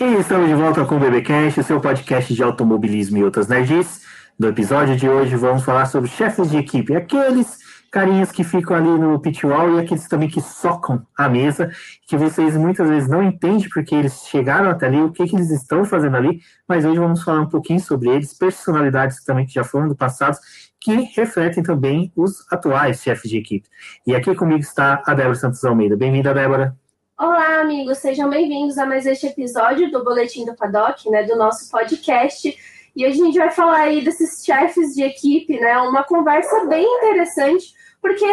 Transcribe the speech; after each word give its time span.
E 0.00 0.04
estamos 0.16 0.48
de 0.48 0.54
volta 0.56 0.84
com 0.84 0.96
o 0.96 0.98
BBcast, 0.98 1.62
seu 1.62 1.80
podcast 1.80 2.34
de 2.34 2.42
automobilismo 2.42 3.16
e 3.16 3.22
outras 3.22 3.46
nerds. 3.46 4.02
No 4.36 4.48
episódio 4.48 4.96
de 4.96 5.08
hoje 5.08 5.36
vamos 5.36 5.62
falar 5.62 5.86
sobre 5.86 6.10
chefes 6.10 6.50
de 6.50 6.56
equipe, 6.56 6.96
aqueles 6.96 7.58
carinhas 7.92 8.32
que 8.32 8.42
ficam 8.42 8.76
ali 8.76 8.88
no 8.88 9.20
pit 9.20 9.46
wall 9.46 9.76
e 9.76 9.80
aqueles 9.80 10.08
também 10.08 10.28
que 10.28 10.40
socam 10.40 11.06
a 11.16 11.28
mesa, 11.28 11.70
que 12.08 12.16
vocês 12.16 12.56
muitas 12.56 12.88
vezes 12.88 13.08
não 13.08 13.22
entendem 13.22 13.68
porque 13.68 13.94
eles 13.94 14.26
chegaram 14.26 14.68
até 14.68 14.86
ali, 14.86 15.00
o 15.00 15.12
que, 15.12 15.28
que 15.28 15.36
eles 15.36 15.52
estão 15.52 15.84
fazendo 15.84 16.16
ali, 16.16 16.40
mas 16.66 16.84
hoje 16.84 16.98
vamos 16.98 17.22
falar 17.22 17.42
um 17.42 17.48
pouquinho 17.48 17.78
sobre 17.78 18.08
eles, 18.08 18.34
personalidades 18.34 19.22
também 19.22 19.46
que 19.46 19.54
já 19.54 19.62
foram 19.62 19.86
do 19.86 19.94
passado, 19.94 20.36
que 20.80 20.92
refletem 21.14 21.62
também 21.62 22.12
os 22.16 22.44
atuais 22.50 23.00
chefes 23.00 23.30
de 23.30 23.38
equipe. 23.38 23.68
E 24.04 24.12
aqui 24.12 24.34
comigo 24.34 24.58
está 24.58 25.04
a 25.06 25.14
Débora 25.14 25.36
Santos 25.36 25.64
Almeida. 25.64 25.96
Bem-vinda, 25.96 26.34
Débora. 26.34 26.76
Olá, 27.16 27.60
amigos, 27.60 27.98
sejam 27.98 28.28
bem-vindos 28.28 28.76
a 28.76 28.84
mais 28.84 29.06
este 29.06 29.28
episódio 29.28 29.88
do 29.88 30.02
Boletim 30.02 30.44
do 30.44 30.56
Paddock, 30.56 31.08
né, 31.08 31.22
do 31.22 31.36
nosso 31.36 31.70
podcast. 31.70 32.58
E 32.96 33.06
hoje 33.06 33.22
a 33.22 33.24
gente 33.24 33.38
vai 33.38 33.52
falar 33.52 33.82
aí 33.82 34.04
desses 34.04 34.44
chefes 34.44 34.96
de 34.96 35.04
equipe, 35.04 35.60
né, 35.60 35.78
uma 35.78 36.02
conversa 36.02 36.64
bem 36.64 36.84
interessante, 36.84 37.72
porque 38.02 38.26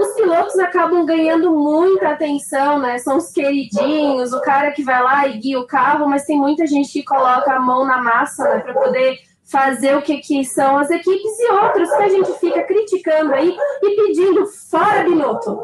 os 0.00 0.14
pilotos 0.14 0.58
acabam 0.58 1.04
ganhando 1.04 1.54
muita 1.54 2.08
atenção, 2.08 2.78
né, 2.78 2.96
são 2.96 3.18
os 3.18 3.30
queridinhos, 3.30 4.32
o 4.32 4.40
cara 4.40 4.72
que 4.72 4.82
vai 4.82 5.02
lá 5.02 5.28
e 5.28 5.36
guia 5.36 5.60
o 5.60 5.66
carro, 5.66 6.08
mas 6.08 6.24
tem 6.24 6.38
muita 6.38 6.66
gente 6.66 6.90
que 6.90 7.04
coloca 7.04 7.52
a 7.52 7.60
mão 7.60 7.84
na 7.84 8.00
massa, 8.00 8.42
né, 8.44 8.60
para 8.60 8.72
poder 8.72 9.18
fazer 9.44 9.98
o 9.98 10.02
que, 10.02 10.16
que 10.22 10.46
são 10.46 10.78
as 10.78 10.88
equipes 10.90 11.38
e 11.40 11.52
outros 11.52 11.90
que 11.90 12.02
a 12.02 12.08
gente 12.08 12.32
fica 12.38 12.62
criticando 12.62 13.34
aí 13.34 13.54
e 13.82 13.96
pedindo 13.96 14.46
fora 14.46 15.04
Binotto. 15.04 15.60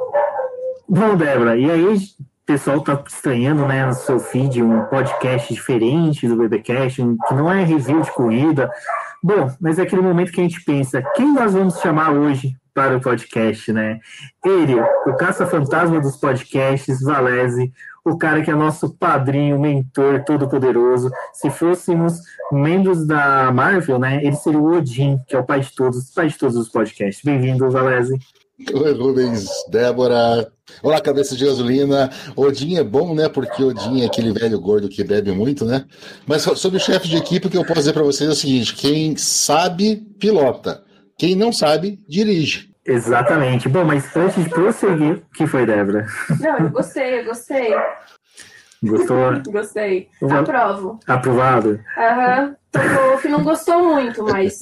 Bom, 0.86 1.16
Débora, 1.16 1.56
e 1.56 1.70
aí 1.70 1.97
pessoal 2.51 2.81
tá 2.81 3.01
estranhando, 3.06 3.65
né, 3.65 3.87
no 3.87 3.95
seu 3.95 4.19
feed 4.19 4.61
um 4.61 4.83
podcast 4.87 5.55
diferente 5.55 6.27
do 6.27 6.34
BBcast, 6.34 7.01
que 7.29 7.34
não 7.34 7.48
é 7.48 7.62
review 7.62 8.01
de 8.01 8.11
corrida. 8.11 8.69
Bom, 9.23 9.48
mas 9.61 9.79
é 9.79 9.83
aquele 9.83 10.03
momento 10.03 10.33
que 10.33 10.41
a 10.41 10.43
gente 10.43 10.65
pensa, 10.65 11.01
quem 11.15 11.33
nós 11.33 11.53
vamos 11.53 11.78
chamar 11.78 12.11
hoje 12.11 12.56
para 12.75 12.97
o 12.97 13.01
podcast, 13.01 13.73
né? 13.73 14.01
Ele, 14.45 14.81
o 15.06 15.15
caça-fantasma 15.17 16.01
dos 16.01 16.17
podcasts, 16.17 17.01
Valese, 17.01 17.73
o 18.05 18.19
cara 18.19 18.43
que 18.43 18.51
é 18.51 18.55
nosso 18.55 18.97
padrinho, 18.97 19.61
mentor, 19.61 20.25
todo-poderoso. 20.25 21.09
Se 21.33 21.51
fôssemos 21.51 22.19
membros 22.51 23.06
da 23.06 23.53
Marvel, 23.53 24.01
né, 24.01 24.25
ele 24.25 24.34
seria 24.34 24.59
o 24.59 24.77
Odin, 24.77 25.19
que 25.28 25.37
é 25.37 25.39
o 25.39 25.45
pai 25.45 25.61
de 25.61 25.73
todos, 25.73 26.12
pai 26.12 26.27
de 26.27 26.37
todos 26.37 26.56
os 26.56 26.69
podcasts. 26.69 27.23
Bem-vindo, 27.25 27.71
Valese. 27.71 28.19
Oi, 28.69 28.92
Rubens, 28.92 29.48
Débora. 29.70 30.53
Olá, 30.83 31.00
cabeça 31.00 31.34
de 31.34 31.44
gasolina. 31.47 32.11
Odin 32.36 32.77
é 32.77 32.84
bom, 32.84 33.14
né? 33.14 33.28
Porque 33.28 33.62
Odin 33.62 34.03
é 34.03 34.06
aquele 34.06 34.33
velho 34.33 34.61
gordo 34.61 34.89
que 34.89 35.03
bebe 35.03 35.33
muito, 35.33 35.64
né? 35.64 35.86
Mas 36.27 36.42
sobre 36.42 36.77
o 36.77 36.81
chefe 36.81 37.08
de 37.08 37.16
equipe, 37.16 37.47
o 37.47 37.50
que 37.50 37.56
eu 37.56 37.64
posso 37.64 37.81
dizer 37.81 37.94
para 37.94 38.03
vocês 38.03 38.28
é 38.28 38.33
o 38.33 38.36
seguinte: 38.36 38.75
quem 38.75 39.16
sabe, 39.16 39.97
pilota. 40.19 40.83
Quem 41.19 41.34
não 41.34 41.53
sabe, 41.53 41.98
dirige. 42.06 42.70
Exatamente. 42.84 43.69
Bom, 43.69 43.84
mas 43.84 44.15
antes 44.16 44.44
de 44.44 44.50
prosseguir, 44.50 45.16
o 45.16 45.31
que 45.34 45.47
foi, 45.47 45.65
Débora? 45.65 46.06
Não, 46.38 46.59
eu 46.59 46.71
gostei, 46.71 47.21
eu 47.21 47.25
gostei. 47.25 47.75
Gostou? 48.82 49.42
Gostei. 49.52 50.08
Aprovo. 50.22 50.98
Aprovado? 51.06 51.80
Aham. 51.96 52.44
Uhum. 52.46 52.54
O 52.72 53.28
não 53.28 53.42
gostou 53.42 53.94
muito, 53.94 54.22
mas 54.22 54.60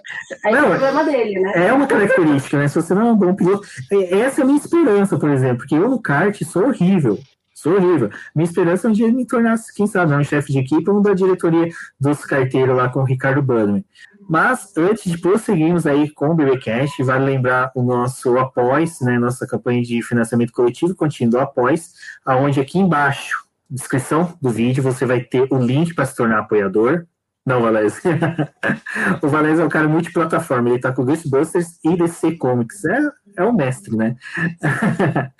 aí 0.44 0.52
não, 0.54 0.64
é 0.64 0.66
o 0.66 0.70
problema 0.70 1.04
dele, 1.04 1.40
né? 1.40 1.68
É 1.68 1.72
uma 1.72 1.86
característica, 1.86 2.56
né? 2.56 2.68
Se 2.68 2.80
você 2.80 2.94
não 2.94 3.08
é 3.08 3.12
um 3.12 3.16
bom 3.16 3.34
piloto. 3.34 3.68
Essa 4.10 4.40
é 4.40 4.44
a 4.44 4.46
minha 4.46 4.58
esperança, 4.58 5.18
por 5.18 5.28
exemplo, 5.28 5.58
porque 5.58 5.74
eu 5.74 5.88
no 5.88 6.00
kart 6.00 6.42
sou 6.42 6.68
horrível. 6.68 7.18
Sou 7.54 7.74
horrível. 7.74 8.08
Minha 8.34 8.46
esperança 8.46 8.88
é 8.88 8.90
um 8.90 8.94
dia 8.94 9.12
me 9.12 9.26
tornar, 9.26 9.58
quem 9.76 9.86
sabe, 9.86 10.14
um 10.14 10.24
chefe 10.24 10.50
de 10.52 10.60
equipe 10.60 10.88
ou 10.90 11.02
da 11.02 11.12
diretoria 11.12 11.68
dos 12.00 12.24
carteiros 12.24 12.74
lá 12.74 12.88
com 12.88 13.00
o 13.00 13.04
Ricardo 13.04 13.42
Bannerman. 13.42 13.84
Mas 14.26 14.74
antes 14.78 15.10
de 15.10 15.18
prosseguirmos 15.18 15.86
aí 15.86 16.08
com 16.10 16.30
o 16.30 16.34
BBcast, 16.34 17.02
vale 17.02 17.26
lembrar 17.26 17.70
o 17.74 17.82
nosso 17.82 18.38
Após, 18.38 19.00
né, 19.02 19.18
nossa 19.18 19.46
campanha 19.46 19.82
de 19.82 20.00
financiamento 20.02 20.52
coletivo 20.52 20.94
contínuo 20.94 21.38
Após, 21.38 21.92
aonde 22.24 22.58
aqui 22.58 22.78
embaixo 22.78 23.49
descrição 23.70 24.36
do 24.40 24.50
vídeo 24.50 24.82
você 24.82 25.06
vai 25.06 25.20
ter 25.20 25.46
o 25.50 25.58
link 25.58 25.94
para 25.94 26.04
se 26.04 26.16
tornar 26.16 26.40
apoiador. 26.40 27.06
Não, 27.46 27.62
Valézio. 27.62 28.02
o 29.22 29.28
Valézio 29.28 29.62
é 29.62 29.64
um 29.64 29.70
cara 29.70 29.88
multiplataforma. 29.88 30.68
Ele 30.68 30.78
tá 30.78 30.92
com 30.92 31.04
Ghostbusters 31.04 31.78
e 31.84 31.96
DC 31.96 32.36
Comics. 32.36 32.84
É, 32.84 32.98
é 33.38 33.44
o 33.44 33.52
mestre, 33.52 33.96
né? 33.96 34.16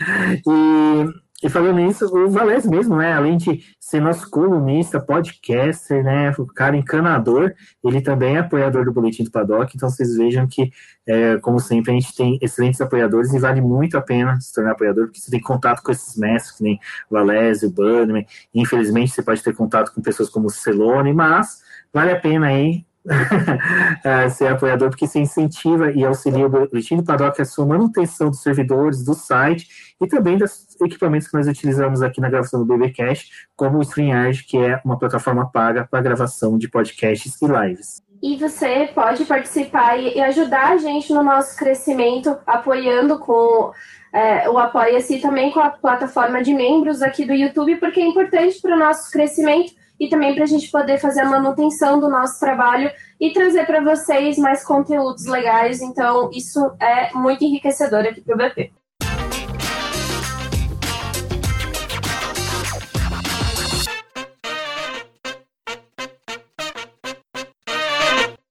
e 0.47 1.07
e 1.43 1.49
falando 1.49 1.77
nisso, 1.77 2.05
o 2.05 2.29
Valés 2.29 2.67
mesmo, 2.67 2.97
né? 2.97 3.15
Além 3.15 3.39
de 3.39 3.65
ser 3.81 3.99
nosso 4.01 4.29
colunista, 4.29 5.01
podcaster, 5.01 6.05
né? 6.05 6.35
O 6.39 6.47
cara 6.47 6.77
encanador, 6.77 7.55
ele 7.83 8.03
também 8.03 8.37
é 8.37 8.41
apoiador 8.41 8.85
do 8.85 8.93
Boletim 8.93 9.25
do 9.25 9.31
Paddock. 9.31 9.75
Então 9.75 9.89
vocês 9.89 10.17
vejam 10.17 10.47
que, 10.47 10.71
é, 11.07 11.39
como 11.39 11.59
sempre, 11.59 11.93
a 11.93 11.95
gente 11.95 12.15
tem 12.15 12.39
excelentes 12.43 12.81
apoiadores 12.81 13.33
e 13.33 13.39
vale 13.39 13.63
muito 13.63 13.97
a 13.97 14.03
pena 14.03 14.39
se 14.39 14.53
tornar 14.53 14.73
apoiador, 14.73 15.07
porque 15.07 15.21
você 15.21 15.31
tem 15.31 15.41
contato 15.41 15.83
com 15.83 15.91
esses 15.91 16.15
mestres, 16.15 16.57
que 16.57 16.63
nem 16.63 16.79
o 17.09 17.15
Valés, 17.15 17.63
o 17.63 17.71
Bannerman. 17.71 18.27
Infelizmente, 18.55 19.13
você 19.13 19.23
pode 19.23 19.43
ter 19.43 19.55
contato 19.55 19.95
com 19.95 20.03
pessoas 20.03 20.29
como 20.29 20.49
o 20.49 20.51
Celone, 20.51 21.15
mas 21.15 21.63
vale 21.91 22.11
a 22.11 22.21
pena 22.21 22.49
aí 22.49 22.85
é, 24.05 24.29
ser 24.29 24.49
apoiador, 24.49 24.91
porque 24.91 25.07
você 25.07 25.21
incentiva 25.21 25.91
e 25.91 26.05
auxilia 26.05 26.45
o 26.45 26.51
Boletim 26.51 26.99
do 26.99 27.03
Paddock 27.03 27.41
a 27.41 27.47
sua 27.47 27.65
manutenção 27.65 28.29
dos 28.29 28.43
servidores, 28.43 29.03
do 29.03 29.15
site 29.15 29.90
e 30.01 30.07
também 30.07 30.39
dos 30.39 30.67
equipamentos 30.81 31.29
que 31.29 31.35
nós 31.35 31.47
utilizamos 31.47 32.03
aqui 32.03 32.21
na 32.21 32.31
gravação 32.31 32.65
do 32.65 32.67
BBcast, 32.67 33.31
como 33.55 33.79
o 33.79 33.83
StreamYard, 33.83 34.45
que 34.45 34.57
é 34.57 34.81
uma 34.85 34.99
plataforma 34.99 35.51
paga 35.51 35.87
para 35.89 36.01
gravação 36.01 36.57
de 36.57 36.69
podcasts 36.69 37.41
e 37.41 37.47
lives. 37.47 38.03
E 38.23 38.37
você 38.37 38.91
pode 38.95 39.25
participar 39.25 39.97
e 39.97 40.21
ajudar 40.21 40.73
a 40.73 40.77
gente 40.77 41.13
no 41.13 41.23
nosso 41.23 41.57
crescimento, 41.57 42.37
apoiando 42.47 43.19
com 43.19 43.73
é, 44.13 44.49
o 44.49 44.59
Apoia-se 44.59 45.21
também 45.21 45.51
com 45.51 45.61
a 45.61 45.71
plataforma 45.71 46.43
de 46.43 46.53
membros 46.53 47.01
aqui 47.01 47.25
do 47.25 47.33
YouTube, 47.33 47.77
porque 47.77 48.01
é 48.01 48.07
importante 48.07 48.61
para 48.61 48.77
o 48.77 48.79
nosso 48.79 49.11
crescimento 49.11 49.73
e 49.99 50.09
também 50.09 50.35
para 50.35 50.45
a 50.45 50.47
gente 50.47 50.71
poder 50.71 50.99
fazer 50.99 51.21
a 51.21 51.29
manutenção 51.29 52.01
do 52.01 52.09
nosso 52.09 52.41
trabalho 52.41 52.91
e 53.21 53.33
trazer 53.33 53.67
para 53.67 53.81
vocês 53.83 54.39
mais 54.39 54.65
conteúdos 54.65 55.27
legais. 55.27 55.81
Então, 55.81 56.31
isso 56.33 56.59
é 56.81 57.13
muito 57.15 57.45
enriquecedor 57.45 58.01
aqui 58.01 58.21
para 58.21 58.35
o 58.35 58.39
BP. 58.39 58.80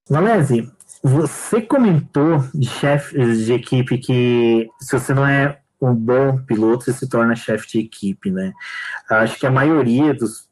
Valese, 0.09 0.67
você 1.03 1.61
comentou 1.61 2.43
de 2.53 2.67
chefes 2.67 3.45
de 3.45 3.53
equipe 3.53 3.99
que 3.99 4.67
se 4.81 4.97
você 4.97 5.13
não 5.13 5.25
é 5.25 5.59
um 5.79 5.93
bom 5.93 6.37
piloto, 6.39 6.85
você 6.85 6.93
se 6.93 7.07
torna 7.07 7.35
chefe 7.35 7.67
de 7.67 7.79
equipe, 7.79 8.31
né? 8.31 8.51
Acho 9.09 9.39
que 9.39 9.45
a 9.45 9.51
maioria 9.51 10.13
dos 10.13 10.49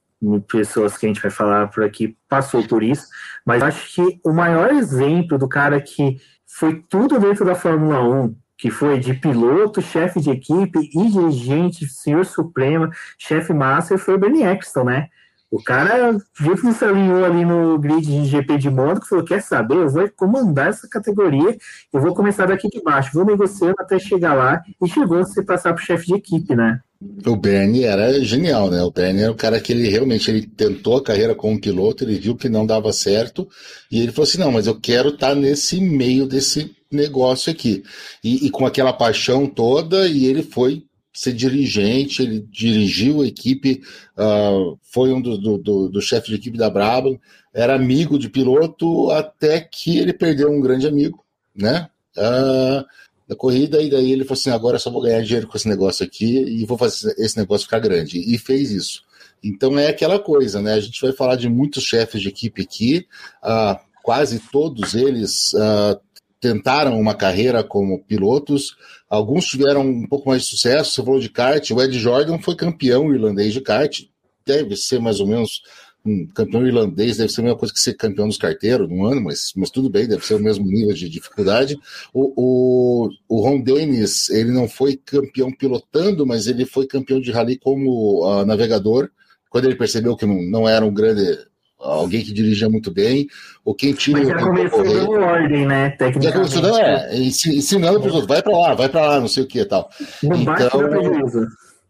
pessoas 0.47 0.95
que 0.95 1.05
a 1.05 1.09
gente 1.09 1.21
vai 1.21 1.31
falar 1.31 1.67
por 1.67 1.83
aqui 1.83 2.15
passou 2.29 2.65
por 2.67 2.83
isso, 2.83 3.07
mas 3.45 3.63
acho 3.63 3.95
que 3.95 4.19
o 4.23 4.31
maior 4.31 4.71
exemplo 4.71 5.37
do 5.37 5.49
cara 5.49 5.81
que 5.81 6.17
foi 6.45 6.83
tudo 6.87 7.19
dentro 7.19 7.43
da 7.43 7.55
Fórmula 7.55 7.99
1, 8.01 8.35
que 8.57 8.69
foi 8.69 8.99
de 8.99 9.13
piloto, 9.15 9.81
chefe 9.81 10.21
de 10.21 10.29
equipe 10.29 10.79
e 10.79 11.11
dirigente, 11.11 11.87
senhor 11.87 12.25
supremo, 12.25 12.89
chefe 13.17 13.53
master, 13.53 13.97
foi 13.97 14.15
o 14.15 14.19
Bernie 14.19 14.43
Eccleston, 14.43 14.83
né? 14.83 15.09
O 15.49 15.63
cara 15.63 16.17
viu 16.37 16.55
que 16.55 16.73
se 16.73 16.83
alinhou 16.83 17.23
ali 17.23 17.45
no 17.45 17.79
grid 17.79 18.05
de 18.05 18.25
GP 18.25 18.57
de 18.57 18.69
moto 18.69 18.99
que 18.99 19.07
falou: 19.07 19.23
quer 19.23 19.41
saber? 19.41 19.75
Eu 19.75 19.89
vou 19.89 20.09
comandar 20.09 20.69
essa 20.69 20.89
categoria, 20.89 21.57
eu 21.93 22.01
vou 22.01 22.13
começar 22.13 22.47
daqui 22.47 22.67
de 22.67 22.81
baixo, 22.81 23.13
vou 23.13 23.25
negociando 23.25 23.75
até 23.79 23.97
chegar 23.97 24.33
lá, 24.33 24.61
e 24.83 24.87
chegou 24.89 25.19
a 25.19 25.23
se 25.23 25.41
passar 25.43 25.73
para 25.73 25.81
o 25.81 25.85
chefe 25.85 26.07
de 26.07 26.15
equipe, 26.15 26.53
né? 26.53 26.81
O 27.25 27.35
Bernie 27.35 27.83
era 27.83 28.19
genial, 28.23 28.69
né? 28.69 28.81
O 28.81 28.91
Bernie 28.91 29.23
era 29.23 29.31
o 29.31 29.35
cara 29.35 29.61
que 29.61 29.71
ele 29.71 29.87
realmente 29.87 30.29
ele 30.29 30.45
tentou 30.45 30.97
a 30.97 31.03
carreira 31.03 31.33
como 31.33 31.61
piloto, 31.61 32.03
ele 32.03 32.19
viu 32.19 32.35
que 32.35 32.49
não 32.49 32.65
dava 32.65 32.91
certo, 32.91 33.47
e 33.89 34.01
ele 34.01 34.11
falou 34.11 34.23
assim: 34.23 34.39
não, 34.39 34.51
mas 34.51 34.67
eu 34.67 34.77
quero 34.77 35.09
estar 35.09 35.29
tá 35.29 35.35
nesse 35.35 35.79
meio 35.79 36.27
desse 36.27 36.75
negócio 36.91 37.51
aqui. 37.51 37.83
E, 38.21 38.47
e 38.47 38.49
com 38.49 38.65
aquela 38.65 38.91
paixão 38.91 39.47
toda, 39.47 40.09
e 40.09 40.25
ele 40.25 40.43
foi 40.43 40.83
ser 41.17 41.33
dirigente, 41.33 42.21
ele 42.21 42.45
dirigiu 42.51 43.21
a 43.21 43.27
equipe, 43.27 43.81
uh, 44.15 44.77
foi 44.83 45.11
um 45.11 45.19
dos 45.19 45.39
do, 45.39 45.57
do, 45.57 45.89
do 45.89 46.01
chefes 46.01 46.29
de 46.29 46.35
equipe 46.35 46.57
da 46.57 46.69
Brabham, 46.69 47.19
era 47.51 47.73
amigo 47.73 48.19
de 48.19 48.29
piloto 48.29 49.09
até 49.09 49.59
que 49.59 49.97
ele 49.97 50.13
perdeu 50.13 50.51
um 50.51 50.61
grande 50.61 50.85
amigo, 50.85 51.25
né? 51.55 51.89
Uh, 52.15 52.85
da 53.27 53.35
corrida, 53.35 53.81
e 53.81 53.89
daí 53.89 54.11
ele 54.11 54.23
falou 54.23 54.39
assim: 54.39 54.51
agora 54.51 54.75
eu 54.75 54.79
só 54.79 54.91
vou 54.91 55.01
ganhar 55.01 55.21
dinheiro 55.21 55.47
com 55.47 55.57
esse 55.57 55.67
negócio 55.67 56.05
aqui 56.05 56.37
e 56.37 56.65
vou 56.65 56.77
fazer 56.77 57.15
esse 57.17 57.35
negócio 57.35 57.65
ficar 57.65 57.79
grande. 57.79 58.19
E 58.19 58.37
fez 58.37 58.69
isso. 58.69 59.01
Então 59.43 59.77
é 59.77 59.87
aquela 59.87 60.19
coisa, 60.19 60.61
né? 60.61 60.73
A 60.73 60.79
gente 60.79 61.01
vai 61.01 61.11
falar 61.11 61.35
de 61.35 61.49
muitos 61.49 61.83
chefes 61.83 62.21
de 62.21 62.29
equipe 62.29 62.61
aqui, 62.61 63.07
uh, 63.43 63.77
quase 64.03 64.39
todos 64.51 64.93
eles 64.93 65.51
uh, 65.53 65.99
tentaram 66.39 66.99
uma 66.99 67.15
carreira 67.15 67.63
como 67.63 68.03
pilotos, 68.03 68.75
alguns 69.09 69.45
tiveram 69.45 69.81
um 69.81 70.07
pouco 70.07 70.29
mais 70.29 70.43
de 70.43 70.49
sucesso. 70.49 70.91
Você 70.91 71.03
falou 71.03 71.19
de 71.19 71.29
kart, 71.29 71.69
o 71.71 71.81
Ed 71.81 71.97
Jordan 71.97 72.37
foi 72.39 72.55
campeão 72.55 73.13
irlandês 73.13 73.53
de 73.53 73.61
kart, 73.61 74.01
deve 74.45 74.75
ser 74.75 74.99
mais 74.99 75.19
ou 75.19 75.27
menos 75.27 75.61
um 76.07 76.25
campeão 76.27 76.65
irlandês 76.65 77.17
deve 77.17 77.31
ser 77.31 77.41
a 77.41 77.43
mesma 77.43 77.59
coisa 77.59 77.73
que 77.73 77.81
ser 77.81 77.93
campeão 77.93 78.27
dos 78.27 78.37
carteiros 78.37 78.87
num 78.89 79.05
ano, 79.05 79.21
mas, 79.21 79.51
mas 79.55 79.69
tudo 79.69 79.89
bem, 79.89 80.07
deve 80.07 80.25
ser 80.25 80.35
o 80.35 80.39
mesmo 80.39 80.65
nível 80.65 80.93
de 80.93 81.09
dificuldade. 81.09 81.77
O, 82.13 82.33
o, 82.35 83.09
o 83.27 83.41
Ron 83.41 83.59
Dennis, 83.59 84.29
ele 84.29 84.51
não 84.51 84.67
foi 84.69 84.95
campeão 84.95 85.51
pilotando, 85.51 86.25
mas 86.25 86.47
ele 86.47 86.65
foi 86.65 86.87
campeão 86.87 87.19
de 87.19 87.31
rally 87.31 87.57
como 87.57 88.25
uh, 88.25 88.45
navegador, 88.45 89.09
quando 89.49 89.65
ele 89.65 89.75
percebeu 89.75 90.15
que 90.15 90.25
não, 90.25 90.41
não 90.41 90.69
era 90.69 90.85
um 90.85 90.93
grande 90.93 91.37
alguém 91.79 92.23
que 92.23 92.33
dirigia 92.33 92.69
muito 92.69 92.91
bem, 92.91 93.27
ou 93.63 93.73
quem 93.73 93.93
tinha. 93.93 94.17
Mas 94.17 94.27
já 94.27 94.39
começou 94.39 94.83
dando 94.83 95.11
ordem, 95.11 95.65
né? 95.65 95.97
Já 96.21 96.31
começou 96.31 96.61
dando, 96.61 96.77
é, 96.77 97.17
ensinando 97.17 97.99
para 97.99 98.07
os 98.09 98.13
outros, 98.15 98.27
vai 98.27 98.41
para 98.41 98.57
lá, 98.57 98.73
vai 98.73 98.89
para 98.89 99.01
lá, 99.01 99.19
não 99.19 99.27
sei 99.27 99.43
o 99.43 99.47
que 99.47 99.59
e 99.59 99.65
tal. 99.65 99.89
Não 100.23 100.41
então, 100.41 100.69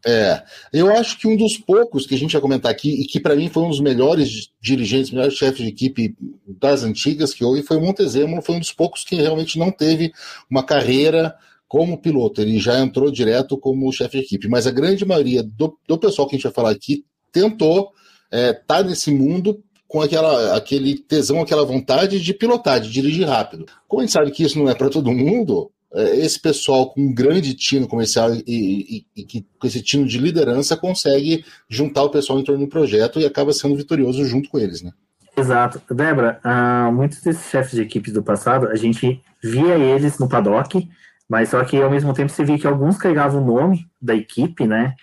é, 0.05 0.41
eu 0.71 0.89
acho 0.95 1.17
que 1.17 1.27
um 1.27 1.35
dos 1.35 1.57
poucos 1.57 2.05
que 2.05 2.15
a 2.15 2.17
gente 2.17 2.33
ia 2.33 2.39
comentar 2.39 2.71
aqui, 2.71 3.01
e 3.01 3.05
que 3.05 3.19
para 3.19 3.35
mim 3.35 3.49
foi 3.49 3.63
um 3.63 3.69
dos 3.69 3.81
melhores 3.81 4.49
dirigentes, 4.61 5.11
melhores 5.11 5.33
chefes 5.33 5.57
de 5.57 5.67
equipe 5.67 6.15
das 6.47 6.83
antigas 6.83 7.33
que 7.33 7.43
houve, 7.43 7.63
foi 7.63 7.77
o 7.77 7.81
Montezemolo, 7.81 8.41
foi 8.41 8.55
um 8.55 8.59
dos 8.59 8.71
poucos 8.71 9.03
que 9.03 9.15
realmente 9.15 9.57
não 9.57 9.71
teve 9.71 10.11
uma 10.49 10.63
carreira 10.63 11.35
como 11.67 11.97
piloto, 11.97 12.41
ele 12.41 12.57
já 12.57 12.79
entrou 12.79 13.11
direto 13.11 13.57
como 13.57 13.91
chefe 13.91 14.19
de 14.19 14.23
equipe, 14.23 14.47
mas 14.47 14.65
a 14.65 14.71
grande 14.71 15.03
maioria 15.03 15.43
do, 15.43 15.77
do 15.85 15.97
pessoal 15.97 16.25
que 16.25 16.35
a 16.35 16.37
gente 16.37 16.45
vai 16.45 16.53
falar 16.53 16.71
aqui 16.71 17.03
tentou 17.31 17.91
estar 18.31 18.37
é, 18.37 18.53
tá 18.53 18.83
nesse 18.83 19.11
mundo 19.11 19.61
com 19.87 20.01
aquela, 20.01 20.55
aquele 20.55 20.97
tesão, 20.97 21.41
aquela 21.41 21.65
vontade 21.65 22.19
de 22.19 22.33
pilotar, 22.33 22.79
de 22.79 22.91
dirigir 22.91 23.27
rápido. 23.27 23.65
Como 23.87 24.01
a 24.01 24.05
gente 24.05 24.13
sabe 24.13 24.31
que 24.31 24.43
isso 24.43 24.59
não 24.59 24.69
é 24.69 24.75
para 24.75 24.89
todo 24.89 25.11
mundo, 25.11 25.71
é, 25.93 26.17
esse 26.17 26.39
pessoal 26.39 26.89
com 26.89 27.01
um 27.01 27.13
grande 27.13 27.53
tino 27.53 27.87
comercial 27.87 28.33
e, 28.33 28.43
e, 28.45 29.05
e, 29.15 29.23
que 29.23 29.45
com 29.57 29.65
esse 29.65 29.81
tino 29.81 30.05
de 30.05 30.17
liderança 30.17 30.75
consegue 30.75 31.45
juntar 31.69 32.03
o 32.03 32.09
pessoal 32.09 32.39
em 32.39 32.43
torno 32.43 32.65
do 32.65 32.69
projeto 32.69 33.19
e 33.19 33.25
acaba 33.25 33.53
sendo 33.53 33.75
vitorioso 33.75 34.25
junto 34.25 34.49
com 34.49 34.59
eles, 34.59 34.81
né? 34.81 34.91
Exato. 35.37 35.81
Débora, 35.93 36.41
uh, 36.43 36.91
muitos 36.91 37.21
desses 37.21 37.49
chefes 37.49 37.71
de 37.71 37.81
equipes 37.81 38.11
do 38.11 38.23
passado, 38.23 38.67
a 38.67 38.75
gente 38.75 39.21
via 39.41 39.75
eles 39.75 40.17
no 40.17 40.27
paddock, 40.27 40.89
mas 41.29 41.49
só 41.49 41.63
que 41.63 41.81
ao 41.81 41.91
mesmo 41.91 42.13
tempo 42.13 42.31
você 42.31 42.43
via 42.43 42.57
que 42.57 42.67
alguns 42.67 42.97
carregavam 42.97 43.41
o 43.41 43.45
nome 43.45 43.87
da 44.01 44.15
equipe, 44.15 44.65
né? 44.65 44.95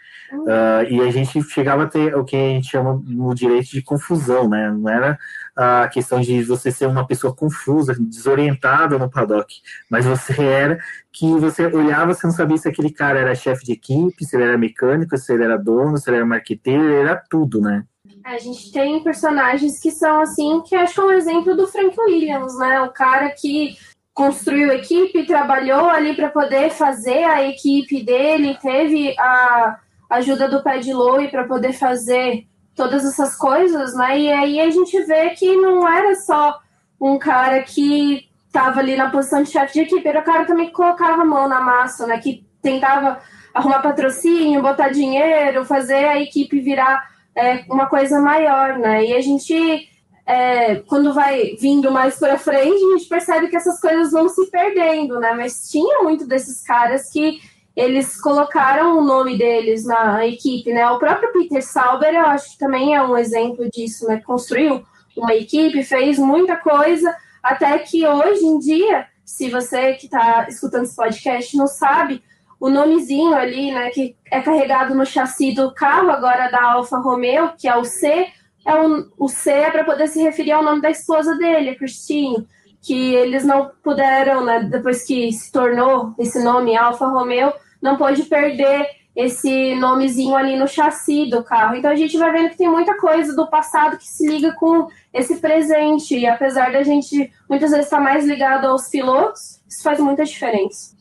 Uh, 0.43 0.85
e 0.91 1.01
a 1.01 1.11
gente 1.11 1.43
chegava 1.45 1.85
a 1.85 1.87
ter 1.87 2.15
o 2.17 2.25
que 2.25 2.37
a 2.37 2.39
gente 2.39 2.71
chama 2.71 3.01
no 3.07 3.35
direito 3.35 3.71
de 3.71 3.83
confusão, 3.83 4.49
né? 4.49 4.71
Não 4.71 4.89
era 4.89 5.19
a 5.57 5.89
questão 5.89 6.21
de 6.21 6.43
você 6.43 6.71
ser 6.71 6.87
uma 6.87 7.07
pessoa 7.07 7.35
confusa, 7.35 7.95
desorientada 7.99 8.99
no 8.99 9.09
paddock, 9.11 9.55
mas 9.89 10.05
você 10.05 10.43
era 10.43 10.79
que 11.13 11.27
você 11.39 11.67
olhava, 11.67 12.13
você 12.13 12.27
não 12.27 12.35
sabia 12.35 12.57
se 12.57 12.69
aquele 12.69 12.91
cara 12.91 13.21
era 13.21 13.35
chefe 13.35 13.65
de 13.65 13.73
equipe, 13.73 14.25
se 14.25 14.37
ele 14.37 14.45
era 14.45 14.59
mecânico, 14.59 15.17
se 15.17 15.33
ele 15.33 15.45
era 15.45 15.57
dono, 15.57 15.97
se 15.97 16.11
ele 16.11 16.17
era 16.17 16.27
marqueteiro, 16.27 16.85
ele 16.85 17.09
era 17.09 17.23
tudo, 17.31 17.61
né? 17.61 17.85
A 18.25 18.39
gente 18.39 18.73
tem 18.73 19.03
personagens 19.03 19.79
que 19.79 19.91
são 19.91 20.21
assim, 20.21 20.63
que 20.63 20.75
acho 20.75 20.95
que 20.95 21.01
é 21.01 21.05
um 21.05 21.13
exemplo 21.13 21.57
do 21.57 21.69
Frank 21.69 21.95
Williams, 22.01 22.59
né? 22.59 22.81
O 22.81 22.91
cara 22.91 23.31
que 23.31 23.77
construiu 24.15 24.73
equipe, 24.73 25.27
trabalhou 25.27 25.91
ali 25.91 26.15
para 26.15 26.31
poder 26.31 26.71
fazer 26.71 27.25
a 27.25 27.47
equipe 27.47 28.03
dele, 28.03 28.57
teve 28.63 29.15
a 29.19 29.79
ajuda 30.15 30.49
do 30.49 30.63
Pad 30.63 30.93
Lowe 30.93 31.29
para 31.29 31.45
poder 31.45 31.73
fazer 31.73 32.47
todas 32.75 33.05
essas 33.05 33.37
coisas, 33.37 33.95
né? 33.95 34.19
E 34.19 34.33
aí 34.33 34.61
a 34.61 34.71
gente 34.71 35.01
vê 35.05 35.31
que 35.31 35.57
não 35.57 35.89
era 35.89 36.15
só 36.17 36.59
um 37.01 37.19
cara 37.19 37.63
que 37.63 38.29
estava 38.47 38.81
ali 38.81 38.97
na 38.97 39.11
posição 39.11 39.43
de 39.43 39.51
chefe 39.51 39.75
de 39.75 39.81
equipe, 39.81 40.09
era 40.09 40.21
o 40.21 40.25
cara 40.25 40.45
também 40.45 40.67
que 40.67 40.73
colocava 40.73 41.23
a 41.23 41.25
mão 41.25 41.49
na 41.49 41.61
massa, 41.61 42.07
né? 42.07 42.19
Que 42.19 42.45
tentava 42.63 43.21
arrumar 43.53 43.83
patrocínio, 43.83 44.63
botar 44.63 44.89
dinheiro, 44.89 45.65
fazer 45.65 46.05
a 46.07 46.21
equipe 46.21 46.61
virar 46.61 47.09
é, 47.37 47.65
uma 47.69 47.87
coisa 47.87 48.21
maior, 48.21 48.79
né? 48.79 49.05
E 49.05 49.13
a 49.13 49.21
gente, 49.21 49.89
é, 50.27 50.77
quando 50.87 51.13
vai 51.13 51.57
vindo 51.61 51.91
mais 51.91 52.19
para 52.19 52.39
frente, 52.39 52.85
a 52.85 52.99
gente 52.99 53.09
percebe 53.09 53.49
que 53.49 53.57
essas 53.57 53.81
coisas 53.81 54.11
vão 54.11 54.29
se 54.29 54.51
perdendo, 54.51 55.21
né? 55.21 55.33
Mas 55.35 55.69
tinha 55.71 56.03
muito 56.03 56.27
desses 56.27 56.63
caras 56.63 57.11
que 57.11 57.41
eles 57.77 58.21
colocaram 58.21 58.99
o 58.99 59.05
nome 59.05 59.37
deles 59.37 59.85
na 59.85 60.27
equipe, 60.27 60.73
né? 60.73 60.89
O 60.91 60.99
próprio 60.99 61.33
Peter 61.33 61.63
Sauber, 61.63 62.15
eu 62.15 62.27
acho 62.27 62.53
que 62.53 62.59
também 62.59 62.95
é 62.95 63.03
um 63.03 63.17
exemplo 63.17 63.69
disso, 63.71 64.07
né? 64.07 64.21
Construiu 64.25 64.85
uma 65.17 65.35
equipe, 65.35 65.83
fez 65.83 66.19
muita 66.19 66.57
coisa, 66.57 67.15
até 67.43 67.79
que 67.79 68.07
hoje 68.07 68.45
em 68.45 68.59
dia, 68.59 69.07
se 69.25 69.51
você 69.51 69.95
que 69.95 70.07
está 70.07 70.47
escutando 70.49 70.85
esse 70.85 70.97
podcast 70.97 71.57
não 71.57 71.67
sabe, 71.67 72.23
o 72.61 72.71
nomezinho 72.71 73.35
ali, 73.35 73.73
né, 73.73 73.91
que 73.91 74.17
é 74.31 74.41
carregado 74.41 74.95
no 74.95 75.05
chassi 75.05 75.53
do 75.55 75.73
carro 75.75 76.11
agora 76.11 76.51
da 76.51 76.63
Alfa 76.63 76.99
Romeo, 76.99 77.53
que 77.59 77.69
é 77.69 77.77
o 77.77 77.85
C, 77.85 78.27
é 78.67 78.75
um, 78.75 79.11
o 79.19 79.29
C 79.29 79.51
é 79.51 79.71
para 79.71 79.85
poder 79.85 80.09
se 80.09 80.23
referir 80.23 80.53
ao 80.53 80.63
nome 80.63 80.81
da 80.81 80.91
esposa 80.91 81.37
dele, 81.37 81.71
a 81.71 81.77
Christine, 81.77 82.47
que 82.81 83.15
eles 83.15 83.45
não 83.45 83.71
puderam, 83.83 84.45
né, 84.45 84.61
depois 84.71 85.05
que 85.05 85.31
se 85.33 85.53
tornou 85.53 86.15
esse 86.19 86.43
nome 86.43 86.77
Alfa 86.77 87.07
Romeo, 87.07 87.53
não 87.85 87.99
pode 87.99 88.23
perder 88.23 88.89
esse 89.15 89.75
nomezinho 89.77 90.35
ali 90.35 90.57
no 90.57 90.67
chassi 90.67 91.29
do 91.29 91.45
carro. 91.45 91.77
Então 91.77 91.91
a 91.91 91.95
gente 91.95 92.17
vai 92.17 92.33
vendo 92.33 92.49
que 92.49 92.57
tem 92.57 92.69
muita 92.69 92.97
coisa 92.97 93.37
do 93.37 93.49
passado 93.49 93.99
que 93.99 94.09
se 94.09 94.27
liga 94.27 94.55
com 94.55 94.89
esse 95.13 95.37
presente. 95.37 96.17
E 96.17 96.27
apesar 96.27 96.73
da 96.73 96.83
gente 96.83 97.31
muitas 97.49 97.71
vezes 97.71 97.85
estar 97.85 98.01
mais 98.01 98.27
ligado 98.27 98.67
aos 98.67 98.89
pilotos, 98.89 99.61
isso 99.69 99.83
faz 99.83 100.01
muita 100.01 100.25
diferença. 100.25 100.97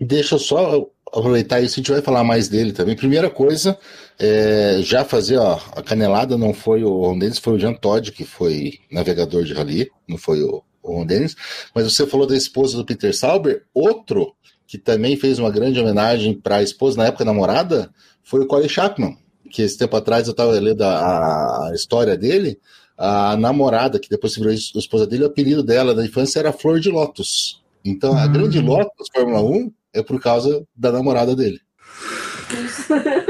Deixa 0.00 0.34
eu 0.34 0.38
só 0.38 0.86
aproveitar 1.12 1.60
isso, 1.60 1.74
a 1.74 1.76
gente 1.76 1.92
vai 1.92 2.02
falar 2.02 2.24
mais 2.24 2.48
dele 2.48 2.72
também. 2.72 2.96
Primeira 2.96 3.30
coisa, 3.30 3.78
é, 4.18 4.78
já 4.80 5.04
fazer 5.04 5.36
ó, 5.36 5.60
a 5.76 5.82
canelada 5.82 6.36
não 6.36 6.52
foi 6.52 6.82
o 6.82 7.02
Ron 7.02 7.18
Dennis, 7.18 7.38
foi 7.38 7.54
o 7.54 7.58
Jean 7.58 7.74
Todd, 7.74 8.12
que 8.12 8.24
foi 8.24 8.78
navegador 8.90 9.44
de 9.44 9.54
rally, 9.54 9.90
não 10.08 10.18
foi 10.18 10.42
o, 10.42 10.62
o 10.82 10.92
Ron 10.92 11.06
Dennis. 11.06 11.36
Mas 11.74 11.84
você 11.84 12.06
falou 12.06 12.26
da 12.26 12.36
esposa 12.36 12.76
do 12.76 12.84
Peter 12.84 13.14
Sauber, 13.16 13.64
outro 13.72 14.34
que 14.68 14.76
também 14.76 15.16
fez 15.16 15.38
uma 15.38 15.50
grande 15.50 15.80
homenagem 15.80 16.34
para 16.34 16.56
a 16.56 16.62
esposa, 16.62 16.98
na 16.98 17.06
época 17.06 17.24
namorada, 17.24 17.90
foi 18.22 18.40
o 18.40 18.46
Colin 18.46 18.68
Chapman, 18.68 19.16
que 19.50 19.62
esse 19.62 19.78
tempo 19.78 19.96
atrás 19.96 20.26
eu 20.26 20.32
estava 20.32 20.52
lendo 20.52 20.82
a, 20.82 21.68
a, 21.68 21.72
história 21.74 22.14
dele, 22.18 22.60
a 22.96 23.34
namorada, 23.34 23.98
que 23.98 24.10
depois 24.10 24.34
se 24.34 24.38
virou 24.38 24.52
a 24.52 24.78
esposa 24.78 25.06
dele, 25.06 25.24
o 25.24 25.28
apelido 25.28 25.62
dela 25.62 25.94
da 25.94 26.04
infância 26.04 26.38
era 26.38 26.52
Flor 26.52 26.80
de 26.80 26.90
Lotus. 26.90 27.62
Então, 27.82 28.14
a 28.14 28.26
grande 28.26 28.58
hum. 28.58 28.66
Lotus 28.66 29.08
Fórmula 29.10 29.40
1 29.40 29.72
é 29.94 30.02
por 30.02 30.20
causa 30.20 30.62
da 30.76 30.92
namorada 30.92 31.34
dele. 31.34 31.60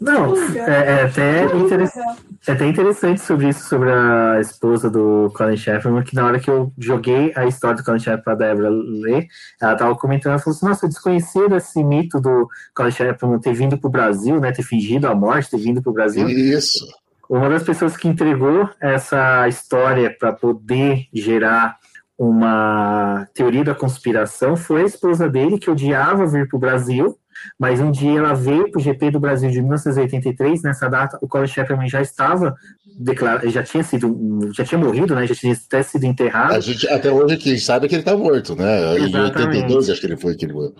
Não, 0.00 0.34
é, 0.34 1.00
é, 1.00 1.02
até 1.02 1.44
interessante, 1.56 2.22
é 2.46 2.52
até 2.52 2.66
interessante 2.66 3.20
sobre 3.20 3.50
isso, 3.50 3.68
sobre 3.68 3.90
a 3.92 4.40
esposa 4.40 4.88
do 4.88 5.30
Colin 5.36 5.58
Chapman, 5.58 6.02
que 6.02 6.14
na 6.14 6.24
hora 6.24 6.40
que 6.40 6.50
eu 6.50 6.72
joguei 6.78 7.32
a 7.36 7.46
história 7.46 7.76
do 7.76 7.84
Colin 7.84 7.98
Chapman 7.98 8.24
para 8.24 8.34
Débora 8.34 8.70
ler, 8.70 9.26
ela 9.60 9.74
estava 9.74 9.94
comentando, 9.94 10.32
ela 10.32 10.40
falou 10.40 10.56
assim, 10.56 10.66
nossa, 10.66 10.86
eu 10.86 10.88
desconhecia 10.88 11.54
esse 11.54 11.84
mito 11.84 12.18
do 12.18 12.48
Colin 12.74 12.90
Chapman 12.90 13.38
ter 13.40 13.52
vindo 13.52 13.76
para 13.76 13.88
o 13.88 13.90
Brasil, 13.90 14.40
né, 14.40 14.52
ter 14.52 14.62
fingido 14.62 15.06
a 15.06 15.14
morte, 15.14 15.50
ter 15.50 15.58
vindo 15.58 15.82
para 15.82 15.90
o 15.90 15.94
Brasil. 15.94 16.26
Isso. 16.28 16.86
Uma 17.28 17.50
das 17.50 17.62
pessoas 17.62 17.94
que 17.96 18.08
entregou 18.08 18.70
essa 18.80 19.46
história 19.48 20.10
para 20.18 20.32
poder 20.32 21.06
gerar 21.12 21.76
uma 22.18 23.26
teoria 23.34 23.64
da 23.64 23.74
conspiração 23.74 24.56
foi 24.56 24.82
a 24.82 24.86
esposa 24.86 25.28
dele, 25.28 25.58
que 25.58 25.70
odiava 25.70 26.26
vir 26.26 26.48
para 26.48 26.56
o 26.56 26.60
Brasil, 26.60 27.16
mas 27.58 27.80
um 27.80 27.90
dia 27.90 28.18
ela 28.18 28.34
veio 28.34 28.70
para 28.70 28.78
o 28.78 28.82
GP 28.82 29.10
do 29.12 29.20
Brasil 29.20 29.50
de 29.50 29.60
1983, 29.60 30.62
nessa 30.62 30.88
data 30.88 31.18
o 31.20 31.28
Colin 31.28 31.46
Chapman 31.46 31.88
já 31.88 32.00
estava 32.00 32.54
declarado, 32.98 33.48
já 33.48 33.62
tinha 33.62 33.82
sido, 33.82 34.50
já 34.52 34.64
tinha 34.64 34.78
morrido, 34.78 35.14
né? 35.14 35.26
Já 35.26 35.34
tinha 35.34 35.54
até 35.54 35.82
sido 35.82 36.04
enterrado. 36.04 36.54
A 36.54 36.60
gente, 36.60 36.86
até 36.88 37.10
hoje 37.10 37.36
quem 37.38 37.58
sabe 37.58 37.86
é 37.86 37.88
que 37.88 37.94
ele 37.94 38.02
está 38.02 38.16
morto, 38.16 38.54
né? 38.54 38.96
Exatamente. 38.96 39.16
Em 39.16 39.62
82 39.62 39.90
acho 39.90 40.00
que 40.00 40.06
ele 40.06 40.16
foi 40.16 40.34
que 40.34 40.44
ele 40.44 40.52
morreu. 40.52 40.74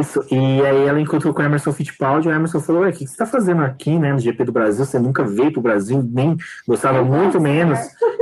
Isso, 0.00 0.22
e 0.30 0.36
aí 0.36 0.86
ela 0.86 1.00
encontrou 1.00 1.32
com 1.32 1.40
o 1.40 1.44
Emerson 1.44 1.72
Fittipaldi, 1.72 2.28
o 2.28 2.32
Emerson 2.32 2.60
falou, 2.60 2.86
o 2.86 2.92
que 2.92 2.98
você 2.98 3.04
está 3.04 3.26
fazendo 3.26 3.62
aqui, 3.62 3.98
né, 3.98 4.12
no 4.12 4.18
GP 4.18 4.44
do 4.44 4.52
Brasil? 4.52 4.84
Você 4.84 4.98
nunca 4.98 5.24
veio 5.24 5.50
para 5.52 5.60
o 5.60 5.62
Brasil, 5.62 6.02
nem 6.02 6.36
gostava 6.66 7.02
muito 7.02 7.40
menos 7.40 7.78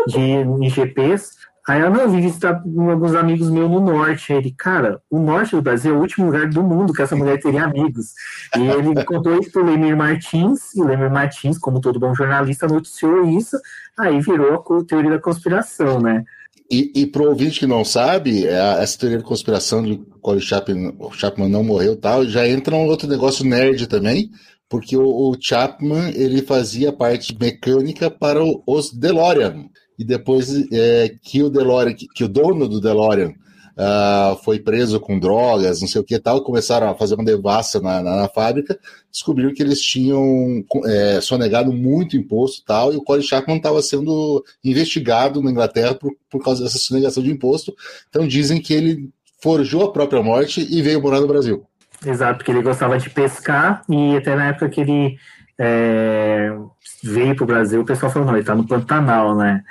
de 0.07 0.69
GPs. 0.69 1.47
Aí 1.67 1.81
ela, 1.81 1.91
não, 1.91 2.09
vim 2.09 2.21
visitar 2.21 2.63
alguns 2.63 3.15
amigos 3.17 3.51
meus 3.51 3.69
no 3.69 3.81
norte. 3.81 4.33
Aí 4.33 4.39
ele, 4.39 4.55
cara, 4.57 5.01
o 5.11 5.19
norte 5.19 5.57
do 5.57 5.63
Brasil 5.63 5.93
é 5.93 5.97
o 5.97 6.01
último 6.01 6.27
lugar 6.27 6.49
do 6.49 6.63
mundo 6.63 6.93
que 6.93 7.03
essa 7.03 7.17
mulher 7.17 7.41
teria 7.41 7.65
amigos. 7.65 8.13
E 8.57 8.61
ele 8.61 9.05
contou 9.05 9.41
isso 9.41 9.51
pro 9.51 9.65
Lemir 9.65 9.97
Martins, 9.97 10.73
e 10.77 10.81
o 10.81 10.85
Lemir 10.85 11.11
Martins, 11.11 11.59
como 11.59 11.81
todo 11.81 11.99
bom 11.99 12.15
jornalista, 12.15 12.69
noticiou 12.69 13.29
isso, 13.29 13.57
aí 13.99 14.21
virou 14.21 14.55
a 14.55 14.85
teoria 14.85 15.11
da 15.11 15.19
conspiração, 15.19 16.01
né? 16.01 16.25
E, 16.71 16.93
e 16.95 17.07
para 17.07 17.23
o 17.23 17.29
ouvinte 17.29 17.61
que 17.61 17.67
não 17.67 17.85
sabe, 17.85 18.47
é, 18.47 18.83
essa 18.83 18.99
teoria 18.99 19.19
da 19.19 19.25
conspiração 19.25 19.83
de 19.83 20.01
Colin 20.21 20.41
Chapman, 20.41 20.97
Chapman 21.13 21.49
não 21.49 21.65
morreu 21.65 21.97
tal, 21.97 22.25
já 22.27 22.47
entra 22.47 22.77
um 22.77 22.87
outro 22.87 23.09
negócio 23.09 23.45
nerd 23.45 23.89
também, 23.89 24.31
porque 24.69 24.97
o, 24.97 25.05
o 25.05 25.37
Chapman 25.41 26.11
ele 26.15 26.43
fazia 26.43 26.93
parte 26.93 27.37
mecânica 27.39 28.09
para 28.09 28.41
os 28.67 28.93
DeLorean 28.93 29.67
e 29.99 30.05
depois 30.05 30.49
é, 30.73 31.15
que 31.23 31.43
o 31.43 31.51
DeLorean, 31.51 31.95
que, 31.95 32.07
que, 32.09 32.25
o 32.25 32.29
dono 32.29 32.69
do 32.69 32.81
DeLorean 32.81 33.33
uh, 33.77 34.37
foi 34.45 34.59
preso 34.59 34.99
com 34.99 35.19
drogas, 35.19 35.81
não 35.81 35.89
sei 35.89 36.01
o 36.01 36.05
que 36.05 36.19
tal, 36.19 36.43
começaram 36.43 36.89
a 36.89 36.95
fazer 36.95 37.15
uma 37.15 37.25
devassa 37.25 37.81
na, 37.81 38.03
na, 38.03 38.17
na 38.17 38.29
fábrica, 38.29 38.79
descobriram 39.11 39.53
que 39.53 39.63
eles 39.63 39.81
tinham 39.81 40.65
é, 40.85 41.21
sonegado 41.21 41.73
muito 41.73 42.17
imposto 42.17 42.65
tal, 42.67 42.93
e 42.93 42.97
o 42.97 43.03
Colin 43.03 43.23
Chapman 43.23 43.57
estava 43.57 43.81
sendo 43.83 44.45
investigado 44.65 45.43
na 45.43 45.51
Inglaterra 45.51 45.95
por, 45.95 46.13
por 46.31 46.43
causa 46.43 46.65
dessa 46.65 46.79
sonegação 46.79 47.23
de 47.23 47.31
imposto. 47.31 47.75
Então 48.09 48.27
dizem 48.27 48.61
que 48.61 48.75
ele 48.75 49.11
forjou 49.43 49.85
a 49.85 49.93
própria 49.93 50.23
morte 50.23 50.67
e 50.69 50.83
veio 50.83 51.01
morar 51.01 51.21
no 51.21 51.29
Brasil. 51.29 51.65
Exato, 52.05 52.39
porque 52.39 52.51
ele 52.51 52.63
gostava 52.63 52.99
de 52.99 53.09
pescar 53.09 53.83
e 53.89 54.17
até 54.17 54.35
na 54.35 54.49
época 54.49 54.69
que 54.69 54.81
ele 54.81 55.17
é, 55.59 56.55
veio 57.03 57.35
para 57.35 57.45
o 57.45 57.47
Brasil, 57.47 57.81
o 57.81 57.85
pessoal 57.85 58.13
falou, 58.13 58.27
não, 58.27 58.35
ele 58.35 58.43
está 58.43 58.55
no 58.55 58.67
Pantanal, 58.67 59.35
né? 59.35 59.63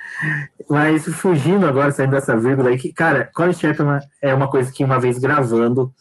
Mas 0.70 1.06
fugindo 1.06 1.66
agora, 1.66 1.92
saindo 1.92 2.12
dessa 2.12 2.36
vírgula 2.36 2.70
aí, 2.70 2.78
que, 2.78 2.92
cara, 2.92 3.30
Colin 3.34 3.54
Chapman 3.54 4.00
é 4.22 4.34
uma 4.34 4.50
coisa 4.50 4.72
que 4.72 4.84
uma 4.84 5.00
vez 5.00 5.20
gravando, 5.20 5.94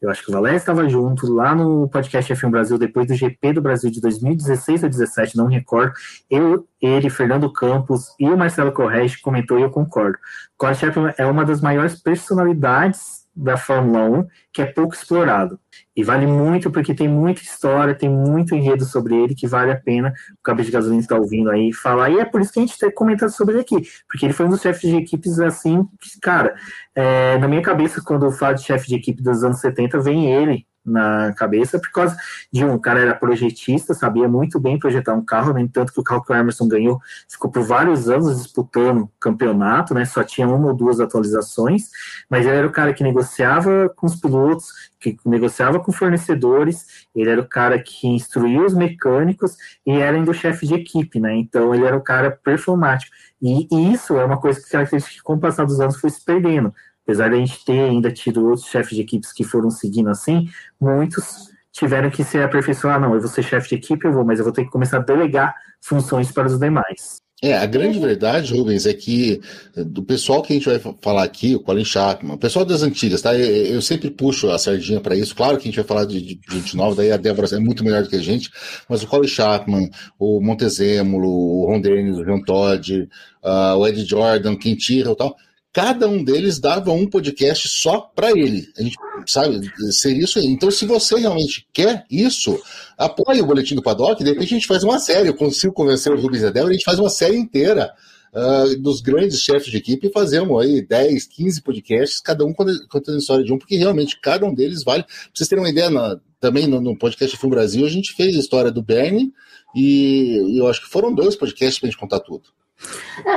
eu 0.00 0.10
acho 0.10 0.22
que 0.22 0.30
o 0.30 0.34
Valério 0.34 0.58
estava 0.58 0.88
junto 0.88 1.32
lá 1.32 1.54
no 1.54 1.88
podcast 1.88 2.32
F1 2.32 2.50
Brasil, 2.50 2.78
depois 2.78 3.06
do 3.06 3.14
GP 3.14 3.54
do 3.54 3.62
Brasil 3.62 3.90
de 3.90 4.00
2016 4.00 4.82
ou 4.82 4.88
2017, 4.90 5.36
não 5.36 5.46
recordo. 5.46 5.94
Eu, 6.30 6.68
ele, 6.80 7.08
Fernando 7.08 7.50
Campos 7.52 8.14
e 8.20 8.28
o 8.28 8.36
Marcelo 8.36 8.72
Correge 8.72 9.20
comentou 9.20 9.58
e 9.58 9.62
eu 9.62 9.70
concordo. 9.70 10.18
Colin 10.56 10.74
Chapman 10.74 11.14
é 11.16 11.26
uma 11.26 11.44
das 11.44 11.60
maiores 11.60 12.00
personalidades 12.00 13.24
da 13.34 13.56
Fórmula 13.56 14.04
1 14.04 14.26
que 14.52 14.62
é 14.62 14.66
pouco 14.66 14.94
explorado. 14.94 15.58
E 15.96 16.02
vale 16.02 16.26
muito 16.26 16.70
porque 16.70 16.94
tem 16.94 17.08
muita 17.08 17.42
história, 17.42 17.94
tem 17.94 18.08
muito 18.08 18.54
enredo 18.54 18.84
sobre 18.84 19.14
ele 19.14 19.34
que 19.34 19.46
vale 19.46 19.70
a 19.70 19.76
pena 19.76 20.12
o 20.32 20.42
Cabeça 20.42 20.66
de 20.66 20.72
Gasolina 20.72 21.00
está 21.00 21.16
ouvindo 21.16 21.50
aí 21.50 21.72
falar. 21.72 22.10
E 22.10 22.18
é 22.18 22.24
por 22.24 22.40
isso 22.40 22.52
que 22.52 22.58
a 22.58 22.62
gente 22.62 22.78
tem 22.78 22.92
comentado 22.92 23.30
sobre 23.30 23.54
ele 23.54 23.62
aqui, 23.62 23.88
porque 24.08 24.26
ele 24.26 24.32
foi 24.32 24.46
um 24.46 24.50
dos 24.50 24.60
chefes 24.60 24.90
de 24.90 24.96
equipes 24.96 25.38
assim, 25.38 25.84
que, 26.00 26.18
cara, 26.20 26.54
é, 26.94 27.38
na 27.38 27.48
minha 27.48 27.62
cabeça, 27.62 28.02
quando 28.04 28.26
eu 28.26 28.32
falo 28.32 28.54
de 28.54 28.62
chefe 28.62 28.88
de 28.88 28.96
equipe 28.96 29.22
dos 29.22 29.44
anos 29.44 29.60
70, 29.60 30.00
vem 30.00 30.32
ele 30.32 30.66
na 30.84 31.32
cabeça, 31.32 31.78
por 31.78 31.90
causa 31.90 32.16
de 32.52 32.64
um, 32.64 32.78
cara 32.78 33.00
era 33.00 33.14
projetista, 33.14 33.94
sabia 33.94 34.28
muito 34.28 34.60
bem 34.60 34.78
projetar 34.78 35.14
um 35.14 35.24
carro, 35.24 35.54
nem 35.54 35.66
tanto 35.66 35.92
que 35.92 36.00
o 36.00 36.04
carro 36.04 36.22
que 36.22 36.32
o 36.32 36.36
Emerson 36.36 36.68
ganhou 36.68 37.00
ficou 37.28 37.50
por 37.50 37.62
vários 37.62 38.08
anos 38.08 38.42
disputando 38.42 39.10
campeonato, 39.18 39.94
né? 39.94 40.04
Só 40.04 40.22
tinha 40.22 40.46
uma 40.46 40.68
ou 40.68 40.74
duas 40.74 41.00
atualizações, 41.00 41.88
mas 42.28 42.46
ele 42.46 42.56
era 42.56 42.66
o 42.66 42.72
cara 42.72 42.92
que 42.92 43.02
negociava 43.02 43.88
com 43.96 44.06
os 44.06 44.16
pilotos, 44.16 44.66
que 45.00 45.16
negociava 45.24 45.80
com 45.80 45.92
fornecedores, 45.92 47.06
ele 47.14 47.30
era 47.30 47.40
o 47.40 47.48
cara 47.48 47.78
que 47.78 48.06
instruía 48.06 48.62
os 48.62 48.74
mecânicos 48.74 49.56
e 49.86 49.92
era 49.92 50.16
ainda 50.16 50.30
o 50.30 50.34
chefe 50.34 50.66
de 50.66 50.74
equipe, 50.74 51.18
né? 51.18 51.34
Então 51.34 51.74
ele 51.74 51.84
era 51.84 51.96
o 51.96 52.02
cara 52.02 52.30
performático. 52.30 53.14
E, 53.40 53.66
e 53.70 53.92
isso 53.92 54.16
é 54.16 54.24
uma 54.24 54.38
coisa 54.38 54.60
que 54.60 54.64
que 54.84 55.22
com 55.22 55.34
o 55.34 55.38
passar 55.38 55.64
dos 55.64 55.80
anos 55.80 55.96
foi 55.96 56.10
se 56.10 56.24
perdendo 56.24 56.72
apesar 57.04 57.28
de 57.28 57.36
a 57.36 57.38
gente 57.38 57.64
ter 57.64 57.78
ainda 57.78 58.10
tido 58.10 58.44
outros 58.44 58.66
chefes 58.66 58.96
de 58.96 59.02
equipes 59.02 59.32
que 59.32 59.44
foram 59.44 59.70
seguindo 59.70 60.08
assim, 60.08 60.48
muitos 60.80 61.52
tiveram 61.70 62.10
que 62.10 62.24
se 62.24 62.38
aperfeiçoar. 62.38 63.00
Não, 63.00 63.14
eu 63.14 63.20
vou 63.20 63.28
ser 63.28 63.42
chefe 63.42 63.68
de 63.68 63.74
equipe, 63.76 64.06
eu 64.06 64.12
vou, 64.12 64.24
mas 64.24 64.38
eu 64.38 64.44
vou 64.44 64.52
ter 64.52 64.64
que 64.64 64.70
começar 64.70 64.98
a 64.98 65.00
delegar 65.00 65.54
funções 65.80 66.32
para 66.32 66.46
os 66.46 66.58
demais. 66.58 67.22
É, 67.42 67.52
a 67.52 67.66
grande 67.66 67.98
verdade, 67.98 68.54
Rubens, 68.54 68.86
é 68.86 68.94
que 68.94 69.38
do 69.76 70.02
pessoal 70.02 70.40
que 70.40 70.52
a 70.52 70.56
gente 70.56 70.66
vai 70.66 70.94
falar 71.02 71.24
aqui, 71.24 71.54
o 71.54 71.60
Colin 71.60 71.84
Chapman, 71.84 72.36
o 72.36 72.38
pessoal 72.38 72.64
das 72.64 72.82
antigas, 72.82 73.20
tá? 73.20 73.34
Eu, 73.36 73.82
sempre 73.82 74.10
puxo 74.10 74.48
a 74.50 74.58
sardinha 74.58 74.98
para 74.98 75.14
isso. 75.14 75.36
Claro 75.36 75.58
que 75.58 75.64
a 75.64 75.66
gente 75.66 75.76
vai 75.76 75.84
falar 75.84 76.06
de, 76.06 76.22
de, 76.22 76.40
gente 76.48 76.74
nova, 76.74 76.96
daí 76.96 77.12
a 77.12 77.18
Débora 77.18 77.46
é 77.54 77.58
muito 77.58 77.84
melhor 77.84 78.02
do 78.02 78.08
que 78.08 78.16
a 78.16 78.22
gente, 78.22 78.50
mas 78.88 79.02
o 79.02 79.06
Colin 79.06 79.28
Chapman, 79.28 79.90
o 80.18 80.40
Montezemolo, 80.40 81.28
o 81.28 81.66
Ron 81.66 81.82
Dennis, 81.82 82.16
o 82.16 82.24
John 82.24 82.42
Todd, 82.42 83.08
uh, 83.42 83.76
o 83.76 83.86
Ed 83.86 84.02
Jordan, 84.06 84.56
Quem 84.56 84.74
Tira 84.74 85.10
e 85.10 85.16
tal, 85.16 85.36
cada 85.74 86.08
um 86.08 86.22
deles 86.22 86.60
dava 86.60 86.92
um 86.92 87.04
podcast 87.04 87.68
só 87.68 88.00
para 88.00 88.30
ele. 88.30 88.72
A 88.78 88.82
gente 88.82 88.96
sabe, 89.26 89.60
seria 89.90 90.22
isso 90.22 90.38
aí. 90.38 90.46
Então, 90.46 90.70
se 90.70 90.86
você 90.86 91.16
realmente 91.16 91.66
quer 91.72 92.06
isso, 92.08 92.62
apoie 92.96 93.42
o 93.42 93.46
Boletim 93.46 93.74
do 93.74 93.82
Paddock, 93.82 94.22
de 94.22 94.30
repente 94.30 94.54
a 94.54 94.56
gente 94.56 94.68
faz 94.68 94.84
uma 94.84 95.00
série, 95.00 95.28
eu 95.28 95.34
consigo 95.34 95.72
convencer 95.72 96.12
o 96.12 96.20
Rubens 96.20 96.42
e 96.42 96.46
a 96.46 96.64
a 96.64 96.72
gente 96.72 96.84
faz 96.84 97.00
uma 97.00 97.10
série 97.10 97.36
inteira 97.36 97.92
uh, 98.32 98.80
dos 98.80 99.00
grandes 99.00 99.40
chefes 99.40 99.68
de 99.68 99.76
equipe 99.78 100.06
e 100.06 100.12
fazemos 100.12 100.62
aí 100.62 100.80
10, 100.80 101.26
15 101.26 101.60
podcasts, 101.62 102.20
cada 102.20 102.44
um 102.44 102.54
contando 102.54 103.16
a 103.16 103.18
história 103.18 103.44
de 103.44 103.52
um, 103.52 103.58
porque 103.58 103.76
realmente 103.76 104.20
cada 104.20 104.46
um 104.46 104.54
deles 104.54 104.84
vale. 104.84 105.02
Pra 105.02 105.12
vocês 105.34 105.48
terem 105.48 105.64
uma 105.64 105.70
ideia, 105.70 105.90
na, 105.90 106.20
também 106.38 106.68
no, 106.68 106.80
no 106.80 106.96
podcast 106.96 107.36
Filme 107.36 107.56
Brasil, 107.56 107.84
a 107.84 107.90
gente 107.90 108.14
fez 108.14 108.36
a 108.36 108.38
história 108.38 108.70
do 108.70 108.80
Bernie 108.80 109.32
e, 109.74 110.38
e 110.54 110.58
eu 110.58 110.68
acho 110.68 110.82
que 110.82 110.88
foram 110.88 111.12
dois 111.12 111.34
podcasts 111.34 111.80
pra 111.80 111.88
gente 111.88 111.98
contar 111.98 112.20
tudo. 112.20 112.44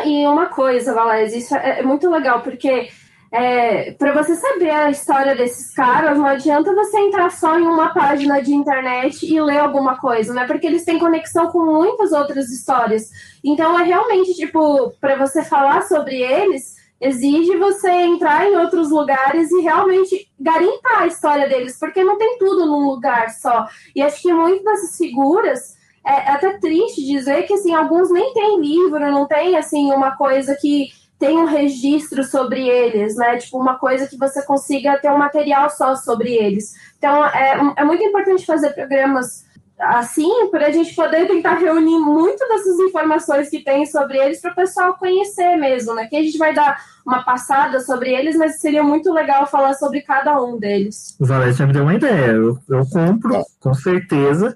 E 0.05 0.25
uma 0.25 0.47
coisa, 0.47 0.93
Valézia, 0.93 1.37
isso 1.37 1.55
é, 1.55 1.79
é 1.79 1.83
muito 1.83 2.09
legal, 2.09 2.41
porque 2.41 2.89
é, 3.31 3.91
para 3.91 4.13
você 4.13 4.35
saber 4.35 4.69
a 4.69 4.89
história 4.89 5.35
desses 5.35 5.73
caras, 5.73 6.17
não 6.17 6.25
adianta 6.25 6.73
você 6.73 6.97
entrar 6.99 7.29
só 7.29 7.59
em 7.59 7.63
uma 7.63 7.93
página 7.93 8.41
de 8.41 8.53
internet 8.53 9.25
e 9.25 9.41
ler 9.41 9.59
alguma 9.59 9.97
coisa, 9.97 10.33
né? 10.33 10.45
Porque 10.47 10.65
eles 10.65 10.85
têm 10.85 10.97
conexão 10.97 11.47
com 11.51 11.65
muitas 11.65 12.11
outras 12.11 12.49
histórias. 12.49 13.09
Então 13.43 13.79
é 13.79 13.83
realmente, 13.83 14.33
tipo, 14.33 14.91
para 15.01 15.17
você 15.17 15.43
falar 15.43 15.83
sobre 15.83 16.21
eles, 16.21 16.75
exige 17.01 17.55
você 17.57 17.91
entrar 17.91 18.47
em 18.47 18.55
outros 18.55 18.89
lugares 18.89 19.51
e 19.51 19.61
realmente 19.61 20.29
garimpar 20.39 21.01
a 21.01 21.07
história 21.07 21.47
deles, 21.47 21.77
porque 21.77 22.03
não 22.03 22.17
tem 22.17 22.37
tudo 22.39 22.65
num 22.65 22.85
lugar 22.85 23.29
só. 23.31 23.67
E 23.95 24.01
acho 24.01 24.21
que 24.21 24.33
muitas 24.33 24.63
dessas 24.63 24.97
figuras 24.97 25.76
é, 26.07 26.29
é 26.29 26.31
até 26.31 26.57
triste 26.57 27.05
dizer 27.05 27.43
que 27.43 27.53
assim, 27.53 27.73
alguns 27.73 28.09
nem 28.09 28.33
têm 28.33 28.61
livro, 28.61 28.99
não 29.11 29.27
tem 29.27 29.57
assim 29.57 29.91
uma 29.91 30.15
coisa 30.15 30.55
que 30.55 30.89
tem 31.19 31.37
um 31.37 31.45
registro 31.45 32.23
sobre 32.23 32.67
eles, 32.67 33.15
né? 33.15 33.37
Tipo, 33.37 33.59
uma 33.59 33.77
coisa 33.77 34.07
que 34.07 34.17
você 34.17 34.43
consiga 34.45 34.99
ter 34.99 35.11
um 35.11 35.17
material 35.17 35.69
só 35.69 35.95
sobre 35.95 36.33
eles. 36.33 36.73
Então, 36.97 37.25
é, 37.25 37.57
é 37.75 37.83
muito 37.83 38.03
importante 38.03 38.45
fazer 38.45 38.69
programas 38.71 39.46
assim, 39.79 40.49
para 40.49 40.67
a 40.67 40.71
gente 40.71 40.95
poder 40.95 41.27
tentar 41.27 41.55
reunir 41.55 41.99
muito 41.99 42.39
dessas 42.47 42.79
informações 42.79 43.49
que 43.49 43.63
tem 43.63 43.85
sobre 43.85 44.17
eles 44.17 44.41
para 44.41 44.51
o 44.51 44.55
pessoal 44.55 44.95
conhecer 44.95 45.55
mesmo, 45.55 45.93
né? 45.93 46.07
Que 46.07 46.15
a 46.15 46.23
gente 46.23 46.37
vai 46.37 46.53
dar 46.53 46.81
uma 47.05 47.23
passada 47.23 47.79
sobre 47.79 48.09
eles, 48.13 48.35
mas 48.35 48.59
seria 48.59 48.83
muito 48.83 49.13
legal 49.13 49.45
falar 49.47 49.73
sobre 49.75 50.01
cada 50.01 50.41
um 50.41 50.57
deles. 50.57 51.15
O 51.19 51.25
Valete 51.25 51.59
já 51.59 51.67
me 51.67 51.73
deu 51.73 51.83
uma 51.83 51.93
ideia, 51.93 52.31
eu, 52.31 52.57
eu 52.67 52.85
compro, 52.89 53.43
com 53.59 53.73
certeza, 53.73 54.53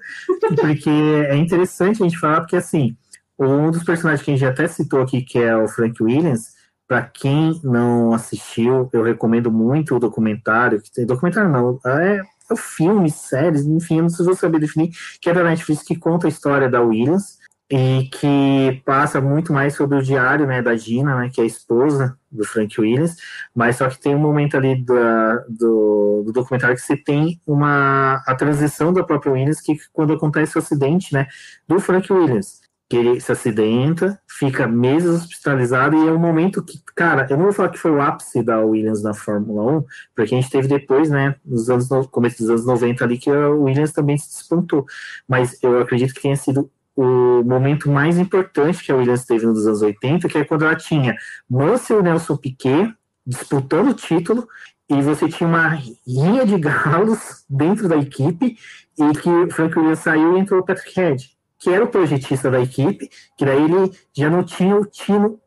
porque 0.60 0.90
é 0.90 1.36
interessante 1.36 2.02
a 2.02 2.06
gente 2.06 2.18
falar, 2.18 2.40
porque 2.40 2.56
assim, 2.56 2.96
um 3.38 3.70
dos 3.70 3.84
personagens 3.84 4.22
que 4.22 4.30
a 4.32 4.34
gente 4.34 4.44
até 4.44 4.66
citou 4.66 5.00
aqui, 5.00 5.22
que 5.22 5.38
é 5.38 5.56
o 5.56 5.68
Frank 5.68 6.02
Williams, 6.02 6.52
para 6.86 7.02
quem 7.02 7.58
não 7.64 8.12
assistiu, 8.12 8.90
eu 8.92 9.02
recomendo 9.02 9.50
muito 9.50 9.96
o 9.96 10.00
documentário, 10.00 10.82
que 10.82 10.92
tem 10.92 11.06
documentário 11.06 11.48
não, 11.48 11.80
é 11.86 12.16
é 12.16 12.22
filmes, 12.56 13.14
séries, 13.14 13.66
enfim, 13.66 13.98
eu 13.98 14.02
não 14.02 14.10
vou 14.24 14.34
saber 14.34 14.58
definir, 14.58 14.90
que 15.20 15.30
é 15.30 15.34
da 15.34 15.44
Netflix, 15.44 15.82
que 15.82 15.96
conta 15.96 16.26
a 16.26 16.30
história 16.30 16.68
da 16.68 16.80
Williams 16.80 17.38
e 17.70 18.08
que 18.12 18.82
passa 18.84 19.20
muito 19.20 19.52
mais 19.52 19.74
sobre 19.74 19.96
o 19.96 20.02
diário 20.02 20.46
né, 20.46 20.60
da 20.60 20.76
Gina, 20.76 21.16
né, 21.16 21.30
que 21.32 21.40
é 21.40 21.44
a 21.44 21.46
esposa 21.46 22.18
do 22.30 22.44
Frank 22.44 22.78
Williams, 22.78 23.16
mas 23.54 23.76
só 23.76 23.88
que 23.88 23.98
tem 23.98 24.14
um 24.14 24.18
momento 24.18 24.56
ali 24.56 24.84
da, 24.84 25.36
do, 25.48 26.22
do, 26.26 26.32
documentário 26.32 26.76
que 26.76 26.82
você 26.82 26.96
tem 26.96 27.40
uma 27.46 28.22
a 28.26 28.34
transição 28.34 28.92
da 28.92 29.02
própria 29.02 29.32
Williams, 29.32 29.60
que 29.60 29.76
quando 29.92 30.12
acontece 30.12 30.56
o 30.56 30.58
acidente 30.58 31.14
né, 31.14 31.26
do 31.66 31.80
Frank 31.80 32.12
Williams 32.12 32.61
que 32.92 32.96
ele 32.98 33.18
se 33.22 33.32
acidenta, 33.32 34.20
fica 34.28 34.68
meses 34.68 35.22
hospitalizado 35.22 35.96
e 35.96 36.08
é 36.08 36.12
um 36.12 36.18
momento 36.18 36.62
que, 36.62 36.78
cara, 36.94 37.26
eu 37.30 37.38
não 37.38 37.44
vou 37.44 37.52
falar 37.54 37.70
que 37.70 37.78
foi 37.78 37.90
o 37.90 38.02
ápice 38.02 38.42
da 38.42 38.60
Williams 38.60 39.02
na 39.02 39.14
Fórmula 39.14 39.78
1, 39.78 39.84
porque 40.14 40.34
a 40.34 40.38
gente 40.38 40.50
teve 40.50 40.68
depois, 40.68 41.08
né, 41.08 41.34
nos 41.42 41.70
anos, 41.70 41.88
começo 42.08 42.42
dos 42.42 42.50
anos 42.50 42.66
90 42.66 43.02
ali, 43.02 43.16
que 43.16 43.30
a 43.30 43.48
Williams 43.48 43.92
também 43.92 44.18
se 44.18 44.28
despontou, 44.28 44.84
mas 45.26 45.58
eu 45.62 45.80
acredito 45.80 46.12
que 46.12 46.20
tenha 46.20 46.36
sido 46.36 46.70
o 46.94 47.42
momento 47.42 47.88
mais 47.88 48.18
importante 48.18 48.84
que 48.84 48.92
a 48.92 48.96
Williams 48.96 49.24
teve 49.24 49.46
nos 49.46 49.66
anos 49.66 49.80
80, 49.80 50.28
que 50.28 50.36
é 50.36 50.44
quando 50.44 50.66
ela 50.66 50.76
tinha 50.76 51.16
Mansell 51.48 52.00
e 52.00 52.02
Nelson 52.02 52.36
Piquet 52.36 52.94
disputando 53.26 53.88
o 53.88 53.94
título, 53.94 54.46
e 54.90 55.00
você 55.00 55.30
tinha 55.30 55.48
uma 55.48 55.80
linha 56.06 56.44
de 56.44 56.58
galos 56.58 57.46
dentro 57.48 57.88
da 57.88 57.96
equipe, 57.96 58.54
e 58.98 59.12
que 59.14 59.54
Frank 59.54 59.78
Williams 59.78 60.00
saiu 60.00 60.36
e 60.36 60.40
entrou 60.40 60.60
o 60.60 60.62
Patrick 60.62 60.92
Head 61.00 61.32
que 61.62 61.70
era 61.70 61.84
o 61.84 61.88
projetista 61.88 62.50
da 62.50 62.60
equipe, 62.60 63.08
que 63.38 63.44
daí 63.44 63.62
ele 63.62 63.92
já 64.12 64.28
não 64.28 64.42
tinha 64.42 64.76
o 64.76 64.84
tino 64.84 65.38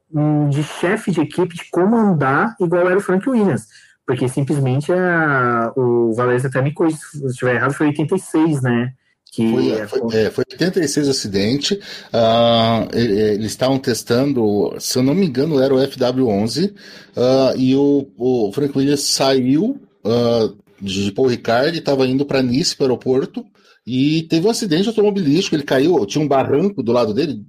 de 0.50 0.64
chefe 0.64 1.12
de 1.12 1.22
equipe 1.22 1.56
de 1.56 1.70
comandar 1.70 2.56
igual 2.62 2.88
era 2.88 2.98
o 2.98 3.02
Frank 3.02 3.30
Williams, 3.30 3.68
porque 4.06 4.30
simplesmente 4.30 4.94
a, 4.94 5.74
o 5.76 6.14
Valério 6.14 6.48
até 6.48 6.62
me 6.62 6.74
corrija 6.74 6.98
se 6.98 7.26
estiver 7.26 7.56
errado, 7.56 7.74
foi 7.74 7.88
86, 7.88 8.62
né? 8.62 8.94
Que 9.30 9.52
foi, 9.52 9.72
é, 9.72 9.88
foi, 9.88 10.00
é, 10.14 10.32
foi 10.32 10.46
86 10.50 11.08
o 11.08 11.12
acidente. 11.12 11.74
Uh, 12.14 12.98
eles 12.98 13.48
estavam 13.48 13.78
testando, 13.78 14.74
se 14.80 14.98
eu 14.98 15.04
não 15.04 15.14
me 15.14 15.26
engano, 15.26 15.62
era 15.62 15.76
o 15.76 15.78
FW11, 15.78 16.72
uh, 16.72 17.58
e 17.58 17.76
o, 17.76 18.08
o, 18.18 18.54
Frank 18.54 18.78
Williams 18.78 19.02
saiu 19.02 19.82
uh, 20.06 20.56
de 20.80 21.12
Paul 21.12 21.28
Ricard 21.28 21.76
e 21.76 21.80
estava 21.80 22.08
indo 22.08 22.26
para 22.26 22.42
Nice, 22.42 22.74
para 22.74 22.86
o 22.86 22.88
aeroporto, 22.88 23.46
e 23.86 24.24
teve 24.24 24.48
um 24.48 24.50
acidente 24.50 24.88
automobilístico, 24.88 25.56
ele 25.56 25.64
caiu, 25.64 26.06
tinha 26.06 26.24
um 26.24 26.28
barranco 26.28 26.82
do 26.82 26.92
lado 26.92 27.14
dele, 27.14 27.40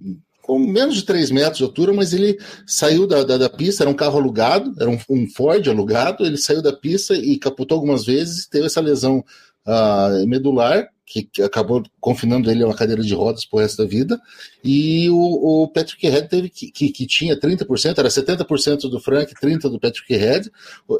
com 0.42 0.58
menos 0.58 0.94
de 0.94 1.02
3 1.02 1.30
metros 1.30 1.58
de 1.58 1.64
altura, 1.64 1.92
mas 1.92 2.12
ele 2.12 2.38
saiu 2.66 3.06
da, 3.06 3.24
da, 3.24 3.36
da 3.36 3.48
pista, 3.48 3.82
era 3.82 3.90
um 3.90 3.94
carro 3.94 4.18
alugado, 4.18 4.72
era 4.78 4.88
um, 4.88 4.98
um, 5.10 5.28
Ford 5.28 5.66
alugado, 5.66 6.24
ele 6.24 6.36
saiu 6.36 6.62
da 6.62 6.72
pista 6.72 7.14
e 7.14 7.36
capotou 7.36 7.76
algumas 7.76 8.04
vezes, 8.04 8.46
teve 8.46 8.66
essa 8.66 8.80
lesão 8.80 9.24
uh, 9.66 10.26
medular, 10.26 10.88
que, 11.04 11.28
acabou 11.42 11.82
confinando 12.00 12.50
ele 12.50 12.62
a 12.62 12.66
uma 12.66 12.76
cadeira 12.76 13.02
de 13.02 13.14
rodas 13.14 13.44
por 13.44 13.60
resto 13.60 13.82
da 13.82 13.88
vida, 13.88 14.20
e 14.62 15.08
o, 15.08 15.62
o 15.62 15.68
Patrick 15.68 16.06
Head 16.06 16.28
teve 16.28 16.48
que, 16.50 16.70
que, 16.70 16.90
que, 16.90 17.06
tinha 17.06 17.38
30%, 17.38 17.98
era 17.98 18.08
70% 18.08 18.90
do 18.90 19.00
Frank, 19.00 19.32
30% 19.34 19.70
do 19.70 19.80
Patrick 19.80 20.14
Head, 20.14 20.50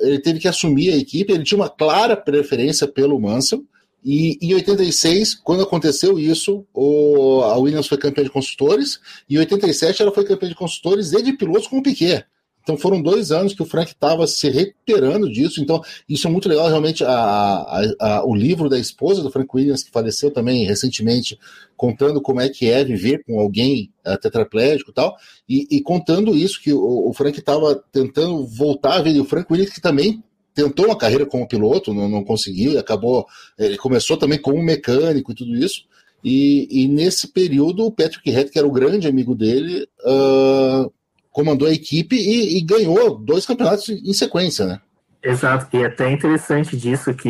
ele 0.00 0.18
teve 0.18 0.40
que 0.40 0.48
assumir 0.48 0.92
a 0.92 0.96
equipe, 0.96 1.32
ele 1.32 1.44
tinha 1.44 1.58
uma 1.58 1.68
clara 1.68 2.16
preferência 2.16 2.88
pelo 2.88 3.20
Mansell, 3.20 3.64
e 4.08 4.38
em 4.40 4.54
86, 4.54 5.34
quando 5.34 5.64
aconteceu 5.64 6.16
isso, 6.16 6.64
o, 6.72 7.40
a 7.42 7.58
Williams 7.58 7.88
foi 7.88 7.98
campeã 7.98 8.22
de 8.22 8.30
construtores, 8.30 9.00
e 9.28 9.34
em 9.34 9.38
87 9.38 10.00
ela 10.00 10.12
foi 10.12 10.24
campeã 10.24 10.48
de 10.48 10.54
construtores 10.54 11.12
e 11.12 11.20
de 11.20 11.32
pilotos 11.32 11.66
com 11.66 11.78
o 11.78 11.82
Piquet. 11.82 12.24
Então 12.62 12.76
foram 12.76 13.02
dois 13.02 13.32
anos 13.32 13.52
que 13.52 13.62
o 13.62 13.66
Frank 13.66 13.90
estava 13.90 14.24
se 14.28 14.48
recuperando 14.48 15.28
disso. 15.28 15.60
Então, 15.60 15.82
isso 16.08 16.28
é 16.28 16.30
muito 16.30 16.48
legal, 16.48 16.68
realmente. 16.68 17.02
A, 17.04 17.10
a, 17.10 17.94
a, 18.00 18.24
o 18.24 18.32
livro 18.32 18.68
da 18.68 18.78
esposa 18.78 19.24
do 19.24 19.30
Frank 19.30 19.48
Williams, 19.52 19.82
que 19.82 19.90
faleceu 19.90 20.30
também 20.30 20.64
recentemente, 20.64 21.36
contando 21.76 22.20
como 22.20 22.40
é 22.40 22.48
que 22.48 22.70
é 22.70 22.84
viver 22.84 23.24
com 23.24 23.40
alguém 23.40 23.92
uh, 24.06 24.16
tetraplégico 24.18 24.92
e 24.92 24.94
tal, 24.94 25.16
e, 25.48 25.66
e 25.76 25.80
contando 25.80 26.36
isso, 26.36 26.60
que 26.60 26.72
o, 26.72 27.08
o 27.08 27.12
Frank 27.12 27.36
estava 27.36 27.74
tentando 27.90 28.46
voltar 28.46 28.94
a 28.94 29.02
ver, 29.02 29.16
e 29.16 29.20
o 29.20 29.24
Frank 29.24 29.46
Williams 29.50 29.72
que 29.72 29.80
também 29.80 30.22
tentou 30.56 30.86
uma 30.86 30.96
carreira 30.96 31.26
como 31.26 31.46
piloto, 31.46 31.92
não, 31.92 32.08
não 32.08 32.24
conseguiu, 32.24 32.72
e 32.72 32.78
acabou. 32.78 33.26
Ele 33.58 33.76
começou 33.76 34.16
também 34.16 34.40
como 34.40 34.62
mecânico 34.62 35.30
e 35.30 35.34
tudo 35.34 35.54
isso. 35.54 35.84
E, 36.24 36.66
e 36.70 36.88
nesse 36.88 37.28
período, 37.28 37.84
o 37.84 37.92
Patrick 37.92 38.28
Head, 38.30 38.50
que 38.50 38.58
era 38.58 38.66
o 38.66 38.72
grande 38.72 39.06
amigo 39.06 39.34
dele, 39.34 39.86
uh, 40.00 40.90
comandou 41.30 41.68
a 41.68 41.72
equipe 41.72 42.16
e, 42.16 42.56
e, 42.56 42.62
ganhou 42.62 43.18
dois 43.18 43.44
campeonatos 43.44 43.90
em 43.90 44.12
sequência, 44.14 44.66
né? 44.66 44.80
Exato, 45.22 45.76
e 45.76 45.82
é 45.82 45.86
até 45.86 46.10
interessante 46.10 46.76
disso 46.76 47.12
que 47.12 47.28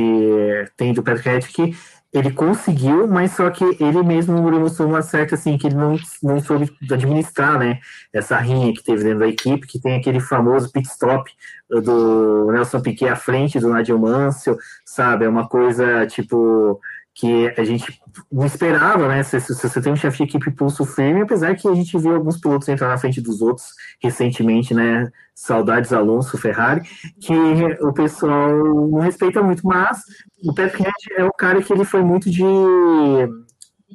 tem 0.76 0.92
do 0.92 1.02
Patrick 1.02 1.28
Head 1.28 1.48
que 1.48 1.74
ele 2.18 2.32
conseguiu, 2.32 3.06
mas 3.06 3.32
só 3.32 3.50
que 3.50 3.64
ele 3.80 4.02
mesmo 4.02 4.40
mostrou 4.40 4.88
uma 4.88 5.02
certa 5.02 5.34
assim 5.34 5.58
que 5.58 5.66
ele 5.66 5.76
não, 5.76 5.96
não 6.22 6.40
soube 6.40 6.70
administrar, 6.90 7.58
né? 7.58 7.78
Essa 8.12 8.36
rinha 8.38 8.72
que 8.72 8.82
teve 8.82 9.04
dentro 9.04 9.20
da 9.20 9.28
equipe, 9.28 9.66
que 9.66 9.80
tem 9.80 9.96
aquele 9.96 10.20
famoso 10.20 10.70
pit 10.72 10.88
stop 10.88 11.30
do 11.68 12.50
Nelson 12.52 12.80
Piquet 12.80 13.08
à 13.08 13.16
frente 13.16 13.58
do 13.58 13.72
Nigel 13.72 13.98
Mansell, 13.98 14.56
sabe? 14.84 15.24
É 15.24 15.28
uma 15.28 15.48
coisa 15.48 16.06
tipo 16.06 16.80
que 17.16 17.48
a 17.56 17.64
gente 17.64 17.98
não 18.30 18.44
esperava, 18.44 19.08
né? 19.08 19.22
Se, 19.22 19.40
se, 19.40 19.54
você 19.54 19.80
tem 19.80 19.90
um 19.90 19.96
chefe 19.96 20.18
de 20.18 20.24
equipe 20.24 20.50
pulso 20.50 20.84
firme, 20.84 21.22
apesar 21.22 21.56
que 21.56 21.66
a 21.66 21.74
gente 21.74 21.96
viu 21.96 22.14
alguns 22.14 22.38
pilotos 22.38 22.68
entrar 22.68 22.88
na 22.88 22.98
frente 22.98 23.22
dos 23.22 23.40
outros 23.40 23.68
recentemente, 24.02 24.74
né? 24.74 25.10
Saudades 25.34 25.94
Alonso, 25.94 26.36
Ferrari, 26.36 26.82
que 27.18 27.34
o 27.80 27.92
pessoal 27.92 28.52
não 28.90 29.00
respeita 29.00 29.42
muito, 29.42 29.66
mas 29.66 30.02
o 30.44 30.54
Patrick 30.54 30.84
é 31.16 31.24
o 31.24 31.32
cara 31.32 31.62
que 31.62 31.72
ele 31.72 31.84
foi 31.86 32.02
muito 32.02 32.30
de 32.30 32.42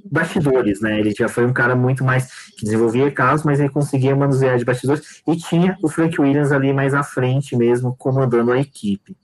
bastidores, 0.05 0.81
né? 0.81 0.99
Ele 0.99 1.13
já 1.15 1.27
foi 1.27 1.45
um 1.45 1.53
cara 1.53 1.75
muito 1.75 2.03
mais 2.03 2.49
que 2.57 2.65
desenvolvia 2.65 3.11
carros, 3.11 3.43
mas 3.43 3.59
ele 3.59 3.69
conseguia 3.69 4.15
manusear 4.15 4.57
de 4.57 4.65
bastidores 4.65 5.21
e 5.27 5.37
tinha 5.37 5.77
o 5.83 5.87
Frank 5.87 6.19
Williams 6.19 6.51
ali 6.51 6.73
mais 6.73 6.95
à 6.95 7.03
frente 7.03 7.55
mesmo, 7.55 7.95
comandando 7.97 8.51
a 8.51 8.59
equipe. 8.59 9.15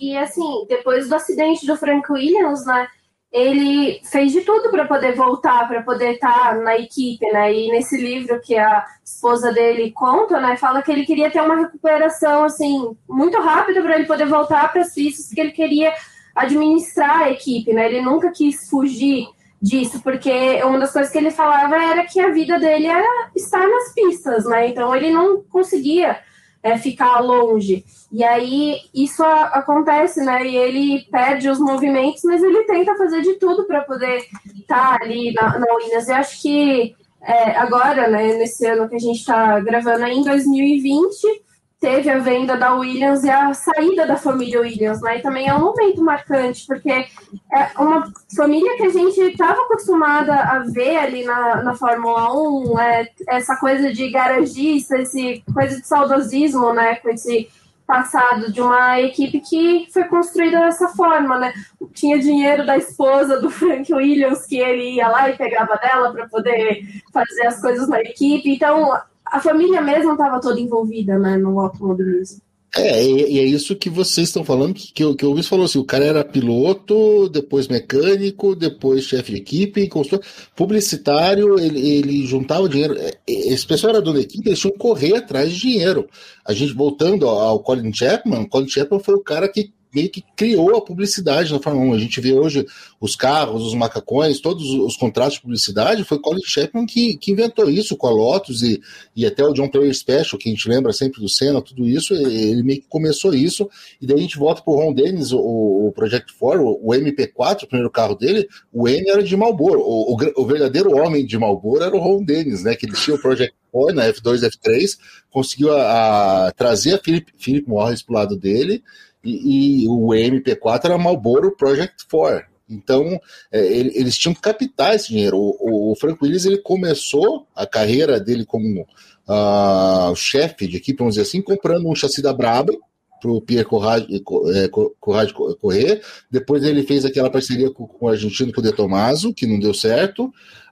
e 0.00 0.16
assim, 0.16 0.66
depois 0.68 1.08
do 1.08 1.14
acidente 1.14 1.64
do 1.66 1.76
Frank 1.76 2.10
Williams, 2.10 2.66
né? 2.66 2.88
Ele 3.34 4.00
fez 4.04 4.30
de 4.30 4.42
tudo 4.42 4.70
para 4.70 4.84
poder 4.84 5.16
voltar, 5.16 5.66
para 5.66 5.82
poder 5.82 6.12
estar 6.12 6.50
tá 6.50 6.54
na 6.54 6.78
equipe, 6.78 7.26
né? 7.32 7.52
E 7.52 7.68
nesse 7.72 7.96
livro 8.00 8.40
que 8.40 8.56
a 8.56 8.86
esposa 9.04 9.52
dele 9.52 9.90
conta, 9.90 10.40
né, 10.40 10.56
fala 10.56 10.80
que 10.80 10.92
ele 10.92 11.04
queria 11.04 11.28
ter 11.28 11.40
uma 11.40 11.56
recuperação 11.56 12.44
assim 12.44 12.96
muito 13.08 13.36
rápida 13.40 13.82
para 13.82 13.96
ele 13.96 14.06
poder 14.06 14.26
voltar 14.26 14.70
para 14.70 14.82
as 14.82 14.94
pistas, 14.94 15.26
porque 15.26 15.40
ele 15.40 15.50
queria 15.50 15.92
administrar 16.32 17.22
a 17.22 17.30
equipe, 17.32 17.72
né? 17.72 17.86
Ele 17.86 18.02
nunca 18.02 18.30
quis 18.30 18.70
fugir 18.70 19.26
disso, 19.60 20.00
porque 20.00 20.62
uma 20.62 20.78
das 20.78 20.92
coisas 20.92 21.10
que 21.10 21.18
ele 21.18 21.32
falava 21.32 21.74
era 21.74 22.04
que 22.04 22.20
a 22.20 22.30
vida 22.30 22.56
dele 22.60 22.86
era 22.86 23.30
estar 23.34 23.66
nas 23.66 23.92
pistas, 23.92 24.44
né? 24.44 24.68
Então 24.68 24.94
ele 24.94 25.10
não 25.10 25.42
conseguia 25.42 26.20
é, 26.64 26.78
ficar 26.78 27.20
longe. 27.20 27.84
E 28.10 28.24
aí 28.24 28.80
isso 28.94 29.22
a, 29.22 29.44
acontece, 29.48 30.24
né? 30.24 30.46
E 30.46 30.56
ele 30.56 31.06
perde 31.10 31.50
os 31.50 31.60
movimentos, 31.60 32.22
mas 32.24 32.42
ele 32.42 32.64
tenta 32.64 32.96
fazer 32.96 33.20
de 33.20 33.34
tudo 33.34 33.66
para 33.66 33.82
poder 33.82 34.24
estar 34.56 34.98
tá 34.98 34.98
ali 35.02 35.34
na, 35.34 35.58
na 35.58 35.74
Williams. 35.74 36.08
Eu 36.08 36.16
acho 36.16 36.40
que 36.40 36.96
é, 37.20 37.56
agora, 37.56 38.08
né, 38.08 38.34
nesse 38.34 38.66
ano 38.66 38.88
que 38.88 38.96
a 38.96 38.98
gente 38.98 39.18
está 39.18 39.60
gravando, 39.60 40.06
em 40.06 40.22
2020, 40.22 41.42
teve 41.84 42.08
a 42.08 42.18
venda 42.18 42.56
da 42.56 42.74
Williams 42.74 43.24
e 43.24 43.30
a 43.30 43.52
saída 43.52 44.06
da 44.06 44.16
família 44.16 44.62
Williams, 44.62 45.02
né? 45.02 45.18
E 45.18 45.22
também 45.22 45.48
é 45.48 45.54
um 45.54 45.60
momento 45.60 46.02
marcante, 46.02 46.66
porque 46.66 46.90
é 46.90 47.70
uma 47.78 48.10
família 48.34 48.74
que 48.78 48.84
a 48.84 48.88
gente 48.88 49.20
estava 49.20 49.60
acostumada 49.60 50.34
a 50.34 50.60
ver 50.60 50.96
ali 50.96 51.24
na, 51.24 51.62
na 51.62 51.74
Fórmula 51.74 52.32
1, 52.32 52.78
é, 52.80 53.08
essa 53.28 53.56
coisa 53.56 53.92
de 53.92 54.10
garagista, 54.10 54.96
esse 54.96 55.44
coisa 55.52 55.78
de 55.78 55.86
saudosismo, 55.86 56.72
né? 56.72 56.94
Com 56.96 57.10
esse 57.10 57.50
passado 57.86 58.50
de 58.50 58.62
uma 58.62 58.98
equipe 59.02 59.38
que 59.40 59.86
foi 59.92 60.04
construída 60.04 60.60
dessa 60.60 60.88
forma, 60.88 61.38
né? 61.38 61.52
Tinha 61.92 62.18
dinheiro 62.18 62.64
da 62.64 62.78
esposa 62.78 63.38
do 63.38 63.50
Frank 63.50 63.92
Williams 63.92 64.46
que 64.46 64.56
ele 64.56 64.94
ia 64.94 65.08
lá 65.08 65.28
e 65.28 65.36
pegava 65.36 65.76
dela 65.76 66.10
para 66.12 66.26
poder 66.28 66.82
fazer 67.12 67.46
as 67.46 67.60
coisas 67.60 67.86
na 67.86 68.00
equipe. 68.00 68.54
Então, 68.54 68.90
a 69.26 69.40
família 69.40 69.80
mesmo 69.80 70.12
estava 70.12 70.40
toda 70.40 70.60
envolvida 70.60 71.18
né, 71.18 71.36
no 71.36 71.58
automobilismo. 71.60 72.40
É, 72.76 73.04
e 73.04 73.38
é 73.38 73.44
isso 73.44 73.76
que 73.76 73.88
vocês 73.88 74.28
estão 74.28 74.44
falando, 74.44 74.74
que, 74.74 74.92
que, 74.92 75.14
que 75.14 75.24
o 75.24 75.30
Luiz 75.30 75.46
falou 75.46 75.64
assim, 75.64 75.78
o 75.78 75.84
cara 75.84 76.04
era 76.04 76.24
piloto, 76.24 77.28
depois 77.28 77.68
mecânico, 77.68 78.56
depois 78.56 79.04
chefe 79.04 79.30
de 79.30 79.38
equipe, 79.38 79.88
consultor, 79.88 80.26
publicitário, 80.56 81.56
ele, 81.60 81.88
ele 81.88 82.26
juntava 82.26 82.68
dinheiro, 82.68 82.96
é, 82.98 83.16
esse 83.28 83.64
pessoal 83.64 83.92
era 83.92 84.02
dono 84.02 84.16
da 84.16 84.24
equipe, 84.24 84.48
eles 84.48 84.58
tinham 84.58 84.72
que 84.72 84.78
correr 84.78 85.14
atrás 85.14 85.52
de 85.52 85.60
dinheiro. 85.60 86.08
A 86.44 86.52
gente, 86.52 86.74
voltando 86.74 87.28
ao 87.28 87.60
Colin 87.60 87.92
Chapman, 87.92 88.44
Colin 88.46 88.68
Chapman 88.68 88.98
foi 88.98 89.14
o 89.14 89.22
cara 89.22 89.48
que 89.48 89.72
meio 89.94 90.10
que 90.10 90.24
criou 90.34 90.76
a 90.76 90.80
publicidade 90.80 91.52
na 91.52 91.60
Fórmula 91.60 91.92
1. 91.92 91.94
A 91.94 91.98
gente 91.98 92.20
vê 92.20 92.32
hoje 92.32 92.66
os 93.00 93.14
carros, 93.14 93.62
os 93.62 93.74
macacões, 93.74 94.40
todos 94.40 94.70
os 94.70 94.96
contratos 94.96 95.34
de 95.34 95.42
publicidade, 95.42 96.04
foi 96.04 96.18
Colin 96.18 96.42
Chapman 96.44 96.86
que, 96.86 97.16
que 97.16 97.32
inventou 97.32 97.70
isso 97.70 97.96
com 97.96 98.06
a 98.06 98.10
Lotus 98.10 98.62
e, 98.62 98.80
e 99.14 99.24
até 99.24 99.44
o 99.44 99.52
John 99.52 99.68
Player 99.68 99.94
Special, 99.94 100.38
que 100.38 100.48
a 100.48 100.52
gente 100.52 100.68
lembra 100.68 100.92
sempre 100.92 101.20
do 101.20 101.28
Senna, 101.28 101.62
tudo 101.62 101.86
isso, 101.86 102.14
ele 102.14 102.62
meio 102.62 102.80
que 102.80 102.88
começou 102.88 103.34
isso, 103.34 103.68
e 104.00 104.06
daí 104.06 104.18
a 104.18 104.22
gente 104.22 104.38
volta 104.38 104.62
para 104.62 104.72
o 104.72 104.76
Ron 104.76 104.92
Dennis, 104.92 105.32
o, 105.32 105.38
o 105.38 105.92
Project 105.92 106.34
4, 106.38 106.62
o, 106.62 106.90
o 106.90 106.94
MP4, 106.94 107.62
o 107.62 107.66
primeiro 107.66 107.90
carro 107.90 108.14
dele, 108.14 108.48
o 108.72 108.88
M 108.88 109.08
era 109.08 109.22
de 109.22 109.36
Marlboro, 109.36 109.80
o, 109.80 110.14
o, 110.14 110.42
o 110.42 110.46
verdadeiro 110.46 110.96
homem 110.96 111.24
de 111.24 111.38
Marlboro 111.38 111.82
era 111.82 111.94
o 111.94 112.00
Ron 112.00 112.22
Dennis, 112.24 112.62
né, 112.64 112.74
que 112.74 112.86
ele 112.86 112.94
tinha 112.94 113.16
o 113.16 113.20
Project 113.20 113.54
4 113.70 113.94
na 113.94 114.06
F2 114.06 114.48
F3, 114.48 114.98
conseguiu 115.30 115.72
a, 115.72 116.46
a 116.46 116.52
trazer 116.52 116.94
a 116.94 116.98
Philip, 116.98 117.32
Philip 117.36 117.68
Morris 117.68 118.02
para 118.02 118.12
o 118.12 118.18
lado 118.18 118.36
dele, 118.36 118.82
e, 119.24 119.84
e 119.84 119.88
o 119.88 120.08
MP4 120.08 120.84
era 120.84 120.98
Marlboro 120.98 121.56
Project 121.56 122.06
4. 122.10 122.54
Então, 122.68 123.20
é, 123.52 123.66
eles 123.66 124.16
tinham 124.16 124.34
que 124.34 124.40
captar 124.40 124.94
esse 124.94 125.08
dinheiro. 125.08 125.36
O, 125.36 125.92
o, 125.92 125.96
Frank 125.96 126.18
Willis 126.22 126.44
ele 126.44 126.58
começou 126.58 127.46
a 127.54 127.66
carreira 127.66 128.18
dele 128.18 128.44
como 128.44 128.82
uh, 128.82 130.16
chefe 130.16 130.66
de 130.66 130.78
equipe, 130.78 130.98
vamos 130.98 131.14
dizer 131.14 131.28
assim, 131.28 131.42
comprando 131.42 131.88
um 131.88 131.94
chassi 131.94 132.22
da 132.22 132.32
Braba 132.32 132.72
para 133.20 133.30
o 133.30 133.40
Pierre 133.40 133.64
Corrade, 133.64 134.06
é, 134.54 134.68
correr. 134.68 136.02
Depois 136.30 136.62
ele 136.62 136.82
fez 136.82 137.06
aquela 137.06 137.30
parceria 137.30 137.70
com, 137.70 137.86
com 137.86 138.06
o 138.06 138.08
argentino, 138.08 138.52
com 138.52 138.60
o 138.60 138.64
De 138.64 138.72
Tomaso, 138.72 139.32
que 139.32 139.46
não 139.46 139.58
deu 139.58 139.72
certo. 139.72 140.24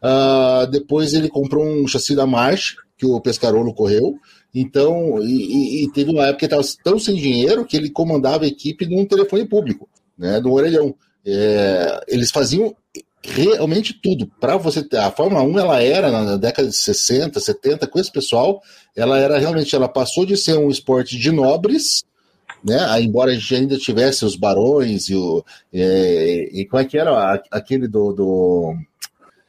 Uh, 0.02 0.66
depois 0.70 1.14
ele 1.14 1.28
comprou 1.28 1.64
um 1.64 1.86
chassi 1.86 2.14
da 2.14 2.26
March, 2.26 2.74
que 2.96 3.06
o 3.06 3.20
Pescarolo 3.20 3.72
correu. 3.72 4.18
Então, 4.54 5.22
e, 5.22 5.84
e 5.84 5.92
teve 5.92 6.10
uma 6.10 6.26
época 6.26 6.40
que 6.40 6.54
ele 6.54 6.60
estava 6.60 6.82
tão 6.84 6.98
sem 6.98 7.14
dinheiro 7.14 7.64
que 7.64 7.76
ele 7.76 7.90
comandava 7.90 8.44
a 8.44 8.48
equipe 8.48 8.86
num 8.86 9.06
telefone 9.06 9.46
público, 9.46 9.88
né, 10.16 10.40
no 10.40 10.52
orelhão. 10.52 10.94
É, 11.24 12.04
eles 12.08 12.30
faziam 12.30 12.74
realmente 13.22 13.94
tudo. 13.94 14.26
Para 14.40 14.56
você 14.56 14.82
ter, 14.82 14.98
a 14.98 15.10
Fórmula 15.10 15.42
1 15.42 15.58
ela 15.58 15.82
era 15.82 16.10
na 16.10 16.36
década 16.36 16.68
de 16.68 16.76
60, 16.76 17.38
70, 17.40 17.86
com 17.86 17.98
esse 17.98 18.10
pessoal, 18.10 18.60
ela 18.94 19.18
era 19.18 19.38
realmente, 19.38 19.74
ela 19.74 19.88
passou 19.88 20.26
de 20.26 20.36
ser 20.36 20.58
um 20.58 20.68
esporte 20.68 21.16
de 21.16 21.30
nobres, 21.30 22.04
né? 22.64 22.78
Embora 23.00 23.30
a 23.30 23.34
gente 23.34 23.54
ainda 23.54 23.78
tivesse 23.78 24.24
os 24.24 24.36
barões 24.36 25.08
e 25.08 25.14
o. 25.14 25.44
É, 25.72 26.48
e 26.52 26.64
como 26.66 26.82
é 26.82 26.84
que 26.84 26.98
era 26.98 27.42
aquele 27.50 27.88
do. 27.88 28.12
do 28.12 28.74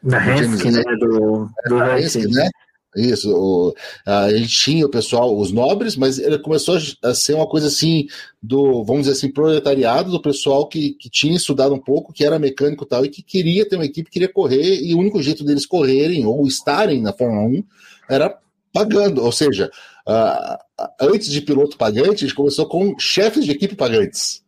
da 0.02 0.36
Hensky, 0.36 0.72
né? 0.72 0.84
Do, 1.00 1.50
do 1.68 1.98
Hensky, 1.98 2.28
né? 2.28 2.50
Isso, 2.96 3.34
o, 3.36 3.76
a 4.06 4.32
gente 4.32 4.56
tinha 4.56 4.86
o 4.86 4.90
pessoal, 4.90 5.36
os 5.38 5.52
nobres, 5.52 5.96
mas 5.96 6.20
ele 6.20 6.38
começou 6.38 6.78
a 7.02 7.14
ser 7.14 7.34
uma 7.34 7.48
coisa 7.48 7.68
assim 7.68 8.06
do, 8.42 8.84
vamos 8.84 9.04
dizer 9.04 9.14
assim, 9.14 9.32
proletariado, 9.32 10.12
do 10.12 10.22
pessoal 10.22 10.68
que, 10.68 10.92
que 10.92 11.10
tinha 11.10 11.36
estudado 11.36 11.74
um 11.74 11.80
pouco, 11.80 12.14
que 12.14 12.24
era 12.24 12.38
mecânico 12.38 12.84
e 12.84 12.88
tal, 12.88 13.06
e 13.06 13.10
que 13.10 13.24
queria 13.24 13.68
ter 13.68 13.76
uma 13.76 13.86
equipe, 13.86 14.12
queria 14.12 14.32
correr, 14.32 14.82
e 14.82 14.94
o 14.94 15.00
único 15.00 15.22
jeito 15.22 15.44
deles 15.44 15.66
correrem 15.66 16.26
ou 16.26 16.46
estarem 16.46 17.02
na 17.02 17.14
Fórmula 17.14 17.48
1 17.48 17.64
era 18.10 18.38
pagando, 18.72 19.24
ou 19.24 19.32
seja, 19.32 19.72
uh, 20.08 20.86
antes 21.00 21.30
de 21.30 21.42
piloto 21.42 21.78
pagante, 21.78 22.26
a 22.26 22.28
gente 22.28 22.36
começou 22.36 22.68
com 22.68 22.98
chefes 23.00 23.46
de 23.46 23.52
equipe 23.52 23.76
pagantes. 23.76 24.43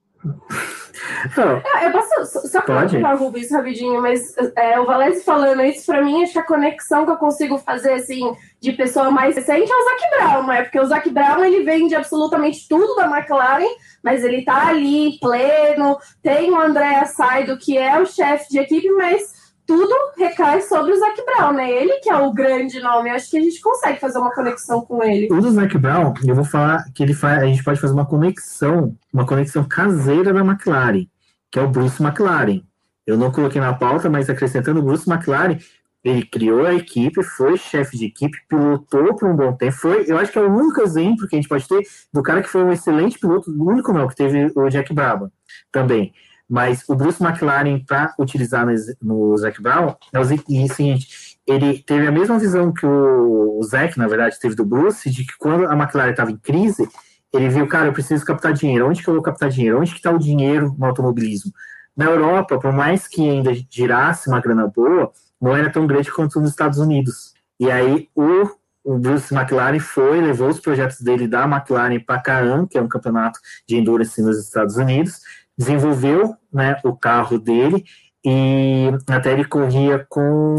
É, 1.75 1.87
eu 1.87 1.91
posso 1.91 2.47
só 2.47 2.61
falar 2.61 3.15
Rubens 3.15 3.51
rapidinho, 3.51 4.01
mas 4.01 4.35
é, 4.55 4.79
o 4.79 4.85
Valese 4.85 5.23
falando 5.23 5.63
isso, 5.63 5.85
pra 5.85 6.03
mim, 6.03 6.23
acho 6.23 6.33
que 6.33 6.39
a 6.39 6.43
conexão 6.43 7.05
que 7.05 7.11
eu 7.11 7.17
consigo 7.17 7.57
fazer, 7.57 7.93
assim, 7.93 8.35
de 8.59 8.71
pessoa 8.71 9.11
mais 9.11 9.35
recente 9.35 9.71
é 9.71 9.75
o 9.75 9.83
Zac 9.83 10.09
Brown, 10.17 10.47
né? 10.47 10.63
Porque 10.63 10.79
o 10.79 10.85
Zac 10.85 11.09
Brown, 11.09 11.43
ele 11.43 11.63
vende 11.63 11.95
absolutamente 11.95 12.67
tudo 12.67 12.95
da 12.95 13.05
McLaren, 13.05 13.67
mas 14.03 14.23
ele 14.23 14.43
tá 14.43 14.67
ali, 14.67 15.17
pleno, 15.19 15.97
tem 16.21 16.51
o 16.51 16.59
André 16.59 17.05
Saido, 17.05 17.57
que 17.57 17.77
é 17.77 17.99
o 17.99 18.05
chefe 18.05 18.49
de 18.49 18.59
equipe, 18.59 18.89
mas 18.91 19.34
tudo 19.65 19.93
recai 20.17 20.61
sobre 20.61 20.93
o 20.93 20.99
Zac 20.99 21.23
Brown, 21.25 21.53
né? 21.53 21.71
Ele 21.71 21.93
que 21.99 22.09
é 22.09 22.15
o 22.15 22.31
grande 22.31 22.79
nome. 22.79 23.09
Eu 23.09 23.15
acho 23.15 23.29
que 23.29 23.37
a 23.37 23.41
gente 23.41 23.59
consegue 23.59 23.99
fazer 23.99 24.19
uma 24.19 24.33
conexão 24.33 24.81
com 24.81 25.03
ele. 25.03 25.27
O 25.31 25.41
do 25.41 25.51
Zac 25.51 25.77
Brown, 25.77 26.13
eu 26.25 26.35
vou 26.35 26.45
falar 26.45 26.85
que 26.93 27.03
ele 27.03 27.15
a 27.21 27.45
gente 27.45 27.63
pode 27.63 27.79
fazer 27.79 27.93
uma 27.93 28.05
conexão, 28.05 28.95
uma 29.11 29.25
conexão 29.25 29.63
caseira 29.63 30.33
da 30.33 30.41
McLaren, 30.41 31.05
que 31.51 31.59
é 31.59 31.61
o 31.61 31.69
Bruce 31.69 32.01
McLaren. 32.01 32.61
Eu 33.05 33.17
não 33.17 33.31
coloquei 33.31 33.61
na 33.61 33.73
pauta, 33.73 34.09
mas 34.09 34.29
acrescentando 34.29 34.79
o 34.79 34.83
Bruce 34.83 35.09
McLaren, 35.09 35.57
ele 36.03 36.23
criou 36.23 36.65
a 36.65 36.73
equipe, 36.73 37.23
foi 37.23 37.57
chefe 37.57 37.97
de 37.97 38.05
equipe, 38.05 38.37
pilotou 38.47 39.15
por 39.15 39.27
um 39.27 39.35
bom 39.35 39.53
tempo. 39.53 39.75
Foi, 39.75 40.05
eu 40.07 40.19
acho 40.19 40.31
que 40.31 40.37
é 40.37 40.41
o 40.41 40.53
único 40.53 40.81
exemplo 40.81 41.27
que 41.27 41.35
a 41.35 41.39
gente 41.39 41.49
pode 41.49 41.67
ter 41.67 41.81
do 42.13 42.21
cara 42.21 42.43
que 42.43 42.49
foi 42.49 42.63
um 42.63 42.71
excelente 42.71 43.17
piloto, 43.17 43.49
o 43.49 43.69
único 43.69 43.91
não, 43.91 44.07
que 44.07 44.15
teve 44.15 44.51
o 44.55 44.69
Jack 44.69 44.93
Brabham 44.93 45.31
também. 45.71 46.13
Mas 46.49 46.83
o 46.87 46.95
Bruce 46.95 47.23
McLaren, 47.23 47.79
para 47.79 48.13
utilizar 48.19 48.65
no, 48.65 48.73
no 49.01 49.37
Zac 49.37 49.61
Brown, 49.61 49.95
é 50.13 50.19
o 50.19 50.25
seguinte: 50.25 51.39
ele 51.47 51.79
teve 51.79 52.07
a 52.07 52.11
mesma 52.11 52.37
visão 52.37 52.71
que 52.71 52.85
o, 52.85 53.59
o 53.59 53.63
Zac, 53.63 53.97
na 53.97 54.07
verdade, 54.07 54.39
teve 54.39 54.55
do 54.55 54.65
Bruce, 54.65 55.09
de 55.09 55.25
que 55.25 55.37
quando 55.37 55.65
a 55.67 55.73
McLaren 55.73 56.11
estava 56.11 56.31
em 56.31 56.37
crise, 56.37 56.87
ele 57.33 57.49
viu, 57.49 57.67
cara, 57.67 57.87
eu 57.87 57.93
preciso 57.93 58.25
captar 58.25 58.53
dinheiro. 58.53 58.87
Onde 58.87 59.03
que 59.03 59.07
eu 59.07 59.13
vou 59.13 59.23
captar 59.23 59.49
dinheiro? 59.49 59.79
Onde 59.79 59.91
que 59.91 59.97
está 59.97 60.11
o 60.11 60.19
dinheiro 60.19 60.75
no 60.77 60.85
automobilismo? 60.85 61.51
Na 61.95 62.05
Europa, 62.05 62.59
por 62.59 62.71
mais 62.71 63.07
que 63.07 63.27
ainda 63.27 63.51
girasse 63.69 64.27
uma 64.29 64.39
grana 64.39 64.67
boa, 64.67 65.11
não 65.41 65.55
era 65.55 65.71
tão 65.71 65.87
grande 65.87 66.11
quanto 66.11 66.39
nos 66.39 66.51
Estados 66.51 66.77
Unidos. 66.77 67.33
E 67.59 67.71
aí 67.71 68.09
o, 68.13 68.49
o 68.83 68.97
Bruce 68.97 69.33
McLaren 69.33 69.79
foi, 69.79 70.21
levou 70.21 70.49
os 70.49 70.59
projetos 70.59 71.01
dele 71.01 71.27
da 71.27 71.45
McLaren 71.45 71.99
para 71.99 72.21
Caan, 72.21 72.67
que 72.67 72.77
é 72.77 72.81
um 72.81 72.87
campeonato 72.87 73.39
de 73.67 73.77
endurance 73.77 74.21
nos 74.21 74.37
Estados 74.37 74.77
Unidos, 74.77 75.21
desenvolveu 75.57 76.35
né, 76.51 76.77
o 76.83 76.95
carro 76.95 77.39
dele 77.39 77.83
e 78.25 78.89
até 79.07 79.31
ele 79.33 79.45
corria 79.45 80.05
com. 80.09 80.55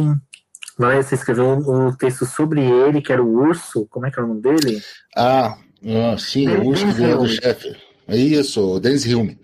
Você 0.79 1.15
escreveu 1.15 1.49
um 1.49 1.91
texto 1.93 2.27
sobre 2.27 2.61
ele, 2.61 3.01
que 3.01 3.13
era 3.13 3.23
o 3.23 3.35
urso. 3.35 3.87
Como 3.91 4.07
é 4.07 4.11
que 4.11 4.21
é 4.21 4.23
o 4.23 4.27
nome 4.27 4.43
dele? 4.43 4.81
Ah, 5.17 5.57
ah 5.85 6.17
sim, 6.19 6.47
o 6.49 6.67
urso 6.67 6.87
que 6.95 7.15
do 7.15 7.27
chefe. 7.27 7.75
É 8.07 8.17
isso, 8.17 8.75
o 8.75 8.79
Dennis 8.79 9.07
Hume. 9.07 9.39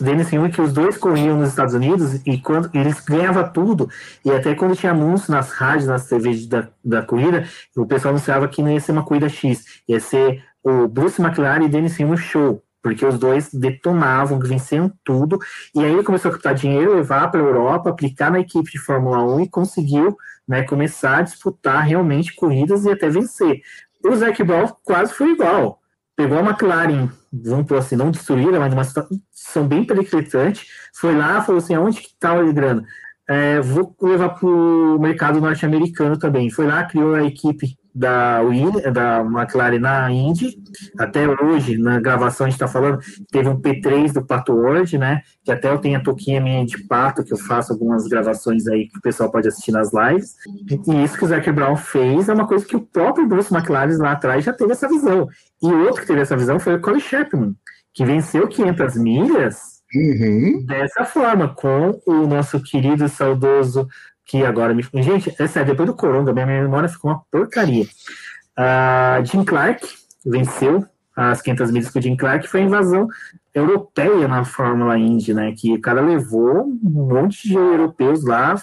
Dennis 0.00 0.32
Hume, 0.32 0.50
que 0.50 0.60
os 0.60 0.72
dois 0.72 0.96
corriam 0.96 1.36
nos 1.36 1.50
Estados 1.50 1.74
Unidos 1.74 2.20
e 2.26 2.38
quando 2.38 2.70
eles 2.72 3.00
ganhavam 3.00 3.50
tudo, 3.52 3.90
e 4.24 4.30
até 4.30 4.54
quando 4.54 4.76
tinha 4.76 4.92
anúncio 4.92 5.30
nas 5.30 5.50
rádios, 5.50 5.86
nas 5.86 6.06
TVs 6.06 6.46
da, 6.46 6.68
da 6.82 7.02
corrida, 7.02 7.46
o 7.76 7.84
pessoal 7.84 8.14
anunciava 8.14 8.48
que 8.48 8.62
não 8.62 8.70
ia 8.70 8.80
ser 8.80 8.92
uma 8.92 9.04
corrida 9.04 9.28
X, 9.28 9.64
ia 9.86 10.00
ser 10.00 10.42
o 10.62 10.88
Bruce 10.88 11.20
McLaren 11.20 11.64
e 11.64 11.68
Dennis 11.68 11.98
Hume 11.98 12.16
show 12.16 12.62
porque 12.82 13.04
os 13.04 13.18
dois 13.18 13.52
detonavam, 13.52 14.38
venciam 14.38 14.92
tudo, 15.04 15.38
e 15.74 15.80
aí 15.80 15.92
ele 15.92 16.02
começou 16.02 16.30
a 16.30 16.34
captar 16.34 16.54
dinheiro, 16.54 16.94
levar 16.94 17.30
para 17.30 17.40
a 17.40 17.44
Europa, 17.44 17.90
aplicar 17.90 18.30
na 18.30 18.40
equipe 18.40 18.70
de 18.70 18.78
Fórmula 18.78 19.22
1 19.24 19.40
e 19.40 19.48
conseguiu 19.48 20.16
né, 20.46 20.62
começar 20.62 21.18
a 21.18 21.22
disputar 21.22 21.84
realmente 21.84 22.34
corridas 22.34 22.84
e 22.84 22.90
até 22.90 23.08
vencer. 23.08 23.60
O 24.04 24.14
Zac 24.14 24.42
Brown 24.42 24.68
quase 24.84 25.12
foi 25.12 25.32
igual. 25.32 25.80
Pegou 26.16 26.38
a 26.38 26.42
McLaren, 26.42 27.10
vamos 27.32 27.66
por 27.66 27.76
assim, 27.76 27.96
não 27.96 28.10
destruída, 28.10 28.58
mas 28.58 28.72
uma 28.72 28.84
situação 28.84 29.68
bem 29.68 29.84
periclitante, 29.84 30.66
foi 30.94 31.14
lá 31.14 31.42
falou 31.42 31.58
assim, 31.58 31.74
aonde 31.74 32.00
que 32.00 32.08
está 32.08 32.34
o 32.34 32.52
grana? 32.52 32.84
É, 33.28 33.60
vou 33.60 33.94
levar 34.00 34.30
para 34.30 34.48
o 34.48 34.98
mercado 34.98 35.38
norte-americano 35.38 36.18
também. 36.18 36.50
Foi 36.50 36.66
lá, 36.66 36.84
criou 36.84 37.14
a 37.14 37.24
equipe 37.24 37.76
da 37.98 38.40
da 38.92 39.20
McLaren 39.20 39.78
na 39.78 40.10
Indy. 40.10 40.56
Até 40.98 41.28
hoje, 41.28 41.76
na 41.76 41.98
gravação, 41.98 42.46
a 42.46 42.48
gente 42.48 42.56
está 42.56 42.68
falando, 42.68 42.98
teve 43.30 43.48
um 43.48 43.60
P3 43.60 44.12
do 44.12 44.24
Pato 44.24 44.52
Word, 44.52 44.96
né? 44.96 45.22
Que 45.44 45.50
até 45.50 45.68
eu 45.70 45.78
tenho 45.78 45.98
a 45.98 46.02
toquinha 46.02 46.40
minha 46.40 46.64
de 46.64 46.78
pato, 46.86 47.24
que 47.24 47.32
eu 47.32 47.38
faço 47.38 47.72
algumas 47.72 48.06
gravações 48.06 48.66
aí 48.68 48.88
que 48.88 48.98
o 48.98 49.02
pessoal 49.02 49.30
pode 49.30 49.48
assistir 49.48 49.72
nas 49.72 49.90
lives. 49.92 50.34
E 50.86 51.04
isso 51.04 51.18
que 51.18 51.24
o 51.24 51.28
Zac 51.28 51.50
Brown 51.50 51.76
fez 51.76 52.28
é 52.28 52.34
uma 52.34 52.46
coisa 52.46 52.64
que 52.64 52.76
o 52.76 52.80
próprio 52.80 53.26
Bruce 53.26 53.52
McLaren 53.52 53.96
lá 53.98 54.12
atrás 54.12 54.44
já 54.44 54.52
teve 54.52 54.72
essa 54.72 54.88
visão. 54.88 55.28
E 55.62 55.66
outro 55.66 56.02
que 56.02 56.06
teve 56.06 56.20
essa 56.20 56.36
visão 56.36 56.60
foi 56.60 56.74
o 56.76 56.80
Colin 56.80 57.00
Chapman, 57.00 57.54
que 57.92 58.04
venceu 58.04 58.46
500 58.46 58.96
milhas 58.96 59.78
Uhum. 59.94 60.66
Dessa 60.66 61.04
forma, 61.04 61.48
com 61.48 61.98
o 62.06 62.26
nosso 62.26 62.60
querido 62.62 63.06
e 63.06 63.08
saudoso 63.08 63.88
que 64.28 64.44
agora 64.44 64.74
me. 64.74 64.84
Gente, 64.94 65.34
é 65.38 65.46
sério, 65.48 65.70
depois 65.70 65.88
do 65.88 65.96
Coronga, 65.96 66.32
minha 66.32 66.46
memória 66.46 66.88
ficou 66.88 67.10
uma 67.10 67.22
porcaria. 67.30 67.86
Uh, 68.56 69.24
Jim 69.24 69.42
Clark 69.42 69.88
venceu 70.24 70.84
as 71.16 71.40
500 71.40 71.70
milhas 71.72 71.90
com 71.90 71.98
o 71.98 72.02
Jim 72.02 72.14
Clark, 72.14 72.46
foi 72.46 72.60
a 72.60 72.64
invasão 72.64 73.08
europeia 73.52 74.28
na 74.28 74.44
Fórmula 74.44 74.96
Indy, 74.98 75.32
né? 75.32 75.52
Que 75.56 75.72
o 75.72 75.80
cara 75.80 76.00
levou 76.00 76.64
um 76.64 76.78
monte 76.90 77.48
de 77.48 77.54
europeus 77.54 78.22
lá, 78.22 78.54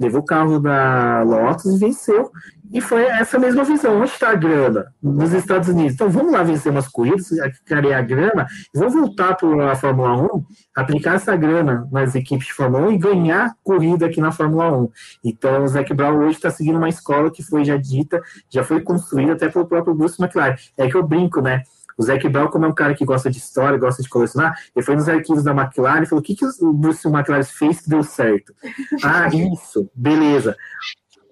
levou 0.00 0.22
o 0.22 0.24
carro 0.24 0.58
da 0.58 1.22
Lotus 1.22 1.66
e 1.66 1.78
venceu. 1.78 2.30
E 2.72 2.80
foi 2.80 3.02
essa 3.02 3.38
mesma 3.38 3.64
visão. 3.64 4.00
Onde 4.00 4.12
está 4.12 4.30
a 4.30 4.34
grana? 4.34 4.94
Nos 5.02 5.32
Estados 5.32 5.68
Unidos. 5.68 5.94
Então 5.94 6.08
vamos 6.08 6.32
lá 6.32 6.42
vencer 6.42 6.70
umas 6.70 6.86
corridas, 6.86 7.28
criar 7.66 7.98
a 7.98 8.02
grana, 8.02 8.46
e 8.72 8.78
voltar 8.78 9.34
para 9.34 9.72
a 9.72 9.74
Fórmula 9.74 10.22
1, 10.34 10.44
aplicar 10.76 11.16
essa 11.16 11.34
grana 11.36 11.88
nas 11.90 12.14
equipes 12.14 12.46
de 12.46 12.52
Fórmula 12.52 12.86
1 12.86 12.92
e 12.92 12.98
ganhar 12.98 13.54
corrida 13.62 14.06
aqui 14.06 14.20
na 14.20 14.30
Fórmula 14.30 14.72
1. 14.72 14.88
Então 15.24 15.64
o 15.64 15.68
Zac 15.68 15.92
Brown 15.92 16.18
hoje 16.18 16.36
está 16.36 16.50
seguindo 16.50 16.76
uma 16.76 16.88
escola 16.88 17.30
que 17.30 17.42
foi 17.42 17.64
já 17.64 17.76
dita, 17.76 18.22
já 18.48 18.62
foi 18.62 18.80
construída 18.80 19.32
até 19.32 19.48
pelo 19.48 19.66
próprio 19.66 19.94
Bruce 19.94 20.22
McLaren. 20.22 20.54
É 20.78 20.88
que 20.88 20.96
eu 20.96 21.02
brinco, 21.02 21.40
né? 21.40 21.64
O 22.00 22.02
Zac 22.02 22.26
Brown, 22.28 22.48
como 22.48 22.64
é 22.64 22.68
um 22.68 22.74
cara 22.74 22.94
que 22.94 23.04
gosta 23.04 23.30
de 23.30 23.38
história, 23.38 23.78
gosta 23.78 24.02
de 24.02 24.08
colecionar, 24.08 24.58
ele 24.74 24.84
foi 24.84 24.96
nos 24.96 25.08
arquivos 25.08 25.44
da 25.44 25.52
McLaren 25.52 26.02
e 26.02 26.06
falou: 26.06 26.20
o 26.20 26.24
que, 26.24 26.34
que 26.34 26.46
o 26.60 26.72
Bruce 26.72 27.06
McLaren 27.06 27.44
fez 27.44 27.82
que 27.82 27.90
deu 27.90 28.02
certo? 28.02 28.54
ah, 29.04 29.28
isso, 29.28 29.90
beleza 29.94 30.56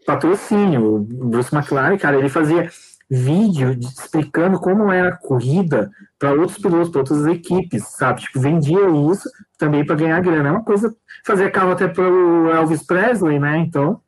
patrocínio. 0.08 0.96
O 0.96 0.98
Bruce 1.00 1.54
McLaren, 1.54 1.98
cara, 1.98 2.16
ele 2.16 2.30
fazia 2.30 2.70
vídeo 3.10 3.78
explicando 3.78 4.58
como 4.58 4.90
era 4.90 5.10
a 5.10 5.16
corrida 5.16 5.90
para 6.18 6.32
outros 6.32 6.58
pilotos, 6.58 6.88
para 6.88 7.00
outras 7.00 7.26
equipes, 7.26 7.84
sabe? 7.88 8.22
Tipo, 8.22 8.40
vendia 8.40 8.80
isso 9.12 9.28
também 9.58 9.84
para 9.84 9.96
ganhar 9.96 10.20
grana. 10.20 10.48
É 10.48 10.52
uma 10.52 10.64
coisa, 10.64 10.94
fazer 11.24 11.50
carro 11.50 11.72
até 11.72 11.86
para 11.86 12.08
o 12.10 12.50
Elvis 12.50 12.82
Presley, 12.82 13.38
né? 13.38 13.58
Então, 13.58 14.00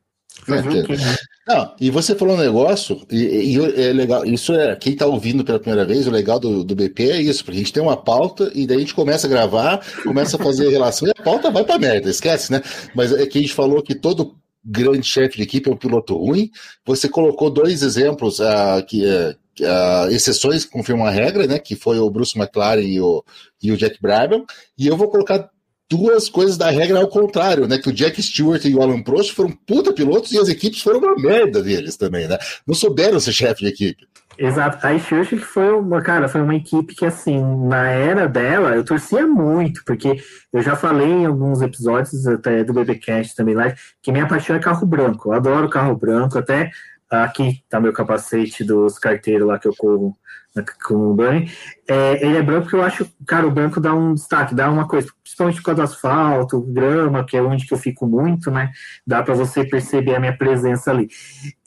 fazer 0.45 0.75
é, 0.75 0.81
o 0.81 0.85
quê, 0.85 0.97
né? 0.97 1.15
Não, 1.47 1.75
e 1.81 1.89
você 1.89 2.13
falou 2.13 2.35
um 2.35 2.39
negócio, 2.39 3.01
e, 3.09 3.55
e, 3.55 3.81
é 3.81 3.91
legal, 3.91 4.23
isso 4.23 4.53
é, 4.53 4.75
quem 4.75 4.93
está 4.93 5.07
ouvindo 5.07 5.43
pela 5.43 5.59
primeira 5.59 5.83
vez, 5.83 6.05
o 6.05 6.11
legal 6.11 6.39
do, 6.39 6.63
do 6.63 6.75
BP 6.75 7.11
é 7.11 7.21
isso, 7.21 7.43
porque 7.43 7.57
a 7.57 7.59
gente 7.59 7.73
tem 7.73 7.81
uma 7.81 7.97
pauta 7.97 8.51
e 8.53 8.67
daí 8.67 8.77
a 8.77 8.79
gente 8.79 8.93
começa 8.93 9.25
a 9.25 9.29
gravar, 9.29 9.83
começa 10.03 10.37
a 10.37 10.43
fazer 10.43 10.69
relação 10.71 11.07
e 11.07 11.11
a 11.11 11.23
pauta 11.23 11.49
vai 11.49 11.63
pra 11.63 11.79
merda, 11.79 12.09
esquece, 12.09 12.51
né? 12.51 12.61
Mas 12.95 13.11
é 13.11 13.25
que 13.25 13.39
a 13.39 13.41
gente 13.41 13.53
falou 13.53 13.81
que 13.81 13.95
todo 13.95 14.35
grande 14.63 15.07
chefe 15.07 15.37
de 15.37 15.43
equipe 15.43 15.69
é 15.69 15.73
um 15.73 15.77
piloto 15.77 16.15
ruim. 16.15 16.51
Você 16.85 17.09
colocou 17.09 17.49
dois 17.49 17.81
exemplos 17.81 18.39
uh, 18.39 18.85
que 18.87 19.03
uh, 19.03 20.11
exceções 20.11 20.65
que 20.65 20.71
confirmam 20.71 21.05
a 21.05 21.11
regra, 21.11 21.47
né? 21.47 21.59
Que 21.59 21.75
foi 21.75 21.99
o 21.99 22.09
Bruce 22.09 22.37
McLaren 22.37 22.81
e 22.81 23.01
o, 23.01 23.23
e 23.61 23.71
o 23.71 23.77
Jack 23.77 23.99
Brabham. 24.01 24.45
E 24.77 24.87
eu 24.87 24.95
vou 24.95 25.09
colocar 25.09 25.49
duas 25.91 26.29
coisas 26.29 26.57
da 26.57 26.69
regra 26.69 26.99
ao 26.99 27.07
contrário, 27.07 27.67
né? 27.67 27.77
Que 27.77 27.89
o 27.89 27.93
Jack 27.93 28.23
Stewart 28.23 28.63
e 28.63 28.73
o 28.73 28.81
Alan 28.81 29.03
Prost 29.03 29.33
foram 29.33 29.51
puta 29.51 29.91
pilotos 29.91 30.31
e 30.31 30.39
as 30.39 30.47
equipes 30.47 30.81
foram 30.81 30.99
uma 30.99 31.15
merda 31.15 31.61
deles 31.61 31.97
também, 31.97 32.29
né? 32.29 32.37
Não 32.65 32.73
souberam 32.73 33.19
ser 33.19 33.33
chefe 33.33 33.65
de 33.65 33.67
equipe. 33.67 34.07
Exato. 34.37 34.87
A 34.87 34.97
Xuxa 34.97 35.35
que 35.35 35.43
foi 35.43 35.69
uma, 35.73 36.01
cara, 36.01 36.29
foi 36.29 36.41
uma 36.41 36.55
equipe 36.55 36.95
que, 36.95 37.05
assim, 37.05 37.39
na 37.67 37.89
era 37.89 38.27
dela, 38.27 38.73
eu 38.73 38.85
torcia 38.85 39.27
muito, 39.27 39.83
porque 39.85 40.15
eu 40.53 40.61
já 40.61 40.77
falei 40.77 41.09
em 41.09 41.25
alguns 41.25 41.61
episódios 41.61 42.25
até 42.25 42.63
do 42.63 42.73
BBcast 42.73 43.35
também 43.35 43.53
lá, 43.53 43.75
que 44.01 44.11
minha 44.11 44.27
paixão 44.27 44.55
é 44.55 44.59
carro 44.59 44.87
branco. 44.87 45.29
Eu 45.29 45.33
adoro 45.33 45.69
carro 45.69 45.95
branco, 45.95 46.39
até 46.39 46.71
aqui 47.09 47.61
tá 47.69 47.81
meu 47.81 47.91
capacete 47.91 48.63
dos 48.63 48.97
carteiros 48.97 49.45
lá 49.45 49.59
que 49.59 49.67
eu 49.67 49.75
corro 49.77 50.15
com 50.83 51.11
o 51.11 51.13
Bunny. 51.13 51.51
É, 51.87 52.25
ele 52.25 52.37
é 52.37 52.41
branco 52.41 52.63
porque 52.63 52.75
eu 52.75 52.83
acho, 52.83 53.09
cara, 53.25 53.47
o 53.47 53.51
branco 53.51 53.79
dá 53.79 53.93
um 53.93 54.13
destaque, 54.13 54.53
dá 54.53 54.69
uma 54.69 54.87
coisa, 54.87 55.07
principalmente 55.23 55.57
por 55.57 55.65
causa 55.65 55.81
do 55.81 55.83
asfalto, 55.83 56.61
grama, 56.61 57.25
que 57.25 57.37
é 57.37 57.41
onde 57.41 57.65
que 57.65 57.73
eu 57.73 57.77
fico 57.77 58.05
muito, 58.05 58.51
né? 58.51 58.71
Dá 59.05 59.23
para 59.23 59.33
você 59.33 59.63
perceber 59.63 60.15
a 60.15 60.19
minha 60.19 60.35
presença 60.35 60.91
ali. 60.91 61.07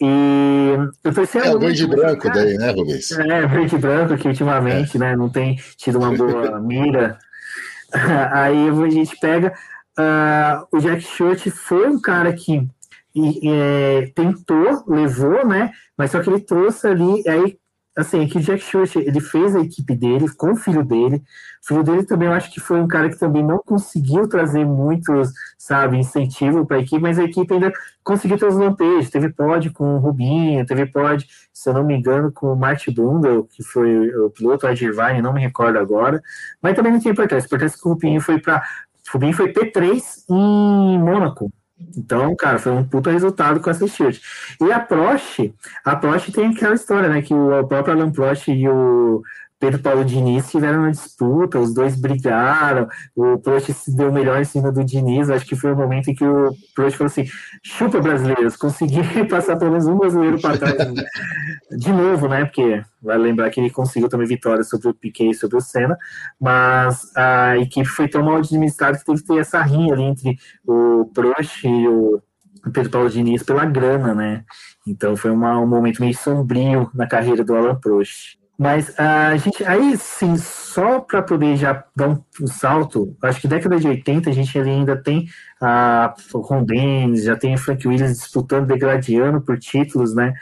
E 0.00 0.74
eu 1.02 1.14
torci 1.14 1.38
É 1.38 1.54
o 1.54 1.58
verde 1.58 1.86
branco 1.86 2.22
cara, 2.22 2.34
daí, 2.34 2.56
né, 2.56 2.70
Rubens? 2.72 3.10
É, 3.12 3.46
verde 3.46 3.78
branco, 3.78 4.16
que 4.16 4.28
ultimamente, 4.28 4.96
é. 4.96 5.00
né, 5.00 5.16
não 5.16 5.30
tem 5.30 5.56
tido 5.76 5.98
uma 5.98 6.14
boa 6.14 6.60
mira. 6.60 7.18
Aí 8.32 8.68
a 8.68 8.90
gente 8.90 9.16
pega. 9.18 9.54
Uh, 9.96 10.76
o 10.76 10.80
Jack 10.80 11.02
Short 11.02 11.48
foi 11.52 11.88
um 11.88 12.00
cara 12.00 12.32
que 12.32 12.68
e, 13.14 13.48
é, 13.48 14.10
tentou, 14.14 14.82
levou, 14.88 15.46
né? 15.46 15.70
Mas 15.96 16.10
só 16.10 16.20
que 16.20 16.28
ele 16.28 16.40
trouxe 16.40 16.88
ali, 16.88 17.22
aí 17.28 17.56
assim, 17.96 18.26
que 18.26 18.38
o 18.38 18.40
Jack 18.40 18.62
Stewart, 18.62 18.96
ele 18.96 19.20
fez 19.20 19.54
a 19.54 19.60
equipe 19.60 19.94
dele 19.94 20.28
com 20.36 20.52
o 20.52 20.56
filho 20.56 20.84
dele. 20.84 21.22
O 21.62 21.66
filho 21.66 21.82
dele 21.82 22.04
também, 22.04 22.28
eu 22.28 22.34
acho 22.34 22.52
que 22.52 22.60
foi 22.60 22.80
um 22.80 22.88
cara 22.88 23.08
que 23.08 23.18
também 23.18 23.42
não 23.42 23.58
conseguiu 23.58 24.28
trazer 24.28 24.64
muitos, 24.64 25.30
sabe, 25.56 25.96
incentivo 25.98 26.66
para 26.66 26.76
a 26.78 26.80
equipe, 26.80 27.00
mas 27.00 27.18
a 27.18 27.24
equipe 27.24 27.54
ainda 27.54 27.72
conseguiu 28.02 28.36
ter 28.36 28.46
os 28.46 28.56
lampejos. 28.56 29.10
Teve 29.10 29.30
pod 29.30 29.70
com 29.70 29.96
o 29.96 29.98
Rubinho, 29.98 30.66
teve 30.66 30.86
pod, 30.86 31.26
se 31.52 31.68
eu 31.68 31.74
não 31.74 31.84
me 31.84 31.94
engano, 31.94 32.32
com 32.32 32.52
o 32.52 32.56
Martin 32.56 32.92
Bundle, 32.92 33.44
que 33.44 33.62
foi 33.62 34.08
o 34.16 34.30
piloto, 34.30 34.66
Ed 34.66 34.84
Irvine, 34.84 35.22
não 35.22 35.32
me 35.32 35.40
recordo 35.40 35.78
agora. 35.78 36.20
Mas 36.60 36.74
também 36.74 36.92
não 36.92 37.00
tem 37.00 37.12
importância. 37.12 37.46
Importância 37.46 37.78
que 37.80 37.88
o 37.88 37.92
Rubinho 37.92 38.20
foi 38.20 38.40
para. 38.40 38.62
Rubinho 39.12 39.34
foi 39.34 39.52
P3 39.52 40.02
em 40.30 40.98
Mônaco. 40.98 41.52
Então, 41.96 42.34
cara, 42.36 42.58
foi 42.58 42.72
um 42.72 42.84
puta 42.84 43.10
resultado 43.10 43.60
com 43.60 43.68
essa 43.68 43.86
shirt. 43.86 44.20
E 44.60 44.72
a 44.72 44.78
Prost, 44.78 45.52
a 45.84 45.96
Prost 45.96 46.30
tem 46.30 46.48
aquela 46.48 46.74
história, 46.74 47.08
né? 47.08 47.20
Que 47.20 47.34
o 47.34 47.66
próprio 47.66 47.94
Alan 47.94 48.12
Prost 48.12 48.48
e 48.48 48.68
o 48.68 49.22
Pedro 49.64 49.80
Paulo 49.80 50.04
Diniz 50.04 50.50
tiveram 50.50 50.80
uma 50.80 50.90
disputa, 50.90 51.58
os 51.58 51.72
dois 51.72 51.96
brigaram, 51.98 52.86
o 53.16 53.38
Prost 53.38 53.72
se 53.72 53.96
deu 53.96 54.12
melhor 54.12 54.38
em 54.38 54.44
cima 54.44 54.70
do 54.70 54.84
Diniz, 54.84 55.30
acho 55.30 55.46
que 55.46 55.56
foi 55.56 55.72
o 55.72 55.76
momento 55.76 56.10
em 56.10 56.14
que 56.14 56.22
o 56.22 56.54
Prost 56.74 56.98
falou 56.98 57.06
assim, 57.06 57.24
chupa 57.62 57.98
brasileiros, 57.98 58.56
consegui 58.56 59.00
passar 59.26 59.56
pelo 59.56 59.70
menos 59.70 59.86
um 59.86 59.96
brasileiro 59.96 60.38
para 60.38 60.58
trás 60.58 60.76
de 61.78 61.92
novo, 61.92 62.28
né, 62.28 62.44
porque 62.44 62.82
vai 63.02 63.16
lembrar 63.16 63.48
que 63.48 63.58
ele 63.58 63.70
conseguiu 63.70 64.10
também 64.10 64.26
vitória 64.26 64.62
sobre 64.62 64.88
o 64.88 64.94
Piquet 64.94 65.30
e 65.30 65.34
sobre 65.34 65.56
o 65.56 65.62
Senna, 65.62 65.96
mas 66.38 67.10
a 67.16 67.56
equipe 67.56 67.88
foi 67.88 68.06
tão 68.06 68.22
mal 68.22 68.36
administrada 68.36 68.98
que 68.98 69.04
teve 69.06 69.22
que 69.22 69.28
ter 69.28 69.38
essa 69.38 69.62
rinha 69.62 69.94
ali 69.94 70.02
entre 70.02 70.36
o 70.66 71.10
Prost 71.14 71.64
e 71.64 71.88
o 71.88 72.20
Pedro 72.70 72.90
Paulo 72.90 73.08
Diniz 73.08 73.42
pela 73.42 73.64
grana, 73.64 74.14
né, 74.14 74.44
então 74.86 75.16
foi 75.16 75.30
uma, 75.30 75.58
um 75.58 75.66
momento 75.66 76.02
meio 76.02 76.14
sombrio 76.14 76.90
na 76.92 77.06
carreira 77.06 77.42
do 77.42 77.56
Alan 77.56 77.76
Prost. 77.76 78.43
Mas 78.56 78.92
a 78.98 79.36
gente, 79.36 79.64
aí 79.64 79.96
sim, 79.96 80.36
só 80.36 81.00
para 81.00 81.22
poder 81.22 81.56
já 81.56 81.84
dar 81.94 82.10
um, 82.10 82.46
salto, 82.46 83.16
acho 83.22 83.40
que 83.40 83.48
década 83.48 83.78
de 83.78 83.88
80 83.88 84.30
a 84.30 84.32
gente 84.32 84.56
ainda 84.58 84.96
tem 84.96 85.28
a 85.60 86.14
Ron 86.32 86.64
Dennis, 86.64 87.24
já 87.24 87.36
tem 87.36 87.54
a 87.54 87.58
Frank 87.58 87.86
Williams 87.86 88.18
disputando, 88.18 88.66
degradando 88.66 89.40
por 89.40 89.58
títulos, 89.58 90.14
né? 90.14 90.34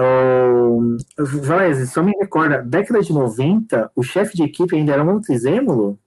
Um, 0.00 0.96
Valese, 1.18 1.86
só 1.86 2.02
me 2.02 2.12
recorda, 2.18 2.62
década 2.62 3.02
de 3.02 3.12
90, 3.12 3.90
o 3.94 4.02
chefe 4.02 4.36
de 4.36 4.44
equipe 4.44 4.74
ainda 4.74 4.92
era 4.92 5.04
Montezemolo? 5.04 5.98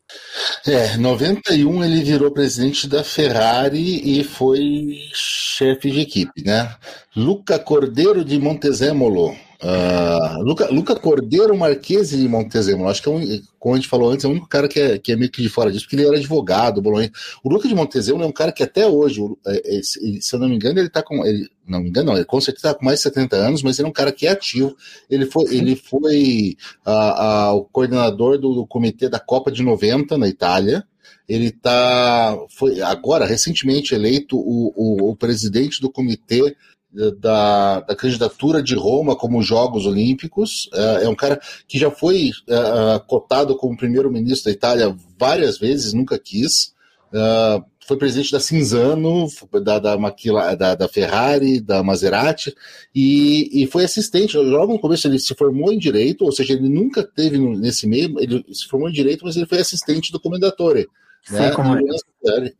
É, 0.65 0.97
91 0.97 1.83
ele 1.83 2.03
virou 2.03 2.31
presidente 2.31 2.87
da 2.87 3.03
Ferrari 3.03 4.19
e 4.19 4.23
foi 4.23 4.97
chefe 5.13 5.91
de 5.91 6.01
equipe, 6.01 6.43
né? 6.43 6.73
Luca 7.15 7.59
Cordeiro 7.59 8.25
de 8.25 8.39
Montezemolo, 8.39 9.35
Uh, 9.63 10.43
Luca, 10.43 10.67
Luca 10.69 10.95
Cordeiro 10.95 11.57
Marquese 11.57 12.17
de 12.17 12.27
Montezemolo, 12.27 12.89
acho 12.89 13.01
que 13.01 13.09
é 13.09 13.11
um, 13.11 13.41
como 13.57 13.73
a 13.73 13.77
gente 13.77 13.87
falou 13.87 14.11
antes, 14.11 14.25
é 14.25 14.27
o 14.27 14.31
único 14.31 14.47
cara 14.47 14.67
que 14.67 14.79
é, 14.79 14.99
que 14.99 15.11
é 15.11 15.15
meio 15.15 15.31
que 15.31 15.41
de 15.41 15.49
fora 15.49 15.71
disso, 15.71 15.85
porque 15.85 15.95
ele 15.95 16.05
era 16.05 16.17
advogado, 16.17 16.81
Bolonha. 16.81 17.11
O 17.43 17.49
Luca 17.49 17.67
de 17.67 17.73
Montezemolo 17.73 18.23
é 18.23 18.27
um 18.27 18.33
cara 18.33 18.51
que 18.51 18.63
até 18.63 18.85
hoje, 18.85 19.21
é, 19.47 19.77
é, 19.77 19.81
se 19.81 20.21
eu 20.33 20.39
não 20.39 20.49
me 20.49 20.55
engano, 20.55 20.79
ele 20.79 20.89
tá 20.89 21.01
com. 21.01 21.25
Ele, 21.25 21.49
não 21.67 21.79
me 21.79 21.89
engano, 21.89 22.07
não, 22.11 22.15
ele 22.15 22.25
com 22.25 22.39
certeza 22.39 22.73
tá 22.73 22.73
com 22.75 22.85
mais 22.85 22.99
de 22.99 23.03
70 23.03 23.35
anos, 23.35 23.63
mas 23.63 23.79
ele 23.79 23.87
é 23.87 23.89
um 23.89 23.93
cara 23.93 24.11
que 24.11 24.27
é 24.27 24.31
ativo. 24.31 24.75
Ele 25.09 25.25
foi, 25.25 25.45
ele 25.55 25.75
foi 25.75 26.57
uh, 26.85 27.53
uh, 27.53 27.55
o 27.55 27.63
coordenador 27.65 28.37
do, 28.37 28.53
do 28.53 28.67
comitê 28.67 29.09
da 29.09 29.19
Copa 29.19 29.51
de 29.51 29.63
90 29.63 30.17
na 30.17 30.27
Itália 30.27 30.85
ele 31.27 31.51
tá 31.51 32.37
foi 32.49 32.81
agora 32.81 33.25
recentemente 33.25 33.95
eleito 33.95 34.37
o, 34.37 34.71
o, 34.75 35.09
o, 35.11 35.15
presidente 35.15 35.81
do 35.81 35.91
comitê 35.91 36.55
da, 37.19 37.81
da, 37.81 37.95
candidatura 37.95 38.63
de 38.63 38.75
Roma 38.75 39.15
como 39.15 39.41
Jogos 39.41 39.85
Olímpicos. 39.85 40.69
É, 40.73 41.03
é 41.03 41.09
um 41.09 41.15
cara 41.15 41.39
que 41.67 41.77
já 41.77 41.91
foi 41.91 42.31
é, 42.47 42.55
é, 42.55 42.99
cotado 43.05 43.55
como 43.55 43.77
primeiro-ministro 43.77 44.45
da 44.45 44.55
Itália 44.55 44.95
várias 45.17 45.57
vezes, 45.57 45.93
nunca 45.93 46.17
quis. 46.17 46.73
É, 47.13 47.61
foi 47.87 47.97
presidente 47.97 48.31
da 48.31 48.39
Cinzano, 48.39 49.27
da, 49.63 49.77
da, 49.77 49.97
Maquila, 49.97 50.55
da, 50.55 50.73
da 50.73 50.87
Ferrari, 50.87 51.61
da 51.61 51.83
Maserati, 51.83 52.55
e, 52.93 53.63
e, 53.63 53.67
foi 53.67 53.83
assistente. 53.83 54.35
Logo 54.37 54.73
no 54.73 54.79
começo 54.79 55.07
ele 55.07 55.19
se 55.19 55.35
formou 55.35 55.71
em 55.71 55.77
direito, 55.77 56.25
ou 56.25 56.31
seja, 56.31 56.53
ele 56.53 56.67
nunca 56.67 57.03
teve 57.03 57.37
nesse 57.37 57.85
meio, 57.85 58.19
ele 58.19 58.43
se 58.51 58.65
formou 58.67 58.89
em 58.89 58.93
direito, 58.93 59.23
mas 59.23 59.35
ele 59.35 59.45
foi 59.45 59.59
assistente 59.59 60.11
do 60.11 60.19
comendatore. 60.19 60.87
Né? 61.29 61.51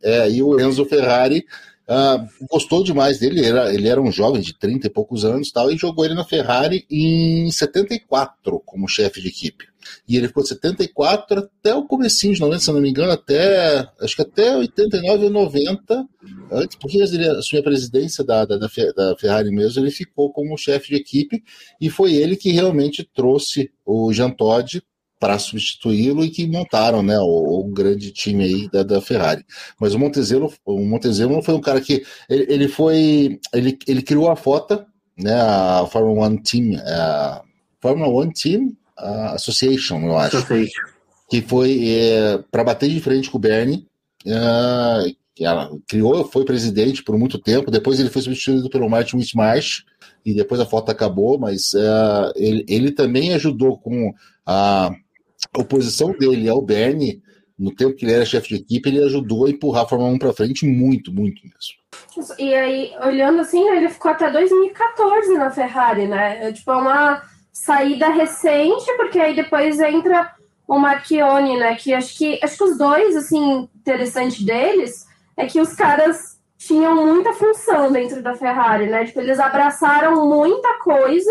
é, 0.02 0.30
e 0.30 0.42
o 0.42 0.60
Enzo 0.60 0.84
Ferrari 0.84 1.44
Uh, 1.88 2.46
gostou 2.50 2.82
demais 2.82 3.20
dele, 3.20 3.38
ele 3.38 3.46
era, 3.46 3.72
ele 3.72 3.88
era 3.88 4.02
um 4.02 4.10
jovem 4.10 4.42
de 4.42 4.58
30 4.58 4.88
e 4.88 4.90
poucos 4.90 5.24
anos 5.24 5.52
tal, 5.52 5.70
e 5.70 5.76
jogou 5.76 6.04
ele 6.04 6.14
na 6.14 6.24
Ferrari 6.24 6.84
em 6.90 7.48
74 7.48 8.60
como 8.66 8.88
chefe 8.88 9.20
de 9.20 9.28
equipe. 9.28 9.66
E 10.08 10.16
ele 10.16 10.26
ficou 10.26 10.42
de 10.42 10.48
74 10.48 11.38
até 11.38 11.72
o 11.76 11.84
comecinho 11.84 12.34
de 12.34 12.40
90, 12.40 12.58
se 12.58 12.72
não 12.72 12.80
me 12.80 12.90
engano, 12.90 13.12
até 13.12 13.88
acho 14.00 14.16
que 14.16 14.22
até 14.22 14.56
89 14.56 15.26
ou 15.26 15.30
90, 15.30 16.08
antes, 16.50 16.76
porque 16.76 16.98
ele 16.98 17.28
assumiu 17.28 17.60
a 17.60 17.64
presidência 17.64 18.24
da, 18.24 18.44
da, 18.44 18.58
da 18.58 19.16
Ferrari 19.16 19.52
mesmo, 19.52 19.80
ele 19.80 19.92
ficou 19.92 20.32
como 20.32 20.58
chefe 20.58 20.88
de 20.88 20.96
equipe, 20.96 21.44
e 21.80 21.88
foi 21.88 22.14
ele 22.14 22.34
que 22.34 22.50
realmente 22.50 23.08
trouxe 23.14 23.70
o 23.84 24.12
Jean 24.12 24.30
Todt 24.30 24.82
para 25.18 25.38
substituí-lo 25.38 26.24
e 26.24 26.30
que 26.30 26.46
montaram 26.46 27.02
né, 27.02 27.18
o, 27.18 27.60
o, 27.60 27.64
grande 27.64 28.10
time 28.10 28.44
aí 28.44 28.70
da, 28.70 28.82
da 28.82 29.00
Ferrari. 29.00 29.44
Mas 29.80 29.94
o 29.94 29.98
Montezelo, 29.98 30.52
o 30.64 30.84
Montezelo 30.84 31.42
foi 31.42 31.54
um 31.54 31.60
cara 31.60 31.80
que 31.80 32.04
ele, 32.28 32.46
ele 32.48 32.68
foi 32.68 33.40
ele, 33.52 33.78
ele 33.86 34.02
criou 34.02 34.30
a 34.30 34.36
FOTA, 34.36 34.86
né, 35.18 35.34
a 35.34 35.86
Formula 35.90 36.26
One 36.26 36.42
Team, 36.42 36.78
a 36.84 37.42
Formula 37.80 38.08
One 38.08 38.32
Team 38.32 38.76
Association, 38.96 40.00
eu 40.02 40.18
acho, 40.18 40.36
Association. 40.36 40.82
que 41.30 41.40
foi 41.42 41.88
é, 41.88 42.38
para 42.50 42.64
bater 42.64 42.90
de 42.90 43.00
frente 43.00 43.30
com 43.30 43.38
o 43.38 43.40
Bernie. 43.40 43.86
É, 44.26 45.14
ela 45.38 45.70
criou, 45.86 46.24
foi 46.24 46.44
presidente 46.44 47.02
por 47.02 47.18
muito 47.18 47.38
tempo. 47.38 47.70
Depois 47.70 48.00
ele 48.00 48.10
foi 48.10 48.22
substituído 48.22 48.70
pelo 48.70 48.88
Martin 48.88 49.16
Whitmarsh 49.16 49.84
e 50.24 50.34
depois 50.34 50.60
a 50.60 50.66
foto 50.66 50.90
acabou, 50.90 51.38
mas 51.38 51.72
é, 51.74 52.32
ele, 52.36 52.64
ele 52.68 52.90
também 52.90 53.34
ajudou 53.34 53.78
com 53.78 54.12
a 54.44 54.90
a 55.56 55.60
oposição 55.60 56.12
dele 56.12 56.48
ao 56.48 56.60
Bernie, 56.60 57.22
no 57.58 57.74
tempo 57.74 57.94
que 57.94 58.04
ele 58.04 58.12
era 58.12 58.24
chefe 58.24 58.48
de 58.48 58.56
equipe, 58.56 58.88
ele 58.88 59.02
ajudou 59.04 59.46
a 59.46 59.50
empurrar 59.50 59.84
a 59.84 59.88
Fórmula 59.88 60.10
1 60.12 60.18
para 60.18 60.32
frente 60.32 60.66
muito, 60.66 61.12
muito 61.12 61.40
mesmo. 61.42 62.36
E 62.38 62.54
aí, 62.54 62.92
olhando 63.02 63.40
assim, 63.40 63.66
ele 63.70 63.88
ficou 63.88 64.10
até 64.10 64.30
2014 64.30 65.34
na 65.34 65.50
Ferrari, 65.50 66.06
né? 66.06 66.48
É, 66.48 66.52
tipo, 66.52 66.70
é 66.70 66.76
uma 66.76 67.22
saída 67.50 68.08
recente, 68.10 68.84
porque 68.98 69.18
aí 69.18 69.34
depois 69.34 69.80
entra 69.80 70.32
o 70.68 70.78
Marchione, 70.78 71.56
né? 71.56 71.74
Que 71.76 71.94
acho 71.94 72.16
que 72.18 72.38
acho 72.42 72.58
que 72.58 72.64
os 72.64 72.76
dois, 72.76 73.16
assim, 73.16 73.68
interessante 73.74 74.44
deles 74.44 75.06
é 75.36 75.46
que 75.46 75.60
os 75.60 75.74
caras 75.74 76.36
tinham 76.58 77.06
muita 77.06 77.32
função 77.32 77.90
dentro 77.92 78.22
da 78.22 78.34
Ferrari, 78.34 78.86
né? 78.86 79.06
Tipo, 79.06 79.20
eles 79.20 79.38
abraçaram 79.38 80.26
muita 80.28 80.78
coisa 80.80 81.30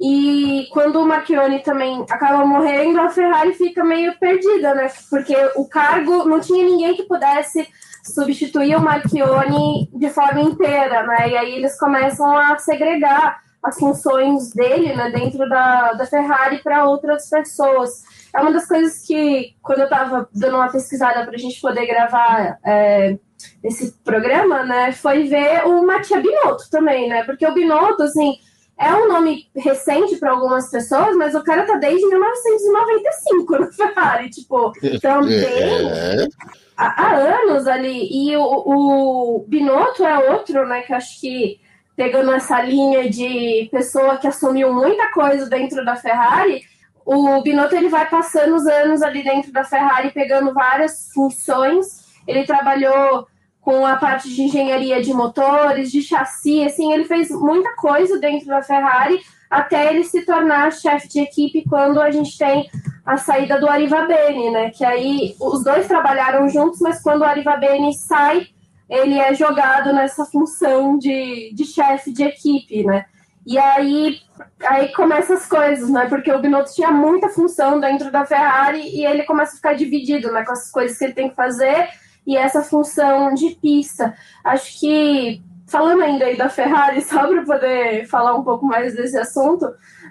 e 0.00 0.68
quando 0.72 1.00
o 1.00 1.06
Marchione 1.06 1.60
também 1.60 2.04
acaba 2.10 2.44
morrendo, 2.44 3.00
a 3.00 3.08
Ferrari 3.08 3.54
fica 3.54 3.82
meio 3.82 4.18
perdida, 4.18 4.74
né? 4.74 4.90
Porque 5.08 5.34
o 5.56 5.66
cargo 5.66 6.24
não 6.24 6.38
tinha 6.38 6.64
ninguém 6.64 6.94
que 6.94 7.04
pudesse 7.04 7.66
substituir 8.04 8.76
o 8.76 8.80
Marchione 8.80 9.90
de 9.94 10.10
forma 10.10 10.40
inteira, 10.40 11.02
né? 11.04 11.30
E 11.30 11.36
aí 11.36 11.54
eles 11.54 11.78
começam 11.78 12.36
a 12.36 12.58
segregar 12.58 13.40
as 13.62 13.78
funções 13.78 14.52
dele 14.52 14.94
né, 14.94 15.10
dentro 15.10 15.48
da, 15.48 15.92
da 15.94 16.06
Ferrari 16.06 16.58
para 16.62 16.84
outras 16.84 17.28
pessoas. 17.28 18.04
É 18.32 18.40
uma 18.40 18.52
das 18.52 18.68
coisas 18.68 19.04
que, 19.04 19.56
quando 19.60 19.80
eu 19.80 19.84
estava 19.86 20.28
dando 20.32 20.56
uma 20.56 20.70
pesquisada 20.70 21.24
para 21.24 21.34
a 21.34 21.38
gente 21.38 21.60
poder 21.60 21.84
gravar 21.86 22.58
é, 22.64 23.18
esse 23.64 23.92
programa, 24.04 24.62
né, 24.62 24.92
foi 24.92 25.24
ver 25.24 25.66
o 25.66 25.84
Mattia 25.84 26.20
Binotto 26.20 26.70
também, 26.70 27.08
né? 27.08 27.24
Porque 27.24 27.46
o 27.46 27.54
Binotto, 27.54 28.04
assim, 28.04 28.38
é 28.78 28.94
um 28.94 29.08
nome 29.08 29.48
recente 29.56 30.16
para 30.16 30.32
algumas 30.32 30.70
pessoas, 30.70 31.16
mas 31.16 31.34
o 31.34 31.42
cara 31.42 31.64
tá 31.64 31.76
desde 31.76 32.06
1995 32.06 33.58
no 33.58 33.72
Ferrari, 33.72 34.28
tipo, 34.28 34.72
também 35.00 35.34
é. 35.88 36.28
há, 36.76 37.06
há, 37.06 37.16
anos 37.16 37.66
ali. 37.66 38.08
E 38.10 38.36
o, 38.36 38.42
o 38.42 39.44
Binotto 39.48 40.04
é 40.04 40.30
outro, 40.30 40.66
né, 40.66 40.82
que 40.82 40.92
acho 40.92 41.20
que 41.20 41.58
pegando 41.96 42.30
essa 42.32 42.60
linha 42.60 43.08
de 43.08 43.68
pessoa 43.72 44.18
que 44.18 44.28
assumiu 44.28 44.72
muita 44.74 45.10
coisa 45.10 45.48
dentro 45.48 45.82
da 45.82 45.96
Ferrari, 45.96 46.62
o 47.06 47.40
Binotto 47.40 47.74
ele 47.74 47.88
vai 47.88 48.06
passando 48.10 48.56
os 48.56 48.66
anos 48.66 49.00
ali 49.00 49.24
dentro 49.24 49.50
da 49.52 49.64
Ferrari, 49.64 50.10
pegando 50.10 50.52
várias 50.52 51.10
funções. 51.14 52.04
Ele 52.26 52.44
trabalhou 52.44 53.26
com 53.66 53.84
a 53.84 53.96
parte 53.96 54.32
de 54.32 54.42
engenharia 54.42 55.02
de 55.02 55.12
motores, 55.12 55.90
de 55.90 56.00
chassi, 56.00 56.64
assim, 56.64 56.92
ele 56.92 57.02
fez 57.02 57.28
muita 57.32 57.74
coisa 57.74 58.16
dentro 58.16 58.46
da 58.46 58.62
Ferrari 58.62 59.20
até 59.50 59.90
ele 59.90 60.04
se 60.04 60.24
tornar 60.24 60.72
chefe 60.72 61.08
de 61.08 61.18
equipe 61.18 61.64
quando 61.68 62.00
a 62.00 62.08
gente 62.12 62.38
tem 62.38 62.70
a 63.04 63.16
saída 63.16 63.58
do 63.58 63.68
Arriva 63.68 64.06
Bene, 64.06 64.50
né? 64.50 64.70
Que 64.70 64.84
aí 64.84 65.34
os 65.40 65.64
dois 65.64 65.88
trabalharam 65.88 66.48
juntos, 66.48 66.78
mas 66.80 67.02
quando 67.02 67.22
o 67.22 67.24
Arriva 67.24 67.56
Bene 67.56 67.92
sai, 67.92 68.46
ele 68.88 69.18
é 69.18 69.34
jogado 69.34 69.92
nessa 69.92 70.24
função 70.26 70.96
de, 70.96 71.52
de 71.52 71.64
chefe 71.64 72.12
de 72.12 72.22
equipe, 72.22 72.84
né? 72.84 73.04
E 73.44 73.58
aí, 73.58 74.20
aí 74.64 74.92
começa 74.92 75.34
as 75.34 75.44
coisas, 75.44 75.90
né? 75.90 76.06
Porque 76.08 76.30
o 76.30 76.40
Binotto 76.40 76.72
tinha 76.72 76.92
muita 76.92 77.30
função 77.30 77.80
dentro 77.80 78.12
da 78.12 78.24
Ferrari 78.24 78.96
e 78.96 79.04
ele 79.04 79.24
começa 79.24 79.54
a 79.54 79.56
ficar 79.56 79.72
dividido, 79.72 80.30
né? 80.30 80.44
Com 80.44 80.52
as 80.52 80.70
coisas 80.70 80.96
que 80.96 81.04
ele 81.04 81.14
tem 81.14 81.28
que 81.30 81.34
fazer 81.34 81.88
e 82.26 82.36
essa 82.36 82.62
função 82.62 83.32
de 83.34 83.50
pista. 83.60 84.14
Acho 84.44 84.80
que, 84.80 85.42
falando 85.66 86.02
ainda 86.02 86.24
aí 86.24 86.36
da 86.36 86.48
Ferrari, 86.48 87.00
só 87.04 87.26
para 87.26 87.42
poder 87.44 88.06
falar 88.06 88.34
um 88.34 88.42
pouco 88.42 88.66
mais 88.66 88.94
desse 88.94 89.16
assunto, 89.16 89.66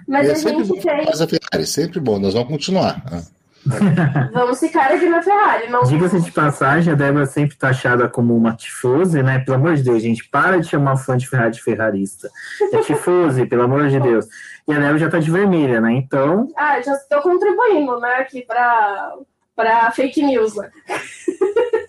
mas 0.08 0.28
é 0.28 0.32
a 0.32 0.36
sempre 0.36 0.64
gente 0.64 0.76
bom 0.76 0.80
tem... 0.80 1.04
Mas 1.06 1.20
a 1.20 1.28
Ferrari, 1.28 1.66
sempre 1.66 2.00
bom, 2.00 2.18
nós 2.18 2.34
vamos 2.34 2.48
continuar. 2.48 3.02
né? 3.10 3.22
Vamos 4.32 4.60
ficar 4.60 4.92
aqui 4.92 5.08
na 5.08 5.20
Ferrari. 5.20 5.68
Não... 5.68 5.82
Diga-se 5.82 6.20
de 6.20 6.30
passagem, 6.30 6.92
a 6.92 6.96
Débora 6.96 7.24
é 7.24 7.26
sempre 7.26 7.56
taxada 7.56 8.08
como 8.08 8.36
uma 8.36 8.54
tifose, 8.54 9.20
né? 9.24 9.40
Pelo 9.40 9.56
amor 9.56 9.74
de 9.74 9.82
Deus, 9.82 10.00
gente, 10.02 10.28
para 10.28 10.60
de 10.60 10.68
chamar 10.68 10.96
fã 10.96 11.16
de 11.16 11.28
Ferrari 11.28 11.50
de 11.50 11.60
ferrarista. 11.62 12.30
É 12.72 12.78
tifose, 12.78 13.44
pelo 13.46 13.62
amor 13.62 13.88
de 13.88 13.98
Deus. 13.98 14.26
E 14.68 14.72
a 14.72 14.78
Débora 14.78 14.98
já 14.98 15.10
tá 15.10 15.18
de 15.18 15.30
vermelha, 15.32 15.80
né? 15.80 15.92
Então, 15.94 16.48
Ah, 16.56 16.80
já 16.80 16.92
estou 16.94 17.20
contribuindo, 17.22 17.98
né, 17.98 18.18
aqui 18.18 18.42
para 18.42 19.14
para 19.56 19.90
fake 19.90 20.22
news, 20.22 20.54
né? 20.54 20.70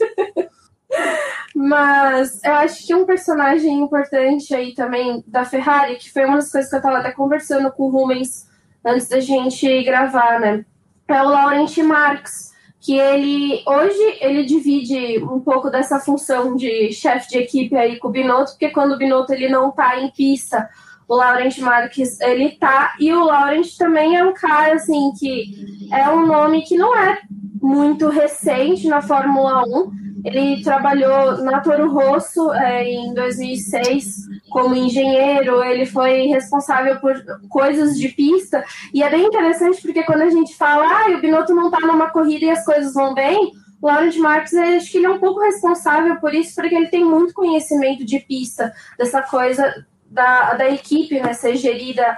Mas 1.56 2.44
eu 2.44 2.54
acho 2.54 2.86
que 2.86 2.94
um 2.94 3.06
personagem 3.06 3.82
importante 3.82 4.54
aí 4.54 4.74
também 4.74 5.24
da 5.26 5.44
Ferrari, 5.44 5.96
que 5.96 6.12
foi 6.12 6.26
uma 6.26 6.36
das 6.36 6.52
coisas 6.52 6.70
que 6.70 6.76
eu 6.76 6.80
estava 6.80 7.00
até 7.00 7.12
conversando 7.12 7.72
com 7.72 7.84
o 7.84 7.90
Rumens 7.90 8.48
antes 8.86 9.08
da 9.08 9.20
gente 9.20 9.84
gravar, 9.84 10.40
né? 10.40 10.64
É 11.08 11.22
o 11.22 11.30
Laurent 11.30 11.76
Marx, 11.80 12.54
que 12.80 12.98
ele 12.98 13.64
hoje 13.66 14.18
ele 14.22 14.46
divide 14.46 15.24
um 15.24 15.40
pouco 15.40 15.70
dessa 15.70 16.00
função 16.00 16.56
de 16.56 16.92
chefe 16.92 17.30
de 17.30 17.38
equipe 17.40 17.76
aí 17.76 17.98
com 17.98 18.10
o 18.10 18.12
Binotto, 18.12 18.52
porque 18.52 18.70
quando 18.70 18.94
o 18.94 18.98
Binotto 18.98 19.34
ele 19.34 19.50
não 19.50 19.72
tá 19.72 20.00
em 20.00 20.12
pista, 20.12 20.70
o 21.08 21.16
Laurent 21.16 21.58
Marques 21.60 22.20
ele 22.20 22.52
tá, 22.52 22.94
e 23.00 23.14
o 23.14 23.24
Laurent 23.24 23.68
também 23.78 24.18
é 24.18 24.26
um 24.26 24.34
cara 24.34 24.76
assim 24.76 25.12
que 25.18 25.88
é 25.92 26.10
um 26.10 26.26
nome 26.26 26.64
que 26.64 26.78
não 26.78 26.96
é 26.96 27.20
muito 27.62 28.10
recente 28.10 28.88
na 28.88 29.02
Fórmula 29.02 29.64
1. 29.64 30.08
Ele 30.26 30.62
trabalhou 30.62 31.44
na 31.44 31.62
Toro 31.62 31.92
Rosso 31.92 32.52
é, 32.52 32.84
em 32.84 33.14
2006 33.14 34.28
como 34.50 34.76
engenheiro, 34.76 35.64
ele 35.64 35.86
foi 35.86 36.28
responsável 36.28 37.00
por 37.00 37.14
coisas 37.50 37.98
de 37.98 38.10
pista, 38.10 38.64
e 38.94 39.04
é 39.04 39.10
bem 39.10 39.26
interessante 39.26 39.82
porque 39.82 40.04
quando 40.04 40.22
a 40.22 40.30
gente 40.30 40.56
fala, 40.56 40.86
ah, 40.86 41.12
o 41.12 41.22
Binotto 41.22 41.54
não 41.54 41.70
tá 41.70 41.80
numa 41.82 42.10
corrida 42.10 42.46
e 42.46 42.50
as 42.50 42.64
coisas 42.64 42.94
vão 42.94 43.14
bem, 43.14 43.52
o 43.82 43.88
Laurent 43.88 44.16
Marques, 44.18 44.54
acho 44.54 44.92
que 44.92 44.98
ele 44.98 45.06
é 45.06 45.10
um 45.10 45.20
pouco 45.20 45.42
responsável 45.42 46.16
por 46.20 46.34
isso, 46.34 46.56
porque 46.56 46.74
ele 46.74 46.88
tem 46.88 47.04
muito 47.04 47.34
conhecimento 47.34 48.06
de 48.06 48.20
pista, 48.20 48.74
dessa 48.98 49.22
coisa 49.22 49.86
da, 50.10 50.54
da 50.54 50.70
equipe 50.70 51.20
né, 51.20 51.34
ser 51.34 51.56
gerida 51.56 52.18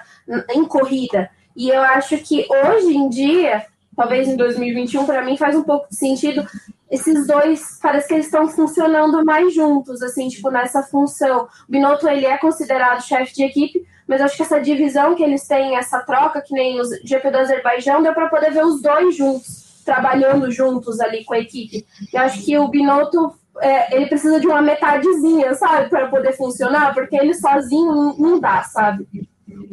em 0.49 0.65
corrida. 0.65 1.29
E 1.55 1.69
eu 1.69 1.81
acho 1.81 2.17
que 2.19 2.45
hoje 2.49 2.95
em 2.95 3.09
dia, 3.09 3.65
talvez 3.95 4.27
em 4.27 4.35
2021, 4.35 5.05
para 5.05 5.23
mim 5.23 5.37
faz 5.37 5.55
um 5.55 5.63
pouco 5.63 5.89
de 5.89 5.95
sentido. 5.97 6.45
Esses 6.89 7.27
dois, 7.27 7.77
parece 7.81 8.07
que 8.07 8.13
eles 8.15 8.25
estão 8.25 8.47
funcionando 8.47 9.23
mais 9.23 9.53
juntos, 9.53 10.01
assim, 10.01 10.27
tipo, 10.27 10.49
nessa 10.49 10.81
função. 10.81 11.43
O 11.67 11.71
Binotto, 11.71 12.07
ele 12.07 12.25
é 12.25 12.37
considerado 12.37 13.03
chefe 13.03 13.35
de 13.35 13.43
equipe, 13.43 13.85
mas 14.07 14.21
acho 14.21 14.35
que 14.35 14.41
essa 14.41 14.59
divisão 14.59 15.13
que 15.15 15.23
eles 15.23 15.47
têm, 15.47 15.75
essa 15.75 15.99
troca, 15.99 16.41
que 16.41 16.53
nem 16.53 16.81
o 16.81 16.83
GP 17.03 17.29
do 17.29 17.37
Azerbaijão, 17.37 18.01
deu 18.01 18.13
para 18.13 18.29
poder 18.29 18.51
ver 18.51 18.65
os 18.65 18.81
dois 18.81 19.15
juntos, 19.15 19.83
trabalhando 19.85 20.49
juntos 20.51 20.99
ali 20.99 21.23
com 21.23 21.35
a 21.35 21.39
equipe. 21.39 21.85
Eu 22.11 22.21
acho 22.21 22.43
que 22.43 22.57
o 22.57 22.67
Binotto 22.67 23.38
é, 23.61 23.95
ele 23.95 24.07
precisa 24.07 24.39
de 24.39 24.47
uma 24.47 24.61
metadezinha, 24.61 25.53
sabe, 25.55 25.89
para 25.89 26.07
poder 26.07 26.33
funcionar, 26.33 26.93
porque 26.93 27.15
ele 27.15 27.33
sozinho 27.33 28.15
não, 28.17 28.39
dá, 28.39 28.63
sabe? 28.63 29.07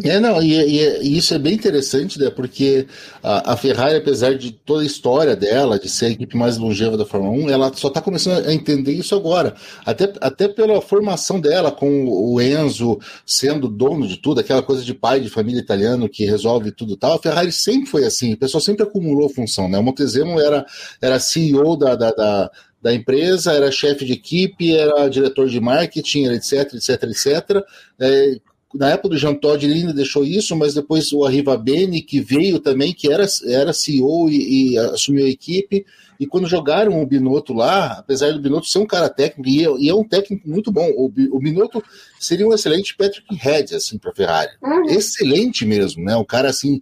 É, 0.02 0.18
não, 0.20 0.42
e, 0.42 0.54
e- 0.54 1.16
isso 1.16 1.34
é 1.34 1.38
bem 1.38 1.54
interessante, 1.54 2.18
né? 2.18 2.30
Porque 2.30 2.86
a, 3.22 3.52
a 3.52 3.56
Ferrari, 3.56 3.96
apesar 3.96 4.34
de 4.34 4.50
toda 4.52 4.82
a 4.82 4.86
história 4.86 5.34
dela, 5.36 5.78
de 5.78 5.88
ser 5.88 6.06
a 6.06 6.10
equipe 6.10 6.36
mais 6.36 6.58
longeva 6.58 6.96
da 6.96 7.04
Fórmula 7.06 7.32
1, 7.46 7.50
ela 7.50 7.72
só 7.74 7.88
está 7.88 8.00
começando 8.00 8.46
a 8.46 8.52
entender 8.54 8.92
isso 8.92 9.14
agora. 9.14 9.54
Até, 9.84 10.12
até 10.20 10.48
pela 10.48 10.80
formação 10.80 11.40
dela, 11.40 11.70
com 11.70 12.06
o 12.08 12.40
Enzo 12.40 12.98
sendo 13.24 13.68
dono 13.68 14.06
de 14.06 14.16
tudo, 14.18 14.40
aquela 14.40 14.62
coisa 14.62 14.82
de 14.82 14.94
pai 14.94 15.20
de 15.20 15.30
família 15.30 15.60
italiano 15.60 16.08
que 16.08 16.24
resolve 16.24 16.72
tudo 16.72 16.94
e 16.94 16.96
tal. 16.96 17.14
A 17.14 17.22
Ferrari 17.22 17.52
sempre 17.52 17.88
foi 17.88 18.04
assim, 18.04 18.34
o 18.34 18.38
pessoal 18.38 18.60
sempre 18.60 18.82
acumulou 18.82 19.28
função, 19.28 19.68
né? 19.68 19.78
O 19.78 19.82
Montezemolo 19.82 20.40
era, 20.40 20.64
era 21.00 21.18
CEO 21.18 21.76
da, 21.76 21.94
da, 21.94 22.10
da, 22.10 22.50
da 22.86 22.94
empresa, 22.94 23.52
era 23.52 23.68
chefe 23.68 24.04
de 24.04 24.12
equipe, 24.12 24.72
era 24.72 25.08
diretor 25.08 25.48
de 25.48 25.58
marketing, 25.58 26.26
etc, 26.26 26.72
etc, 26.74 27.02
etc. 27.02 27.64
É, 27.98 28.36
na 28.72 28.90
época 28.90 29.08
do 29.08 29.18
Jean 29.18 29.34
Todt 29.34 29.66
ele 29.66 29.74
ainda 29.74 29.92
deixou 29.92 30.24
isso, 30.24 30.54
mas 30.54 30.74
depois 30.74 31.12
o 31.12 31.24
Arriva 31.24 31.56
Bene, 31.56 32.00
que 32.00 32.20
veio 32.20 32.60
também, 32.60 32.94
que 32.94 33.12
era, 33.12 33.26
era 33.48 33.72
CEO 33.72 34.30
e, 34.30 34.74
e 34.74 34.78
assumiu 34.78 35.26
a 35.26 35.28
equipe, 35.28 35.84
e 36.20 36.28
quando 36.28 36.46
jogaram 36.46 37.02
o 37.02 37.04
Binotto 37.04 37.52
lá, 37.52 37.94
apesar 37.94 38.32
do 38.32 38.40
Binotto 38.40 38.68
ser 38.68 38.78
um 38.78 38.86
cara 38.86 39.08
técnico, 39.08 39.48
e 39.48 39.64
é, 39.64 39.68
e 39.80 39.88
é 39.88 39.94
um 39.94 40.04
técnico 40.04 40.48
muito 40.48 40.70
bom, 40.70 40.88
o, 40.90 41.06
o 41.32 41.40
Binotto 41.40 41.82
seria 42.20 42.46
um 42.46 42.54
excelente 42.54 42.96
Patrick 42.96 43.34
Head, 43.34 43.74
assim, 43.74 43.98
para 43.98 44.14
Ferrari. 44.14 44.52
Uhum. 44.62 44.84
Excelente 44.90 45.64
mesmo, 45.64 46.04
né? 46.04 46.16
Um 46.16 46.24
cara, 46.24 46.48
assim, 46.48 46.80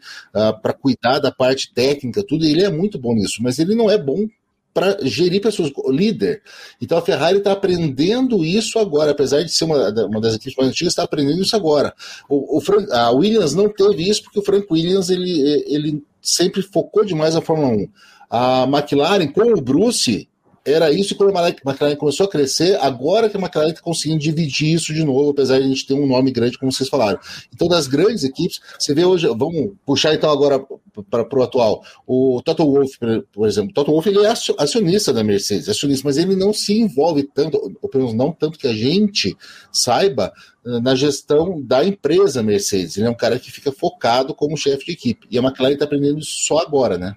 para 0.61 0.75
cuidar 0.75 1.19
da 1.19 1.33
parte 1.33 1.73
técnica, 1.73 2.23
tudo, 2.23 2.45
ele 2.45 2.63
é 2.63 2.71
muito 2.71 2.99
bom 2.99 3.15
nisso, 3.15 3.43
mas 3.43 3.59
ele 3.59 3.75
não 3.75 3.91
é 3.91 3.97
bom 3.97 4.29
para 4.75 4.99
gerir 5.03 5.41
pessoas, 5.41 5.71
líder. 5.89 6.43
Então 6.83 6.99
a 6.99 7.03
Ferrari 7.03 7.39
está 7.39 7.53
aprendendo 7.53 8.45
isso 8.45 8.77
agora, 8.79 9.13
apesar 9.13 9.43
de 9.45 9.53
ser 9.53 9.65
uma, 9.65 9.89
uma 10.07 10.21
das 10.21 10.35
equipes 10.35 10.57
mais 10.57 10.69
antigas, 10.71 10.93
está 10.93 11.05
aprendendo 11.05 11.41
isso 11.41 11.55
agora. 11.55 11.95
O, 12.29 12.59
o 12.59 12.61
Fran- 12.61 12.87
a 12.91 13.11
Williams 13.13 13.55
não 13.55 13.69
teve 13.73 14.09
isso 14.09 14.25
porque 14.25 14.41
o 14.41 14.45
Frank 14.45 14.67
Williams 14.69 15.09
ele, 15.11 15.65
ele 15.69 16.03
sempre 16.21 16.61
focou 16.61 17.05
demais 17.05 17.35
na 17.37 17.41
Fórmula 17.41 17.69
1. 17.69 17.89
A 18.29 18.65
McLaren 18.65 19.29
com 19.29 19.53
o 19.57 19.61
Bruce 19.61 20.29
era 20.65 20.91
isso 20.91 21.15
quando 21.15 21.37
a 21.37 21.49
McLaren 21.49 21.97
começou 21.97 22.27
a 22.27 22.29
crescer, 22.31 22.77
agora 22.81 23.29
que 23.29 23.37
a 23.37 23.41
McLaren 23.41 23.71
está 23.71 23.83
conseguindo 23.83 24.19
dividir 24.21 24.75
isso 24.75 24.95
de 24.95 25.05
novo, 25.05 25.31
apesar 25.31 25.59
de 25.59 25.65
a 25.65 25.69
gente 25.69 25.87
ter 25.87 25.95
um 25.95 26.07
nome 26.07 26.31
grande, 26.33 26.59
como 26.59 26.73
vocês 26.73 26.89
falaram. 26.89 27.19
Então, 27.53 27.69
das 27.69 27.87
grandes 27.87 28.25
equipes, 28.25 28.61
você 28.79 28.95
vê 28.95 29.05
hoje, 29.05 29.27
vamos 29.27 29.73
puxar 29.85 30.15
então 30.15 30.31
agora 30.31 30.65
para 31.11 31.39
o 31.39 31.43
atual. 31.43 31.83
O 32.07 32.41
Toto 32.43 32.65
Wolff, 32.65 32.99
por- 33.33 33.49
exemplo, 33.49 33.71
o 33.71 33.75
Toto 33.75 33.91
Wolff 33.93 34.09
ele 34.09 34.21
é 34.25 34.31
acio- 34.31 34.55
acionista 34.59 35.13
da 35.13 35.23
Mercedes, 35.25 35.69
acionista, 35.69 36.03
mas 36.07 36.17
ele 36.17 36.37
não 36.37 36.53
se 36.53 36.79
envolve 36.79 37.25
tanto, 37.25 37.59
ou 37.83 37.89
pelo 37.89 38.05
menos 38.05 38.17
não 38.17 38.33
tanto 38.33 38.59
que 38.59 38.67
a 38.69 38.73
gente 38.73 39.37
saiba, 39.73 40.33
eh, 40.65 40.81
na 40.81 40.95
gestão 40.95 41.61
da 41.61 41.85
empresa 41.85 42.43
Mercedes. 42.43 42.97
Ele 42.97 43.07
é 43.07 43.11
um 43.11 43.15
cara 43.17 43.39
que 43.39 43.51
fica 43.51 43.71
focado 43.73 44.35
como 44.35 44.57
chefe 44.57 44.87
de 44.87 44.93
equipe. 44.93 45.27
E 45.31 45.37
a 45.39 45.43
McLaren 45.43 45.75
está 45.75 45.85
aprendendo 45.85 46.21
isso 46.21 46.47
só 46.47 46.59
agora, 46.59 46.97
né? 46.97 47.17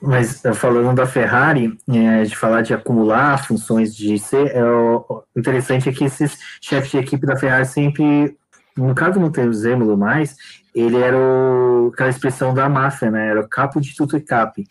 Mas 0.00 0.44
eh, 0.44 0.54
falando 0.54 0.94
da 0.96 1.06
Ferrari, 1.06 1.76
eh, 1.88 2.22
de 2.22 2.36
falar 2.36 2.62
de 2.62 2.72
acumular 2.72 3.44
funções 3.44 3.94
de 3.94 4.18
ser, 4.18 4.48
é, 4.54 4.62
o 4.64 5.22
interessante 5.36 5.88
é 5.88 5.92
que 5.92 6.04
esses 6.04 6.38
chefes 6.60 6.90
de 6.90 6.98
equipe 6.98 7.26
da 7.26 7.36
Ferrari 7.36 7.66
sempre, 7.66 8.36
no 8.76 8.94
caso 8.94 9.18
não 9.18 9.30
tem 9.30 9.48
o 9.48 9.52
Zêmulo 9.52 9.96
mais, 9.96 10.36
ele 10.74 10.96
era 10.98 11.16
o, 11.18 11.90
aquela 11.92 12.10
expressão 12.10 12.54
da 12.54 12.68
máfia, 12.68 13.10
né? 13.10 13.28
Era 13.28 13.40
o 13.40 13.48
capo 13.48 13.80
de 13.80 13.94
tudo 13.96 14.16
e 14.16 14.20
capi. 14.20 14.66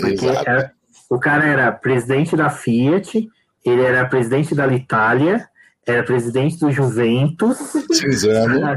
Porque 0.00 0.26
era- 0.26 0.72
o 1.08 1.18
cara 1.20 1.44
era 1.46 1.70
presidente 1.70 2.34
da 2.36 2.50
Fiat, 2.50 3.28
ele 3.64 3.82
era 3.82 4.04
presidente 4.06 4.54
da 4.54 4.66
Itália, 4.66 5.46
era 5.86 6.02
presidente 6.02 6.58
do 6.58 6.70
Juventus, 6.70 7.58
Cinzano, 7.92 8.76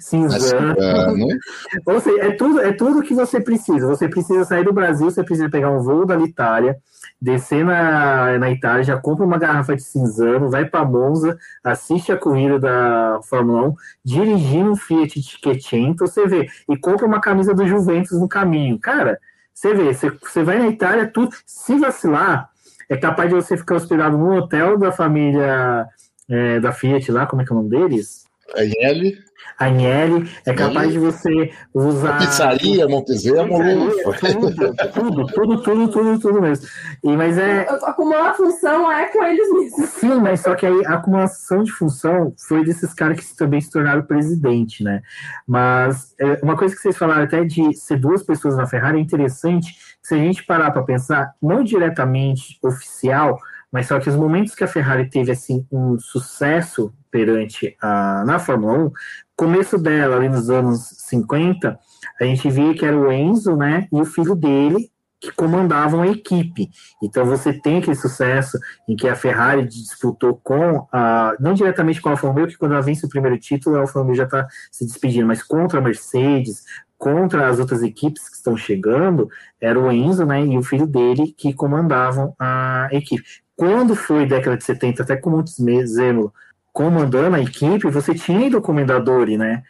Cinzano, 0.00 0.74
ou 1.86 2.00
seja, 2.00 2.22
é 2.22 2.30
tudo, 2.32 2.60
é 2.60 2.72
tudo 2.72 3.02
que 3.02 3.14
você 3.14 3.40
precisa. 3.40 3.86
Você 3.86 4.08
precisa 4.08 4.44
sair 4.44 4.64
do 4.64 4.72
Brasil, 4.72 5.10
você 5.10 5.22
precisa 5.22 5.48
pegar 5.48 5.70
um 5.70 5.80
voo 5.80 6.04
da 6.04 6.18
Itália, 6.18 6.76
descer 7.20 7.64
na, 7.64 8.38
na 8.38 8.50
Itália, 8.50 8.82
já 8.82 8.96
compra 8.96 9.24
uma 9.24 9.38
garrafa 9.38 9.76
de 9.76 9.82
cinzano, 9.82 10.50
vai 10.50 10.64
para 10.64 10.84
Monza, 10.84 11.38
assiste 11.62 12.10
a 12.10 12.16
corrida 12.16 12.58
da 12.58 13.20
Fórmula 13.28 13.68
1, 13.68 13.74
dirigir 14.04 14.64
um 14.64 14.74
Fiat 14.74 15.22
Cinquecento, 15.22 16.06
você 16.06 16.26
vê, 16.26 16.48
e 16.68 16.76
compra 16.76 17.06
uma 17.06 17.20
camisa 17.20 17.54
do 17.54 17.66
Juventus 17.66 18.18
no 18.18 18.28
caminho. 18.28 18.78
Cara, 18.78 19.20
você 19.54 19.74
vê, 19.74 19.94
você, 19.94 20.10
você 20.10 20.42
vai 20.42 20.58
na 20.58 20.68
Itália, 20.68 21.06
tudo, 21.06 21.36
se 21.46 21.78
vacilar, 21.78 22.50
é 22.88 22.96
capaz 22.96 23.28
de 23.28 23.36
você 23.36 23.56
ficar 23.56 23.76
hospedado 23.76 24.18
no 24.18 24.34
hotel 24.34 24.76
da 24.76 24.90
família 24.90 25.86
é, 26.30 26.60
da 26.60 26.72
Fiat 26.72 27.10
lá, 27.10 27.26
como 27.26 27.42
é 27.42 27.44
que 27.44 27.52
é 27.52 27.54
o 27.54 27.58
nome 27.58 27.70
deles? 27.70 28.24
Agnelli, 28.54 29.16
Agnelli, 29.58 30.30
é 30.46 30.54
capaz 30.54 30.90
de 30.90 30.98
você 30.98 31.52
usar. 31.74 32.16
a 32.16 32.18
pizzaria, 32.18 32.88
Montezemolo. 32.88 33.90
Pizzaria, 33.90 34.30
Tudo, 34.30 34.54
tudo, 34.54 35.26
tudo, 35.26 35.62
tudo, 35.62 35.88
tudo, 35.90 36.18
tudo 36.18 36.40
mesmo. 36.40 36.66
E, 37.04 37.14
mas 37.14 37.36
é. 37.36 37.68
Acumular 37.82 38.34
função 38.34 38.90
é 38.90 39.06
com 39.06 39.22
eles 39.22 39.52
mesmos. 39.52 39.90
Sim, 39.90 40.14
mas 40.20 40.40
só 40.40 40.54
que 40.54 40.64
aí 40.64 40.86
a 40.86 40.94
acumulação 40.94 41.62
de 41.62 41.70
função 41.72 42.32
foi 42.38 42.64
desses 42.64 42.94
caras 42.94 43.20
que 43.20 43.36
também 43.36 43.60
se 43.60 43.70
tornaram 43.70 44.02
presidente, 44.02 44.82
né? 44.82 45.02
Mas 45.46 46.14
é, 46.18 46.40
uma 46.42 46.56
coisa 46.56 46.74
que 46.74 46.80
vocês 46.80 46.96
falaram 46.96 47.24
até 47.24 47.44
de 47.44 47.74
ser 47.74 47.98
duas 47.98 48.22
pessoas 48.22 48.56
na 48.56 48.66
Ferrari 48.66 48.98
é 48.98 49.02
interessante 49.02 49.74
se 50.02 50.14
a 50.14 50.18
gente 50.18 50.44
parar 50.44 50.70
para 50.70 50.82
pensar, 50.82 51.34
não 51.42 51.62
diretamente 51.62 52.58
oficial, 52.62 53.38
mas 53.72 53.86
só 53.86 53.98
que 54.00 54.08
os 54.08 54.16
momentos 54.16 54.54
que 54.54 54.64
a 54.64 54.68
Ferrari 54.68 55.08
teve 55.08 55.30
assim 55.30 55.66
um 55.70 55.98
sucesso 55.98 56.92
perante 57.10 57.76
a 57.80 58.24
na 58.24 58.38
Fórmula 58.38 58.86
1, 58.86 58.92
começo 59.36 59.78
dela 59.78 60.16
ali 60.16 60.28
nos 60.28 60.50
anos 60.50 60.80
50, 61.08 61.78
a 62.20 62.24
gente 62.24 62.50
via 62.50 62.74
que 62.74 62.84
era 62.84 62.96
o 62.96 63.10
Enzo, 63.10 63.56
né, 63.56 63.88
e 63.92 64.00
o 64.00 64.04
filho 64.04 64.34
dele 64.34 64.90
que 65.20 65.30
comandavam 65.32 66.00
a 66.00 66.08
equipe. 66.08 66.70
Então 67.02 67.26
você 67.26 67.52
tem 67.52 67.78
aquele 67.78 67.94
sucesso 67.94 68.58
em 68.88 68.96
que 68.96 69.06
a 69.06 69.14
Ferrari 69.14 69.66
disputou 69.66 70.40
com 70.42 70.88
a, 70.90 71.34
não 71.38 71.52
diretamente 71.52 72.00
com 72.00 72.08
a 72.08 72.12
Alfa 72.12 72.26
Romeo, 72.26 72.46
que 72.46 72.56
quando 72.56 72.72
ela 72.72 72.80
vence 72.80 73.04
o 73.04 73.08
primeiro 73.08 73.38
título, 73.38 73.76
a 73.76 73.80
Alfa 73.80 73.98
Romeo 73.98 74.14
já 74.14 74.24
está 74.24 74.46
se 74.72 74.86
despedindo, 74.86 75.26
mas 75.26 75.42
contra 75.42 75.78
a 75.78 75.82
Mercedes, 75.82 76.64
contra 76.96 77.48
as 77.48 77.58
outras 77.58 77.82
equipes 77.82 78.28
que 78.28 78.36
estão 78.36 78.56
chegando, 78.56 79.28
era 79.60 79.78
o 79.78 79.92
Enzo, 79.92 80.24
né, 80.24 80.44
e 80.44 80.56
o 80.56 80.62
filho 80.62 80.86
dele 80.86 81.34
que 81.36 81.52
comandavam 81.52 82.34
a 82.38 82.88
equipe. 82.90 83.42
Quando 83.60 83.94
foi 83.94 84.24
década 84.24 84.56
de 84.56 84.64
70, 84.64 85.02
até 85.02 85.16
com 85.18 85.28
o 85.28 85.32
Montezemolo 85.34 86.32
comandando 86.72 87.36
a 87.36 87.42
equipe, 87.42 87.90
você 87.90 88.14
tinha 88.14 88.48
do 88.48 88.62
comendador, 88.62 89.26
né? 89.26 89.62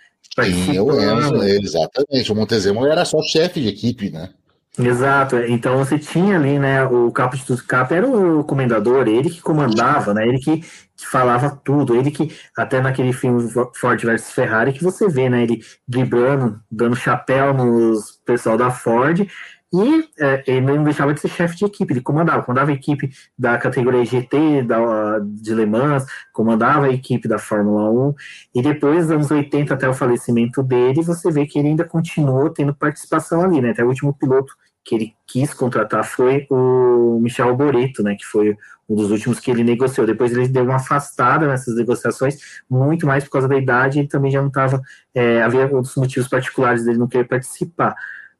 Sim, 0.44 0.78
o 0.78 0.92
Enzo, 0.92 1.42
exatamente. 1.42 2.30
O 2.30 2.36
Montezemolo 2.36 2.86
era 2.86 3.04
só 3.04 3.20
chefe 3.20 3.60
de 3.60 3.66
equipe, 3.66 4.08
né? 4.08 4.30
Exato, 4.78 5.36
então 5.38 5.76
você 5.76 5.98
tinha 5.98 6.36
ali, 6.36 6.56
né, 6.56 6.84
o 6.84 7.10
Capo 7.10 7.36
de 7.36 7.44
Tudo 7.44 7.64
Capo 7.64 7.92
era 7.92 8.06
o 8.08 8.44
comendador, 8.44 9.08
ele 9.08 9.28
que 9.28 9.42
comandava, 9.42 10.14
né, 10.14 10.26
ele 10.26 10.38
que, 10.38 10.60
que, 10.96 11.06
falava 11.10 11.50
tudo, 11.50 11.96
ele 11.96 12.12
que, 12.12 12.32
até 12.56 12.80
naquele 12.80 13.12
filme 13.12 13.50
Ford 13.74 14.00
versus 14.00 14.30
Ferrari, 14.30 14.72
que 14.72 14.84
você 14.84 15.08
vê, 15.08 15.28
né, 15.28 15.42
ele 15.42 15.60
driblando, 15.86 16.60
dando 16.70 16.94
chapéu 16.94 17.52
nos 17.52 18.20
pessoal 18.24 18.56
da 18.56 18.70
Ford, 18.70 19.26
e 19.72 20.08
é, 20.18 20.42
ele 20.46 20.60
não 20.62 20.82
deixava 20.82 21.14
de 21.14 21.20
ser 21.20 21.28
chefe 21.28 21.56
de 21.56 21.64
equipe, 21.64 21.92
ele 21.92 22.00
comandava, 22.00 22.42
comandava 22.42 22.70
a 22.70 22.74
equipe 22.74 23.10
da 23.38 23.56
categoria 23.56 24.04
GT 24.04 24.62
da, 24.62 25.20
de 25.20 25.54
Le 25.54 25.64
Mans, 25.64 26.04
comandava 26.32 26.86
a 26.86 26.90
equipe 26.90 27.28
da 27.28 27.38
Fórmula 27.38 27.90
1, 27.90 28.14
e 28.56 28.62
depois, 28.62 29.06
dos 29.06 29.12
anos 29.12 29.30
80 29.30 29.72
até 29.72 29.88
o 29.88 29.94
falecimento 29.94 30.62
dele, 30.62 31.02
você 31.02 31.30
vê 31.30 31.46
que 31.46 31.58
ele 31.58 31.68
ainda 31.68 31.84
continuou 31.84 32.50
tendo 32.50 32.74
participação 32.74 33.42
ali, 33.42 33.60
né? 33.60 33.70
Até 33.70 33.84
o 33.84 33.88
último 33.88 34.12
piloto 34.12 34.52
que 34.84 34.94
ele 34.94 35.14
quis 35.26 35.54
contratar 35.54 36.04
foi 36.04 36.46
o 36.50 37.20
Michel 37.20 37.54
Boreto, 37.54 38.02
né? 38.02 38.16
Que 38.16 38.24
foi 38.24 38.56
um 38.88 38.96
dos 38.96 39.10
últimos 39.10 39.38
que 39.38 39.50
ele 39.50 39.62
negociou. 39.62 40.06
Depois 40.06 40.32
ele 40.32 40.48
deu 40.48 40.64
uma 40.64 40.76
afastada 40.76 41.46
nessas 41.46 41.76
negociações, 41.76 42.62
muito 42.68 43.06
mais 43.06 43.22
por 43.22 43.30
causa 43.30 43.46
da 43.46 43.56
idade, 43.56 44.00
ele 44.00 44.08
também 44.08 44.32
já 44.32 44.40
não 44.40 44.48
estava. 44.48 44.82
É, 45.14 45.42
havia 45.42 45.68
outros 45.72 45.94
motivos 45.94 46.28
particulares 46.28 46.84
dele 46.84 46.98
não 46.98 47.06
querer 47.06 47.24
participar. 47.24 47.94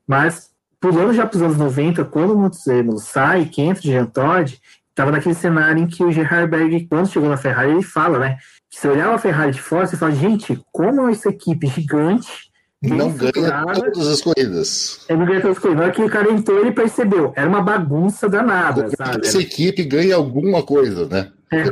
Mas 0.06 0.49
pulando 0.80 1.12
já 1.12 1.26
para 1.26 1.36
os 1.36 1.42
anos 1.42 1.56
90, 1.56 2.04
quando 2.06 2.32
o 2.32 2.38
Montezemolo 2.38 2.98
sai, 2.98 3.44
que 3.44 3.60
entra 3.60 3.82
de 3.82 3.92
Jean 3.92 4.06
Todt, 4.06 4.60
estava 4.88 5.12
naquele 5.12 5.34
cenário 5.34 5.82
em 5.82 5.86
que 5.86 6.02
o 6.02 6.10
Gerhard 6.10 6.50
Berg, 6.50 6.86
quando 6.88 7.08
chegou 7.08 7.28
na 7.28 7.36
Ferrari, 7.36 7.70
ele 7.70 7.82
fala, 7.82 8.18
né? 8.18 8.38
Se 8.70 8.80
você 8.80 8.88
olhar 8.88 9.12
a 9.12 9.18
Ferrari 9.18 9.52
de 9.52 9.60
fora, 9.60 9.86
você 9.86 9.96
fala, 9.96 10.12
gente, 10.12 10.60
como 10.72 11.08
essa 11.08 11.28
equipe 11.28 11.66
gigante 11.66 12.50
não 12.82 13.12
ganha 13.12 13.64
todas 13.74 14.08
as 14.08 14.22
corridas. 14.22 15.04
Ele 15.08 15.18
não 15.18 15.26
ganha 15.26 15.40
todas 15.40 15.56
as 15.56 15.62
corridas. 15.62 15.80
Na 15.80 15.84
hora 15.86 15.94
que 15.94 16.02
o 16.02 16.08
cara 16.08 16.32
entrou, 16.32 16.60
ele 16.60 16.72
percebeu. 16.72 17.32
Era 17.36 17.48
uma 17.48 17.60
bagunça 17.60 18.28
danada, 18.28 18.88
sabe? 18.96 19.26
Essa 19.26 19.40
equipe 19.40 19.84
ganha 19.84 20.16
alguma 20.16 20.62
coisa, 20.62 21.06
né? 21.06 21.30
É, 21.52 21.64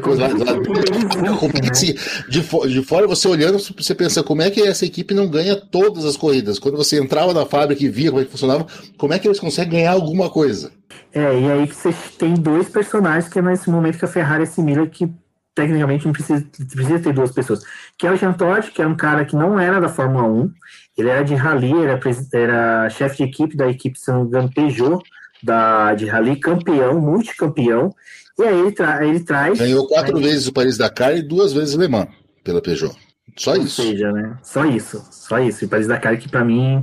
de, 2.29 2.83
fora 2.83 3.07
você 3.07 3.29
olhando, 3.29 3.59
você 3.59 3.95
pensa 3.95 4.25
como 4.25 4.43
é 4.43 4.51
que 4.51 4.61
essa 4.61 4.85
equipe 4.85 5.15
não 5.15 5.29
ganha 5.29 5.55
todas 5.55 6.05
as 6.05 6.17
corridas? 6.17 6.59
Quando 6.59 6.77
você 6.77 7.01
entrava 7.01 7.33
na 7.33 7.47
fábrica 7.47 7.85
e 7.85 7.89
via 7.89 8.11
como 8.11 8.21
é 8.21 8.25
que 8.25 8.31
funcionava, 8.31 8.67
como 8.97 9.13
é 9.13 9.19
que 9.19 9.29
eles 9.29 9.39
conseguem 9.39 9.79
ganhar 9.79 9.93
alguma 9.93 10.29
coisa? 10.29 10.73
É, 11.15 11.41
e 11.41 11.51
aí 11.51 11.67
que 11.67 11.77
você 11.77 11.95
tem 12.19 12.35
dois 12.35 12.69
personagens 12.69 13.33
que 13.33 13.39
é 13.39 13.43
nesse 13.43 13.71
momento 13.71 13.99
que 13.99 14.05
a 14.05 14.09
Ferrari 14.09 14.43
assimila 14.43 14.87
que 14.87 15.09
tecnicamente 15.55 16.07
não 16.07 16.13
precisa, 16.13 16.45
precisa 16.75 16.99
ter 16.99 17.13
duas 17.13 17.33
pessoas. 17.33 17.61
Que 17.97 18.07
é 18.07 18.11
o 18.13 18.17
Jean 18.17 18.33
Todt, 18.33 18.71
que 18.73 18.83
é 18.83 18.87
um 18.87 18.97
cara 18.97 19.25
que 19.25 19.37
não 19.37 19.59
era 19.59 19.81
da 19.81 19.89
Fórmula 19.89 20.25
1, 20.25 20.53
ele 20.97 21.09
era 21.09 21.25
de 21.25 21.35
rally, 21.35 21.73
era, 21.83 22.01
era 22.33 22.91
chefe 22.91 23.19
de 23.19 23.23
equipe 23.25 23.57
da 23.57 23.69
equipe, 23.69 23.99
engano, 24.09 24.51
Peugeot, 24.53 25.03
da, 25.43 25.95
de 25.95 26.07
rally, 26.07 26.37
campeão, 26.37 27.01
multicampeão, 27.01 27.95
e 28.39 28.43
aí 28.43 28.59
ele, 28.61 28.73
tra 28.73 29.05
ele 29.05 29.21
traz. 29.21 29.59
Ganhou 29.59 29.87
quatro 29.87 30.17
aí, 30.17 30.23
vezes 30.23 30.47
o 30.47 30.53
Paris-Dakar 30.53 31.17
e 31.17 31.23
duas 31.23 31.53
vezes 31.53 31.75
o 31.75 31.81
Le 31.81 31.89
Mans 31.89 32.09
pela 32.45 32.63
Peugeot. 32.63 32.95
Só 33.37 33.57
isso. 33.57 33.83
Ou 33.83 33.89
seja, 33.89 34.13
né? 34.13 34.37
Só 34.43 34.65
isso. 34.65 35.05
Só 35.11 35.39
isso. 35.39 35.65
E 35.65 35.69
Paris-Dakar, 35.69 36.19
que 36.19 36.29
para 36.29 36.45
mim, 36.45 36.83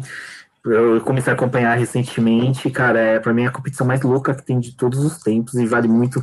eu 0.66 1.02
comecei 1.02 1.32
a 1.32 1.36
acompanhar 1.36 1.78
recentemente, 1.78 2.70
cara, 2.70 3.00
é 3.00 3.20
para 3.20 3.34
mim 3.34 3.44
é 3.44 3.48
a 3.48 3.52
competição 3.52 3.86
mais 3.86 4.02
louca 4.02 4.34
que 4.34 4.46
tem 4.46 4.60
de 4.60 4.76
todos 4.76 5.04
os 5.04 5.18
tempos 5.20 5.54
e 5.56 5.66
vale 5.66 5.88
muito. 5.88 6.22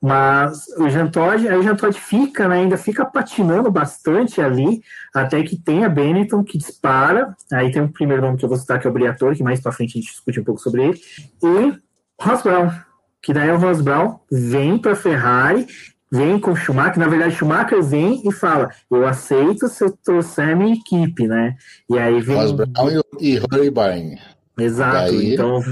Mas 0.00 0.66
o 0.78 0.88
Jean 0.90 1.06
Todt, 1.06 1.46
aí 1.46 1.56
o 1.56 1.62
Jean 1.62 1.76
Todt 1.76 2.00
fica, 2.00 2.48
né, 2.48 2.56
ainda 2.56 2.76
fica 2.76 3.04
patinando 3.04 3.70
bastante 3.70 4.40
ali, 4.40 4.82
até 5.14 5.40
que 5.44 5.56
tem 5.56 5.84
a 5.84 5.88
Benetton 5.88 6.42
que 6.42 6.58
dispara. 6.58 7.36
Aí 7.52 7.70
tem 7.70 7.80
um 7.80 7.86
primeiro 7.86 8.20
nome 8.20 8.36
que 8.36 8.44
eu 8.44 8.48
vou 8.48 8.58
citar, 8.58 8.80
que 8.80 8.86
é 8.88 8.90
o 8.90 8.92
Briatore, 8.92 9.36
que 9.36 9.44
mais 9.44 9.60
para 9.60 9.70
frente 9.70 9.96
a 9.96 10.00
gente 10.00 10.10
discute 10.10 10.40
um 10.40 10.44
pouco 10.44 10.60
sobre 10.60 10.82
ele. 10.82 11.00
E 11.40 11.78
Ross 12.20 12.42
Brown, 12.42 12.72
que 13.22 13.32
daí 13.32 13.50
o 13.50 13.56
Ross 13.56 13.80
Brown 13.80 14.18
vem 14.30 14.76
para 14.78 14.96
Ferrari, 14.96 15.66
vem 16.10 16.38
com 16.38 16.50
o 16.50 16.56
Schumacher, 16.56 16.98
na 16.98 17.08
verdade 17.08 17.34
Schumacher 17.34 17.82
vem 17.82 18.20
e 18.26 18.32
fala, 18.32 18.70
eu 18.90 19.06
aceito 19.06 19.68
se 19.68 19.84
eu 19.84 19.96
trouxer 20.04 20.50
a 20.50 20.56
minha 20.56 20.74
equipe, 20.74 21.26
né? 21.26 21.56
E 21.88 21.98
aí 21.98 22.20
vem... 22.20 22.36
Ross 22.36 22.52
Brown 22.52 23.02
e 23.20 23.70
Byrne. 23.70 24.18
Exato, 24.58 25.12
daí... 25.12 25.34
então 25.34 25.62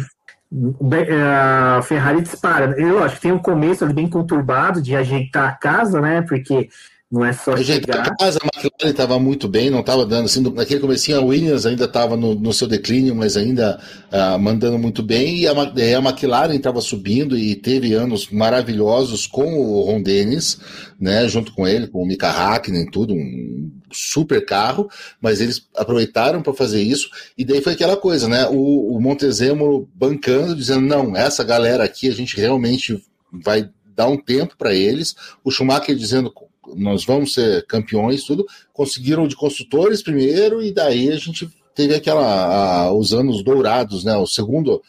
a 1.76 1.80
Ferrari 1.82 2.22
dispara. 2.22 2.74
E 2.80 2.84
lógico, 2.84 3.20
tem 3.20 3.32
um 3.32 3.38
começo 3.38 3.84
ali 3.84 3.94
bem 3.94 4.08
conturbado 4.08 4.82
de 4.82 4.96
ajeitar 4.96 5.48
a 5.48 5.52
casa, 5.52 6.00
né? 6.00 6.22
Porque 6.22 6.68
não 7.10 7.24
é 7.24 7.32
só 7.32 7.56
chegar... 7.56 8.06
a 8.06 8.16
casa, 8.16 8.38
a 8.40 8.46
McLaren 8.46 8.90
estava 8.90 9.18
muito 9.18 9.48
bem, 9.48 9.68
não 9.68 9.80
estava 9.80 10.06
dando 10.06 10.26
assim, 10.26 10.40
naquele 10.54 10.80
comecinho 10.80 11.18
a 11.18 11.20
Williams 11.20 11.66
ainda 11.66 11.86
estava 11.86 12.16
no, 12.16 12.34
no, 12.36 12.52
seu 12.52 12.68
declínio, 12.68 13.16
mas 13.16 13.36
ainda 13.36 13.80
uh, 14.12 14.38
mandando 14.38 14.78
muito 14.78 15.02
bem, 15.02 15.38
e 15.40 15.48
a, 15.48 15.52
a 15.52 15.98
McLaren 15.98 16.54
estava 16.54 16.80
subindo 16.80 17.36
e 17.36 17.56
teve 17.56 17.94
anos 17.94 18.28
maravilhosos 18.30 19.26
com 19.26 19.58
o 19.58 19.82
Ron 19.82 20.02
Dennis, 20.02 20.60
né, 21.00 21.26
junto 21.28 21.52
com 21.52 21.66
ele, 21.66 21.88
com 21.88 22.00
o 22.00 22.06
Mika 22.06 22.30
Hakkinen, 22.30 22.86
tudo, 22.86 23.12
um 23.12 23.72
super 23.92 24.44
carro, 24.44 24.88
mas 25.20 25.40
eles 25.40 25.66
aproveitaram 25.76 26.42
para 26.42 26.54
fazer 26.54 26.80
isso, 26.80 27.10
e 27.36 27.44
daí 27.44 27.60
foi 27.60 27.72
aquela 27.72 27.96
coisa, 27.96 28.28
né? 28.28 28.46
O, 28.46 28.96
o 28.96 29.00
Montezemolo 29.00 29.88
bancando, 29.94 30.54
dizendo: 30.54 30.82
não, 30.82 31.16
essa 31.16 31.42
galera 31.42 31.82
aqui 31.82 32.08
a 32.08 32.12
gente 32.12 32.36
realmente 32.36 33.02
vai 33.32 33.68
dar 33.96 34.06
um 34.08 34.16
tempo 34.16 34.56
para 34.56 34.72
eles. 34.72 35.14
O 35.42 35.50
Schumacher 35.50 35.96
dizendo: 35.96 36.32
nós 36.76 37.04
vamos 37.04 37.34
ser 37.34 37.66
campeões, 37.66 38.24
tudo. 38.24 38.46
Conseguiram 38.72 39.26
de 39.26 39.36
construtores 39.36 40.02
primeiro, 40.02 40.62
e 40.62 40.72
daí 40.72 41.10
a 41.10 41.16
gente 41.16 41.48
teve 41.74 41.94
aquela 41.94 42.84
a, 42.86 42.92
os 42.92 43.12
anos 43.12 43.42
dourados, 43.42 44.04
né? 44.04 44.16
O 44.16 44.26
segundo, 44.26 44.82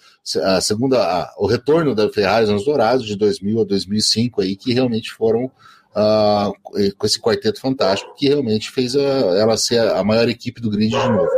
a 0.44 0.60
segunda, 0.62 1.02
a, 1.02 1.34
o 1.38 1.48
retorno 1.48 1.96
da 1.96 2.10
Ferrari, 2.10 2.46
os 2.46 2.50
anos 2.50 2.66
dourados 2.66 3.06
de 3.06 3.16
2000 3.16 3.62
a 3.62 3.64
2005 3.64 4.42
aí 4.42 4.56
que 4.56 4.74
realmente 4.74 5.12
foram 5.12 5.46
uh, 5.46 6.54
com 6.98 7.06
esse 7.06 7.20
quarteto 7.20 7.60
fantástico 7.60 8.16
que 8.16 8.28
realmente 8.28 8.72
fez 8.72 8.96
a, 8.96 9.02
ela 9.02 9.58
ser 9.58 9.80
a 9.80 10.04
maior 10.04 10.28
equipe 10.30 10.62
do 10.62 10.70
grid 10.70 10.90
de 10.90 10.96
novo. 10.96 11.30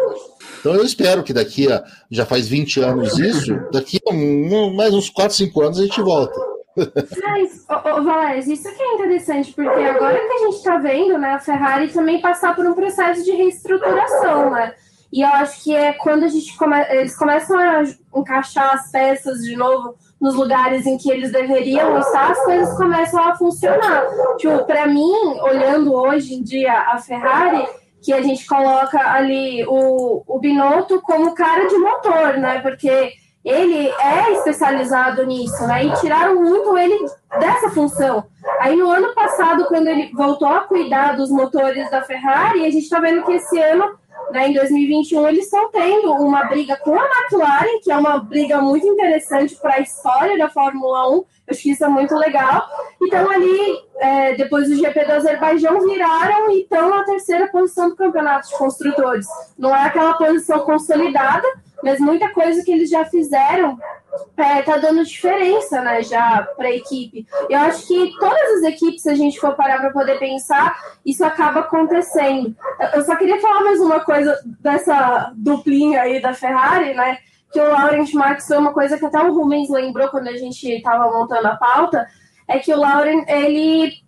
Então 0.60 0.74
eu 0.74 0.84
espero 0.84 1.24
que 1.24 1.34
daqui 1.34 1.72
a 1.72 1.84
já 2.10 2.26
faz 2.26 2.48
20 2.48 2.80
anos 2.80 3.20
isso, 3.20 3.54
daqui 3.72 4.00
a 4.08 4.14
um, 4.14 4.74
mais 4.74 4.94
uns 4.94 5.10
4, 5.10 5.36
5 5.36 5.62
anos 5.62 5.80
a 5.80 5.84
gente 5.84 6.02
volta. 6.02 6.53
Mas, 6.76 7.66
ô, 7.70 8.52
isso 8.52 8.76
que 8.76 8.82
é 8.82 8.94
interessante, 8.96 9.54
porque 9.54 9.84
agora 9.84 10.18
que 10.18 10.34
a 10.34 10.40
gente 10.46 10.56
está 10.56 10.78
vendo, 10.78 11.18
né, 11.18 11.34
a 11.34 11.40
Ferrari 11.40 11.90
também 11.90 12.22
passar 12.22 12.56
por 12.56 12.66
um 12.66 12.74
processo 12.74 13.24
de 13.24 13.32
reestruturação, 13.32 14.50
né? 14.52 14.74
E 15.12 15.22
eu 15.22 15.28
acho 15.28 15.64
que 15.64 15.76
é 15.76 15.94
quando 15.94 16.24
a 16.24 16.28
gente 16.28 16.58
come... 16.58 16.76
eles 16.90 17.16
começam 17.16 17.58
a 17.60 17.84
encaixar 18.16 18.74
as 18.74 18.90
peças 18.90 19.40
de 19.44 19.56
novo 19.56 19.96
nos 20.20 20.34
lugares 20.34 20.88
em 20.88 20.98
que 20.98 21.12
eles 21.12 21.32
deveriam 21.32 22.00
estar, 22.00 22.32
as 22.32 22.44
coisas 22.44 22.76
começam 22.78 23.22
a 23.22 23.36
funcionar. 23.36 24.06
Tipo, 24.38 24.66
para 24.66 24.88
mim, 24.88 25.14
olhando 25.42 25.94
hoje 25.94 26.34
em 26.34 26.42
dia 26.42 26.74
a 26.74 26.98
Ferrari, 26.98 27.64
que 28.02 28.12
a 28.12 28.22
gente 28.22 28.46
coloca 28.48 28.98
ali 29.12 29.64
o, 29.68 30.24
o 30.26 30.40
Binotto 30.40 31.02
como 31.02 31.36
cara 31.36 31.68
de 31.68 31.78
motor, 31.78 32.38
né? 32.38 32.60
Porque 32.62 33.14
ele 33.44 33.89
é 33.89 34.32
especializado 34.34 35.26
nisso, 35.26 35.66
né? 35.68 35.86
E 35.86 35.94
tiraram 35.96 36.41
muito 36.41 36.78
ele 36.78 37.06
dessa 37.39 37.70
função. 37.70 38.26
Aí 38.60 38.76
no 38.76 38.89
ano 38.89 39.14
passado, 39.14 39.66
quando 39.66 39.88
ele 39.88 40.12
voltou 40.14 40.48
a 40.48 40.62
cuidar 40.62 41.16
dos 41.16 41.30
motores 41.30 41.89
da 41.91 42.02
Ferrari, 42.04 42.66
a 42.66 42.70
gente 42.70 42.84
está 42.84 43.00
vendo 43.00 43.24
que 43.24 43.34
esse 43.34 43.60
ano 43.60 43.98
né, 44.32 44.48
em 44.48 44.54
2021 44.54 45.28
eles 45.28 45.46
estão 45.46 45.70
tendo 45.70 46.12
uma 46.14 46.46
briga 46.46 46.78
com 46.78 46.98
a 47.00 47.06
McLaren, 47.06 47.80
que 47.84 47.91
é 47.91 47.98
uma 47.98 48.20
briga 48.20 48.62
muito 48.62 48.86
interessante 48.88 49.56
para 49.56 49.76
a 49.76 49.80
história 49.80 50.38
da 50.38 50.50
Fórmula 50.50 51.10
1. 51.10 51.14
Eu 51.14 51.26
acho 51.52 51.62
que 51.62 51.72
isso 51.72 51.84
é 51.84 51.89
muito 51.89 52.16
legal. 52.16 52.66
Então, 53.02 53.30
ali, 53.30 53.80
é, 53.98 54.34
depois 54.36 54.70
do 54.70 54.76
GP 54.76 55.06
do 55.06 55.12
Azerbaijão, 55.12 55.82
viraram 55.82 56.50
e 56.52 56.62
estão 56.62 56.89
na 56.89 57.04
terceira 57.04 57.48
posição 57.50 57.89
do 57.89 57.96
campeonato 57.96 58.48
de 58.48 58.58
construtores. 58.58 59.28
Não 59.58 59.76
é 59.76 59.84
aquela 59.84 60.14
posição 60.14 60.60
consolidada, 60.62 61.48
mas 61.84 62.00
muita 62.00 62.30
coisa 62.30 62.64
que 62.64 62.72
eles 62.72 62.90
já 62.90 63.04
fizeram 63.06 63.78
é, 64.38 64.62
tá 64.62 64.78
dando 64.78 65.04
diferença, 65.04 65.82
né, 65.82 66.02
já 66.02 66.48
para 66.56 66.68
a 66.68 66.76
equipe. 66.76 67.28
Eu 67.50 67.60
acho 67.60 67.88
que 67.88 68.14
todas 68.20 68.58
as 68.58 68.64
equipes, 68.64 69.02
se 69.02 69.10
a 69.10 69.16
gente 69.16 69.40
for 69.40 69.56
parar 69.56 69.80
para 69.80 69.92
poder 69.92 70.18
pensar, 70.18 70.76
isso 71.06 71.24
acaba 71.26 71.62
acontecendo. 71.62 72.56
Eu 72.94 73.04
só 73.04 73.16
queria 73.16 73.40
falar 73.42 73.62
mais 73.62 73.80
uma 73.80 74.00
coisa 74.00 74.38
dessa 74.62 75.32
duplinha 75.36 76.02
aí 76.02 76.22
da 76.22 76.34
Ferrari, 76.34 76.94
né, 76.94 77.18
que 77.52 77.60
o 77.60 77.72
Laurent 77.72 78.12
Marx 78.14 78.48
foi 78.48 78.58
uma 78.58 78.74
coisa 78.74 78.98
que 78.98 79.06
até 79.06 79.20
o 79.20 79.34
Rumens 79.34 79.70
lembrou 79.70 80.08
quando 80.10 80.28
a 80.28 80.38
gente 80.38 80.68
estava 80.68 81.12
montando 81.12 81.48
a 81.48 81.56
pauta, 81.56 82.08
é 82.48 82.60
que 82.60 82.74
o 82.74 82.80
Laurent, 82.80 83.26
ele 83.28 84.02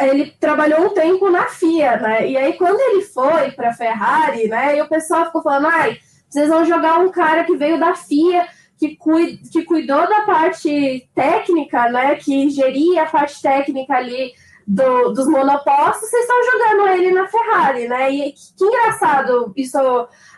ele 0.00 0.30
trabalhou 0.38 0.86
um 0.86 0.90
tempo 0.90 1.28
na 1.28 1.46
FIA, 1.46 1.96
né? 1.96 2.28
E 2.28 2.36
aí 2.36 2.52
quando 2.52 2.78
ele 2.80 3.02
foi 3.02 3.50
para 3.50 3.70
a 3.70 3.74
Ferrari, 3.74 4.46
né, 4.46 4.78
e 4.78 4.82
o 4.82 4.88
pessoal 4.88 5.26
ficou 5.26 5.42
falando, 5.42 5.66
ai, 5.66 5.98
vocês 6.34 6.48
vão 6.48 6.64
jogar 6.64 6.98
um 6.98 7.12
cara 7.12 7.44
que 7.44 7.56
veio 7.56 7.78
da 7.78 7.94
FIA 7.94 8.48
que, 8.76 8.98
que 9.52 9.64
cuidou 9.64 10.08
da 10.08 10.22
parte 10.22 11.08
técnica, 11.14 11.88
né, 11.88 12.16
que 12.16 12.50
geria 12.50 13.04
a 13.04 13.06
parte 13.06 13.40
técnica 13.40 13.94
ali 13.94 14.32
do, 14.66 15.12
dos 15.12 15.28
monopostos, 15.28 16.10
vocês 16.10 16.22
estão 16.22 16.44
jogando 16.44 16.88
ele 16.88 17.12
na 17.12 17.28
Ferrari, 17.28 17.86
né? 17.86 18.10
E 18.10 18.32
que, 18.32 18.54
que 18.56 18.64
engraçado 18.64 19.52
isso 19.56 19.78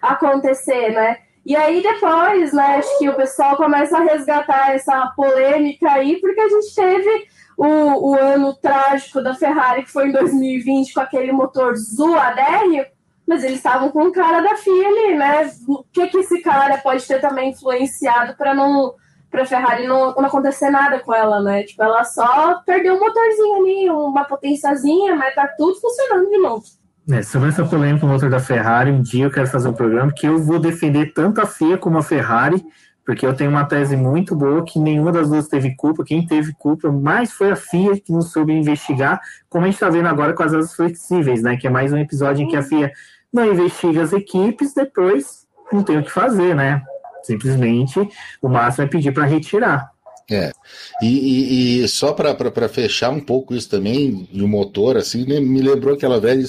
acontecer, 0.02 0.90
né? 0.90 1.16
E 1.46 1.56
aí 1.56 1.80
depois, 1.80 2.52
né, 2.52 2.76
acho 2.76 2.98
que 2.98 3.08
o 3.08 3.14
pessoal 3.14 3.56
começa 3.56 3.96
a 3.96 4.02
resgatar 4.02 4.74
essa 4.74 5.06
polêmica 5.16 5.88
aí, 5.92 6.20
porque 6.20 6.40
a 6.40 6.48
gente 6.48 6.74
teve 6.74 7.26
o, 7.56 8.10
o 8.10 8.14
ano 8.16 8.52
trágico 8.54 9.22
da 9.22 9.32
Ferrari, 9.32 9.84
que 9.84 9.92
foi 9.92 10.08
em 10.08 10.12
2020, 10.12 10.92
com 10.92 11.00
aquele 11.00 11.32
motor 11.32 11.74
zoadérrimo, 11.76 12.84
mas 13.26 13.42
eles 13.42 13.56
estavam 13.56 13.90
com 13.90 14.04
o 14.04 14.12
cara 14.12 14.40
da 14.40 14.56
FIA 14.56 14.88
ali, 14.88 15.14
né? 15.16 15.50
O 15.66 15.84
que, 15.92 16.06
que 16.08 16.18
esse 16.18 16.40
cara 16.40 16.78
pode 16.78 17.06
ter 17.06 17.20
também 17.20 17.50
influenciado 17.50 18.36
para 18.36 18.54
não 18.54 18.94
para 19.30 19.44
Ferrari 19.44 19.86
não, 19.86 20.14
não, 20.14 20.24
acontecer 20.24 20.70
nada 20.70 21.00
com 21.00 21.12
ela, 21.12 21.42
né? 21.42 21.64
Tipo, 21.64 21.82
ela 21.82 22.04
só 22.04 22.62
perdeu 22.64 22.94
um 22.94 23.00
motorzinho 23.00 23.56
ali, 23.56 23.90
uma 23.90 24.24
potênciazinha, 24.24 25.14
mas 25.16 25.34
tá 25.34 25.46
tudo 25.58 25.78
funcionando 25.80 26.30
de 26.30 26.38
novo. 26.38 26.64
É, 27.10 27.22
sobre 27.22 27.50
essa 27.50 27.64
polêmica 27.64 28.06
motor 28.06 28.30
da 28.30 28.40
Ferrari, 28.40 28.90
um 28.90 29.02
dia 29.02 29.24
eu 29.24 29.30
quero 29.30 29.46
fazer 29.46 29.68
um 29.68 29.72
programa 29.72 30.12
que 30.12 30.26
eu 30.26 30.38
vou 30.38 30.58
defender 30.58 31.12
tanto 31.12 31.40
a 31.40 31.46
FIA 31.46 31.76
como 31.76 31.98
a 31.98 32.02
Ferrari, 32.02 32.64
porque 33.04 33.24
eu 33.24 33.34
tenho 33.34 33.50
uma 33.50 33.64
tese 33.64 33.96
muito 33.96 34.34
boa 34.34 34.64
que 34.64 34.80
nenhuma 34.80 35.12
das 35.12 35.28
duas 35.28 35.46
teve 35.46 35.76
culpa, 35.76 36.02
quem 36.02 36.26
teve 36.26 36.52
culpa 36.54 36.90
mais 36.90 37.30
foi 37.32 37.52
a 37.52 37.56
FIA 37.56 38.00
que 38.00 38.12
não 38.12 38.22
soube 38.22 38.52
investigar, 38.52 39.20
como 39.48 39.64
a 39.64 39.68
gente 39.68 39.76
está 39.76 39.88
vendo 39.88 40.08
agora 40.08 40.32
com 40.32 40.42
as 40.42 40.52
asas 40.52 40.74
flexíveis, 40.74 41.42
né? 41.42 41.56
Que 41.56 41.68
é 41.68 41.70
mais 41.70 41.92
um 41.92 41.98
episódio 41.98 42.42
em 42.42 42.48
que 42.48 42.56
a 42.56 42.62
FIA 42.62 42.90
não 43.32 43.52
investiga 43.52 44.02
as 44.02 44.12
equipes, 44.12 44.74
depois 44.74 45.46
não 45.72 45.82
tem 45.82 45.98
o 45.98 46.02
que 46.02 46.10
fazer, 46.10 46.54
né? 46.54 46.82
Simplesmente 47.22 48.08
o 48.40 48.48
máximo 48.48 48.84
é 48.84 48.88
pedir 48.88 49.12
para 49.12 49.24
retirar. 49.24 49.90
É. 50.28 50.50
E, 51.00 51.06
e, 51.06 51.84
e 51.84 51.88
só 51.88 52.12
para 52.12 52.68
fechar 52.68 53.10
um 53.10 53.20
pouco 53.20 53.54
isso 53.54 53.68
também 53.68 54.28
de 54.32 54.42
motor, 54.42 54.96
assim, 54.96 55.24
me 55.24 55.60
lembrou 55.60 55.94
aquela 55.94 56.18
velha, 56.18 56.44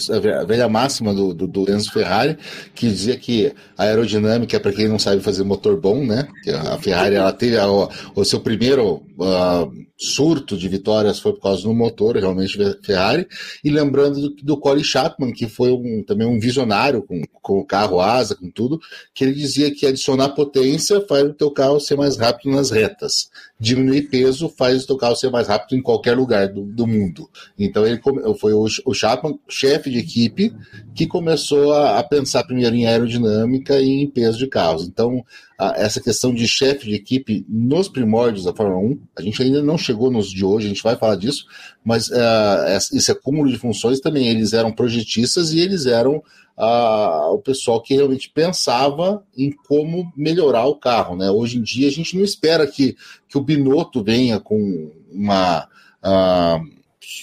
velha 0.48 0.68
máxima 0.68 1.14
do, 1.14 1.32
do, 1.32 1.48
do 1.48 1.72
Enzo 1.72 1.92
Ferrari, 1.92 2.38
que 2.74 2.88
dizia 2.88 3.16
que 3.18 3.54
a 3.78 3.84
aerodinâmica 3.84 4.58
é 4.58 4.60
para 4.60 4.74
quem 4.74 4.88
não 4.88 4.98
sabe 4.98 5.22
fazer 5.22 5.44
motor 5.44 5.80
bom, 5.80 6.04
né? 6.04 6.28
A 6.72 6.80
Ferrari 6.80 7.16
ela 7.16 7.32
teve 7.32 7.56
a, 7.58 7.68
o 7.68 8.26
seu 8.26 8.40
primeiro 8.40 9.04
uh, 9.20 9.72
surto 9.98 10.56
de 10.56 10.70
vitórias 10.70 11.20
foi 11.20 11.34
por 11.34 11.42
causa 11.42 11.64
do 11.64 11.74
motor, 11.74 12.16
realmente 12.16 12.58
Ferrari, 12.84 13.28
e 13.64 13.70
lembrando 13.70 14.22
do, 14.22 14.36
do 14.36 14.58
Colin 14.58 14.84
Chapman, 14.84 15.34
que 15.34 15.48
foi 15.48 15.72
um, 15.72 16.04
também 16.04 16.28
um 16.28 16.40
visionário 16.40 17.02
com, 17.02 17.22
com 17.42 17.60
o 17.60 17.66
carro 17.66 18.00
asa, 18.00 18.36
com 18.36 18.50
tudo, 18.52 18.80
que 19.14 19.24
ele 19.24 19.34
dizia 19.34 19.74
que 19.74 19.86
adicionar 19.86 20.30
potência 20.30 21.02
faz 21.08 21.24
o 21.24 21.34
teu 21.34 21.50
carro 21.50 21.80
ser 21.80 21.96
mais 21.96 22.18
rápido 22.18 22.52
nas 22.52 22.70
retas, 22.70 23.30
diminuir 23.60 24.04
peso 24.04 24.50
faz 24.50 24.84
o 24.84 24.88
teu 24.88 24.98
carro 24.98 25.16
ser 25.16 25.32
mais 25.32 25.48
rápido 25.48 25.76
em 25.76 25.82
qualquer 25.82 26.16
lugar 26.16 26.48
do, 26.48 26.64
do 26.64 26.86
mundo. 26.86 27.30
Então 27.58 27.86
ele 27.86 28.00
foi 28.40 28.54
o, 28.54 28.68
o 28.86 28.94
Chapman, 28.94 29.40
chefe 29.48 29.90
de 29.90 30.00
equipe, 30.00 30.54
que 30.94 31.08
começou 31.08 31.74
a, 31.74 32.00
a 32.00 32.04
pensar 32.04 32.44
primeiro 32.44 32.76
em 32.76 32.86
aerodinâmica 32.86 33.80
e 33.80 34.04
em 34.04 34.08
peso 34.08 34.38
de 34.38 34.48
carros. 34.48 34.88
Então 34.88 35.24
essa 35.60 36.00
questão 36.00 36.32
de 36.34 36.48
chefe 36.48 36.86
de 36.86 36.94
equipe 36.94 37.44
nos 37.50 37.90
primórdios 37.90 38.46
da 38.46 38.54
Fórmula 38.54 38.80
1. 38.80 39.00
A 39.18 39.22
gente 39.24 39.42
ainda 39.42 39.64
não 39.64 39.78
chegou 39.78 40.12
nos 40.12 40.30
de 40.30 40.46
hoje, 40.46 40.68
a 40.68 40.70
gente 40.70 40.84
vai 40.84 40.96
falar 40.96 41.16
disso, 41.16 41.46
mas 41.84 42.10
uh, 42.10 42.94
esse 42.94 43.12
acúmulo 43.12 43.50
de 43.50 43.58
funções 43.58 44.00
também, 44.00 44.28
eles 44.28 44.54
eram 44.54 44.72
projetistas 44.72 45.54
e 45.54 45.60
eles 45.60 45.88
eram 45.88 46.22
uh, 46.58 47.34
o 47.34 47.40
pessoal 47.40 47.82
que 47.82 47.94
realmente 47.94 48.30
pensava 48.30 49.24
em 49.38 49.52
como 49.52 50.12
melhorar 50.16 50.66
o 50.66 50.76
carro. 50.76 51.16
Né? 51.16 51.30
Hoje 51.30 51.60
em 51.60 51.62
dia 51.62 51.88
a 51.88 51.92
gente 51.92 52.18
não 52.18 52.24
espera 52.24 52.66
que, 52.66 52.98
que 53.30 53.38
o 53.38 53.42
Binotto 53.42 54.04
venha 54.04 54.40
com 54.40 54.92
uma. 55.12 55.68
Uh, 56.04 56.78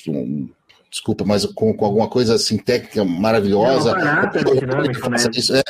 um, 0.09 0.49
desculpa, 0.91 1.25
mas 1.25 1.45
com, 1.47 1.75
com, 1.75 1.85
alguma 1.85 2.09
coisa 2.09 2.35
assim 2.37 2.57
técnica 2.57 3.05
maravilhosa. 3.05 3.91
É 3.91 3.95
barata, 3.95 4.39
ou, 4.49 4.55
que 4.55 5.11
né? 5.11 5.19
isso, 5.35 5.57
é, 5.57 5.63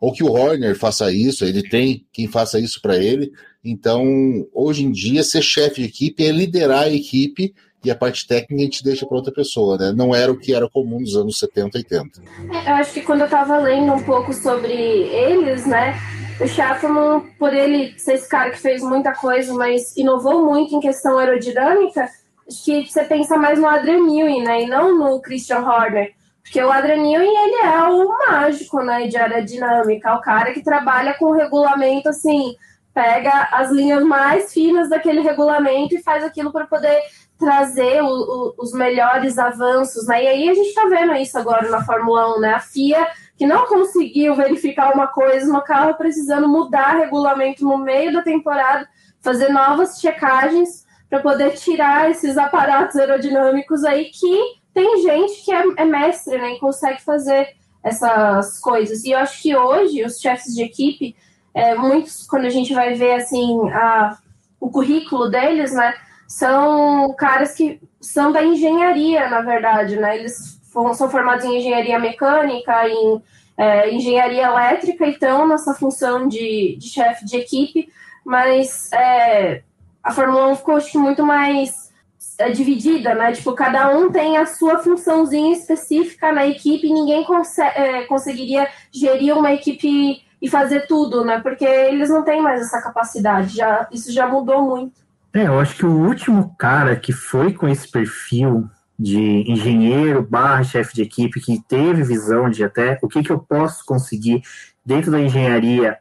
ou 0.00 0.12
que 0.12 0.24
o 0.24 0.32
Horner 0.32 0.76
faça 0.76 1.12
isso, 1.12 1.44
ele 1.44 1.62
tem 1.62 2.04
quem 2.12 2.26
faça 2.26 2.58
isso 2.58 2.80
para 2.82 2.96
ele. 2.96 3.32
Então, 3.64 4.04
hoje 4.52 4.84
em 4.84 4.90
dia, 4.90 5.22
ser 5.22 5.40
chefe 5.40 5.82
de 5.82 5.88
equipe 5.88 6.24
é 6.24 6.32
liderar 6.32 6.82
a 6.82 6.90
equipe 6.90 7.54
e 7.84 7.90
a 7.90 7.96
parte 7.96 8.26
técnica 8.26 8.62
a 8.62 8.64
gente 8.64 8.84
deixa 8.84 9.06
para 9.06 9.16
outra 9.16 9.32
pessoa, 9.32 9.76
né? 9.76 9.92
Não 9.94 10.14
era 10.14 10.30
o 10.30 10.38
que 10.38 10.54
era 10.54 10.68
comum 10.68 11.00
nos 11.00 11.16
anos 11.16 11.38
70, 11.38 11.78
80. 11.78 12.22
É, 12.52 12.70
eu 12.70 12.74
acho 12.76 12.92
que 12.92 13.02
quando 13.02 13.20
eu 13.20 13.26
estava 13.26 13.58
lendo 13.58 13.92
um 13.92 14.02
pouco 14.02 14.32
sobre 14.32 14.72
eles, 14.72 15.66
né? 15.66 15.98
O 16.40 16.46
Chapman, 16.46 17.20
por 17.38 17.52
ele 17.52 17.98
ser 17.98 18.14
esse 18.14 18.28
cara 18.28 18.50
que 18.50 18.58
fez 18.58 18.82
muita 18.82 19.12
coisa, 19.12 19.52
mas 19.54 19.96
inovou 19.96 20.44
muito 20.44 20.74
em 20.74 20.80
questão 20.80 21.18
aerodinâmica, 21.18 22.08
acho 22.48 22.64
que 22.64 22.86
você 22.86 23.04
pensa 23.04 23.36
mais 23.36 23.58
no 23.58 23.66
Adrian 23.66 24.04
Newey, 24.06 24.42
né? 24.42 24.62
E 24.62 24.66
não 24.66 24.96
no 24.98 25.20
Christian 25.20 25.60
Horner. 25.60 26.12
Porque 26.42 26.62
o 26.62 26.70
Adrian 26.70 27.02
Newey, 27.02 27.28
ele 27.28 27.66
é 27.66 27.82
o 27.88 28.08
mágico, 28.08 28.82
né? 28.82 29.06
De 29.06 29.16
aerodinâmica. 29.16 30.14
O 30.14 30.20
cara 30.20 30.52
que 30.52 30.62
trabalha 30.62 31.14
com 31.14 31.32
regulamento, 31.32 32.08
assim... 32.08 32.54
Pega 32.94 33.48
as 33.52 33.70
linhas 33.70 34.04
mais 34.04 34.52
finas 34.52 34.90
daquele 34.90 35.22
regulamento 35.22 35.94
e 35.94 36.02
faz 36.02 36.22
aquilo 36.22 36.52
para 36.52 36.66
poder 36.66 37.00
trazer 37.42 38.00
o, 38.02 38.06
o, 38.06 38.54
os 38.56 38.72
melhores 38.72 39.36
avanços, 39.36 40.06
né? 40.06 40.22
E 40.22 40.28
aí 40.28 40.48
a 40.48 40.54
gente 40.54 40.68
está 40.68 40.84
vendo 40.84 41.12
isso 41.16 41.36
agora 41.36 41.68
na 41.68 41.84
Fórmula 41.84 42.36
1, 42.36 42.40
né? 42.40 42.54
A 42.54 42.60
FIA 42.60 43.04
que 43.36 43.44
não 43.44 43.66
conseguiu 43.66 44.36
verificar 44.36 44.94
uma 44.94 45.08
coisa 45.08 45.52
no 45.52 45.60
carro, 45.60 45.94
precisando 45.94 46.48
mudar 46.48 46.98
regulamento 46.98 47.64
no 47.64 47.76
meio 47.78 48.12
da 48.12 48.22
temporada, 48.22 48.88
fazer 49.20 49.48
novas 49.48 49.98
checagens 49.98 50.86
para 51.10 51.18
poder 51.18 51.54
tirar 51.54 52.08
esses 52.08 52.38
aparatos 52.38 52.94
aerodinâmicos 52.94 53.82
aí 53.82 54.04
que 54.04 54.62
tem 54.72 55.02
gente 55.02 55.44
que 55.44 55.52
é, 55.52 55.64
é 55.78 55.84
mestre, 55.84 56.38
né, 56.38 56.52
e 56.52 56.60
consegue 56.60 57.02
fazer 57.02 57.48
essas 57.82 58.60
coisas. 58.60 59.02
E 59.02 59.10
eu 59.10 59.18
acho 59.18 59.42
que 59.42 59.56
hoje 59.56 60.04
os 60.04 60.20
chefes 60.20 60.54
de 60.54 60.62
equipe, 60.62 61.16
é, 61.52 61.74
muitos, 61.74 62.24
quando 62.24 62.44
a 62.44 62.50
gente 62.50 62.72
vai 62.72 62.94
ver 62.94 63.14
assim 63.14 63.68
a, 63.70 64.16
o 64.60 64.70
currículo 64.70 65.28
deles, 65.28 65.72
né, 65.72 65.92
são 66.32 67.12
caras 67.12 67.54
que 67.54 67.78
são 68.00 68.32
da 68.32 68.42
engenharia, 68.42 69.28
na 69.28 69.42
verdade, 69.42 69.96
né? 69.96 70.16
Eles 70.16 70.58
são 70.62 71.10
formados 71.10 71.44
em 71.44 71.58
engenharia 71.58 71.98
mecânica, 71.98 72.88
em 72.88 73.22
é, 73.54 73.94
engenharia 73.94 74.46
elétrica 74.46 75.06
e 75.06 75.10
estão 75.10 75.46
nessa 75.46 75.74
função 75.74 76.26
de, 76.26 76.74
de 76.78 76.88
chefe 76.88 77.26
de 77.26 77.36
equipe, 77.36 77.86
mas 78.24 78.90
é, 78.94 79.62
a 80.02 80.10
Fórmula 80.10 80.48
1 80.48 80.56
ficou 80.56 80.76
acho 80.76 80.98
muito 80.98 81.22
mais 81.22 81.92
é, 82.38 82.50
dividida, 82.50 83.14
né? 83.14 83.32
Tipo, 83.32 83.52
cada 83.52 83.94
um 83.94 84.10
tem 84.10 84.38
a 84.38 84.46
sua 84.46 84.78
funçãozinha 84.78 85.52
específica 85.52 86.32
na 86.32 86.46
equipe 86.46 86.86
e 86.86 86.94
ninguém 86.94 87.26
é, 87.74 88.04
conseguiria 88.04 88.66
gerir 88.90 89.36
uma 89.36 89.52
equipe 89.52 90.24
e 90.40 90.48
fazer 90.48 90.86
tudo, 90.86 91.26
né? 91.26 91.40
Porque 91.42 91.66
eles 91.66 92.08
não 92.08 92.24
têm 92.24 92.40
mais 92.40 92.62
essa 92.62 92.80
capacidade, 92.80 93.54
já, 93.54 93.86
isso 93.92 94.10
já 94.10 94.26
mudou 94.26 94.62
muito. 94.62 95.01
É, 95.34 95.46
eu 95.46 95.58
acho 95.58 95.76
que 95.76 95.86
o 95.86 96.06
último 96.06 96.54
cara 96.58 96.94
que 96.94 97.12
foi 97.12 97.54
com 97.54 97.68
esse 97.68 97.90
perfil 97.90 98.68
de 98.98 99.50
engenheiro 99.50 100.22
barra 100.22 100.62
chefe 100.62 100.94
de 100.94 101.02
equipe 101.02 101.40
que 101.40 101.60
teve 101.66 102.02
visão 102.02 102.50
de 102.50 102.62
até 102.62 102.98
o 103.02 103.08
que, 103.08 103.22
que 103.22 103.32
eu 103.32 103.38
posso 103.38 103.84
conseguir 103.84 104.42
dentro 104.84 105.10
da 105.10 105.20
engenharia 105.20 105.98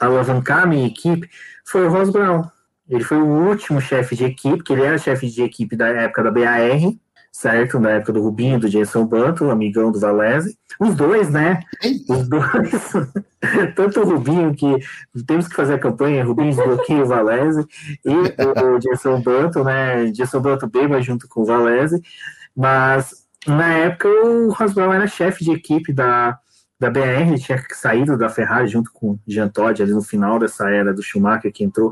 alavancar 0.00 0.62
a 0.62 0.66
minha 0.66 0.86
equipe 0.86 1.28
foi 1.64 1.86
o 1.86 1.90
Ross 1.90 2.10
Brown. 2.10 2.44
Ele 2.88 3.02
foi 3.02 3.18
o 3.18 3.48
último 3.48 3.80
chefe 3.80 4.14
de 4.14 4.24
equipe, 4.24 4.62
que 4.62 4.72
ele 4.72 4.82
era 4.82 4.96
chefe 4.96 5.28
de 5.28 5.42
equipe 5.42 5.74
da 5.74 5.88
época 5.88 6.22
da 6.22 6.30
BAR, 6.30 6.60
certo? 7.36 7.78
Na 7.78 7.90
época 7.90 8.14
do 8.14 8.22
Rubinho, 8.22 8.58
do 8.58 8.68
Jason 8.68 9.04
Button, 9.04 9.50
amigão 9.50 9.92
do 9.92 10.00
Valese. 10.00 10.58
Os 10.80 10.94
dois, 10.94 11.30
né? 11.30 11.60
Os 12.08 12.26
dois. 12.26 12.92
Tanto 13.76 14.00
o 14.00 14.04
Rubinho, 14.04 14.54
que 14.54 14.66
temos 15.26 15.46
que 15.46 15.54
fazer 15.54 15.74
a 15.74 15.78
campanha, 15.78 16.24
Rubinho 16.24 16.54
desbloqueia 16.54 17.02
o 17.02 17.06
Valese, 17.06 17.66
e 18.04 18.10
o, 18.10 18.78
Jason 18.78 19.20
Button, 19.20 19.64
né? 19.64 20.06
Jason 20.06 20.40
Button 20.40 20.68
beba 20.68 21.02
junto 21.02 21.28
com 21.28 21.42
o 21.42 21.44
Valese. 21.44 22.00
Mas, 22.56 23.26
na 23.46 23.70
época, 23.74 24.08
o 24.08 24.50
Roswell 24.50 24.94
era 24.94 25.06
chefe 25.06 25.44
de 25.44 25.52
equipe 25.52 25.92
da, 25.92 26.38
da 26.80 26.88
BR, 26.88 27.38
tinha 27.38 27.62
saído 27.72 28.16
da 28.16 28.30
Ferrari 28.30 28.66
junto 28.66 28.90
com 28.94 29.10
o 29.10 29.20
Jean 29.26 29.48
Todt 29.48 29.82
ali 29.82 29.92
no 29.92 30.02
final 30.02 30.38
dessa 30.38 30.70
era 30.70 30.94
do 30.94 31.02
Schumacher, 31.02 31.52
que 31.52 31.64
entrou 31.64 31.90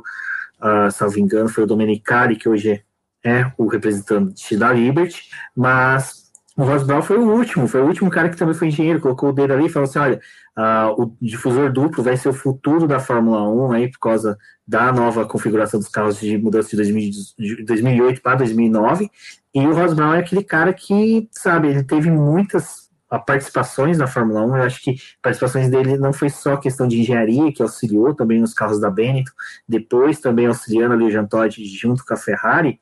uh, 0.62 0.90
salvo 0.90 1.18
engano, 1.18 1.50
foi 1.50 1.64
o 1.64 1.66
Domenicali, 1.66 2.36
que 2.36 2.48
hoje 2.48 2.82
é 3.24 3.50
o 3.56 3.66
representante 3.66 4.56
da 4.56 4.72
Liberty, 4.72 5.22
mas 5.56 6.24
o 6.56 6.62
Ross 6.62 6.84
foi 7.04 7.18
o 7.18 7.28
último, 7.28 7.66
foi 7.66 7.80
o 7.80 7.86
último 7.86 8.10
cara 8.10 8.28
que 8.28 8.36
também 8.36 8.54
foi 8.54 8.68
engenheiro, 8.68 9.00
colocou 9.00 9.30
o 9.30 9.32
dedo 9.32 9.54
ali 9.54 9.66
e 9.66 9.68
falou 9.68 9.88
assim: 9.88 9.98
olha, 9.98 10.20
uh, 10.56 11.02
o 11.02 11.16
difusor 11.20 11.72
duplo 11.72 12.02
vai 12.02 12.16
ser 12.16 12.28
o 12.28 12.34
futuro 12.34 12.86
da 12.86 13.00
Fórmula 13.00 13.42
1 13.50 13.72
aí, 13.72 13.90
por 13.90 13.98
causa 13.98 14.38
da 14.66 14.92
nova 14.92 15.26
configuração 15.26 15.80
dos 15.80 15.88
carros 15.88 16.20
de 16.20 16.38
mudança 16.38 16.70
de, 16.70 16.76
2000, 16.76 17.10
de 17.38 17.64
2008 17.64 18.22
para 18.22 18.36
2009. 18.36 19.10
E 19.52 19.66
o 19.66 19.74
Ross 19.74 19.98
é 19.98 20.18
aquele 20.18 20.44
cara 20.44 20.72
que, 20.72 21.28
sabe, 21.32 21.68
ele 21.68 21.82
teve 21.82 22.10
muitas 22.10 22.84
ah, 23.10 23.18
participações 23.18 23.98
na 23.98 24.06
Fórmula 24.06 24.44
1. 24.44 24.56
Eu 24.56 24.62
acho 24.62 24.82
que 24.82 24.96
participações 25.20 25.68
dele 25.68 25.96
não 25.98 26.12
foi 26.12 26.30
só 26.30 26.56
questão 26.56 26.88
de 26.88 27.00
engenharia, 27.00 27.52
que 27.52 27.62
auxiliou 27.62 28.14
também 28.14 28.40
nos 28.40 28.54
carros 28.54 28.80
da 28.80 28.90
Benetton, 28.90 29.32
depois 29.68 30.20
também 30.20 30.46
auxiliando 30.46 30.94
ali 30.94 31.04
o 31.04 31.10
Jean 31.10 31.26
Todt 31.26 31.64
junto 31.64 32.04
com 32.04 32.14
a 32.14 32.16
Ferrari. 32.16 32.80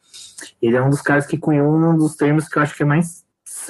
Ele 0.61 0.77
é 0.77 0.83
um 0.83 0.91
dos 0.91 1.03
caras 1.03 1.27
que 1.27 1.39
cunhou 1.39 1.75
um 1.75 1.97
dos 1.97 2.17
termos 2.17 2.49
que 2.49 2.59
eu 2.59 2.63
acho 2.63 2.77
que 2.77 2.83
é 2.83 2.87
mais 2.87 3.25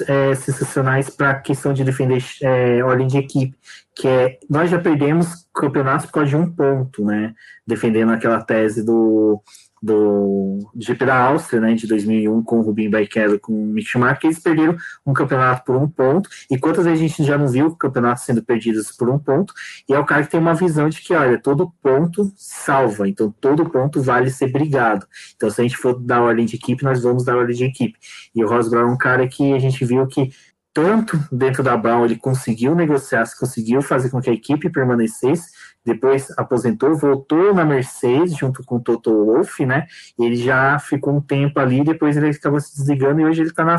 é, 0.07 0.35
sensacionais 0.35 1.09
para 1.09 1.31
a 1.31 1.39
questão 1.39 1.73
de 1.73 1.83
defender 1.83 2.23
é, 2.41 2.83
ordem 2.83 3.07
de 3.07 3.17
equipe, 3.17 3.55
que 3.95 4.07
é 4.07 4.39
nós 4.49 4.69
já 4.69 4.79
perdemos 4.79 5.47
campeonatos 5.53 6.05
por 6.05 6.13
causa 6.13 6.29
de 6.29 6.35
um 6.35 6.49
ponto, 6.49 7.03
né? 7.05 7.33
Defendendo 7.65 8.11
aquela 8.11 8.41
tese 8.41 8.83
do 8.83 9.41
do 9.83 10.59
GP 10.77 11.05
da 11.05 11.19
Áustria, 11.19 11.59
né, 11.59 11.73
de 11.73 11.85
2001, 11.85 12.41
com 12.43 12.59
o 12.59 12.61
Rubinho 12.61 12.89
Barrichello 12.89 13.37
com 13.37 13.51
o 13.51 13.65
Mick 13.65 13.89
Schumacher, 13.89 14.21
eles 14.23 14.39
perderam 14.39 14.77
um 15.05 15.11
campeonato 15.11 15.65
por 15.65 15.75
um 15.75 15.89
ponto, 15.89 16.29
e 16.49 16.57
quantas 16.57 16.85
vezes 16.85 17.03
a 17.03 17.07
gente 17.07 17.23
já 17.25 17.37
não 17.37 17.49
viu 17.49 17.75
campeonatos 17.75 18.23
sendo 18.23 18.41
perdidos 18.41 18.93
por 18.93 19.09
um 19.09 19.19
ponto, 19.19 19.53
e 19.89 19.93
é 19.93 19.99
o 19.99 20.05
cara 20.05 20.23
que 20.23 20.31
tem 20.31 20.39
uma 20.39 20.53
visão 20.53 20.87
de 20.87 21.01
que, 21.01 21.13
olha, 21.13 21.37
todo 21.37 21.69
ponto 21.81 22.31
salva, 22.37 23.09
então 23.09 23.29
todo 23.41 23.69
ponto 23.69 24.01
vale 24.01 24.29
ser 24.29 24.53
brigado. 24.53 25.05
Então, 25.35 25.49
se 25.49 25.59
a 25.59 25.63
gente 25.65 25.75
for 25.75 25.99
dar 25.99 26.21
ordem 26.21 26.45
de 26.45 26.55
equipe, 26.55 26.81
nós 26.81 27.03
vamos 27.03 27.25
dar 27.25 27.35
ordem 27.35 27.55
de 27.55 27.65
equipe. 27.65 27.99
E 28.33 28.41
o 28.41 28.47
Ross 28.47 28.69
Brown 28.69 28.89
é 28.89 28.93
um 28.93 28.97
cara 28.97 29.27
que 29.27 29.51
a 29.51 29.59
gente 29.59 29.83
viu 29.83 30.07
que 30.07 30.31
tanto 30.73 31.19
dentro 31.31 31.61
da 31.61 31.77
Brown 31.77 32.03
ele 32.03 32.15
conseguiu 32.15 32.73
negociar, 32.73 33.25
conseguiu 33.39 33.81
fazer 33.81 34.09
com 34.09 34.19
que 34.19 34.29
a 34.29 34.33
equipe 34.33 34.71
permanecesse, 34.71 35.51
depois 35.85 36.31
aposentou, 36.37 36.95
voltou 36.95 37.53
na 37.53 37.65
Mercedes 37.65 38.37
junto 38.37 38.63
com 38.63 38.77
o 38.77 38.79
Toto 38.79 39.25
Wolff, 39.25 39.65
né? 39.65 39.85
Ele 40.17 40.35
já 40.35 40.79
ficou 40.79 41.15
um 41.15 41.21
tempo 41.21 41.59
ali, 41.59 41.83
depois 41.83 42.15
ele 42.15 42.29
acabou 42.29 42.59
se 42.59 42.77
desligando 42.77 43.21
e 43.21 43.25
hoje 43.25 43.41
ele 43.41 43.49
está 43.49 43.65
na, 43.65 43.77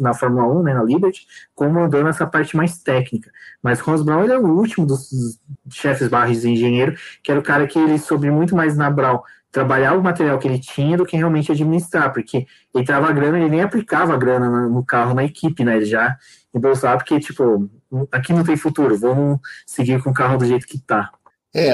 na 0.00 0.14
Fórmula 0.14 0.46
1, 0.60 0.62
né, 0.62 0.74
na 0.74 0.82
Liberty, 0.82 1.26
comandando 1.54 2.08
essa 2.08 2.26
parte 2.26 2.56
mais 2.56 2.78
técnica. 2.78 3.30
Mas 3.62 3.80
Ross 3.80 4.02
Brown 4.02 4.24
ele 4.24 4.32
é 4.32 4.38
o 4.38 4.46
último 4.46 4.86
dos 4.86 5.38
chefes 5.70 6.08
barres 6.08 6.42
de 6.42 6.50
engenheiro, 6.50 6.94
que 7.22 7.30
era 7.30 7.40
o 7.40 7.44
cara 7.44 7.66
que 7.66 7.78
ele 7.78 7.98
soube 7.98 8.30
muito 8.30 8.56
mais 8.56 8.76
na 8.76 8.90
Brown 8.90 9.20
trabalhar 9.52 9.94
o 9.94 10.02
material 10.02 10.38
que 10.38 10.46
ele 10.46 10.60
tinha 10.60 10.96
do 10.96 11.04
que 11.04 11.16
realmente 11.16 11.50
administrar, 11.50 12.12
porque 12.12 12.46
ele 12.74 12.84
trava 12.84 13.12
grana, 13.12 13.38
ele 13.38 13.50
nem 13.50 13.62
aplicava 13.62 14.16
grana 14.16 14.68
no 14.68 14.84
carro, 14.84 15.14
na 15.14 15.24
equipe, 15.24 15.64
né? 15.64 15.76
Ele 15.76 15.86
já 15.86 16.16
embolsava, 16.54 16.98
porque, 16.98 17.18
tipo, 17.18 17.68
aqui 18.12 18.32
não 18.32 18.44
tem 18.44 18.56
futuro, 18.56 18.96
vamos 18.96 19.40
seguir 19.66 20.02
com 20.02 20.10
o 20.10 20.14
carro 20.14 20.38
do 20.38 20.46
jeito 20.46 20.66
que 20.66 20.78
tá. 20.78 21.10
É, 21.52 21.72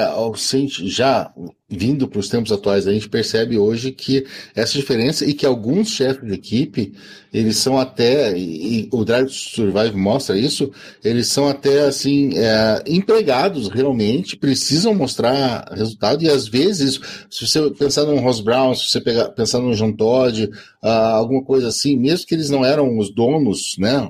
já 0.85 1.31
vindo 1.69 2.07
para 2.07 2.19
os 2.19 2.29
tempos 2.29 2.51
atuais, 2.51 2.87
a 2.87 2.93
gente 2.93 3.07
percebe 3.07 3.59
hoje 3.59 3.91
que 3.91 4.25
essa 4.55 4.73
diferença 4.73 5.23
e 5.23 5.35
que 5.35 5.45
alguns 5.45 5.89
chefes 5.89 6.27
de 6.27 6.33
equipe, 6.33 6.93
eles 7.31 7.57
são 7.57 7.77
até, 7.77 8.35
e 8.35 8.89
o 8.91 9.05
Drive 9.05 9.27
to 9.27 9.33
Survive 9.33 9.95
mostra 9.95 10.35
isso, 10.35 10.71
eles 11.03 11.27
são 11.27 11.47
até 11.47 11.81
assim, 11.81 12.31
é, 12.35 12.81
empregados 12.87 13.67
realmente, 13.67 14.35
precisam 14.35 14.95
mostrar 14.95 15.71
resultado, 15.71 16.23
e 16.23 16.29
às 16.29 16.47
vezes, 16.47 16.99
se 17.29 17.45
você 17.45 17.69
pensar 17.69 18.05
no 18.05 18.17
Ross 18.17 18.39
Brown, 18.41 18.73
se 18.73 18.89
você 18.89 18.99
pegar, 18.99 19.29
pensar 19.29 19.59
no 19.59 19.75
John 19.75 19.91
Todd, 19.91 20.45
uh, 20.45 20.87
alguma 20.87 21.43
coisa 21.43 21.67
assim, 21.67 21.95
mesmo 21.95 22.25
que 22.25 22.33
eles 22.33 22.49
não 22.49 22.65
eram 22.65 22.97
os 22.97 23.13
donos, 23.13 23.75
né, 23.77 24.09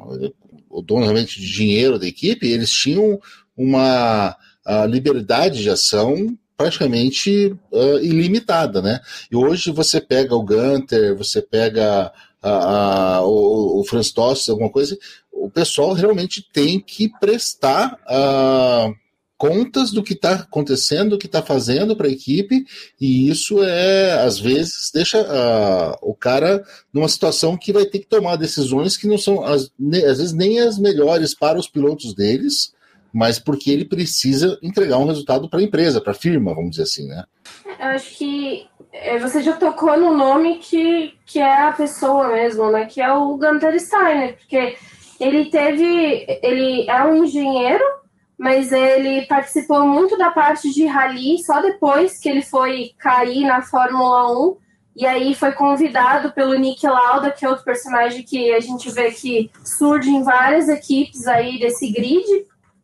o 0.69 0.81
dono 0.81 1.01
realmente 1.01 1.41
de 1.41 1.51
dinheiro 1.51 1.99
da 1.99 2.07
equipe, 2.07 2.47
eles 2.47 2.71
tinham 2.71 3.19
uma 3.57 4.37
a 4.67 4.85
liberdade 4.85 5.61
de 5.63 5.69
ação 5.69 6.37
praticamente 6.57 7.55
uh, 7.71 7.99
ilimitada, 8.01 8.81
né? 8.81 8.99
E 9.31 9.35
hoje 9.35 9.71
você 9.71 10.01
pega 10.01 10.35
o 10.35 10.43
Gunter, 10.43 11.15
você 11.15 11.41
pega 11.41 12.11
a, 12.41 12.49
a, 13.17 13.21
o, 13.25 13.79
o 13.79 13.83
Franz 13.85 14.11
Tost, 14.11 14.49
alguma 14.49 14.69
coisa, 14.69 14.97
o 15.31 15.49
pessoal 15.49 15.93
realmente 15.93 16.45
tem 16.51 16.79
que 16.79 17.09
prestar 17.19 17.93
uh, 18.09 18.93
contas 19.37 19.91
do 19.91 20.01
que 20.01 20.13
está 20.13 20.33
acontecendo, 20.33 21.11
do 21.11 21.17
que 21.17 21.27
está 21.27 21.43
fazendo 21.43 21.95
para 21.95 22.07
a 22.07 22.11
equipe, 22.11 22.65
e 22.99 23.29
isso 23.29 23.63
é, 23.63 24.13
às 24.23 24.39
vezes, 24.39 24.89
deixa 24.91 25.21
uh, 25.21 25.95
o 26.01 26.15
cara 26.15 26.65
numa 26.91 27.07
situação 27.07 27.55
que 27.55 27.71
vai 27.71 27.85
ter 27.85 27.99
que 27.99 28.07
tomar 28.07 28.35
decisões 28.35 28.97
que 28.97 29.07
não 29.07 29.17
são, 29.17 29.43
às, 29.43 29.71
às 30.09 30.17
vezes, 30.17 30.33
nem 30.33 30.59
as 30.59 30.79
melhores 30.79 31.35
para 31.35 31.59
os 31.59 31.67
pilotos 31.67 32.15
deles, 32.15 32.73
mas 33.13 33.39
porque 33.39 33.71
ele 33.71 33.85
precisa 33.85 34.57
entregar 34.61 34.97
um 34.97 35.07
resultado 35.07 35.49
para 35.49 35.59
a 35.59 35.63
empresa, 35.63 36.01
para 36.01 36.11
a 36.11 36.15
firma, 36.15 36.53
vamos 36.53 36.71
dizer 36.71 36.83
assim, 36.83 37.07
né? 37.07 37.23
Eu 37.79 37.87
acho 37.87 38.17
que 38.17 38.67
é, 38.91 39.19
você 39.19 39.41
já 39.41 39.53
tocou 39.53 39.97
no 39.97 40.15
nome 40.15 40.57
que, 40.57 41.13
que 41.25 41.39
é 41.39 41.67
a 41.67 41.71
pessoa 41.71 42.29
mesmo, 42.29 42.71
né? 42.71 42.85
Que 42.85 43.01
é 43.01 43.11
o 43.11 43.37
Gunter 43.37 43.79
Steiner, 43.79 44.37
porque 44.37 44.75
ele 45.19 45.45
teve, 45.45 46.25
ele 46.41 46.89
é 46.89 47.03
um 47.03 47.23
engenheiro, 47.23 47.83
mas 48.37 48.71
ele 48.71 49.25
participou 49.25 49.85
muito 49.85 50.17
da 50.17 50.31
parte 50.31 50.71
de 50.71 50.85
rally 50.85 51.39
só 51.43 51.61
depois 51.61 52.19
que 52.19 52.29
ele 52.29 52.41
foi 52.41 52.91
cair 52.99 53.45
na 53.45 53.61
Fórmula 53.61 54.31
1. 54.31 54.57
E 54.95 55.05
aí 55.05 55.35
foi 55.35 55.51
convidado 55.51 56.31
pelo 56.31 56.55
Nick 56.55 56.85
Lauda, 56.87 57.31
que 57.31 57.45
é 57.45 57.49
outro 57.49 57.63
personagem 57.63 58.23
que 58.23 58.51
a 58.51 58.59
gente 58.59 58.89
vê 58.89 59.11
que 59.11 59.51
surge 59.63 60.09
em 60.09 60.23
várias 60.23 60.69
equipes 60.69 61.27
aí 61.27 61.59
desse 61.59 61.91
grid, 61.91 62.25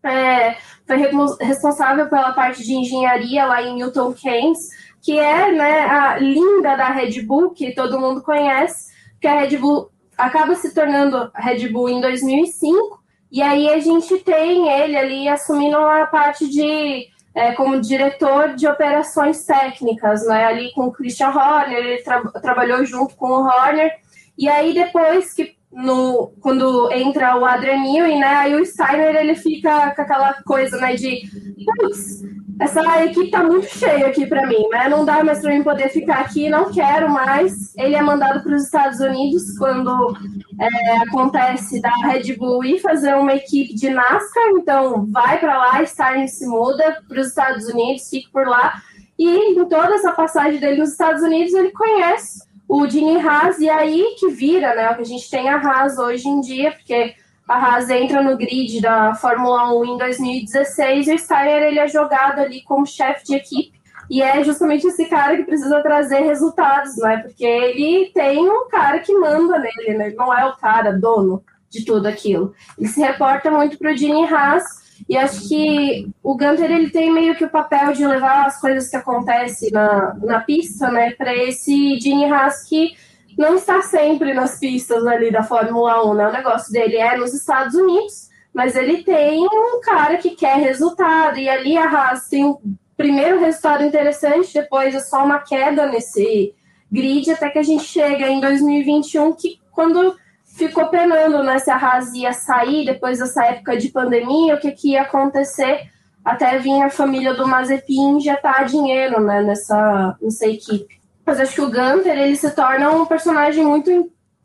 é, 0.03 0.57
foi 0.85 0.97
responsável 1.41 2.09
pela 2.09 2.33
parte 2.33 2.63
de 2.63 2.73
engenharia 2.73 3.45
lá 3.45 3.61
em 3.61 3.75
Newton 3.75 4.13
Keynes, 4.13 4.59
que 5.01 5.17
é 5.17 5.51
né, 5.51 5.81
a 5.81 6.17
linda 6.17 6.75
da 6.75 6.89
Red 6.89 7.21
Bull, 7.23 7.51
que 7.51 7.73
todo 7.73 7.99
mundo 7.99 8.21
conhece, 8.21 8.91
que 9.19 9.27
a 9.27 9.39
Red 9.39 9.57
Bull 9.57 9.89
acaba 10.17 10.55
se 10.55 10.73
tornando 10.73 11.31
Red 11.35 11.69
Bull 11.69 11.89
em 11.89 12.01
2005, 12.01 13.01
e 13.31 13.41
aí 13.41 13.69
a 13.69 13.79
gente 13.79 14.17
tem 14.19 14.69
ele 14.69 14.95
ali 14.95 15.27
assumindo 15.27 15.77
a 15.77 16.05
parte 16.05 16.47
de 16.47 17.07
é, 17.35 17.51
como 17.53 17.81
diretor 17.81 18.55
de 18.55 18.67
operações 18.67 19.43
técnicas, 19.45 20.25
né, 20.27 20.45
ali 20.45 20.71
com 20.73 20.87
o 20.87 20.91
Christian 20.91 21.29
Horner, 21.29 21.77
ele 21.77 22.03
tra 22.03 22.21
trabalhou 22.41 22.85
junto 22.85 23.15
com 23.15 23.27
o 23.27 23.45
Horner, 23.45 23.91
e 24.37 24.47
aí 24.47 24.73
depois 24.73 25.33
que 25.33 25.55
no, 25.73 26.33
quando 26.39 26.91
entra 26.91 27.35
o 27.35 27.45
e 27.45 28.19
né, 28.19 28.27
aí 28.27 28.55
o 28.55 28.65
Steiner 28.65 29.15
ele 29.15 29.35
fica 29.35 29.93
com 29.95 30.01
aquela 30.01 30.33
coisa, 30.43 30.77
né, 30.77 30.95
de 30.95 31.21
putz, 31.65 32.21
essa 32.59 33.03
equipe 33.03 33.31
tá 33.31 33.43
muito 33.43 33.67
cheia 33.67 34.07
aqui 34.07 34.25
para 34.25 34.45
mim, 34.45 34.67
né? 34.69 34.87
Não 34.87 35.03
dá 35.03 35.23
mais 35.23 35.41
para 35.41 35.51
mim 35.51 35.63
poder 35.63 35.89
ficar 35.89 36.19
aqui, 36.19 36.49
não 36.49 36.71
quero 36.71 37.09
mais. 37.09 37.75
Ele 37.75 37.95
é 37.95 38.01
mandado 38.01 38.43
para 38.43 38.55
os 38.55 38.63
Estados 38.63 38.99
Unidos 38.99 39.57
quando 39.57 40.15
é, 40.59 40.97
acontece 40.97 41.81
da 41.81 41.91
Red 42.07 42.35
Bull 42.37 42.63
ir 42.63 42.79
fazer 42.79 43.15
uma 43.15 43.33
equipe 43.33 43.73
de 43.73 43.89
NASCAR, 43.89 44.49
então 44.55 45.07
vai 45.11 45.39
para 45.39 45.57
lá, 45.57 45.85
Steiner 45.85 46.27
se 46.27 46.45
muda 46.45 47.01
para 47.07 47.19
os 47.19 47.27
Estados 47.27 47.67
Unidos, 47.67 48.07
fica 48.09 48.29
por 48.31 48.47
lá. 48.47 48.73
E 49.17 49.29
em 49.29 49.55
toda 49.55 49.95
essa 49.95 50.11
passagem 50.11 50.59
dele 50.59 50.79
nos 50.79 50.91
Estados 50.91 51.23
Unidos, 51.23 51.53
ele 51.53 51.71
conhece 51.71 52.52
o 52.67 52.87
Dini 52.87 53.17
Haas, 53.17 53.59
e 53.59 53.69
aí 53.69 54.15
que 54.17 54.29
vira, 54.29 54.75
né? 54.75 54.93
Que 54.93 55.01
a 55.01 55.05
gente 55.05 55.29
tem 55.29 55.49
a 55.49 55.57
Haas 55.57 55.97
hoje 55.97 56.27
em 56.27 56.41
dia, 56.41 56.71
porque 56.71 57.15
a 57.47 57.55
Haas 57.55 57.89
entra 57.89 58.21
no 58.21 58.37
grid 58.37 58.81
da 58.81 59.13
Fórmula 59.15 59.73
1 59.73 59.85
em 59.85 59.97
2016 59.97 61.07
e 61.07 61.13
o 61.13 61.19
Steiner 61.19 61.63
ele 61.63 61.79
é 61.79 61.87
jogado 61.87 62.39
ali 62.39 62.61
como 62.63 62.85
chefe 62.85 63.25
de 63.25 63.35
equipe. 63.35 63.73
E 64.09 64.21
é 64.21 64.43
justamente 64.43 64.87
esse 64.87 65.05
cara 65.05 65.37
que 65.37 65.43
precisa 65.43 65.81
trazer 65.81 66.21
resultados, 66.21 66.97
né? 66.97 67.17
Porque 67.17 67.45
ele 67.45 68.11
tem 68.13 68.39
um 68.39 68.67
cara 68.67 68.99
que 68.99 69.13
manda 69.13 69.59
nele, 69.59 69.97
né? 69.97 70.07
Ele 70.07 70.15
não 70.15 70.33
é 70.33 70.45
o 70.45 70.57
cara 70.57 70.91
dono 70.91 71.43
de 71.69 71.85
tudo 71.85 72.07
aquilo. 72.07 72.53
Ele 72.77 72.87
se 72.87 72.99
reporta 72.99 73.49
muito 73.49 73.77
para 73.77 73.91
o 73.91 73.95
Dini 73.95 74.25
Haas 74.25 74.82
e 75.07 75.17
acho 75.17 75.47
que 75.47 76.09
o 76.21 76.35
Gunter 76.35 76.71
ele 76.71 76.89
tem 76.89 77.11
meio 77.11 77.35
que 77.35 77.45
o 77.45 77.49
papel 77.49 77.93
de 77.93 78.05
levar 78.05 78.45
as 78.45 78.59
coisas 78.59 78.89
que 78.89 78.95
acontecem 78.95 79.69
na, 79.71 80.15
na 80.21 80.39
pista, 80.39 80.89
né, 80.89 81.11
para 81.11 81.35
esse 81.35 81.99
Gene 81.99 82.25
Haas 82.25 82.63
que 82.63 82.93
não 83.37 83.55
está 83.55 83.81
sempre 83.81 84.33
nas 84.33 84.59
pistas 84.59 85.05
ali 85.05 85.31
da 85.31 85.43
Fórmula 85.43 86.05
1, 86.05 86.13
né? 86.13 86.27
O 86.27 86.31
negócio 86.31 86.71
dele 86.71 86.97
é 86.97 87.17
nos 87.17 87.33
Estados 87.33 87.73
Unidos, 87.73 88.29
mas 88.53 88.75
ele 88.75 89.03
tem 89.03 89.43
um 89.43 89.81
cara 89.81 90.17
que 90.17 90.31
quer 90.31 90.57
resultado 90.57 91.39
e 91.39 91.49
ali 91.49 91.75
a 91.75 91.89
Haas 91.89 92.29
tem 92.29 92.45
um 92.45 92.57
primeiro 92.95 93.39
resultado 93.39 93.83
interessante, 93.83 94.53
depois 94.53 94.93
é 94.93 94.99
só 94.99 95.25
uma 95.25 95.39
queda 95.39 95.87
nesse 95.87 96.53
grid 96.91 97.31
até 97.31 97.49
que 97.49 97.57
a 97.57 97.63
gente 97.63 97.83
chega 97.83 98.29
em 98.29 98.39
2021 98.39 99.33
que 99.33 99.59
quando 99.71 100.15
ficou 100.55 100.87
penando 100.87 101.43
né, 101.43 101.59
se 101.59 101.69
a 101.69 101.75
Haas 101.75 102.13
ia 102.13 102.31
sair 102.31 102.85
depois 102.85 103.19
dessa 103.19 103.45
época 103.45 103.77
de 103.77 103.89
pandemia, 103.89 104.55
o 104.55 104.59
que, 104.59 104.71
que 104.71 104.91
ia 104.91 105.01
acontecer. 105.01 105.89
até 106.23 106.57
vinha 106.57 106.85
a 106.85 106.89
família 106.89 107.33
do 107.33 107.47
Mazepin 107.47 108.17
injetar 108.17 108.65
dinheiro 108.65 109.19
né, 109.21 109.41
nessa, 109.41 110.15
nessa 110.21 110.47
equipe. 110.47 111.01
Mas 111.25 111.39
acho 111.39 111.55
que 111.55 111.61
o 111.61 111.71
Gunter 111.71 112.17
ele 112.17 112.35
se 112.35 112.51
torna 112.51 112.91
um 112.91 113.05
personagem 113.05 113.65
muito 113.65 113.89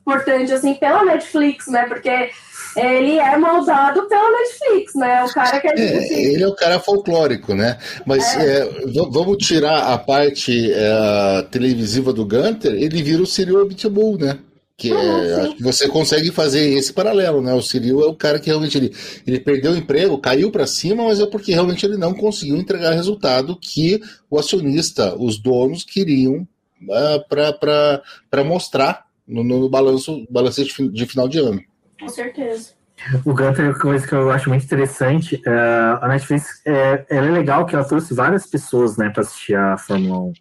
importante 0.01 0.53
assim 0.53 0.75
pela 0.75 1.05
Netflix, 1.05 1.67
né? 1.67 1.85
Porque 1.87 2.31
ele 2.77 3.19
é 3.19 3.37
moldado 3.37 4.09
pela 4.09 4.31
Netflix, 4.31 4.95
né? 4.95 5.25
O 5.25 5.33
cara 5.33 5.61
que 5.61 5.67
é, 5.67 5.73
assim... 5.73 6.15
ele 6.15 6.43
é 6.43 6.47
o 6.47 6.55
cara 6.55 6.79
folclórico, 6.79 7.55
né? 7.55 7.79
Mas 8.07 8.37
é. 8.37 8.61
É, 8.61 8.71
vamos 9.11 9.39
tirar 9.39 9.93
a 9.93 9.99
parte 9.99 10.73
é, 10.73 11.43
televisiva 11.51 12.13
do 12.13 12.25
Gunter, 12.25 12.73
ele 12.73 13.03
vira 13.03 13.23
o 13.23 13.27
Cyril 13.27 13.61
Abitbull, 13.61 14.19
né? 14.19 14.39
Que 14.79 14.93
ah, 14.93 15.43
acho 15.43 15.57
que 15.57 15.63
você 15.63 15.89
consegue 15.89 16.31
fazer 16.31 16.71
esse 16.71 16.93
paralelo, 16.93 17.43
né? 17.43 17.53
O 17.53 17.61
Cyril 17.61 18.01
é 18.01 18.07
o 18.07 18.15
cara 18.15 18.39
que 18.39 18.47
realmente 18.47 18.79
ele, 18.79 18.95
ele 19.27 19.41
perdeu 19.41 19.73
o 19.73 19.77
emprego, 19.77 20.17
caiu 20.19 20.53
para 20.53 20.69
cima, 20.69 21.03
mas 21.03 21.19
é 21.19 21.27
porque 21.27 21.53
realmente 21.53 21.85
ele 21.85 21.97
não 21.97 22.15
conseguiu 22.15 22.57
entregar 22.57 22.93
resultado 22.93 23.59
que 23.61 24.01
o 24.31 24.39
acionista, 24.39 25.17
os 25.19 25.37
donos 25.37 25.83
queriam 25.83 26.47
uh, 26.83 27.29
para 27.29 28.45
mostrar 28.45 29.05
no, 29.27 29.43
no 29.43 29.69
balanço, 29.69 30.25
balanço 30.31 30.65
de, 30.65 30.89
de 30.91 31.07
final 31.07 31.29
de 31.29 31.41
ano. 31.41 31.61
Com 32.01 32.09
certeza. 32.09 32.79
O 33.25 33.33
Gunter 33.33 33.65
é 33.65 33.69
uma 33.69 33.79
coisa 33.79 34.07
que 34.07 34.13
eu 34.13 34.31
acho 34.31 34.49
muito 34.49 34.65
interessante. 34.65 35.37
Uh, 35.47 35.99
a 36.01 36.09
Netflix 36.09 36.61
é, 36.65 37.05
ela 37.11 37.27
é 37.27 37.31
legal 37.31 37.67
que 37.67 37.75
ela 37.75 37.85
trouxe 37.85 38.15
várias 38.15 38.47
pessoas 38.47 38.97
né, 38.97 39.11
para 39.11 39.23
assistir 39.23 39.57
a 39.57 39.77
Fórmula 39.77 40.21
1. 40.21 40.33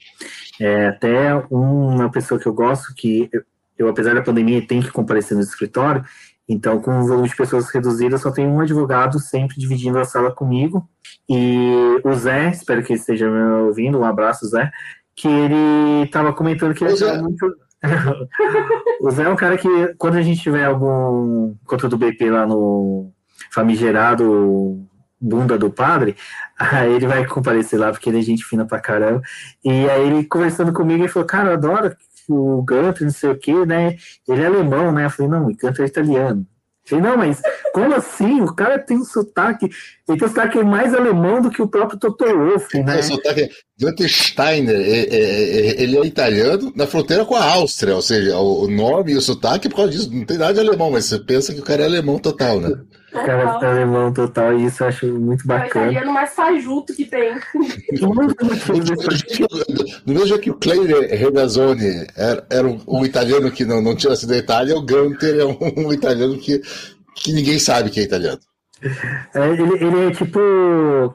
É, 0.60 0.88
até 0.88 1.36
uma 1.50 2.12
pessoa 2.12 2.40
que 2.40 2.48
eu 2.48 2.54
gosto, 2.54 2.94
que 2.96 3.30
eu, 3.78 3.86
eu, 3.86 3.90
apesar 3.90 4.16
da 4.16 4.22
pandemia, 4.22 4.66
tem 4.66 4.82
que 4.82 4.92
comparecer 4.92 5.36
no 5.36 5.44
escritório, 5.44 6.04
então, 6.50 6.80
com 6.80 7.02
o 7.02 7.06
volume 7.06 7.28
de 7.28 7.36
pessoas 7.36 7.70
reduzido, 7.70 8.18
só 8.18 8.32
tem 8.32 8.48
um 8.48 8.62
advogado 8.62 9.20
sempre 9.20 9.60
dividindo 9.60 10.00
a 10.00 10.06
sala 10.06 10.32
comigo. 10.32 10.88
E 11.30 12.00
o 12.06 12.14
Zé, 12.14 12.52
espero 12.52 12.82
que 12.84 12.94
ele 12.94 13.00
esteja 13.00 13.30
me 13.30 13.66
ouvindo, 13.66 14.00
um 14.00 14.06
abraço, 14.06 14.48
Zé, 14.48 14.72
que 15.14 15.28
ele 15.28 16.04
estava 16.06 16.32
comentando 16.32 16.74
que 16.74 16.86
ele 16.86 17.22
muito 17.22 17.54
o 19.02 19.12
Zé 19.12 19.24
é 19.24 19.30
um 19.30 19.36
cara 19.36 19.58
que, 19.58 19.70
quando 19.98 20.16
a 20.16 20.22
gente 20.22 20.42
tiver 20.42 20.66
algum 20.66 21.54
contra 21.66 21.88
do 21.88 21.98
BP 21.98 22.32
lá 22.32 22.48
no 22.48 23.12
famigerado 23.52 24.88
bunda 25.20 25.58
do 25.58 25.70
padre, 25.70 26.16
aí 26.58 26.94
ele 26.94 27.08
vai 27.08 27.26
comparecer 27.26 27.80
lá, 27.80 27.92
porque 27.92 28.10
ele 28.10 28.20
é 28.20 28.22
gente 28.22 28.46
fina 28.46 28.66
pra 28.66 28.80
caramba. 28.80 29.22
E 29.64 29.90
aí 29.90 30.08
ele 30.08 30.24
conversando 30.24 30.72
comigo, 30.72 31.04
ele 31.04 31.10
falou, 31.10 31.28
cara, 31.28 31.50
eu 31.50 31.54
adoro 31.54 31.96
o 32.28 32.62
Gunter, 32.62 33.04
não 33.04 33.12
sei 33.12 33.30
o 33.30 33.38
que, 33.38 33.66
né? 33.66 33.96
Ele 34.28 34.42
é 34.42 34.46
alemão, 34.46 34.92
né? 34.92 35.06
Eu 35.06 35.10
falei, 35.10 35.32
não, 35.32 35.48
o 35.48 35.56
Gunter 35.56 35.82
é 35.82 35.86
italiano. 35.86 36.46
Falei, 36.86 37.04
não, 37.04 37.18
mas 37.18 37.42
como 37.74 37.94
assim? 37.94 38.42
O 38.42 38.54
cara 38.54 38.80
tem 38.80 38.98
um 38.98 39.04
sotaque. 39.04 39.66
Ele 40.08 40.18
tem 40.18 40.28
um 40.28 40.30
sotaque 40.30 40.64
mais 40.64 40.94
alemão 40.94 41.42
do 41.42 41.50
que 41.50 41.62
o 41.62 41.68
próprio 41.68 42.00
Toto 42.00 42.26
Wolff, 42.26 42.82
né? 42.82 43.00
O 43.00 43.04
sotaque 43.04 43.50
Gunther 43.80 44.10
Steiner, 44.10 44.76
é, 44.76 45.00
é, 45.02 45.20
é, 45.20 45.84
ele 45.84 45.98
é 45.98 46.06
italiano 46.06 46.74
na 46.76 46.88
fronteira 46.88 47.24
com 47.24 47.36
a 47.36 47.44
Áustria, 47.44 47.96
ou 47.96 48.02
seja, 48.02 48.36
o 48.36 48.68
nome 48.68 49.12
e 49.12 49.16
o 49.16 49.22
sotaque, 49.22 49.70
por 49.70 49.76
causa 49.76 49.92
disso, 49.92 50.12
não 50.12 50.26
tem 50.26 50.36
nada 50.36 50.56
de 50.56 50.62
alemão, 50.62 50.90
mas 50.90 51.06
você 51.06 51.20
pensa 51.20 51.54
que 51.54 51.60
o 51.60 51.64
cara 51.64 51.84
é 51.84 51.86
alemão 51.86 52.18
total, 52.18 52.60
né? 52.60 52.70
O 53.14 53.24
cara 53.24 53.60
é 53.62 53.66
alemão 53.66 54.12
total, 54.12 54.58
e 54.58 54.66
isso 54.66 54.84
eu 54.84 54.88
acho 54.88 55.06
muito 55.06 55.46
bacana. 55.46 55.86
É 55.86 55.90
o 55.90 55.92
italiano 55.92 56.12
mais 56.12 56.34
fajuto 56.34 56.92
que 56.96 57.06
tem. 57.06 57.36
no 60.06 60.14
mesmo 60.14 60.28
jeito 60.28 60.42
que 60.42 60.50
o 60.50 60.56
Claire 60.56 61.16
Regazzoni 61.16 62.08
era, 62.16 62.48
era 62.50 62.68
um, 62.68 62.82
um, 62.88 63.06
italiano 63.06 63.52
que 63.52 63.64
não, 63.64 63.80
não 63.80 63.96
tinha 63.96 64.16
sido 64.16 64.30
da 64.30 64.38
Itália, 64.38 64.76
o 64.76 64.82
Gunter 64.82 65.40
é 65.40 65.46
um, 65.46 65.88
um, 65.88 65.94
italiano 65.94 66.36
que, 66.40 66.60
que 67.16 67.32
ninguém 67.32 67.60
sabe 67.60 67.92
que 67.92 68.00
é 68.00 68.04
italiano. 68.04 68.40
É, 69.36 69.50
ele, 69.50 69.62
ele 69.84 70.08
é 70.08 70.12
tipo. 70.12 70.40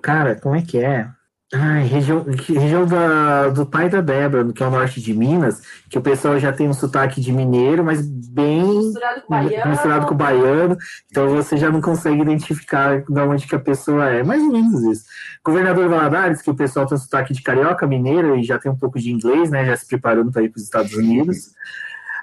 Cara, 0.01 0.37
como 0.37 0.55
é 0.55 0.63
que 0.63 0.79
é? 0.79 1.09
Ai, 1.55 1.83
região, 1.83 2.25
região 2.25 2.87
da, 2.87 3.49
do 3.49 3.67
pai 3.67 3.87
da 3.91 4.01
Débora, 4.01 4.51
que 4.55 4.63
é 4.63 4.67
o 4.67 4.71
norte 4.71 5.03
de 5.03 5.13
Minas, 5.13 5.61
que 5.91 5.99
o 5.99 6.01
pessoal 6.01 6.39
já 6.39 6.51
tem 6.51 6.67
um 6.67 6.73
sotaque 6.73 7.21
de 7.21 7.31
mineiro, 7.31 7.85
mas 7.85 8.01
bem 8.07 8.65
misturado 8.65 9.21
com 9.21 9.29
baiano, 9.29 9.71
misturado 9.71 10.07
com 10.07 10.15
baiano 10.15 10.79
então 11.11 11.29
você 11.29 11.59
já 11.59 11.71
não 11.71 11.83
consegue 11.83 12.23
identificar 12.23 13.03
de 13.03 13.21
onde 13.21 13.47
que 13.47 13.55
a 13.55 13.61
pessoa 13.61 14.09
é. 14.09 14.23
Mais 14.23 14.43
ou 14.43 14.51
menos 14.51 14.83
isso. 14.83 15.05
Governador 15.45 15.91
Valadares, 15.91 16.41
que 16.41 16.51
o 16.51 16.55
pessoal 16.57 16.87
tem 16.87 16.97
um 16.97 17.01
sotaque 17.01 17.35
de 17.35 17.43
carioca, 17.43 17.87
mineiro, 17.87 18.35
e 18.35 18.43
já 18.43 18.59
tem 18.59 18.73
um 18.73 18.79
pouco 18.79 18.99
de 18.99 19.13
inglês, 19.13 19.51
né? 19.51 19.67
Já 19.67 19.77
se 19.77 19.87
preparando 19.87 20.33
para 20.33 20.43
ir 20.43 20.49
para 20.49 20.59
os 20.59 20.65
Estados 20.65 20.95
Unidos. 20.95 21.51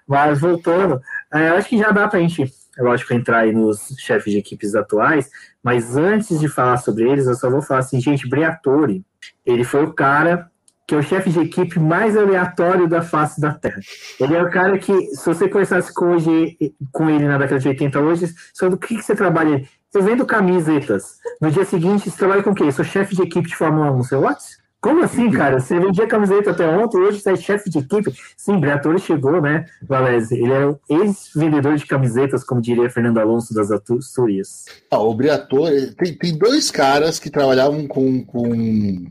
Mas 0.07 0.39
voltando, 0.39 0.99
é, 1.31 1.49
acho 1.49 1.69
que 1.69 1.77
já 1.77 1.91
dá 1.91 2.07
para 2.07 2.17
a 2.17 2.21
gente, 2.21 2.51
é 2.79 2.81
lógico, 2.81 3.13
entrar 3.13 3.39
aí 3.39 3.51
nos 3.51 3.93
chefes 3.99 4.31
de 4.31 4.39
equipes 4.39 4.73
atuais, 4.73 5.29
mas 5.61 5.97
antes 5.97 6.39
de 6.39 6.47
falar 6.47 6.77
sobre 6.77 7.09
eles, 7.09 7.27
eu 7.27 7.35
só 7.35 7.49
vou 7.49 7.61
falar 7.61 7.81
assim, 7.81 7.99
gente, 7.99 8.27
Briatore 8.27 9.03
ele 9.45 9.65
foi 9.65 9.83
o 9.83 9.93
cara 9.93 10.49
que 10.87 10.95
é 10.95 10.97
o 10.97 11.03
chefe 11.03 11.29
de 11.29 11.39
equipe 11.39 11.79
mais 11.79 12.17
aleatório 12.17 12.87
da 12.87 13.03
face 13.03 13.39
da 13.39 13.53
Terra. 13.53 13.79
Ele 14.19 14.35
é 14.35 14.41
o 14.41 14.49
cara 14.49 14.75
que, 14.79 14.91
se 15.15 15.23
você 15.23 15.47
conversasse 15.47 15.93
com, 15.93 16.05
hoje, 16.05 16.57
com 16.91 17.07
ele 17.07 17.27
na 17.27 17.37
década 17.37 17.59
de 17.59 17.67
80 17.67 17.99
hoje, 17.99 18.33
sobre 18.51 18.75
o 18.75 18.79
que, 18.79 18.95
que 18.95 19.03
você 19.03 19.15
trabalha? 19.15 19.63
Eu 19.93 20.01
vendo 20.01 20.25
camisetas. 20.25 21.19
No 21.39 21.51
dia 21.51 21.63
seguinte, 21.63 22.09
você 22.09 22.17
trabalha 22.17 22.41
com 22.41 22.49
o 22.49 22.55
quê? 22.55 22.63
Eu 22.63 22.71
sou 22.71 22.83
chefe 22.83 23.15
de 23.15 23.21
equipe 23.21 23.47
de 23.47 23.55
Fórmula 23.55 23.91
1. 23.91 23.97
Você, 23.97 24.15
what? 24.15 24.41
Como 24.81 25.03
assim, 25.03 25.29
cara? 25.29 25.59
Você 25.59 25.77
vendia 25.77 26.07
camiseta 26.07 26.51
até 26.51 26.65
ontem, 26.67 26.97
hoje 26.99 27.19
você 27.19 27.31
é 27.31 27.35
chefe 27.35 27.69
de 27.69 27.79
equipe? 27.79 28.13
Sim, 28.37 28.59
Briatore 28.59 28.99
chegou, 28.99 29.41
né, 29.41 29.65
Valese? 29.83 30.35
Ele 30.35 30.53
era 30.53 30.79
ex-vendedor 30.89 31.75
de 31.75 31.85
camisetas, 31.85 32.45
como 32.45 32.61
diria 32.61 32.89
Fernando 32.89 33.17
Alonso 33.17 33.53
das 33.53 33.69
Astúrias. 33.71 34.65
Ah, 34.89 34.99
o 34.99 35.13
Briatore, 35.13 35.93
tem, 35.95 36.13
tem 36.13 36.37
dois 36.37 36.71
caras 36.71 37.19
que 37.19 37.29
trabalhavam 37.29 37.87
com, 37.87 38.23
com 38.23 39.05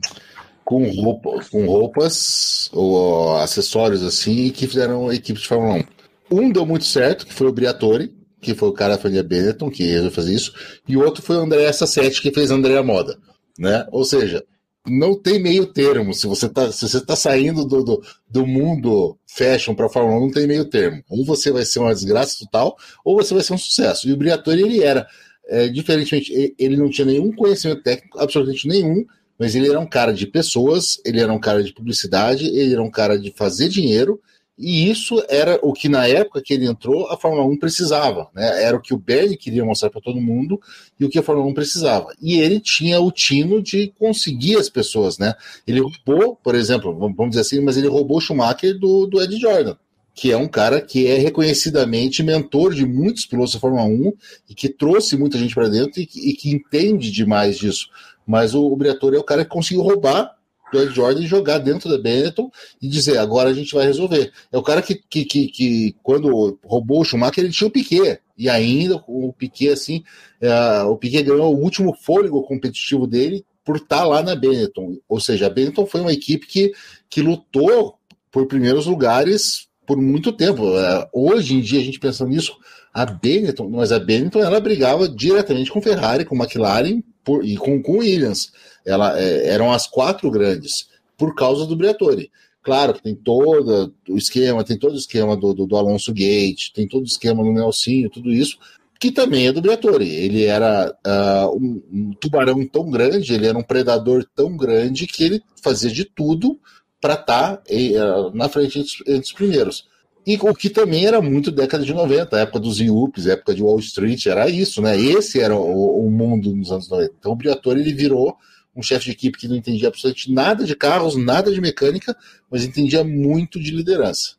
com 0.64 0.86
roupas, 0.90 1.48
com 1.48 1.64
roupas 1.64 2.68
ou 2.74 3.36
acessórios 3.38 4.02
assim, 4.02 4.50
que 4.50 4.66
fizeram 4.66 5.10
equipe 5.10 5.40
de 5.40 5.48
Fórmula 5.48 5.82
1. 6.30 6.38
Um 6.38 6.50
deu 6.52 6.66
muito 6.66 6.84
certo, 6.84 7.24
que 7.24 7.32
foi 7.32 7.46
o 7.46 7.52
Briatore, 7.52 8.14
que 8.38 8.54
foi 8.54 8.68
o 8.68 8.72
cara 8.74 8.96
da 8.96 9.00
família 9.00 9.22
Benetton, 9.22 9.70
que 9.70 9.82
resolveu 9.82 10.10
fazer 10.10 10.34
isso, 10.34 10.52
e 10.86 10.94
o 10.94 11.02
outro 11.02 11.22
foi 11.22 11.36
o 11.36 11.40
André 11.40 11.72
Sassetti, 11.72 12.20
que 12.20 12.30
fez 12.30 12.50
André 12.50 12.80
Moda. 12.82 13.16
Né? 13.58 13.86
Ou 13.90 14.04
seja, 14.04 14.44
não 14.86 15.20
tem 15.20 15.38
meio 15.40 15.66
termo. 15.66 16.14
Se 16.14 16.26
você 16.26 16.46
está 16.46 16.70
se 16.72 16.88
você 16.88 17.00
tá 17.04 17.16
saindo 17.16 17.64
do, 17.64 17.82
do, 17.82 18.02
do 18.28 18.46
mundo 18.46 19.18
fashion 19.26 19.74
para 19.74 19.88
Fórmula 19.88 20.18
1, 20.18 20.20
não 20.20 20.30
tem 20.30 20.46
meio 20.46 20.64
termo. 20.64 21.02
Ou 21.08 21.24
você 21.24 21.50
vai 21.50 21.64
ser 21.64 21.78
uma 21.78 21.94
desgraça 21.94 22.38
total, 22.38 22.76
ou 23.04 23.16
você 23.16 23.34
vai 23.34 23.42
ser 23.42 23.54
um 23.54 23.58
sucesso. 23.58 24.08
E 24.08 24.12
o 24.12 24.16
Briatore, 24.16 24.62
ele 24.62 24.82
era, 24.82 25.06
é, 25.46 25.68
diferentemente, 25.68 26.54
ele 26.58 26.76
não 26.76 26.90
tinha 26.90 27.06
nenhum 27.06 27.32
conhecimento 27.32 27.82
técnico, 27.82 28.18
absolutamente 28.18 28.66
nenhum, 28.66 29.04
mas 29.38 29.54
ele 29.54 29.68
era 29.68 29.78
um 29.78 29.88
cara 29.88 30.12
de 30.12 30.26
pessoas, 30.26 31.00
ele 31.04 31.20
era 31.20 31.32
um 31.32 31.38
cara 31.38 31.62
de 31.62 31.72
publicidade, 31.72 32.46
ele 32.46 32.72
era 32.72 32.82
um 32.82 32.90
cara 32.90 33.18
de 33.18 33.32
fazer 33.36 33.68
dinheiro, 33.68 34.20
e 34.58 34.90
isso 34.90 35.22
era 35.28 35.58
o 35.62 35.72
que 35.72 35.88
na 35.88 36.06
época 36.06 36.42
que 36.42 36.52
ele 36.52 36.66
entrou 36.66 37.06
a 37.08 37.16
Fórmula 37.16 37.46
1 37.46 37.56
precisava, 37.58 38.28
né? 38.34 38.64
Era 38.64 38.76
o 38.76 38.80
que 38.80 38.92
o 38.92 38.98
Bernie 38.98 39.36
queria 39.36 39.64
mostrar 39.64 39.88
para 39.88 40.00
todo 40.00 40.20
mundo 40.20 40.60
e 40.98 41.04
o 41.04 41.08
que 41.08 41.18
a 41.18 41.22
Fórmula 41.22 41.48
1 41.48 41.54
precisava. 41.54 42.08
E 42.20 42.40
ele 42.40 42.58
tinha 42.58 43.00
o 43.00 43.12
tino 43.12 43.62
de 43.62 43.92
conseguir 43.98 44.56
as 44.56 44.68
pessoas, 44.68 45.16
né? 45.16 45.34
Ele 45.66 45.80
roubou, 45.80 46.34
por 46.34 46.56
exemplo, 46.56 46.92
vamos 46.98 47.30
dizer 47.30 47.42
assim, 47.42 47.60
mas 47.60 47.76
ele 47.76 47.86
roubou 47.86 48.18
o 48.18 48.20
Schumacher 48.20 48.76
do, 48.76 49.06
do 49.06 49.22
Ed 49.22 49.38
Jordan 49.38 49.76
que 50.18 50.32
é 50.32 50.36
um 50.36 50.48
cara 50.48 50.80
que 50.80 51.06
é 51.06 51.16
reconhecidamente 51.16 52.24
mentor 52.24 52.74
de 52.74 52.84
muitos 52.84 53.24
pilotos 53.24 53.54
da 53.54 53.60
Fórmula 53.60 53.84
1 53.84 54.12
e 54.50 54.54
que 54.54 54.68
trouxe 54.68 55.16
muita 55.16 55.38
gente 55.38 55.54
para 55.54 55.68
dentro 55.68 56.00
e, 56.00 56.02
e, 56.02 56.32
que 56.32 56.50
entende 56.50 57.12
demais 57.12 57.56
disso. 57.56 57.86
Mas 58.26 58.52
o, 58.52 58.66
o 58.66 58.76
Briatore 58.76 59.14
é 59.14 59.20
o 59.20 59.22
cara 59.22 59.44
que 59.44 59.50
conseguiu 59.50 59.84
roubar 59.84 60.36
Ed 60.74 60.94
Jordan 60.94 61.22
jogar 61.22 61.58
dentro 61.58 61.88
da 61.88 61.98
Benetton 61.98 62.50
e 62.80 62.88
dizer, 62.88 63.18
agora 63.18 63.50
a 63.50 63.54
gente 63.54 63.74
vai 63.74 63.86
resolver. 63.86 64.32
É 64.52 64.58
o 64.58 64.62
cara 64.62 64.82
que, 64.82 64.94
que, 64.94 65.24
que, 65.24 65.48
que 65.48 65.96
quando 66.02 66.58
roubou 66.64 67.00
o 67.00 67.04
Schumacher, 67.04 67.44
ele 67.44 67.52
tinha 67.52 67.68
o 67.68 67.70
Piquet. 67.70 68.20
E 68.36 68.48
ainda 68.48 69.02
o 69.06 69.32
Piquet, 69.32 69.70
assim, 69.70 70.02
é, 70.40 70.82
o 70.82 70.96
Piquet 70.96 71.22
ganhou 71.22 71.54
o 71.54 71.60
último 71.60 71.94
fôlego 71.94 72.42
competitivo 72.42 73.06
dele 73.06 73.44
por 73.64 73.76
estar 73.76 73.98
tá 73.98 74.04
lá 74.04 74.22
na 74.22 74.34
Benetton. 74.34 74.96
Ou 75.08 75.20
seja, 75.20 75.46
a 75.46 75.50
Benetton 75.50 75.86
foi 75.86 76.00
uma 76.00 76.12
equipe 76.12 76.46
que, 76.46 76.72
que 77.10 77.20
lutou 77.20 77.98
por 78.30 78.46
primeiros 78.46 78.86
lugares 78.86 79.68
por 79.86 79.96
muito 79.96 80.32
tempo. 80.32 80.78
É, 80.78 81.08
hoje 81.12 81.54
em 81.54 81.60
dia, 81.60 81.80
a 81.80 81.82
gente 81.82 81.98
pensando 81.98 82.30
nisso, 82.30 82.56
a 82.92 83.06
Benetton, 83.06 83.68
mas 83.68 83.92
a 83.92 83.98
Benetton 83.98 84.40
ela 84.40 84.60
brigava 84.60 85.08
diretamente 85.08 85.70
com 85.70 85.80
Ferrari, 85.80 86.24
com 86.24 86.36
McLaren 86.36 87.02
por, 87.24 87.44
e 87.44 87.56
com, 87.56 87.82
com 87.82 87.98
Williams. 87.98 88.52
Ela, 88.88 89.18
é, 89.20 89.48
eram 89.48 89.72
as 89.72 89.86
quatro 89.86 90.30
grandes, 90.30 90.88
por 91.16 91.34
causa 91.34 91.66
do 91.66 91.76
Briatore. 91.76 92.30
Claro 92.62 92.94
que 92.94 93.02
tem 93.02 93.14
todo 93.14 93.94
o 94.08 94.16
esquema, 94.16 94.64
tem 94.64 94.78
todo 94.78 94.92
o 94.92 94.98
esquema 94.98 95.36
do, 95.36 95.54
do, 95.54 95.66
do 95.66 95.76
Alonso 95.76 96.12
Gate, 96.12 96.70
tem 96.74 96.86
todo 96.86 97.02
o 97.02 97.06
esquema 97.06 97.42
do 97.42 97.52
Nelsinho, 97.52 98.10
tudo 98.10 98.30
isso, 98.30 98.58
que 99.00 99.12
também 99.12 99.46
é 99.46 99.52
do 99.52 99.62
Briatore. 99.62 100.08
Ele 100.08 100.44
era 100.44 100.94
uh, 101.06 101.56
um, 101.56 101.82
um, 101.92 102.12
tubarão 102.20 102.66
tão 102.66 102.90
grande, 102.90 103.32
ele 103.32 103.46
era 103.46 103.56
um 103.56 103.62
predador 103.62 104.26
tão 104.34 104.56
grande 104.56 105.06
que 105.06 105.24
ele 105.24 105.42
fazia 105.62 105.90
de 105.90 106.04
tudo 106.04 106.58
para 107.00 107.14
estar 107.14 107.56
tá, 107.56 107.62
uh, 107.70 108.36
na 108.36 108.48
frente 108.48 108.80
entre 109.06 109.20
os 109.20 109.32
primeiros. 109.32 109.86
E 110.26 110.36
o 110.36 110.54
que 110.54 110.68
também 110.68 111.06
era 111.06 111.22
muito 111.22 111.50
década 111.50 111.82
de 111.84 111.94
90, 111.94 112.38
época 112.38 112.60
dos 112.60 112.80
IUPs, 112.80 113.26
época 113.26 113.54
de 113.54 113.62
Wall 113.62 113.78
Street, 113.78 114.26
era 114.26 114.46
isso, 114.46 114.82
né? 114.82 114.94
Esse 115.00 115.40
era 115.40 115.56
o, 115.56 116.06
o 116.06 116.10
mundo 116.10 116.54
nos 116.54 116.70
anos 116.70 116.86
90. 116.90 117.14
Então 117.18 117.32
o 117.32 117.36
Briatore 117.36 117.80
ele 117.80 117.94
virou 117.94 118.36
um 118.78 118.82
chefe 118.82 119.06
de 119.06 119.10
equipe 119.10 119.36
que 119.36 119.48
não 119.48 119.56
entendia 119.56 119.88
absolutamente 119.88 120.32
nada 120.32 120.64
de 120.64 120.76
carros, 120.76 121.16
nada 121.16 121.52
de 121.52 121.60
mecânica, 121.60 122.16
mas 122.48 122.64
entendia 122.64 123.02
muito 123.02 123.58
de 123.58 123.72
liderança. 123.72 124.36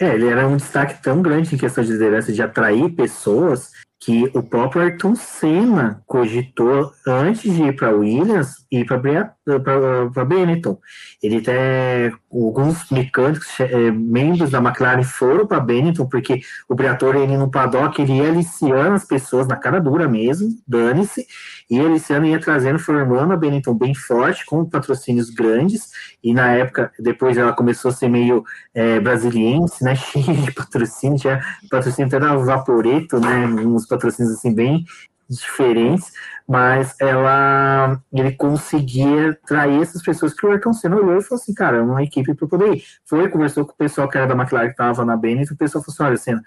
É, 0.00 0.14
ele 0.14 0.26
era 0.26 0.48
um 0.48 0.56
destaque 0.56 1.00
tão 1.00 1.22
grande 1.22 1.54
em 1.54 1.58
questão 1.58 1.84
de 1.84 1.92
liderança, 1.92 2.32
de 2.32 2.42
atrair 2.42 2.90
pessoas, 2.90 3.70
que 4.04 4.28
o 4.34 4.42
próprio 4.42 4.82
Ayrton 4.82 5.14
Senna 5.14 6.02
cogitou 6.06 6.92
antes 7.06 7.42
de 7.42 7.62
ir 7.62 7.76
para 7.76 7.94
Williams 7.94 8.66
e 8.68 8.84
para 8.84 8.98
Benetton. 10.24 10.76
Ele 11.22 11.36
até 11.36 12.12
alguns 12.28 12.90
mecânicos, 12.90 13.46
é, 13.60 13.92
membros 13.92 14.50
da 14.50 14.58
McLaren 14.58 15.04
foram 15.04 15.46
para 15.46 15.60
Benetton 15.60 16.08
porque 16.08 16.40
o 16.68 16.74
Briatore 16.74 17.18
ele 17.18 17.36
no 17.36 17.48
paddock 17.48 18.02
ele 18.02 18.14
ia 18.14 18.28
aliciando 18.28 18.94
as 18.94 19.04
pessoas 19.04 19.46
na 19.46 19.54
cara 19.54 19.80
dura 19.80 20.08
mesmo, 20.08 20.48
dane-se, 20.66 21.24
e 21.70 21.80
aliciando 21.80 22.26
ia 22.26 22.40
trazendo, 22.40 22.78
formando 22.78 23.32
a 23.32 23.36
Benetton 23.36 23.74
bem 23.74 23.94
forte 23.94 24.44
com 24.44 24.64
patrocínios 24.64 25.30
grandes. 25.30 25.90
E 26.22 26.32
na 26.32 26.52
época 26.52 26.92
depois 26.98 27.36
ela 27.36 27.52
começou 27.52 27.90
a 27.90 27.94
ser 27.94 28.08
meio 28.08 28.44
é, 28.74 29.00
brasiliense, 29.00 29.82
né, 29.82 29.94
cheia 29.96 30.34
de 30.34 30.52
patrocínio, 30.52 31.18
tinha 31.18 31.40
patrocínio 31.70 32.08
até 32.08 32.20
da 32.20 32.36
Vaporeto, 32.36 33.18
né, 33.20 33.46
uns 33.46 33.86
patrocínios 33.86 34.34
assim 34.34 34.54
bem 34.54 34.84
diferentes, 35.28 36.12
mas 36.46 36.94
ela 37.00 38.00
ele 38.12 38.32
conseguia 38.32 39.38
trair 39.46 39.80
essas 39.80 40.02
pessoas 40.02 40.34
que 40.34 40.44
o 40.44 40.50
Ayrton 40.50 40.72
Senna 40.72 40.96
olhou 40.96 41.18
e 41.18 41.22
falou 41.22 41.40
assim, 41.40 41.54
cara, 41.54 41.78
é 41.78 41.80
uma 41.80 42.02
equipe 42.02 42.34
para 42.34 42.48
poder 42.48 42.74
ir. 42.74 42.84
Foi, 43.04 43.28
conversou 43.28 43.64
com 43.64 43.72
o 43.72 43.76
pessoal 43.76 44.08
que 44.08 44.18
era 44.18 44.26
da 44.26 44.34
McLaren 44.34 44.66
que 44.66 44.72
estava 44.72 45.04
na 45.04 45.16
Bennett, 45.16 45.50
e 45.50 45.54
o 45.54 45.56
pessoal 45.56 45.82
falou 45.82 45.94
assim, 45.94 46.04
olha, 46.04 46.16
Senna, 46.16 46.42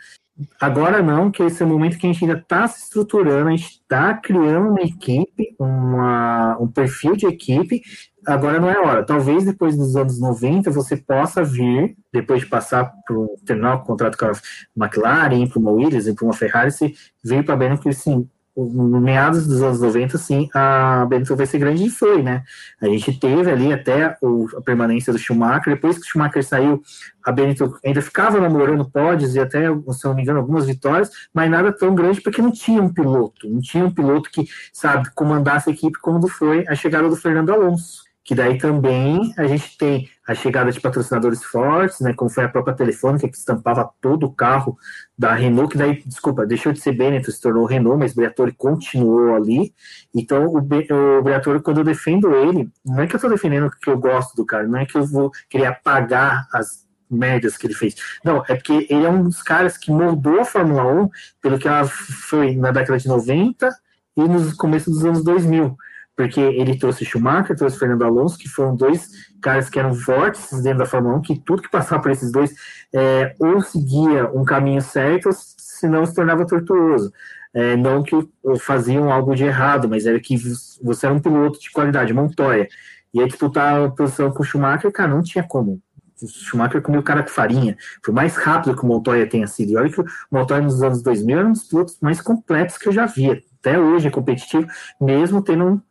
agora 0.60 1.02
não, 1.02 1.32
que 1.32 1.42
esse 1.44 1.64
é 1.64 1.66
o 1.66 1.70
momento 1.70 1.98
que 1.98 2.06
a 2.06 2.12
gente 2.12 2.26
ainda 2.26 2.38
está 2.38 2.68
se 2.68 2.84
estruturando, 2.84 3.48
a 3.48 3.52
gente 3.52 3.66
está 3.66 4.14
criando 4.14 4.70
uma 4.70 4.82
equipe, 4.82 5.56
uma, 5.58 6.58
um 6.60 6.68
perfil 6.68 7.16
de 7.16 7.26
equipe, 7.26 7.82
agora 8.26 8.60
não 8.60 8.70
é 8.70 8.78
hora. 8.78 9.06
Talvez 9.06 9.46
depois 9.46 9.78
dos 9.78 9.96
anos 9.96 10.20
90 10.20 10.70
você 10.72 10.98
possa 10.98 11.44
vir, 11.44 11.96
depois 12.12 12.42
de 12.42 12.48
passar 12.48 12.92
por 13.08 13.30
terminar 13.46 13.76
o 13.76 13.84
contrato 13.84 14.18
com 14.18 14.26
a 14.26 14.32
McLaren, 14.76 15.48
para 15.48 15.60
uma 15.60 15.72
Williams, 15.72 16.14
para 16.14 16.26
uma 16.26 16.34
Ferrari, 16.34 16.72
se 16.72 16.94
vir 17.24 17.46
para 17.46 17.54
a 17.54 17.58
Benetton, 17.58 18.28
no 18.56 19.02
meados 19.02 19.46
dos 19.46 19.62
anos 19.62 19.82
90, 19.82 20.18
sim, 20.18 20.50
a 20.54 21.06
Benetton 21.06 21.36
vai 21.36 21.46
ser 21.46 21.60
grande 21.60 21.86
e 21.86 21.90
foi, 21.90 22.24
né? 22.24 22.44
A 22.82 22.86
gente 22.88 23.20
teve 23.20 23.52
ali 23.52 23.74
até 23.74 24.18
o, 24.22 24.48
a 24.56 24.62
permanência 24.62 25.12
do 25.12 25.20
Schumacher, 25.20 25.74
depois 25.74 25.98
que 25.98 26.04
o 26.04 26.08
Schumacher 26.08 26.44
saiu, 26.44 26.82
a 27.24 27.32
Benetton 27.32 27.74
ainda 27.84 28.02
ficava 28.02 28.40
namorando 28.40 28.90
pódios 28.90 29.36
e 29.36 29.40
até, 29.40 29.68
se 29.92 30.06
não 30.06 30.16
me 30.16 30.22
engano, 30.22 30.40
algumas 30.40 30.66
vitórias, 30.66 31.10
mas 31.34 31.50
nada 31.50 31.72
tão 31.74 31.94
grande 31.94 32.22
porque 32.22 32.42
não 32.42 32.52
tinha 32.52 32.82
um 32.82 32.94
piloto, 32.94 33.50
não 33.50 33.60
tinha 33.60 33.86
um 33.86 33.92
piloto 33.92 34.30
que, 34.30 34.48
sabe, 34.72 35.10
comandasse 35.14 35.70
a 35.70 35.74
equipe 35.74 36.00
como 36.00 36.28
foi 36.30 36.66
a 36.68 36.76
chegada 36.76 37.10
do 37.10 37.16
Fernando 37.16 37.52
Alonso 37.52 38.05
que 38.26 38.34
daí 38.34 38.58
também 38.58 39.32
a 39.38 39.46
gente 39.46 39.78
tem 39.78 40.10
a 40.28 40.34
chegada 40.34 40.72
de 40.72 40.82
patrocinadores 40.82 41.44
fortes, 41.44 42.00
né, 42.00 42.12
como 42.12 42.28
foi 42.28 42.44
a 42.44 42.50
própria 42.50 42.76
Telefônica, 42.76 43.30
que 43.30 43.38
estampava 43.38 43.88
todo 44.02 44.26
o 44.26 44.34
carro 44.34 44.76
da 45.16 45.36
Renault, 45.36 45.72
que 45.72 45.78
daí, 45.78 46.02
desculpa, 46.04 46.44
deixou 46.44 46.74
de 46.74 46.82
ser 46.82 46.94
Benetton, 46.94 47.32
se 47.32 47.40
tornou 47.40 47.68
Renault, 47.68 48.00
mas 48.00 48.16
Briatore 48.16 48.52
continuou 48.52 49.36
ali. 49.36 49.76
Então, 50.14 50.48
o, 50.48 50.58
o 50.58 51.22
Briatore, 51.22 51.62
quando 51.62 51.78
eu 51.78 51.84
defendo 51.84 52.34
ele, 52.34 52.68
não 52.84 53.02
é 53.02 53.06
que 53.08 53.14
eu 53.14 53.18
estou 53.18 53.30
defendendo 53.30 53.70
que 53.70 53.90
eu 53.92 53.98
gosto 54.00 54.36
do 54.36 54.44
cara, 54.44 54.68
não 54.68 54.80
é 54.80 54.88
que 54.88 54.98
eu 54.98 55.06
vou 55.06 55.32
querer 55.48 55.68
apagar 55.68 56.48
as 56.52 56.84
merdas 57.08 57.56
que 57.56 57.68
ele 57.68 57.76
fez. 57.76 57.94
Não, 58.24 58.44
é 58.50 58.56
porque 58.56 58.88
ele 58.90 59.06
é 59.06 59.10
um 59.10 59.22
dos 59.22 59.44
caras 59.44 59.78
que 59.78 59.92
moldou 59.92 60.42
a 60.42 60.46
Fórmula 60.46 60.84
1 60.84 61.10
pelo 61.40 61.60
que 61.60 61.68
ela 61.68 61.86
foi 61.86 62.56
na 62.56 62.72
década 62.72 62.98
de 62.98 63.08
90 63.08 63.70
e 64.18 64.22
no 64.24 64.58
começo 64.58 64.90
dos 64.90 65.06
anos 65.06 65.24
2000 65.24 65.78
porque 66.16 66.40
ele 66.40 66.78
trouxe 66.78 67.04
Schumacher, 67.04 67.56
trouxe 67.56 67.78
Fernando 67.78 68.04
Alonso, 68.04 68.38
que 68.38 68.48
foram 68.48 68.76
dois 68.76 69.10
caras 69.42 69.70
que 69.70 69.78
eram 69.78 69.94
fortes 69.94 70.62
dentro 70.62 70.80
da 70.80 70.86
Fórmula 70.86 71.18
1, 71.18 71.22
que 71.22 71.40
tudo 71.40 71.62
que 71.62 71.70
passava 71.70 72.02
por 72.02 72.12
esses 72.12 72.32
dois 72.32 72.54
é, 72.94 73.36
ou 73.40 73.62
seguia 73.62 74.30
um 74.34 74.46
caminho 74.46 74.82
certo, 74.82 75.30
se 75.32 75.88
não 75.88 76.06
se 76.06 76.16
tornava 76.16 76.48
tortuoso. 76.48 77.12
É, 77.54 77.76
não 77.78 78.04
que 78.04 78.16
faziam 78.60 79.12
algo 79.12 79.36
de 79.36 79.46
errado, 79.46 79.88
mas 79.88 80.06
era 80.06 80.20
que 80.20 80.36
você 80.82 81.06
era 81.06 81.16
um 81.16 81.20
piloto 81.20 81.60
de 81.60 81.72
qualidade, 81.72 82.14
Montoya. 82.14 82.68
E 83.14 83.22
aí 83.22 83.28
disputar 83.28 83.82
a 83.82 83.90
posição 83.90 84.32
com 84.32 84.44
o 84.44 84.46
Schumacher, 84.46 84.92
cara, 84.92 85.10
não 85.10 85.22
tinha 85.22 85.44
como. 85.44 85.82
O 86.22 86.28
Schumacher 86.28 86.82
comeu 86.82 87.04
cara 87.04 87.22
de 87.22 87.32
farinha. 87.32 87.78
Foi 88.04 88.14
mais 88.14 88.36
rápido 88.36 88.76
que 88.76 88.84
o 88.84 88.88
Montoya 88.88 89.28
tenha 89.28 89.48
sido. 89.48 89.72
E 89.72 89.78
olha 89.78 89.90
que 89.90 90.02
o 90.02 90.06
Montoya 90.32 90.62
nos 90.62 90.82
anos 90.82 91.02
2000 91.02 91.38
era 91.38 91.48
um 91.48 91.54
dos 91.54 91.64
pilotos 91.64 91.98
mais 92.02 92.22
completos 92.22 92.78
que 92.78 92.88
eu 92.88 92.94
já 92.94 93.06
via. 93.06 93.42
Até 93.60 93.80
hoje 93.80 94.08
é 94.08 94.12
competitivo, 94.12 94.68
mesmo 95.00 95.42
tendo 95.42 95.66
um 95.66 95.82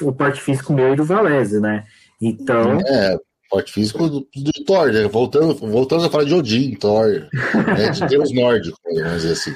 o 0.00 0.12
porte 0.12 0.40
físico 0.40 0.72
meu 0.72 0.92
e 0.92 0.96
do 0.96 1.04
Valese, 1.04 1.60
né? 1.60 1.84
Então. 2.20 2.80
É, 2.86 3.18
porte 3.50 3.72
físico 3.72 4.08
do, 4.08 4.20
do 4.20 4.64
Thor, 4.64 4.92
né? 4.92 5.08
Voltando, 5.08 5.54
voltando 5.54 6.04
a 6.04 6.10
falar 6.10 6.24
de 6.24 6.34
Odin, 6.34 6.74
Thor, 6.76 7.28
né? 7.76 7.90
de 7.90 8.06
Deus 8.06 8.32
nórdico, 8.32 8.78
vamos 8.84 9.22
dizer 9.22 9.32
assim. 9.32 9.54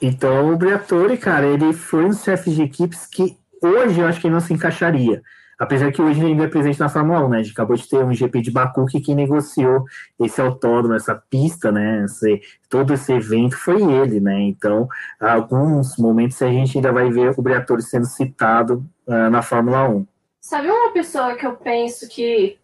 Então, 0.00 0.52
o 0.52 0.56
Briatore, 0.56 1.16
cara, 1.16 1.46
ele 1.46 1.72
foi 1.72 2.04
um 2.04 2.12
chefe 2.12 2.50
de 2.50 2.62
equipes 2.62 3.06
que 3.06 3.36
hoje 3.62 4.00
eu 4.00 4.06
acho 4.06 4.20
que 4.20 4.26
ele 4.26 4.34
não 4.34 4.40
se 4.40 4.52
encaixaria. 4.52 5.22
Apesar 5.58 5.90
que 5.90 6.02
hoje 6.02 6.20
ele 6.20 6.32
ainda 6.32 6.44
é 6.44 6.48
presente 6.48 6.78
na 6.78 6.88
Fórmula 6.88 7.24
1, 7.24 7.28
né? 7.28 7.38
A 7.38 7.42
gente 7.42 7.52
acabou 7.52 7.76
de 7.76 7.88
ter 7.88 8.04
um 8.04 8.12
GP 8.12 8.42
de 8.42 8.50
Baku 8.50 8.84
que 8.86 9.00
quem 9.00 9.14
negociou 9.14 9.84
esse 10.20 10.40
autódromo, 10.40 10.94
essa 10.94 11.14
pista, 11.14 11.72
né? 11.72 12.04
Esse, 12.04 12.42
todo 12.68 12.92
esse 12.92 13.12
evento 13.12 13.56
foi 13.56 13.82
ele, 13.82 14.20
né? 14.20 14.38
Então, 14.42 14.86
alguns 15.18 15.96
momentos 15.96 16.40
a 16.42 16.48
gente 16.48 16.76
ainda 16.76 16.92
vai 16.92 17.10
ver 17.10 17.32
o 17.36 17.42
Briatore 17.42 17.82
sendo 17.82 18.04
citado 18.04 18.84
uh, 19.06 19.30
na 19.30 19.40
Fórmula 19.40 19.88
1. 19.88 20.06
Sabe 20.40 20.68
uma 20.68 20.92
pessoa 20.92 21.34
que 21.34 21.46
eu 21.46 21.56
penso 21.56 22.06
que 22.08 22.58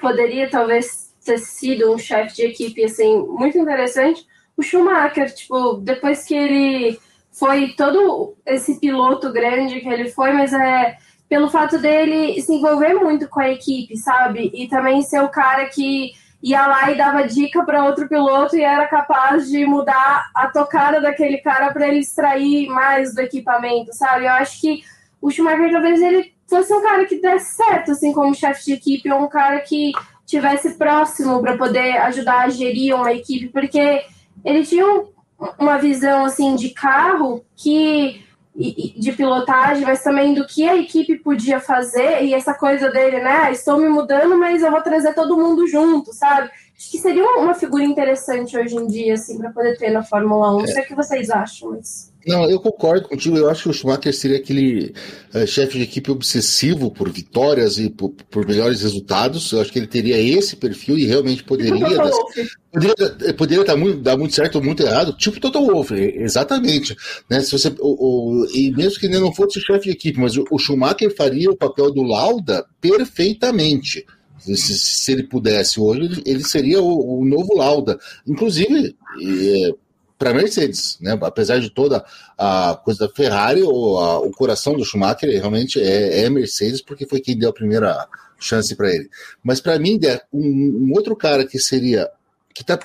poderia 0.00 0.48
talvez 0.48 1.14
ter 1.24 1.38
sido 1.38 1.92
um 1.92 1.98
chefe 1.98 2.36
de 2.36 2.42
equipe, 2.46 2.84
assim, 2.84 3.22
muito 3.22 3.58
interessante? 3.58 4.26
O 4.56 4.62
Schumacher, 4.62 5.32
tipo, 5.34 5.74
depois 5.74 6.24
que 6.24 6.34
ele 6.34 6.98
foi 7.30 7.68
todo 7.76 8.34
esse 8.44 8.80
piloto 8.80 9.32
grande 9.32 9.80
que 9.80 9.88
ele 9.88 10.10
foi, 10.10 10.32
mas 10.32 10.52
é 10.52 10.96
pelo 11.30 11.48
fato 11.48 11.78
dele 11.78 12.42
se 12.42 12.52
envolver 12.52 12.92
muito 12.94 13.28
com 13.28 13.38
a 13.38 13.48
equipe, 13.48 13.96
sabe? 13.96 14.50
E 14.52 14.66
também 14.66 15.00
ser 15.00 15.22
o 15.22 15.28
cara 15.28 15.66
que 15.66 16.10
ia 16.42 16.66
lá 16.66 16.90
e 16.90 16.96
dava 16.96 17.22
dica 17.22 17.64
para 17.64 17.84
outro 17.84 18.08
piloto 18.08 18.56
e 18.56 18.62
era 18.62 18.88
capaz 18.88 19.48
de 19.48 19.64
mudar 19.64 20.28
a 20.34 20.48
tocada 20.48 21.00
daquele 21.00 21.38
cara 21.38 21.72
para 21.72 21.86
ele 21.86 22.00
extrair 22.00 22.66
mais 22.68 23.14
do 23.14 23.20
equipamento, 23.20 23.94
sabe? 23.94 24.24
Eu 24.24 24.32
acho 24.32 24.60
que 24.60 24.82
o 25.22 25.30
Schumacher 25.30 25.70
talvez 25.70 26.02
ele 26.02 26.34
fosse 26.48 26.74
um 26.74 26.82
cara 26.82 27.04
que 27.04 27.20
desse 27.20 27.54
certo, 27.54 27.92
assim, 27.92 28.12
como 28.12 28.34
chefe 28.34 28.64
de 28.64 28.72
equipe, 28.72 29.12
ou 29.12 29.22
um 29.22 29.28
cara 29.28 29.60
que 29.60 29.92
tivesse 30.26 30.76
próximo 30.76 31.40
para 31.40 31.56
poder 31.56 31.98
ajudar 31.98 32.40
a 32.40 32.48
gerir 32.48 32.96
uma 32.96 33.12
equipe, 33.12 33.48
porque 33.50 34.02
ele 34.44 34.66
tinha 34.66 34.84
um, 34.84 35.06
uma 35.56 35.78
visão 35.78 36.24
assim 36.24 36.56
de 36.56 36.70
carro 36.70 37.44
que 37.54 38.24
de 38.54 39.12
pilotagem, 39.12 39.84
mas 39.84 40.02
também 40.02 40.34
do 40.34 40.46
que 40.46 40.68
a 40.68 40.76
equipe 40.76 41.18
podia 41.18 41.60
fazer 41.60 42.24
e 42.24 42.34
essa 42.34 42.52
coisa 42.52 42.90
dele, 42.90 43.20
né? 43.20 43.44
Ah, 43.44 43.50
estou 43.50 43.78
me 43.78 43.88
mudando, 43.88 44.36
mas 44.36 44.62
eu 44.62 44.70
vou 44.70 44.82
trazer 44.82 45.14
todo 45.14 45.36
mundo 45.36 45.66
junto, 45.66 46.12
sabe? 46.12 46.50
Acho 46.76 46.90
que 46.90 46.98
seria 46.98 47.24
uma 47.38 47.54
figura 47.54 47.84
interessante 47.84 48.58
hoje 48.58 48.74
em 48.74 48.86
dia, 48.86 49.14
assim, 49.14 49.38
para 49.38 49.50
poder 49.50 49.78
ter 49.78 49.90
na 49.90 50.02
Fórmula 50.02 50.54
1. 50.56 50.58
Não 50.58 50.66
sei 50.66 50.82
o 50.82 50.86
que 50.86 50.94
vocês 50.94 51.30
acham, 51.30 51.70
mas. 51.70 52.09
Não, 52.26 52.48
eu 52.50 52.60
concordo 52.60 53.08
contigo. 53.08 53.36
Eu 53.36 53.48
acho 53.48 53.64
que 53.64 53.68
o 53.70 53.72
Schumacher 53.72 54.14
seria 54.14 54.36
aquele 54.36 54.94
uh, 55.34 55.46
chefe 55.46 55.78
de 55.78 55.84
equipe 55.84 56.10
obsessivo 56.10 56.90
por 56.90 57.10
vitórias 57.10 57.78
e 57.78 57.88
por, 57.88 58.10
por, 58.30 58.46
melhores 58.46 58.82
resultados. 58.82 59.50
Eu 59.52 59.60
acho 59.60 59.72
que 59.72 59.78
ele 59.78 59.86
teria 59.86 60.18
esse 60.18 60.56
perfil 60.56 60.98
e 60.98 61.06
realmente 61.06 61.42
poderia. 61.42 61.78
dar, 61.78 62.10
poderia, 62.72 63.34
poderia 63.34 63.64
dar, 63.64 63.76
muito, 63.76 64.00
dar 64.00 64.16
muito 64.18 64.34
certo 64.34 64.56
ou 64.56 64.62
muito 64.62 64.82
errado, 64.82 65.16
tipo 65.16 65.40
Total 65.40 65.64
Wolff, 65.64 65.94
exatamente. 65.94 66.94
Né? 67.28 67.40
Se 67.40 67.52
você, 67.52 67.74
o, 67.78 68.42
o, 68.42 68.46
e 68.52 68.70
mesmo 68.72 69.00
que 69.00 69.06
ele 69.06 69.18
não 69.18 69.32
fosse 69.32 69.60
chefe 69.60 69.84
de 69.84 69.90
equipe, 69.92 70.20
mas 70.20 70.36
o, 70.36 70.44
o 70.50 70.58
Schumacher 70.58 71.14
faria 71.16 71.50
o 71.50 71.56
papel 71.56 71.90
do 71.90 72.02
Lauda 72.02 72.66
perfeitamente. 72.80 74.04
Se, 74.38 74.56
se, 74.56 75.12
ele 75.12 75.24
pudesse 75.24 75.78
hoje, 75.78 76.00
ele, 76.00 76.22
ele 76.24 76.44
seria 76.44 76.80
o, 76.80 77.20
o, 77.20 77.24
novo 77.26 77.54
Lauda. 77.56 77.98
Inclusive, 78.26 78.96
é, 79.22 79.70
para 80.20 80.34
Mercedes, 80.34 80.98
né? 81.00 81.18
Apesar 81.22 81.58
de 81.60 81.70
toda 81.70 82.04
a 82.36 82.78
coisa 82.84 83.08
da 83.08 83.14
Ferrari, 83.14 83.62
o, 83.62 83.96
a, 83.96 84.20
o 84.20 84.30
coração 84.32 84.76
do 84.76 84.84
Schumacher 84.84 85.30
realmente 85.30 85.80
é, 85.80 86.24
é 86.24 86.28
Mercedes, 86.28 86.82
porque 86.82 87.06
foi 87.06 87.20
quem 87.20 87.38
deu 87.38 87.48
a 87.48 87.54
primeira 87.54 88.06
chance 88.38 88.76
para 88.76 88.94
ele. 88.94 89.08
Mas 89.42 89.62
para 89.62 89.78
mim, 89.78 89.98
um, 90.30 90.88
um, 90.88 90.92
outro 90.92 91.16
cara 91.16 91.46
que 91.46 91.58
seria. 91.58 92.06
que 92.54 92.62
tá, 92.62 92.78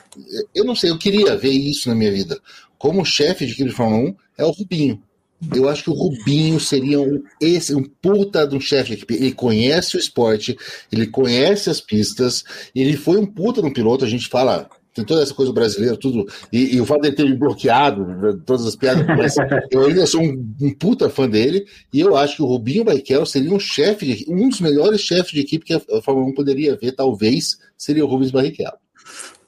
Eu 0.56 0.64
não 0.64 0.74
sei, 0.74 0.90
eu 0.90 0.98
queria 0.98 1.36
ver 1.36 1.52
isso 1.52 1.90
na 1.90 1.96
minha 1.96 2.12
vida. 2.12 2.40
Como 2.78 3.04
chefe 3.04 3.46
de 3.46 3.52
equipe 3.52 3.70
de 3.70 3.76
Fórmula 3.76 4.12
1 4.12 4.16
é 4.38 4.46
o 4.46 4.52
Rubinho. 4.52 5.04
Eu 5.54 5.68
acho 5.68 5.84
que 5.84 5.90
o 5.90 5.94
Rubinho 5.94 6.58
seria 6.58 7.02
um, 7.02 7.22
esse, 7.42 7.76
um 7.76 7.84
puta 7.84 8.48
de 8.48 8.56
um 8.56 8.62
chefe 8.62 8.92
de 8.92 8.94
equipe. 8.94 9.14
Ele 9.14 9.34
conhece 9.34 9.98
o 9.98 10.00
esporte, 10.00 10.58
ele 10.90 11.08
conhece 11.08 11.70
as 11.70 11.82
pistas, 11.82 12.46
ele 12.74 12.96
foi 12.96 13.18
um 13.18 13.26
puta 13.26 13.62
de 13.62 13.68
um 13.68 13.74
piloto. 13.74 14.06
A 14.06 14.10
gente 14.10 14.30
fala 14.30 14.70
tem 14.96 15.04
toda 15.04 15.22
essa 15.22 15.34
coisa 15.34 15.52
brasileira, 15.52 15.98
tudo. 15.98 16.26
E, 16.52 16.78
e 16.78 16.82
o 16.82 16.86
fato 16.86 17.02
dele 17.02 17.16
ter 17.16 17.26
me 17.26 17.36
bloqueado, 17.36 18.06
né, 18.06 18.40
todas 18.46 18.66
as 18.66 18.78
piadas, 18.78 19.06
mas 19.06 19.36
eu 19.70 19.86
ainda 19.86 20.08
sou 20.08 20.22
um, 20.22 20.56
um, 20.62 20.74
puta 20.74 21.10
fã 21.10 21.30
dele, 21.30 21.66
e 21.94 22.00
eu 22.00 22.16
acho 22.16 22.38
que 22.38 22.42
o 22.42 22.46
Rubinho 22.46 22.86
Barrichello 22.86 23.26
seria 23.26 23.54
um 23.54 23.60
chefe, 23.60 24.26
um 24.30 24.48
dos 24.48 24.62
melhores 24.62 25.02
chefes 25.02 25.32
de 25.32 25.42
equipe 25.42 25.66
que 25.66 25.74
a 25.74 26.02
Fórmula 26.02 26.28
1 26.30 26.34
poderia 26.34 26.78
ver, 26.78 26.94
talvez, 26.94 27.58
seria 27.78 28.06
o 28.06 28.08
Rubens 28.08 28.32
Barrichello. 28.32 28.78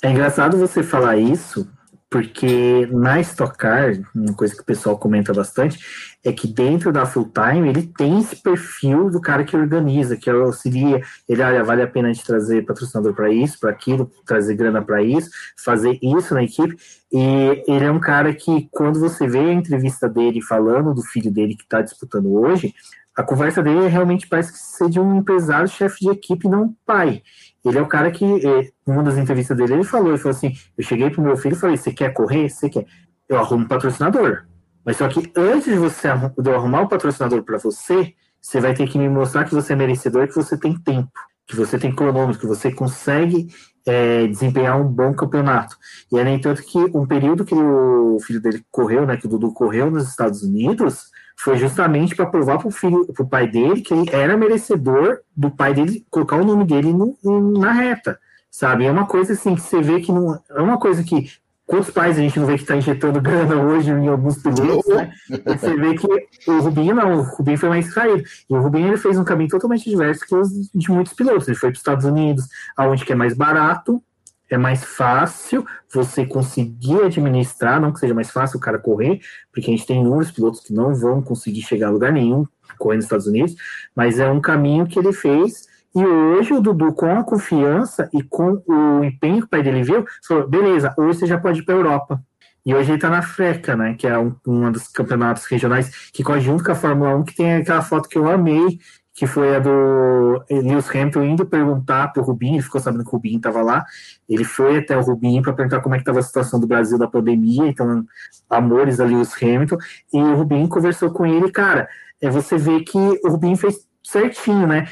É 0.04 0.12
engraçado 0.12 0.58
você 0.58 0.84
falar 0.84 1.18
isso, 1.18 1.66
porque 2.10 2.88
na 2.92 3.22
Stock 3.22 3.58
Car, 3.58 3.94
uma 4.14 4.34
coisa 4.34 4.54
que 4.54 4.62
o 4.62 4.66
pessoal 4.66 4.98
comenta 4.98 5.34
bastante, 5.34 5.80
é 6.28 6.34
que 6.34 6.46
dentro 6.46 6.92
da 6.92 7.06
full 7.06 7.32
time 7.32 7.70
ele 7.70 7.84
tem 7.84 8.20
esse 8.20 8.36
perfil 8.36 9.10
do 9.10 9.22
cara 9.22 9.46
que 9.46 9.56
organiza, 9.56 10.18
que 10.18 10.30
auxilia, 10.30 11.02
ele 11.28 11.42
olha, 11.42 11.64
vale 11.64 11.82
a 11.82 11.88
pena 11.88 12.10
a 12.10 12.14
gente 12.14 12.26
trazer 12.26 12.66
patrocinador 12.66 13.14
para 13.14 13.32
isso, 13.32 13.58
para 13.58 13.70
aquilo, 13.70 14.12
trazer 14.26 14.54
grana 14.56 14.82
para 14.82 15.02
isso, 15.02 15.30
fazer 15.56 15.98
isso 16.02 16.34
na 16.34 16.44
equipe. 16.44 16.76
E 17.14 17.64
ele 17.66 17.86
é 17.86 17.90
um 17.90 18.00
cara 18.00 18.34
que, 18.34 18.68
quando 18.72 19.00
você 19.00 19.26
vê 19.26 19.40
a 19.40 19.54
entrevista 19.54 20.10
dele 20.10 20.42
falando 20.42 20.94
do 20.94 21.02
filho 21.02 21.32
dele 21.32 21.56
que 21.56 21.64
está 21.64 21.82
disputando 21.82 22.34
hoje, 22.34 22.76
a 23.16 23.24
conversa 23.24 23.64
dele 23.64 23.88
realmente 23.88 24.28
parece 24.28 24.52
que 24.52 24.60
ser 24.60 24.90
de 24.90 25.00
um 25.00 25.16
empresário, 25.16 25.70
chefe 25.70 26.02
de 26.02 26.10
equipe, 26.10 26.50
não 26.50 26.76
pai. 26.86 27.24
Ele 27.64 27.78
é 27.78 27.82
o 27.82 27.88
cara 27.88 28.12
que, 28.12 28.26
em 28.26 28.72
uma 28.86 29.02
das 29.02 29.18
entrevistas 29.18 29.56
dele, 29.56 29.76
ele 29.76 29.84
falou, 29.86 30.10
ele 30.10 30.18
falou 30.18 30.36
assim, 30.36 30.54
eu 30.78 30.84
cheguei 30.84 31.10
pro 31.10 31.22
meu 31.22 31.38
filho 31.38 31.56
e 31.56 31.60
falei, 31.60 31.78
você 31.78 31.94
quer 31.94 32.12
correr? 32.12 32.50
Você 32.50 32.70
quer? 32.70 32.86
Eu 33.30 33.38
arrumo 33.38 33.64
um 33.64 33.68
patrocinador. 33.68 34.44
Mas 34.88 34.96
só 34.96 35.10
que 35.10 35.30
antes 35.36 35.66
de 35.66 35.78
você 35.78 36.08
de 36.40 36.50
eu 36.50 36.56
arrumar 36.56 36.84
um 36.84 36.88
patrocinador 36.88 37.44
para 37.44 37.58
você, 37.58 38.14
você 38.42 38.62
vai 38.62 38.74
ter 38.74 38.88
que 38.88 38.98
me 38.98 39.10
mostrar 39.10 39.44
que 39.44 39.54
você 39.54 39.74
é 39.74 39.76
merecedor, 39.76 40.30
que 40.30 40.36
você 40.36 40.58
tem 40.58 40.80
tempo, 40.80 41.12
que 41.46 41.58
você 41.58 41.78
tem 41.78 41.94
cronômetro, 41.94 42.40
que 42.40 42.48
você 42.48 42.72
consegue 42.72 43.50
é, 43.86 44.28
desempenhar 44.28 44.80
um 44.80 44.88
bom 44.88 45.14
campeonato. 45.14 45.76
E 46.10 46.18
é 46.18 46.24
nem 46.24 46.40
tanto 46.40 46.64
que 46.64 46.78
um 46.78 47.06
período 47.06 47.44
que 47.44 47.54
o 47.54 48.18
filho 48.22 48.40
dele 48.40 48.64
correu, 48.72 49.06
né, 49.06 49.18
que 49.18 49.26
o 49.26 49.30
Dudu 49.30 49.52
correu 49.52 49.92
nos 49.92 50.08
Estados 50.08 50.42
Unidos, 50.42 51.12
foi 51.38 51.58
justamente 51.58 52.16
para 52.16 52.26
provar 52.26 52.58
para 52.58 52.70
o 52.70 52.72
filho, 52.72 53.06
para 53.14 53.24
o 53.26 53.30
pai 53.30 53.46
dele, 53.46 53.82
que 53.82 53.94
ele 53.94 54.10
era 54.10 54.38
merecedor 54.38 55.20
do 55.36 55.52
pai 55.52 55.74
dele 55.74 56.06
colocar 56.10 56.38
o 56.38 56.46
nome 56.46 56.64
dele 56.64 56.94
no, 56.94 57.18
na 57.60 57.74
reta, 57.74 58.18
sabe? 58.50 58.86
É 58.86 58.92
uma 58.92 59.06
coisa 59.06 59.34
assim 59.34 59.54
que 59.54 59.62
você 59.62 59.82
vê 59.82 60.00
que 60.00 60.14
não 60.14 60.42
é 60.50 60.62
uma 60.62 60.80
coisa 60.80 61.04
que 61.04 61.30
quantos 61.68 61.92
pais 61.92 62.18
a 62.18 62.22
gente 62.22 62.40
não 62.40 62.48
vê 62.48 62.56
que 62.56 62.62
está 62.62 62.76
injetando 62.76 63.22
grana 63.22 63.62
hoje 63.62 63.92
em 63.92 64.08
alguns 64.08 64.38
pilotos, 64.42 64.88
né? 64.88 65.12
E 65.30 65.58
você 65.58 65.76
vê 65.76 65.94
que 65.96 66.08
o 66.50 66.60
Rubinho 66.62 66.96
não, 66.96 67.20
o 67.20 67.22
Rubinho 67.22 67.58
foi 67.58 67.70
mais 67.70 67.94
caído. 67.94 68.24
E 68.50 68.54
o 68.56 68.62
Rubinho 68.62 68.88
ele 68.88 68.98
fez 68.98 69.20
um 69.20 69.24
caminho 69.26 69.50
totalmente 69.50 69.88
diverso 69.88 70.26
que 70.26 70.34
os 70.34 70.50
de 70.74 70.90
muitos 70.90 71.14
pilotos. 71.14 71.48
Ele 71.48 71.58
foi 71.58 71.70
para 71.70 71.76
os 71.76 71.80
Estados 71.80 72.06
Unidos, 72.06 72.46
aonde 72.76 73.06
que 73.06 73.12
é 73.12 73.16
mais 73.16 73.36
barato, 73.36 74.02
é 74.50 74.58
mais 74.58 74.82
fácil 74.82 75.66
você 75.94 76.26
conseguir 76.26 77.02
administrar, 77.04 77.82
não 77.82 77.92
que 77.92 78.00
seja 78.00 78.14
mais 78.14 78.32
fácil 78.32 78.58
o 78.58 78.62
cara 78.62 78.80
correr, 78.80 79.20
porque 79.52 79.70
a 79.70 79.74
gente 79.76 79.86
tem 79.86 80.00
inúmeros 80.00 80.32
pilotos 80.32 80.62
que 80.62 80.74
não 80.74 80.96
vão 80.96 81.22
conseguir 81.22 81.62
chegar 81.62 81.88
a 81.88 81.92
lugar 81.92 82.14
nenhum 82.14 82.46
correndo 82.78 83.00
nos 83.00 83.06
Estados 83.06 83.28
Unidos, 83.28 83.56
mas 83.96 84.20
é 84.20 84.30
um 84.30 84.40
caminho 84.40 84.88
que 84.88 85.00
ele 85.00 85.12
fez. 85.12 85.68
E 85.98 86.06
hoje 86.06 86.54
o 86.54 86.62
Dudu, 86.62 86.94
com 86.94 87.08
a 87.08 87.24
confiança 87.24 88.08
e 88.14 88.22
com 88.22 88.62
o 88.68 89.04
empenho 89.04 89.40
que 89.40 89.46
o 89.46 89.50
pai 89.50 89.64
dele 89.64 89.82
viu, 89.82 90.06
falou: 90.28 90.48
beleza, 90.48 90.94
hoje 90.96 91.18
você 91.18 91.26
já 91.26 91.40
pode 91.40 91.62
ir 91.62 91.64
para 91.64 91.74
a 91.74 91.78
Europa. 91.78 92.24
E 92.64 92.76
hoje 92.76 92.92
ele 92.92 92.98
está 92.98 93.10
na 93.10 93.24
FRECA, 93.24 93.76
né? 93.76 93.96
Que 93.96 94.06
é 94.06 94.16
um, 94.16 94.36
um 94.46 94.72
dos 94.72 94.90
campeonatos 94.90 95.46
regionais 95.46 96.12
que 96.14 96.24
corre 96.24 96.42
junto 96.42 96.64
com 96.64 96.72
a 96.72 96.76
Fórmula 96.76 97.16
1, 97.16 97.24
que 97.24 97.36
tem 97.36 97.56
aquela 97.56 97.82
foto 97.82 98.08
que 98.08 98.16
eu 98.16 98.30
amei, 98.30 98.78
que 99.12 99.26
foi 99.26 99.56
a 99.56 99.60
do 99.60 100.46
Lewis 100.52 100.88
Hamilton 100.88 101.24
indo 101.24 101.48
perguntar 101.48 102.10
para 102.10 102.22
o 102.22 102.26
Rubinho, 102.26 102.58
ele 102.58 102.62
ficou 102.62 102.80
sabendo 102.80 103.04
que 103.04 103.10
o 103.10 103.14
Rubinho 103.14 103.38
estava 103.38 103.64
lá, 103.64 103.84
ele 104.30 104.44
foi 104.44 104.78
até 104.78 104.96
o 104.96 105.02
Rubinho 105.02 105.42
para 105.42 105.54
perguntar 105.54 105.80
como 105.80 105.96
é 105.96 105.98
que 105.98 106.04
estava 106.04 106.20
a 106.20 106.24
situação 106.24 106.60
do 106.60 106.68
Brasil 106.68 107.00
da 107.00 107.08
pandemia, 107.08 107.68
então, 107.68 108.06
amores 108.48 109.00
a 109.00 109.06
Lewis 109.06 109.34
Hamilton, 109.42 109.78
e 110.14 110.22
o 110.22 110.36
Rubinho 110.36 110.70
conversou 110.70 111.10
com 111.10 111.26
ele, 111.26 111.52
cara, 111.52 111.90
é, 112.22 112.30
você 112.30 112.56
vê 112.56 112.82
que 112.82 112.98
o 112.98 113.30
Rubinho 113.30 113.58
fez 113.58 113.88
certinho, 114.04 114.68
né, 114.68 114.88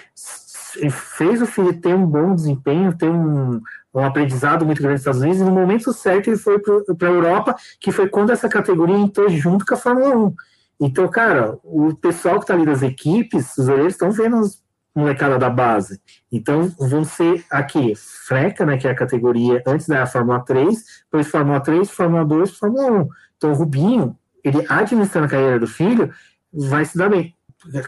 fez 0.90 1.42
o 1.42 1.46
filho 1.46 1.80
ter 1.80 1.94
um 1.96 2.06
bom 2.06 2.36
desempenho, 2.36 2.96
ter 2.98 3.10
um, 3.10 3.62
um 3.94 4.04
aprendizado 4.04 4.66
muito 4.66 4.82
grande 4.82 4.94
nos 4.94 5.02
Estados 5.02 5.22
Unidos, 5.22 5.42
e 5.42 5.44
no 5.44 5.52
momento 5.52 5.94
certo 5.94 6.30
ele 6.30 6.38
foi 6.38 6.60
para 6.60 7.08
a 7.08 7.12
Europa, 7.12 7.56
que 7.80 7.92
foi 7.92 8.08
quando 8.10 8.32
essa 8.32 8.50
categoria 8.50 8.98
entrou 8.98 9.30
junto 9.30 9.66
com 9.66 9.74
a 9.74 9.78
Fórmula 9.78 10.16
1. 10.16 10.34
Então, 10.82 11.08
cara, 11.08 11.58
o 11.64 11.96
pessoal 11.96 12.36
que 12.36 12.44
está 12.44 12.54
ali 12.54 12.66
das 12.66 12.82
equipes, 12.82 13.58
os 13.58 13.68
olheiros 13.70 13.94
estão 13.94 14.12
vendo 14.12 14.40
os 14.40 14.64
molecada 14.96 15.38
da 15.38 15.50
base. 15.50 16.00
Então, 16.32 16.72
vão 16.80 17.04
ser 17.04 17.44
aqui, 17.52 17.94
Freca, 17.96 18.66
né, 18.66 18.78
que 18.78 18.88
é 18.88 18.92
a 18.92 18.96
categoria 18.96 19.62
antes 19.68 19.88
da 19.88 20.06
Fórmula 20.06 20.40
3, 20.40 20.84
depois 21.04 21.28
Fórmula 21.28 21.60
3, 21.60 21.90
Fórmula 21.90 22.24
2, 22.24 22.58
Fórmula 22.58 23.02
1. 23.04 23.10
Então, 23.36 23.52
o 23.52 23.56
Rubinho, 23.56 24.18
ele 24.44 24.66
administrando 24.70 25.28
a 25.28 25.30
carreira 25.30 25.60
do 25.60 25.68
filho, 25.68 26.10
vai 26.54 26.86
se 26.86 26.98
dar 26.98 27.10
bem. 27.10 27.36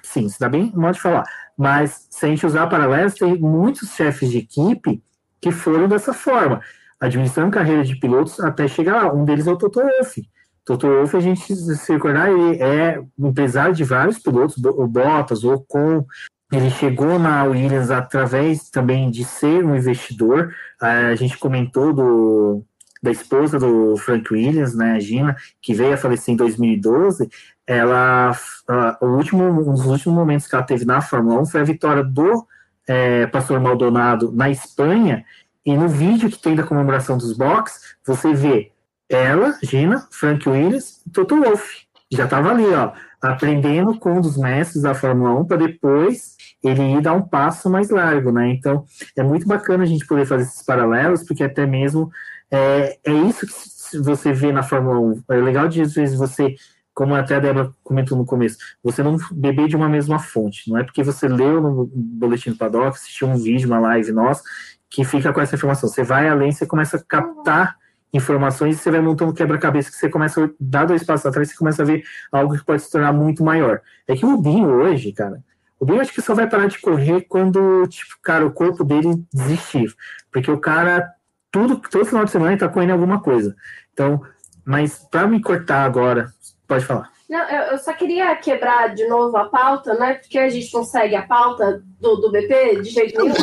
Sim, 0.03 0.27
se 0.27 0.39
dá 0.39 0.49
bem, 0.49 0.73
modo 0.75 0.95
de 0.95 1.01
falar. 1.01 1.23
Mas, 1.57 2.07
se 2.09 2.25
a 2.25 2.29
gente 2.29 2.45
usar 2.45 2.67
paralelos, 2.67 3.15
tem 3.15 3.37
muitos 3.37 3.89
chefes 3.89 4.29
de 4.29 4.37
equipe 4.37 5.03
que 5.41 5.51
foram 5.51 5.87
dessa 5.87 6.13
forma, 6.13 6.61
administrando 6.99 7.51
carreira 7.51 7.83
de 7.83 7.95
pilotos 7.95 8.39
até 8.39 8.67
chegar 8.67 9.03
lá. 9.03 9.13
Um 9.13 9.25
deles 9.25 9.47
é 9.47 9.51
o 9.51 9.57
Toto 9.57 9.79
Wolff 9.79 10.21
Toto 10.67 10.85
Wolff, 10.85 11.15
a 11.15 11.21
gente 11.21 11.55
se 11.55 11.93
recordar, 11.93 12.29
ele 12.29 12.61
é 12.61 13.01
empresário 13.17 13.73
de 13.73 13.85
vários 13.85 14.19
pilotos, 14.19 14.57
o 14.57 14.85
Bottas, 14.85 15.45
o 15.45 15.53
Ocon, 15.53 16.05
ele 16.51 16.69
chegou 16.69 17.17
na 17.17 17.45
Williams 17.45 17.89
através 17.89 18.69
também 18.69 19.09
de 19.09 19.23
ser 19.23 19.63
um 19.65 19.75
investidor. 19.75 20.53
A 20.81 21.15
gente 21.15 21.37
comentou 21.37 21.93
do, 21.93 22.65
da 23.01 23.11
esposa 23.11 23.59
do 23.59 23.95
Frank 23.97 24.31
Williams, 24.33 24.75
né, 24.75 24.93
a 24.93 24.99
Gina, 24.99 25.35
que 25.61 25.73
veio 25.73 25.93
a 25.93 25.97
falecer 25.97 26.33
em 26.33 26.37
2012. 26.37 27.29
Ela, 27.65 28.31
uh, 28.69 29.05
o 29.05 29.17
último, 29.17 29.43
um 29.43 29.73
dos 29.73 29.85
últimos 29.85 30.17
momentos 30.17 30.47
que 30.47 30.55
ela 30.55 30.63
teve 30.63 30.85
na 30.85 31.01
Fórmula 31.01 31.41
1 31.41 31.45
foi 31.47 31.61
a 31.61 31.65
vitória 31.65 32.03
do 32.03 32.45
é, 32.87 33.27
Pastor 33.27 33.59
Maldonado 33.59 34.31
na 34.31 34.49
Espanha. 34.49 35.25
E 35.65 35.75
no 35.75 35.89
vídeo 35.89 36.29
que 36.29 36.41
tem 36.41 36.55
da 36.55 36.63
comemoração 36.63 37.17
dos 37.17 37.33
box, 37.33 37.97
você 38.05 38.33
vê 38.33 38.71
ela, 39.09 39.57
Gina, 39.61 40.07
Frank 40.11 40.47
Williams 40.47 41.01
e 41.05 41.09
Toto 41.09 41.41
Wolff. 41.41 41.87
Já 42.09 42.23
estava 42.23 42.51
ali, 42.51 42.65
ó, 42.67 42.93
aprendendo 43.21 43.97
com 43.99 44.13
um 44.13 44.21
dos 44.21 44.37
mestres 44.37 44.83
da 44.83 44.93
Fórmula 44.93 45.37
1 45.41 45.45
para 45.45 45.57
depois 45.57 46.37
ele 46.63 46.81
ir 46.81 47.01
dar 47.01 47.13
um 47.13 47.21
passo 47.21 47.69
mais 47.69 47.89
largo, 47.89 48.31
né? 48.31 48.49
Então 48.49 48.85
é 49.15 49.23
muito 49.23 49.47
bacana 49.47 49.83
a 49.83 49.87
gente 49.87 50.05
poder 50.07 50.25
fazer 50.25 50.43
esses 50.43 50.63
paralelos, 50.63 51.23
porque 51.23 51.43
até 51.43 51.65
mesmo 51.65 52.09
é, 52.51 52.97
é 53.03 53.11
isso 53.11 53.45
que 53.45 53.97
você 53.99 54.33
vê 54.33 54.51
na 54.51 54.63
Fórmula 54.63 54.99
1. 54.99 55.23
É 55.29 55.35
legal 55.37 55.67
de 55.67 55.81
às 55.81 55.93
vezes 55.93 56.17
você, 56.17 56.55
como 56.93 57.15
até 57.15 57.35
a 57.35 57.39
Débora 57.39 57.73
comentou 57.83 58.17
no 58.17 58.25
começo, 58.25 58.57
você 58.83 59.03
não 59.03 59.17
beber 59.31 59.67
de 59.67 59.75
uma 59.75 59.89
mesma 59.89 60.19
fonte. 60.19 60.69
Não 60.69 60.77
é 60.77 60.83
porque 60.83 61.03
você 61.03 61.27
leu 61.27 61.61
no 61.61 61.89
boletim 61.93 62.51
do 62.51 62.57
paddock, 62.57 62.97
assistiu 62.97 63.27
um 63.27 63.37
vídeo, 63.37 63.67
uma 63.67 63.79
live 63.79 64.11
nossa, 64.11 64.43
que 64.89 65.03
fica 65.03 65.33
com 65.33 65.41
essa 65.41 65.55
informação. 65.55 65.89
Você 65.89 66.03
vai 66.03 66.27
além, 66.27 66.51
você 66.51 66.65
começa 66.65 66.97
a 66.97 67.03
captar 67.03 67.77
informações 68.13 68.75
e 68.75 68.79
você 68.79 68.89
vai 68.89 69.01
montando 69.01 69.33
quebra-cabeça 69.33 69.91
que 69.91 69.97
você 69.97 70.09
começa 70.09 70.45
a 70.45 70.49
dar 70.59 70.85
dois 70.85 71.03
passos 71.03 71.25
atrás, 71.25 71.49
você 71.49 71.55
começa 71.55 71.83
a 71.83 71.85
ver 71.85 72.03
algo 72.31 72.57
que 72.57 72.65
pode 72.65 72.81
se 72.81 72.91
tornar 72.91 73.11
muito 73.11 73.43
maior. 73.43 73.81
É 74.07 74.15
que 74.15 74.25
o 74.25 74.31
Rubinho 74.31 74.69
hoje, 74.69 75.11
cara, 75.11 75.43
o 75.79 75.85
Rubinho 75.85 76.01
acho 76.01 76.13
que 76.13 76.21
só 76.21 76.33
vai 76.33 76.49
parar 76.49 76.67
de 76.67 76.79
correr 76.79 77.21
quando, 77.27 77.85
tipo, 77.87 78.15
cara, 78.23 78.45
o 78.45 78.51
corpo 78.51 78.83
dele 78.83 79.23
desistir. 79.31 79.93
Porque 80.31 80.49
o 80.49 80.59
cara, 80.59 81.07
tudo, 81.51 81.81
todo 81.89 82.05
final 82.05 82.25
de 82.25 82.31
semana 82.31 82.51
ele 82.51 82.59
tá 82.59 82.69
correndo 82.69 82.91
alguma 82.91 83.21
coisa. 83.21 83.55
Então, 83.93 84.21
mas 84.65 84.99
para 85.09 85.27
me 85.27 85.41
cortar 85.41 85.83
agora, 85.83 86.27
pode 86.67 86.85
falar. 86.85 87.09
Não, 87.29 87.43
eu, 87.49 87.73
eu, 87.73 87.77
só 87.77 87.91
queria 87.91 88.33
quebrar 88.37 88.95
de 88.95 89.05
novo 89.05 89.35
a 89.35 89.49
pauta, 89.49 89.93
né? 89.95 90.13
Porque 90.13 90.39
a 90.39 90.47
gente 90.47 90.71
consegue 90.71 91.13
a 91.13 91.23
pauta 91.23 91.83
do, 91.99 92.15
do 92.15 92.31
BP 92.31 92.81
de 92.81 92.89
jeito 92.89 93.21
nenhum. 93.21 93.35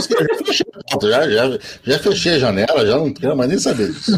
Já, 1.03 1.29
já, 1.29 1.59
já 1.83 1.99
fechei 1.99 2.37
a 2.37 2.39
janela, 2.39 2.87
já 2.87 2.97
não 2.97 3.13
quero 3.13 3.37
mais 3.37 3.51
nem 3.51 3.59
saber 3.59 3.89
disso. 3.89 4.13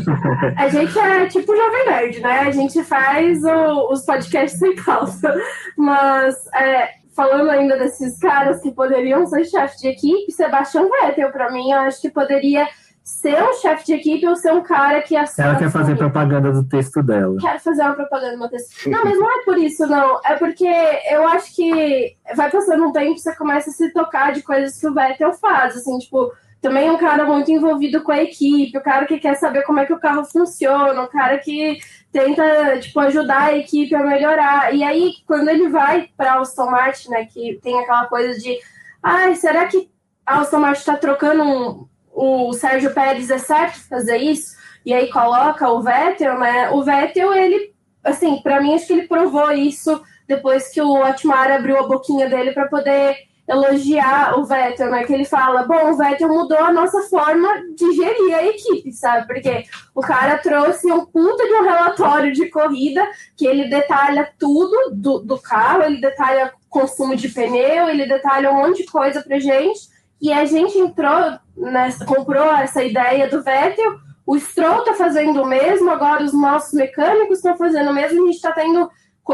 A 0.57 0.69
gente 0.69 0.97
é 0.97 1.27
tipo 1.27 1.57
Jovem 1.57 1.87
Nerd, 1.87 2.21
né? 2.21 2.41
A 2.41 2.51
gente 2.53 2.85
faz 2.85 3.43
o, 3.43 3.93
os 3.93 4.05
podcasts 4.05 4.61
sem 4.61 4.77
pauta. 4.77 5.35
Mas, 5.77 6.37
é, 6.55 6.91
falando 7.17 7.51
ainda 7.51 7.77
desses 7.77 8.19
caras 8.21 8.63
que 8.63 8.71
poderiam 8.71 9.27
ser 9.27 9.45
chefe 9.47 9.79
de 9.79 9.89
equipe, 9.89 10.31
Sebastião 10.31 10.89
Vettel, 10.89 11.33
para 11.33 11.51
mim, 11.51 11.73
eu 11.73 11.81
acho 11.81 12.01
que 12.01 12.11
poderia 12.11 12.69
ser 13.07 13.41
um 13.41 13.55
chefe 13.55 13.87
de 13.87 13.93
equipe 13.93 14.27
ou 14.27 14.35
ser 14.35 14.53
um 14.53 14.63
cara 14.63 15.01
que 15.01 15.17
assina. 15.17 15.51
Ela 15.51 15.59
quer 15.59 15.71
fazer 15.71 15.97
propaganda 15.97 16.51
do 16.51 16.65
texto 16.65 17.01
dela. 17.05 17.37
Quero 17.41 17.61
fazer 17.61 17.83
uma 17.83 17.95
propaganda 17.95 18.33
do 18.33 18.39
meu 18.41 18.49
texto. 18.49 18.91
Não, 18.91 19.05
mas 19.05 19.17
não 19.17 19.31
é 19.31 19.45
por 19.45 19.57
isso, 19.57 19.87
não. 19.87 20.21
É 20.25 20.35
porque 20.35 20.69
eu 21.09 21.25
acho 21.29 21.55
que 21.55 22.17
vai 22.35 22.51
passando 22.51 22.85
um 22.85 22.91
tempo 22.91 23.17
você 23.17 23.33
começa 23.37 23.71
a 23.71 23.73
se 23.73 23.93
tocar 23.93 24.33
de 24.33 24.43
coisas 24.43 24.77
que 24.77 24.89
o 24.89 24.93
Vettel 24.93 25.33
faz. 25.35 25.77
Assim, 25.77 25.97
tipo, 26.01 26.33
também 26.61 26.91
um 26.91 26.99
cara 26.99 27.25
muito 27.25 27.49
envolvido 27.49 28.03
com 28.03 28.11
a 28.11 28.21
equipe, 28.21 28.77
o 28.77 28.83
cara 28.83 29.07
que 29.07 29.21
quer 29.21 29.37
saber 29.37 29.63
como 29.63 29.79
é 29.79 29.87
que 29.87 29.93
o 29.93 30.01
carro 30.01 30.25
funciona, 30.25 31.01
o 31.01 31.09
cara 31.09 31.39
que 31.39 31.79
tenta, 32.11 32.81
tipo, 32.81 32.99
ajudar 32.99 33.43
a 33.51 33.57
equipe 33.57 33.95
a 33.95 34.03
melhorar. 34.03 34.75
E 34.75 34.83
aí, 34.83 35.13
quando 35.29 35.49
ele 35.49 35.69
vai 35.69 36.11
para 36.17 36.41
Aston 36.41 36.69
Martin, 36.69 37.11
né, 37.11 37.25
que 37.25 37.61
tem 37.63 37.79
aquela 37.79 38.07
coisa 38.07 38.37
de, 38.37 38.59
ai, 39.01 39.37
será 39.37 39.67
que 39.67 39.89
a 40.27 40.41
Aston 40.41 40.59
Martin 40.59 40.81
está 40.81 40.97
trocando 40.97 41.45
um 41.45 41.96
o 42.17 42.53
Sérgio 42.55 42.93
Pérez 42.95 43.31
é 43.31 43.39
certo 43.39 43.79
fazer 43.89 44.17
isso? 44.17 44.57
e 44.87 44.95
aí 44.95 45.11
coloca 45.11 45.69
o 45.69 45.83
Vettel, 45.83 46.39
né? 46.39 46.71
O 46.71 46.85
Vettel, 46.85 47.35
ele, 47.35 47.75
assim, 48.05 48.41
para 48.41 48.63
mim, 48.63 48.73
acho 48.73 48.87
que 48.87 48.93
ele 48.93 49.09
provou 49.09 49.51
isso 49.51 50.01
depois 50.29 50.69
que 50.69 50.81
o 50.81 51.05
Otmar 51.05 51.51
abriu 51.51 51.77
a 51.77 51.89
boquinha 51.89 52.29
dele 52.29 52.53
para 52.53 52.69
poder 52.69 53.17
elogiar 53.49 54.39
o 54.39 54.45
Vettel, 54.45 54.93
né? 54.93 55.03
Que 55.03 55.13
ele 55.13 55.25
fala, 55.25 55.65
bom, 55.65 55.91
o 55.91 55.97
Vettel 55.97 56.29
mudou 56.29 56.59
a 56.59 56.73
nossa 56.73 57.03
forma 57.03 57.49
de 57.75 57.93
gerir 57.97 58.33
a 58.33 58.47
equipe, 58.47 58.93
sabe? 58.93 59.27
Porque 59.27 59.65
o 59.93 60.01
cara 60.01 60.39
trouxe 60.39 60.91
um 60.93 61.05
puta 61.05 61.45
de 61.45 61.55
um 61.55 61.63
relatório 61.65 62.33
de 62.33 62.49
corrida 62.49 63.05
que 63.37 63.45
ele 63.45 63.69
detalha 63.69 64.33
tudo 64.39 64.93
do, 64.93 65.19
do 65.19 65.37
carro, 65.37 65.83
ele 65.83 66.01
detalha 66.01 66.53
consumo 66.71 67.17
de 67.17 67.29
pneu, 67.29 67.89
ele 67.89 68.07
detalha 68.07 68.53
um 68.53 68.59
monte 68.59 68.85
de 68.85 68.91
coisa 68.91 69.21
pra 69.21 69.41
gente. 69.41 69.96
E 70.21 70.33
a 70.33 70.45
gente 70.45 70.79
entrou, 70.79 71.39
nessa, 71.57 72.05
comprou 72.05 72.51
essa 72.55 72.83
ideia 72.83 73.29
do 73.29 73.43
Vettel. 73.43 73.99
O 74.27 74.39
Stroll 74.39 74.83
tá 74.83 74.95
fazendo 74.95 75.43
o 75.43 75.47
mesmo, 75.47 75.91
agora 75.91 76.25
os 76.25 76.33
nossos 76.33 76.73
mecânicos 76.73 77.39
estão 77.39 77.57
fazendo 77.57 77.91
o 77.91 77.95
mesmo, 77.95 78.23
a 78.23 78.27
gente 78.27 78.37
está 78.37 78.53
tendo 78.53 78.91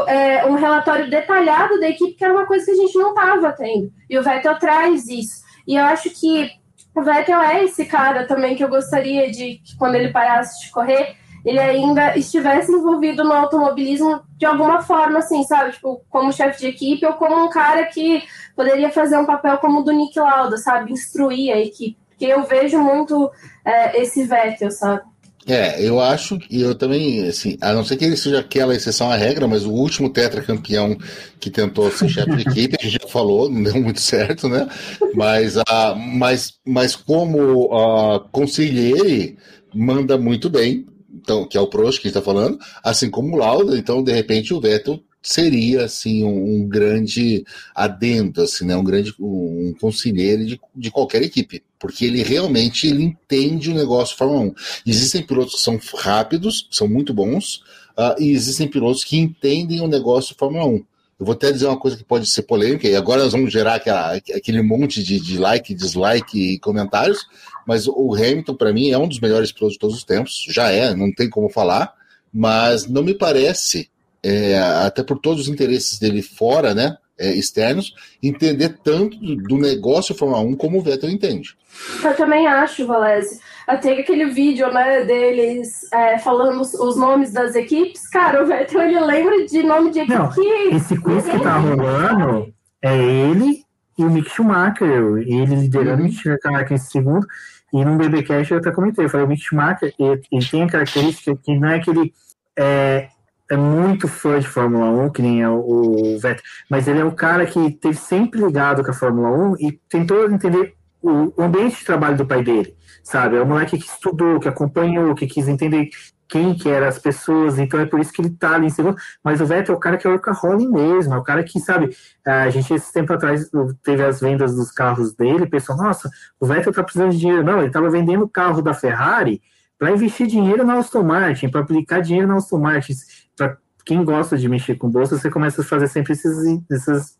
é, 0.07 0.45
um 0.45 0.55
relatório 0.55 1.09
detalhado 1.09 1.79
da 1.79 1.89
equipe, 1.89 2.13
que 2.13 2.23
era 2.23 2.33
uma 2.33 2.45
coisa 2.45 2.65
que 2.65 2.71
a 2.71 2.75
gente 2.75 2.97
não 2.97 3.09
estava 3.09 3.51
tendo. 3.53 3.91
E 4.09 4.17
o 4.17 4.23
Vettel 4.23 4.59
traz 4.59 5.07
isso. 5.07 5.41
E 5.67 5.75
eu 5.75 5.83
acho 5.85 6.09
que 6.09 6.51
o 6.95 7.01
Vettel 7.01 7.41
é 7.41 7.63
esse 7.63 7.85
cara 7.85 8.27
também 8.27 8.55
que 8.55 8.63
eu 8.63 8.69
gostaria 8.69 9.31
de 9.31 9.55
que 9.63 9.75
quando 9.77 9.95
ele 9.95 10.11
parasse 10.11 10.65
de 10.65 10.71
correr, 10.71 11.15
ele 11.45 11.59
ainda 11.59 12.17
estivesse 12.17 12.71
envolvido 12.71 13.23
no 13.23 13.33
automobilismo 13.33 14.21
de 14.37 14.45
alguma 14.45 14.81
forma, 14.81 15.19
assim, 15.19 15.43
sabe? 15.43 15.73
Tipo, 15.73 16.01
como 16.09 16.31
chefe 16.31 16.59
de 16.59 16.67
equipe 16.67 17.05
ou 17.05 17.13
como 17.13 17.45
um 17.45 17.49
cara 17.49 17.85
que 17.85 18.23
poderia 18.55 18.89
fazer 18.91 19.17
um 19.17 19.25
papel 19.25 19.57
como 19.57 19.81
o 19.81 19.83
do 19.83 19.91
Nick 19.91 20.17
Lauda, 20.17 20.57
sabe? 20.57 20.93
Instruir 20.93 21.53
a 21.53 21.59
equipe. 21.59 21.97
Porque 22.09 22.25
eu 22.25 22.43
vejo 22.43 22.79
muito 22.79 23.29
é, 23.65 24.01
esse 24.01 24.23
Vettel, 24.23 24.71
sabe? 24.71 25.01
É, 25.45 25.85
eu 25.85 25.99
acho 25.99 26.39
que 26.39 26.61
eu 26.61 26.73
também, 26.73 27.27
assim, 27.27 27.57
a 27.59 27.73
não 27.73 27.83
ser 27.83 27.97
que 27.97 28.05
ele 28.05 28.15
seja 28.15 28.39
aquela 28.39 28.73
exceção 28.73 29.11
à 29.11 29.17
regra, 29.17 29.45
mas 29.45 29.65
o 29.65 29.71
último 29.71 30.09
tetracampeão 30.09 30.97
que 31.39 31.49
tentou 31.49 31.91
ser 31.91 32.07
chefe 32.07 32.35
de 32.37 32.41
equipe, 32.43 32.77
a 32.79 32.83
gente 32.83 32.99
já 33.01 33.07
falou, 33.09 33.49
não 33.49 33.61
deu 33.61 33.75
muito 33.75 33.99
certo, 33.99 34.47
né? 34.47 34.67
Mas, 35.13 35.57
uh, 35.57 35.95
mas, 35.97 36.53
mas 36.65 36.95
como 36.95 37.65
uh, 37.65 38.21
conselheiro, 38.31 39.35
manda 39.73 40.17
muito 40.17 40.49
bem, 40.49 40.85
então, 41.13 41.47
que 41.47 41.57
é 41.57 41.61
o 41.61 41.67
Prost 41.67 42.01
que 42.01 42.07
está 42.07 42.21
falando, 42.21 42.57
assim 42.83 43.09
como 43.09 43.35
o 43.35 43.37
Lauda, 43.37 43.77
então, 43.77 44.03
de 44.03 44.11
repente, 44.11 44.53
o 44.53 44.59
Vettel 44.59 44.99
seria 45.21 45.85
assim 45.85 46.23
um, 46.25 46.55
um, 46.55 46.67
grande 46.67 47.45
adendo, 47.73 48.41
assim, 48.41 48.65
né? 48.65 48.75
um 48.75 48.83
grande 48.83 49.13
um 49.17 49.73
conselheiro 49.79 50.45
de, 50.45 50.59
de 50.75 50.91
qualquer 50.91 51.21
equipe, 51.21 51.63
porque 51.79 52.03
ele 52.05 52.21
realmente 52.21 52.87
ele 52.87 53.03
entende 53.03 53.71
o 53.71 53.75
negócio 53.75 54.17
Fórmula 54.17 54.41
1. 54.41 54.55
Existem 54.85 55.25
pilotos 55.25 55.55
que 55.55 55.61
são 55.61 55.79
rápidos, 55.97 56.67
são 56.69 56.89
muito 56.89 57.13
bons, 57.13 57.63
uh, 57.97 58.19
e 58.19 58.31
existem 58.31 58.67
pilotos 58.67 59.05
que 59.05 59.17
entendem 59.17 59.79
o 59.79 59.87
negócio 59.87 60.35
Fórmula 60.37 60.65
1. 60.65 60.83
Eu 61.19 61.25
vou 61.25 61.33
até 61.33 61.51
dizer 61.51 61.67
uma 61.67 61.79
coisa 61.79 61.97
que 61.97 62.03
pode 62.03 62.25
ser 62.25 62.43
polêmica, 62.43 62.87
e 62.87 62.95
agora 62.95 63.23
nós 63.23 63.31
vamos 63.31 63.51
gerar 63.51 63.75
aquela, 63.75 64.13
aquele 64.13 64.61
monte 64.61 65.03
de, 65.03 65.19
de 65.19 65.37
like, 65.37 65.73
dislike 65.73 66.55
e 66.55 66.59
comentários, 66.59 67.25
mas 67.65 67.87
o 67.87 68.13
Hamilton, 68.13 68.55
para 68.55 68.73
mim, 68.73 68.89
é 68.89 68.97
um 68.97 69.07
dos 69.07 69.19
melhores 69.19 69.51
pilotos 69.51 69.73
de 69.73 69.79
todos 69.79 69.95
os 69.95 70.03
tempos, 70.03 70.45
já 70.49 70.69
é, 70.69 70.93
não 70.95 71.11
tem 71.13 71.29
como 71.29 71.49
falar, 71.49 71.93
mas 72.33 72.87
não 72.87 73.03
me 73.03 73.13
parece 73.13 73.89
é, 74.23 74.57
até 74.57 75.03
por 75.03 75.19
todos 75.19 75.43
os 75.43 75.47
interesses 75.47 75.99
dele 75.99 76.21
fora, 76.21 76.73
né, 76.73 76.97
é, 77.17 77.31
externos, 77.33 77.93
entender 78.21 78.79
tanto 78.83 79.17
do, 79.17 79.57
negócio 79.57 80.15
Fórmula 80.15 80.41
1 80.41 80.55
como 80.55 80.79
o 80.79 80.81
Vettel 80.81 81.09
entende. 81.09 81.55
Eu 82.03 82.15
também 82.15 82.47
acho, 82.47 82.87
Valese. 82.87 83.39
Até 83.67 83.93
aquele 83.99 84.25
vídeo 84.25 84.71
né, 84.71 85.03
deles 85.05 85.91
é, 85.91 86.17
falando 86.17 86.61
os, 86.61 86.97
nomes 86.97 87.31
das 87.31 87.55
equipes, 87.55 88.07
cara, 88.09 88.43
o 88.43 88.47
Vettel 88.47 88.81
ele 88.81 88.99
lembra 88.99 89.45
de 89.45 89.63
nome 89.63 89.91
de 89.91 89.99
equipe. 89.99 90.17
Não, 90.17 90.29
esse 90.75 90.99
quiz 90.99 91.25
que 91.25 91.39
tá 91.39 91.57
rolando 91.57 92.53
é 92.81 92.97
ele 92.97 93.63
e 93.97 94.03
o 94.03 94.09
Mick 94.09 94.29
Schumacher, 94.29 94.87
ele 95.17 95.55
liderando 95.55 96.01
uhum. 96.01 96.07
o 96.07 96.09
Mick 96.09 96.15
Schumacher 96.15 96.73
em 96.73 96.77
segundo. 96.77 97.25
E 97.71 97.83
no 97.83 97.97
BBcast 97.97 98.51
eu 98.51 98.59
até 98.59 98.71
comentei, 98.71 99.05
eu 99.05 99.09
falei, 99.09 99.25
o 99.25 99.29
Mick 99.29 99.41
Schumacher, 99.41 99.93
ele, 99.97 100.21
ele 100.31 100.45
tem 100.45 100.63
a 100.63 100.69
característica 100.69 101.35
que 101.35 101.57
não 101.57 101.69
é 101.69 101.79
que 101.79 101.89
ele 101.89 102.13
é, 102.55 103.07
é 103.49 103.57
muito 103.57 104.07
fã 104.07 104.39
de 104.39 104.47
Fórmula 104.47 104.89
1, 105.05 105.09
que 105.09 105.21
nem 105.21 105.41
é 105.41 105.49
o, 105.49 105.59
o 105.59 106.19
Vettel, 106.19 106.43
mas 106.69 106.87
ele 106.87 106.99
é 106.99 107.05
um 107.05 107.15
cara 107.15 107.45
que 107.45 107.71
teve 107.71 107.97
sempre 107.97 108.41
ligado 108.41 108.83
com 108.83 108.91
a 108.91 108.93
Fórmula 108.93 109.29
1 109.29 109.55
e 109.59 109.71
tentou 109.89 110.29
entender 110.29 110.75
o, 111.01 111.33
o 111.35 111.43
ambiente 111.43 111.77
de 111.77 111.85
trabalho 111.85 112.15
do 112.15 112.25
pai 112.25 112.43
dele, 112.43 112.75
sabe? 113.03 113.35
É 113.35 113.41
um 113.43 113.45
moleque 113.45 113.77
que 113.77 113.85
estudou, 113.85 114.39
que 114.39 114.47
acompanhou, 114.47 115.13
que 115.13 115.27
quis 115.27 115.47
entender 115.47 115.89
quem 116.27 116.55
que 116.55 116.67
eram 116.67 116.87
as 116.87 116.97
pessoas, 116.97 117.59
então 117.59 117.79
é 117.79 117.85
por 117.85 117.99
isso 117.99 118.11
que 118.11 118.19
ele 118.19 118.31
tá 118.31 118.55
ali 118.55 118.65
em 118.65 118.69
segundo, 118.69 118.97
mas 119.23 119.39
o 119.39 119.45
Vettel 119.45 119.75
é 119.75 119.77
o 119.77 119.79
cara 119.79 119.97
que 119.97 120.07
é 120.07 120.09
o 120.09 120.13
workaholic 120.13 120.67
mesmo, 120.67 121.13
é 121.13 121.17
o 121.17 121.21
cara 121.21 121.43
que, 121.43 121.59
sabe, 121.59 121.95
a 122.25 122.49
gente 122.49 122.73
esse 122.73 122.91
tempo 122.91 123.13
atrás 123.13 123.51
teve 123.83 124.03
as 124.03 124.19
vendas 124.19 124.55
dos 124.55 124.71
carros 124.71 125.13
dele, 125.13 125.45
pensou, 125.45 125.77
nossa, 125.77 126.09
o 126.39 126.47
Vettel 126.47 126.73
tá 126.73 126.81
precisando 126.81 127.11
de 127.11 127.19
dinheiro, 127.19 127.43
não, 127.43 127.61
ele 127.61 127.69
tava 127.69 127.87
vendendo 127.87 128.23
o 128.23 128.29
carro 128.29 128.63
da 128.63 128.73
Ferrari 128.73 129.43
para 129.77 129.91
investir 129.91 130.25
dinheiro 130.25 130.65
na 130.65 130.79
Aston 130.79 131.03
Martin, 131.03 131.49
para 131.49 131.61
aplicar 131.61 132.01
dinheiro 132.01 132.27
na 132.27 132.37
Aston 132.37 132.57
Martin, 132.57 132.93
para 133.35 133.57
quem 133.85 134.03
gosta 134.03 134.35
de 134.35 134.49
mexer 134.49 134.75
com 134.75 134.89
bolsa, 134.89 135.17
você 135.17 135.29
começa 135.29 135.61
a 135.61 135.65
fazer 135.65 135.87
sempre 135.87 136.13
esses, 136.13 136.35
esses 136.71 137.17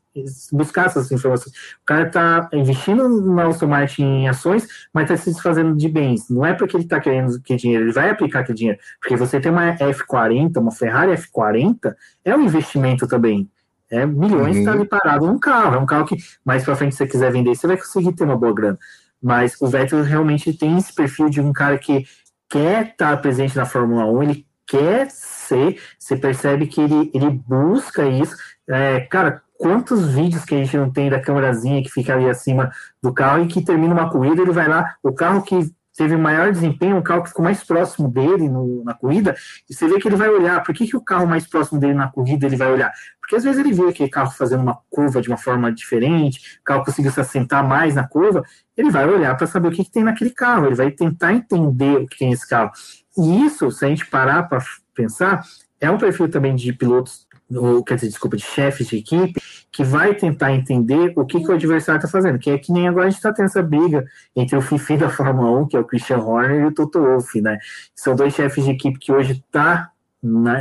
buscar 0.52 0.88
essas 0.88 1.12
informações. 1.12 1.54
O 1.82 1.86
cara 1.86 2.08
está 2.08 2.50
investindo 2.54 3.08
na 3.34 3.48
Aston 3.48 3.68
Martin 3.68 4.04
em 4.04 4.28
ações, 4.28 4.68
mas 4.94 5.04
está 5.04 5.18
se 5.18 5.32
desfazendo 5.32 5.76
de 5.76 5.90
bens. 5.90 6.30
Não 6.30 6.46
é 6.46 6.54
porque 6.54 6.76
ele 6.78 6.84
está 6.84 7.00
querendo 7.00 7.40
que 7.42 7.56
dinheiro, 7.56 7.86
ele 7.86 7.94
vai 7.94 8.10
aplicar 8.10 8.40
aquele 8.40 8.58
dinheiro. 8.58 8.80
Porque 9.02 9.16
você 9.16 9.40
tem 9.40 9.52
uma 9.52 9.76
F40, 9.76 10.58
uma 10.58 10.72
Ferrari 10.72 11.12
F40, 11.14 11.96
é 12.24 12.36
um 12.36 12.44
investimento 12.44 13.08
também. 13.08 13.50
É 13.90 14.06
milhões 14.08 14.58
está 14.58 14.72
uhum. 14.72 14.80
ali 14.80 14.88
parado 14.88 15.28
num 15.28 15.38
carro. 15.38 15.76
É 15.76 15.80
um 15.80 15.86
carro 15.86 16.06
que 16.06 16.18
mais 16.44 16.64
para 16.64 16.76
frente, 16.76 16.94
se 16.94 17.00
você 17.00 17.08
quiser 17.08 17.32
vender, 17.32 17.56
você 17.56 17.68
vai 17.68 17.78
conseguir 17.78 18.14
ter 18.14 18.24
uma 18.24 18.38
boa 18.38 18.54
grana. 18.54 18.80
Mas 19.22 19.56
o 19.62 19.68
Vettel 19.68 20.04
realmente 20.04 20.52
tem 20.52 20.78
esse 20.78 20.94
perfil 20.94 21.30
de 21.30 21.40
um 21.40 21.54
cara 21.54 21.78
que 21.78 22.06
quer 22.50 22.88
estar 22.90 23.16
presente 23.22 23.56
na 23.56 23.66
Fórmula 23.66 24.06
1, 24.06 24.24
ele 24.24 24.48
quer 24.66 25.10
ser, 25.12 25.80
você 26.00 26.18
percebe 26.18 26.66
que 26.66 26.82
ele, 26.82 27.12
ele 27.14 27.30
busca 27.30 28.08
isso. 28.08 28.36
É, 28.68 29.02
cara, 29.02 29.43
quantos 29.58 30.14
vídeos 30.14 30.44
que 30.46 30.56
a 30.56 30.58
gente 30.58 30.76
não 30.78 30.92
tem 30.92 31.10
da 31.10 31.20
câmerazinha 31.20 31.82
que 31.84 31.90
fica 31.90 32.14
ali 32.14 32.30
acima 32.30 32.72
do 33.02 33.14
carro 33.14 33.44
e 33.44 33.48
que 33.48 33.64
termina 33.64 33.94
uma 33.94 34.10
corrida, 34.10 34.42
ele 34.42 34.52
vai 34.52 34.68
lá, 34.68 34.96
o 35.02 35.14
carro 35.14 35.42
que 35.42 35.72
teve 35.96 36.18
maior 36.18 36.52
desempenho, 36.52 36.98
um 36.98 37.02
carro 37.02 37.24
que 37.24 37.30
ficou 37.30 37.46
mais 37.46 37.64
próximo 37.64 38.10
dele 38.10 38.50
no, 38.50 38.84
na 38.84 38.94
corrida, 38.94 39.36
e 39.70 39.74
você 39.74 39.88
vê 39.88 40.00
que 40.00 40.08
ele 40.08 40.16
vai 40.16 40.30
olhar, 40.30 40.64
por 40.64 40.74
que, 40.74 40.88
que 40.88 40.98
o 40.98 41.02
carro 41.02 41.28
mais 41.28 41.46
próximo 41.46 41.80
dele 41.80 41.94
na 41.94 42.08
corrida 42.08 42.46
ele 42.46 42.56
vai 42.56 42.72
olhar? 42.72 42.92
Porque 43.22 43.36
às 43.36 43.44
vezes 43.44 43.60
ele 43.60 43.72
vê 43.72 43.90
aquele 43.90 44.10
carro 44.10 44.32
fazendo 44.32 44.62
uma 44.62 44.80
curva 44.90 45.22
de 45.22 45.30
uma 45.30 45.38
forma 45.38 45.72
diferente, 45.72 46.60
o 46.62 46.64
carro 46.64 46.84
conseguiu 46.84 47.12
se 47.12 47.22
assentar 47.22 47.66
mais 47.66 47.96
na 47.96 48.08
curva, 48.08 48.44
ele 48.76 48.90
vai 48.90 49.08
olhar 49.08 49.36
para 49.38 49.48
saber 49.48 49.68
o 49.68 49.72
que, 49.72 49.86
que, 49.86 49.92
tem 49.92 50.04
naquele 50.04 50.32
carro, 50.32 50.66
ele 50.66 50.76
vai 50.76 50.90
tentar 50.90 51.32
entender 51.32 51.98
o 51.98 52.08
que 52.08 52.18
tem 52.18 52.32
nesse 52.32 52.48
carro. 52.48 52.72
E 53.16 53.46
isso, 53.46 53.70
se 53.70 53.86
a 53.86 53.88
gente 53.88 54.08
parar 54.08 54.44
para 54.44 54.64
pensar, 54.96 55.44
é 55.80 55.92
um 55.92 55.98
perfil 55.98 56.28
também 56.30 56.56
de 56.56 56.74
pilotos 56.74 57.28
ou 57.52 57.84
quer 57.84 57.96
dizer, 57.96 58.08
desculpa, 58.08 58.38
de 58.38 58.44
chefes 58.44 58.88
de 58.88 58.98
equipe, 58.98 59.40
que 59.72 59.84
vai 59.84 60.14
tentar 60.16 60.54
entender 60.54 61.14
o 61.16 61.26
que, 61.26 61.40
que 61.40 61.50
o 61.50 61.54
adversário 61.54 62.00
está 62.00 62.10
fazendo. 62.10 62.40
Que 62.40 62.52
é 62.52 62.58
que 62.58 62.72
nem 62.72 62.88
agora 62.88 63.08
a 63.08 63.10
gente 63.10 63.18
está 63.18 63.34
tendo 63.34 63.46
essa 63.46 63.62
briga 63.62 64.06
entre 64.36 64.56
o 64.56 64.62
Fifi 64.62 64.98
da 64.98 65.10
Fórmula 65.10 65.60
1, 65.62 65.68
que 65.68 65.78
é 65.78 65.80
o 65.80 65.84
Christian 65.84 66.20
Horner, 66.20 66.62
e 66.62 66.66
o 66.66 66.74
Toto 66.74 67.00
Wolff, 67.00 67.42
né? 67.42 67.58
São 67.96 68.16
dois 68.16 68.34
chefes 68.34 68.64
de 68.64 68.72
equipe 68.72 69.00
que 69.00 69.12
hoje 69.12 69.34
está 69.34 69.90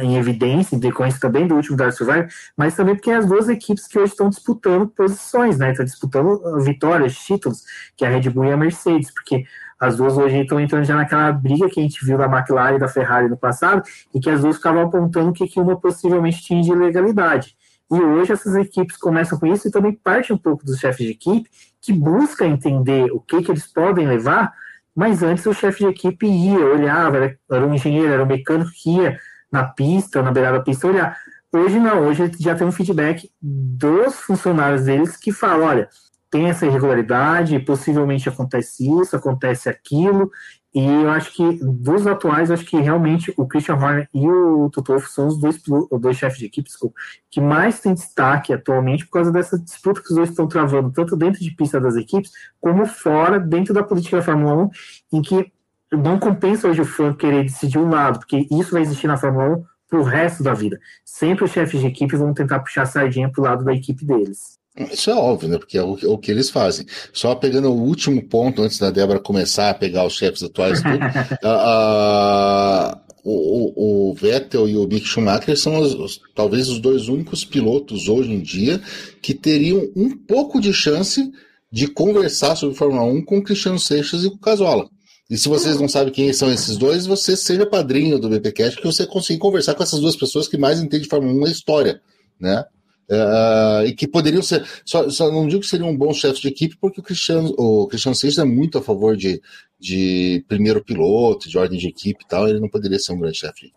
em 0.02 0.16
evidência, 0.16 0.74
em 0.74 0.78
decorrência 0.78 1.20
também 1.20 1.46
do 1.46 1.54
último 1.54 1.76
Dark 1.76 1.92
Survivor, 1.92 2.26
mas 2.56 2.74
também 2.74 2.96
porque 2.96 3.12
é 3.12 3.16
as 3.16 3.26
duas 3.26 3.48
equipes 3.48 3.86
que 3.86 3.96
hoje 3.96 4.10
estão 4.10 4.28
disputando 4.28 4.88
posições, 4.88 5.56
né? 5.56 5.70
Estão 5.70 5.84
disputando 5.84 6.60
vitórias, 6.64 7.14
títulos, 7.16 7.62
que 7.96 8.04
é 8.04 8.08
a 8.08 8.10
Red 8.10 8.28
Bull 8.30 8.46
e 8.46 8.52
a 8.52 8.56
Mercedes, 8.56 9.12
porque 9.14 9.44
as 9.82 9.96
duas 9.96 10.16
hoje 10.16 10.38
estão 10.38 10.60
entrando 10.60 10.84
já 10.84 10.94
naquela 10.94 11.32
briga 11.32 11.68
que 11.68 11.80
a 11.80 11.82
gente 11.82 12.06
viu 12.06 12.16
da 12.16 12.26
McLaren 12.26 12.76
e 12.76 12.78
da 12.78 12.86
Ferrari 12.86 13.28
no 13.28 13.36
passado, 13.36 13.82
e 14.14 14.20
que 14.20 14.30
as 14.30 14.40
duas 14.40 14.54
ficavam 14.54 14.82
apontando 14.82 15.32
que, 15.32 15.48
que 15.48 15.58
uma 15.58 15.76
possivelmente 15.76 16.40
tinha 16.40 16.62
de 16.62 16.70
ilegalidade. 16.70 17.56
E 17.90 18.00
hoje 18.00 18.32
essas 18.32 18.54
equipes 18.54 18.96
começam 18.96 19.36
com 19.36 19.44
isso 19.44 19.66
e 19.66 19.72
também 19.72 19.92
parte 19.92 20.32
um 20.32 20.38
pouco 20.38 20.64
dos 20.64 20.78
chefes 20.78 21.04
de 21.04 21.12
equipe, 21.12 21.50
que 21.80 21.92
busca 21.92 22.46
entender 22.46 23.10
o 23.10 23.18
que, 23.18 23.42
que 23.42 23.50
eles 23.50 23.66
podem 23.66 24.06
levar, 24.06 24.52
mas 24.94 25.20
antes 25.20 25.44
o 25.46 25.52
chefe 25.52 25.80
de 25.80 25.90
equipe 25.90 26.28
ia, 26.28 26.64
olhava, 26.64 27.16
era, 27.16 27.38
era 27.50 27.66
um 27.66 27.74
engenheiro, 27.74 28.12
era 28.12 28.22
um 28.22 28.26
mecânico 28.26 28.70
que 28.70 28.98
ia 28.98 29.18
na 29.50 29.64
pista, 29.64 30.22
na 30.22 30.30
beirada 30.30 30.58
da 30.58 30.64
pista 30.64 30.86
olhar. 30.86 31.18
Hoje 31.52 31.80
não, 31.80 32.06
hoje 32.06 32.30
já 32.38 32.54
tem 32.54 32.64
um 32.64 32.72
feedback 32.72 33.28
dos 33.42 34.14
funcionários 34.14 34.84
deles 34.84 35.16
que 35.16 35.32
falam, 35.32 35.66
olha, 35.66 35.88
tem 36.32 36.48
essa 36.48 36.64
irregularidade, 36.64 37.58
possivelmente 37.58 38.26
acontece 38.26 38.90
isso, 38.90 39.14
acontece 39.14 39.68
aquilo, 39.68 40.32
e 40.74 40.82
eu 40.82 41.10
acho 41.10 41.30
que 41.34 41.60
dos 41.62 42.06
atuais, 42.06 42.50
acho 42.50 42.64
que 42.64 42.80
realmente 42.80 43.34
o 43.36 43.46
Christian 43.46 43.74
Horner 43.74 44.08
e 44.14 44.26
o 44.26 44.70
Toto 44.70 44.98
são 45.00 45.28
os 45.28 45.38
dois, 45.38 45.60
dois 46.00 46.16
chefes 46.16 46.38
de 46.38 46.46
equipe 46.46 46.66
desculpa, 46.70 46.94
que 47.30 47.38
mais 47.38 47.80
têm 47.80 47.92
destaque 47.92 48.50
atualmente 48.50 49.04
por 49.04 49.12
causa 49.12 49.30
dessa 49.30 49.58
disputa 49.58 50.00
que 50.00 50.08
os 50.08 50.16
dois 50.16 50.30
estão 50.30 50.48
travando, 50.48 50.90
tanto 50.90 51.14
dentro 51.14 51.38
de 51.38 51.54
pista 51.54 51.78
das 51.78 51.96
equipes, 51.96 52.32
como 52.58 52.86
fora, 52.86 53.38
dentro 53.38 53.74
da 53.74 53.82
política 53.82 54.16
da 54.16 54.22
Fórmula 54.22 54.70
1, 55.12 55.18
em 55.18 55.20
que 55.20 55.52
não 55.92 56.18
compensa 56.18 56.66
hoje 56.66 56.80
o 56.80 56.86
fã 56.86 57.12
querer 57.12 57.42
decidir 57.42 57.78
um 57.78 57.90
lado, 57.90 58.20
porque 58.20 58.48
isso 58.50 58.72
vai 58.72 58.80
existir 58.80 59.06
na 59.06 59.18
Fórmula 59.18 59.58
1 59.58 59.64
pro 59.86 60.02
resto 60.02 60.42
da 60.42 60.54
vida. 60.54 60.80
Sempre 61.04 61.44
os 61.44 61.50
chefes 61.50 61.78
de 61.78 61.88
equipe 61.88 62.16
vão 62.16 62.32
tentar 62.32 62.60
puxar 62.60 62.84
a 62.84 62.86
sardinha 62.86 63.30
pro 63.30 63.42
lado 63.42 63.62
da 63.62 63.74
equipe 63.74 64.06
deles. 64.06 64.61
Isso 64.90 65.10
é 65.10 65.14
óbvio, 65.14 65.50
né? 65.50 65.58
Porque 65.58 65.76
é 65.76 65.82
o, 65.82 65.92
o, 65.92 66.18
que 66.18 66.30
eles 66.30 66.48
fazem. 66.48 66.86
Só 67.12 67.34
pegando 67.34 67.70
o 67.70 67.82
último 67.82 68.22
ponto, 68.22 68.62
antes 68.62 68.78
da 68.78 68.90
Débora 68.90 69.20
começar 69.20 69.68
a 69.68 69.74
pegar 69.74 70.06
os 70.06 70.14
chefes 70.14 70.42
atuais, 70.42 70.80
tudo, 70.80 70.98
o, 73.22 74.10
o, 74.10 74.14
Vettel 74.14 74.68
e 74.68 74.76
o 74.76 74.86
Mick 74.86 75.06
Schumacher 75.06 75.58
são 75.58 75.78
os, 75.78 75.94
os, 75.94 76.20
talvez 76.34 76.68
os 76.68 76.80
dois 76.80 77.08
únicos 77.08 77.44
pilotos 77.44 78.08
hoje 78.08 78.32
em 78.32 78.40
dia 78.40 78.80
que 79.20 79.34
teriam 79.34 79.90
um 79.94 80.16
pouco 80.16 80.58
de 80.58 80.72
chance 80.72 81.30
de 81.70 81.86
conversar 81.86 82.56
sobre 82.56 82.74
Fórmula 82.74 83.04
1 83.04 83.24
com 83.24 83.38
o 83.38 83.42
Cristiano 83.42 83.78
Seixas 83.78 84.24
e 84.24 84.30
com 84.30 84.36
o 84.36 84.40
Casola. 84.40 84.88
E 85.30 85.38
se 85.38 85.48
vocês 85.48 85.80
não 85.80 85.88
sabem 85.88 86.12
quem 86.12 86.32
são 86.32 86.52
esses 86.52 86.76
dois, 86.76 87.06
você 87.06 87.36
seja 87.36 87.64
padrinho 87.64 88.18
do 88.18 88.28
BPcast 88.28 88.78
que 88.78 88.86
você 88.86 89.06
consiga 89.06 89.38
conversar 89.38 89.74
com 89.74 89.82
essas 89.82 90.00
duas 90.00 90.16
pessoas 90.16 90.48
que 90.48 90.58
mais 90.58 90.78
entendem 90.78 91.02
de 91.02 91.08
Fórmula 91.08 91.32
1 91.32 91.40
na 91.40 91.50
história, 91.50 92.00
né? 92.38 92.64
Uh, 93.12 93.86
e 93.86 93.92
que 93.92 94.08
poderiam 94.08 94.42
ser. 94.42 94.64
Só, 94.86 95.10
só, 95.10 95.30
não 95.30 95.46
digo 95.46 95.60
que 95.60 95.66
seriam 95.66 95.94
bons 95.94 96.16
chefes 96.16 96.40
de 96.40 96.48
equipe, 96.48 96.78
porque 96.80 96.98
o 97.00 97.02
Cristiano, 97.02 97.54
o 97.58 97.86
Cristiano 97.86 98.14
Seixas 98.14 98.38
é 98.38 98.44
muito 98.44 98.78
a 98.78 98.82
favor 98.82 99.14
de, 99.14 99.42
de 99.78 100.42
primeiro 100.48 100.82
piloto, 100.82 101.46
de 101.46 101.58
ordem 101.58 101.78
de 101.78 101.88
equipe 101.88 102.24
e 102.24 102.28
tal. 102.28 102.48
Ele 102.48 102.58
não 102.58 102.70
poderia 102.70 102.98
ser 102.98 103.12
um 103.12 103.18
grande 103.20 103.38
chefe. 103.38 103.70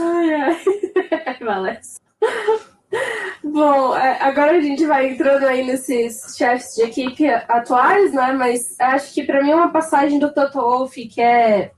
Ai, 0.00 0.34
ai. 0.34 0.60
Bom, 3.44 3.96
é, 3.96 4.18
agora 4.20 4.58
a 4.58 4.60
gente 4.60 4.84
vai 4.84 5.10
entrando 5.10 5.44
aí 5.44 5.64
nesses 5.64 6.36
chefes 6.36 6.74
de 6.74 6.82
equipe 6.82 7.28
atuais, 7.28 8.12
né? 8.12 8.32
Mas 8.32 8.74
acho 8.80 9.14
que 9.14 9.22
para 9.22 9.42
mim 9.42 9.52
uma 9.52 9.70
passagem 9.70 10.18
do 10.18 10.32
Toto 10.32 10.58
Wolff 10.58 11.06
que 11.06 11.20
é 11.20 11.70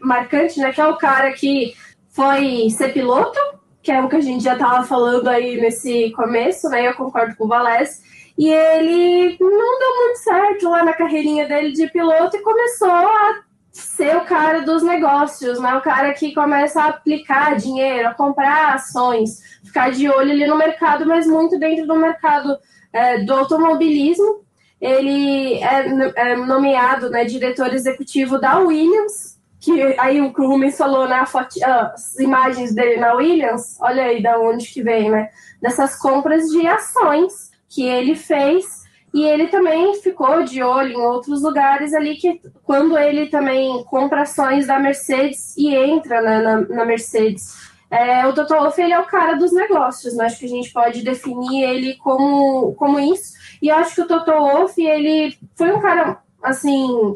marcante, 0.00 0.60
né? 0.60 0.72
Que 0.72 0.80
é 0.80 0.86
o 0.86 0.96
cara 0.96 1.32
que 1.32 1.74
foi 2.10 2.68
ser 2.70 2.92
piloto, 2.92 3.38
que 3.86 3.92
é 3.92 4.02
o 4.02 4.08
que 4.08 4.16
a 4.16 4.20
gente 4.20 4.42
já 4.42 4.54
estava 4.54 4.84
falando 4.84 5.28
aí 5.28 5.60
nesse 5.60 6.10
começo, 6.10 6.68
né? 6.68 6.88
Eu 6.88 6.94
concordo 6.94 7.36
com 7.36 7.44
o 7.44 7.48
Valés. 7.48 8.02
E 8.36 8.48
ele 8.48 9.36
não 9.38 9.78
deu 9.78 9.96
muito 9.96 10.16
certo 10.16 10.68
lá 10.68 10.84
na 10.84 10.92
carreirinha 10.92 11.46
dele 11.46 11.70
de 11.70 11.86
piloto 11.86 12.36
e 12.36 12.42
começou 12.42 12.90
a 12.90 13.42
ser 13.70 14.16
o 14.16 14.24
cara 14.24 14.62
dos 14.62 14.82
negócios, 14.82 15.60
né? 15.60 15.72
O 15.76 15.82
cara 15.82 16.12
que 16.14 16.34
começa 16.34 16.82
a 16.82 16.88
aplicar 16.88 17.56
dinheiro, 17.56 18.08
a 18.08 18.14
comprar 18.14 18.74
ações, 18.74 19.40
ficar 19.64 19.92
de 19.92 20.08
olho 20.08 20.32
ali 20.32 20.48
no 20.48 20.58
mercado, 20.58 21.06
mas 21.06 21.24
muito 21.24 21.56
dentro 21.56 21.86
do 21.86 21.94
mercado 21.94 22.58
é, 22.92 23.20
do 23.20 23.32
automobilismo. 23.34 24.44
Ele 24.80 25.62
é, 25.62 26.32
é 26.32 26.36
nomeado 26.36 27.08
né, 27.08 27.24
diretor 27.24 27.72
executivo 27.72 28.36
da 28.36 28.58
Williams, 28.58 29.35
que 29.66 29.98
aí 29.98 30.20
o 30.20 30.32
que 30.32 30.40
o 30.40 30.46
Rubens 30.46 30.78
falou, 30.78 31.08
né, 31.08 31.26
foto, 31.26 31.56
as 31.64 32.16
imagens 32.20 32.72
dele 32.72 33.00
na 33.00 33.14
Williams, 33.14 33.76
olha 33.80 34.04
aí 34.04 34.22
da 34.22 34.38
onde 34.38 34.68
que 34.68 34.80
vem, 34.80 35.10
né, 35.10 35.28
dessas 35.60 35.98
compras 35.98 36.48
de 36.50 36.64
ações 36.68 37.50
que 37.68 37.84
ele 37.84 38.14
fez 38.14 38.86
e 39.12 39.24
ele 39.24 39.48
também 39.48 39.92
ficou 40.00 40.44
de 40.44 40.62
olho 40.62 40.92
em 40.92 41.00
outros 41.00 41.42
lugares 41.42 41.92
ali 41.94 42.14
que 42.14 42.40
quando 42.62 42.96
ele 42.96 43.26
também 43.26 43.82
compra 43.84 44.22
ações 44.22 44.68
da 44.68 44.78
Mercedes 44.78 45.56
e 45.56 45.74
entra 45.74 46.22
na, 46.22 46.40
na, 46.40 46.60
na 46.60 46.84
Mercedes. 46.84 47.66
É, 47.90 48.24
o 48.26 48.32
Toto 48.32 48.54
Wolff 48.54 48.80
ele 48.80 48.92
é 48.92 48.98
o 49.00 49.06
cara 49.06 49.34
dos 49.34 49.52
negócios, 49.52 50.14
né? 50.14 50.26
acho 50.26 50.38
que 50.38 50.44
a 50.44 50.48
gente 50.48 50.72
pode 50.72 51.02
definir 51.02 51.64
ele 51.64 51.96
como, 51.96 52.72
como 52.74 53.00
isso. 53.00 53.32
E 53.60 53.68
acho 53.68 53.96
que 53.96 54.02
o 54.02 54.06
Toto 54.06 54.30
Wolff 54.30 54.80
ele 54.80 55.36
foi 55.56 55.72
um 55.72 55.80
cara 55.80 56.18
assim 56.42 57.14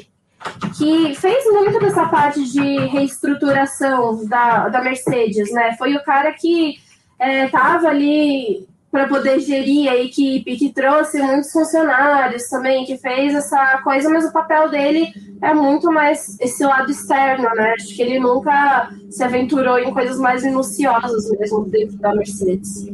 que 0.76 1.14
fez 1.14 1.44
muito 1.46 1.78
dessa 1.78 2.06
parte 2.06 2.42
de 2.50 2.78
reestruturação 2.86 4.24
da, 4.26 4.68
da 4.68 4.80
Mercedes, 4.82 5.52
né? 5.52 5.74
Foi 5.76 5.94
o 5.94 6.04
cara 6.04 6.32
que 6.32 6.78
estava 7.18 7.86
é, 7.86 7.90
ali 7.90 8.66
para 8.90 9.06
poder 9.06 9.38
gerir 9.38 9.88
a 9.88 9.96
equipe, 9.96 10.56
que 10.56 10.72
trouxe 10.72 11.22
muitos 11.22 11.52
funcionários 11.52 12.48
também, 12.48 12.84
que 12.84 12.98
fez 12.98 13.34
essa 13.34 13.80
coisa, 13.84 14.08
mas 14.10 14.24
o 14.24 14.32
papel 14.32 14.68
dele 14.68 15.12
é 15.40 15.54
muito 15.54 15.92
mais 15.92 16.36
esse 16.40 16.64
lado 16.64 16.90
externo, 16.90 17.48
né? 17.54 17.74
Acho 17.74 17.94
que 17.94 18.02
ele 18.02 18.18
nunca 18.18 18.90
se 19.08 19.22
aventurou 19.22 19.78
em 19.78 19.92
coisas 19.92 20.18
mais 20.18 20.42
minuciosas 20.42 21.30
mesmo 21.38 21.64
dentro 21.66 21.96
da 21.98 22.14
Mercedes. 22.14 22.88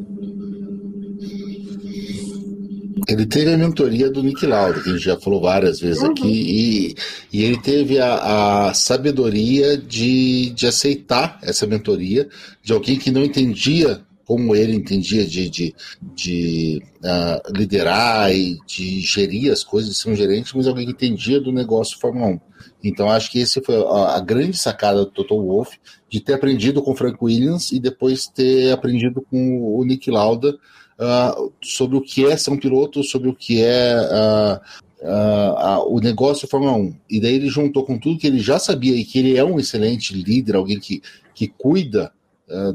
Ele 3.07 3.27
teve 3.27 3.53
a 3.53 3.59
mentoria 3.59 4.11
do 4.11 4.23
Nick 4.23 4.47
Lauda, 4.47 4.81
que 4.81 4.89
a 4.89 4.93
gente 4.93 5.05
já 5.05 5.21
falou 5.21 5.41
várias 5.41 5.79
vezes 5.79 6.03
uhum. 6.03 6.11
aqui, 6.13 6.27
e, 6.27 6.95
e 7.31 7.45
ele 7.45 7.61
teve 7.61 7.99
a, 7.99 8.69
a, 8.69 8.75
sabedoria 8.75 9.77
de, 9.77 10.51
de 10.51 10.67
aceitar 10.67 11.39
essa 11.43 11.67
mentoria 11.67 12.27
de 12.63 12.73
alguém 12.73 12.99
que 12.99 13.11
não 13.11 13.23
entendia 13.23 14.01
como 14.25 14.57
ele 14.57 14.75
entendia 14.75 15.25
de, 15.25 15.49
de, 15.49 15.75
de 16.03 16.83
uh, 17.05 17.53
liderar 17.57 18.35
e 18.35 18.59
de 18.67 19.01
gerir 19.01 19.53
as 19.53 19.63
coisas, 19.63 19.93
de 19.93 19.97
ser 19.97 20.11
um 20.11 20.17
gerente, 20.17 20.57
mas 20.57 20.67
alguém 20.67 20.87
que 20.87 20.93
entendia 20.93 21.41
do 21.41 21.53
negócio 21.53 21.99
Fórmula 22.01 22.27
1. 22.27 22.41
Então 22.83 23.09
acho 23.09 23.31
que 23.31 23.39
esse 23.39 23.61
foi 23.61 23.77
a, 23.77 24.17
a 24.17 24.21
grande 24.21 24.57
sacada 24.57 25.05
do 25.05 25.11
Toto 25.13 25.41
Wolff, 25.41 25.79
de 26.09 26.21
ter 26.21 26.33
aprendido 26.33 26.83
com 26.83 26.91
o 26.91 26.97
Frank 26.97 27.19
Williams 27.23 27.71
e 27.71 27.79
depois 27.79 28.27
ter 28.27 28.73
aprendido 28.73 29.25
com 29.31 29.79
o 29.79 29.85
Nick 29.85 30.11
Lauda 30.11 30.57
uh, 30.99 31.53
sobre 31.63 31.97
o 31.97 32.01
que 32.01 32.25
é 32.25 32.37
ser 32.37 32.51
um 32.51 32.59
piloto, 32.59 33.03
sobre 33.03 33.29
o 33.29 33.35
que 33.35 33.63
é 33.63 33.97
uh, 33.97 35.07
uh, 35.07 35.95
o 35.95 36.01
negócio 36.01 36.49
Fórmula 36.49 36.73
1. 36.73 36.95
E 37.11 37.21
daí 37.21 37.35
ele 37.35 37.49
juntou 37.49 37.85
com 37.85 37.99
tudo 37.99 38.19
que 38.19 38.27
ele 38.27 38.39
já 38.39 38.59
sabia 38.59 38.97
e 38.97 39.05
que 39.05 39.19
ele 39.19 39.37
é 39.37 39.45
um 39.45 39.59
excelente 39.59 40.15
líder, 40.15 40.57
alguém 40.57 40.79
que, 40.79 41.03
que 41.35 41.49
cuida 41.49 42.13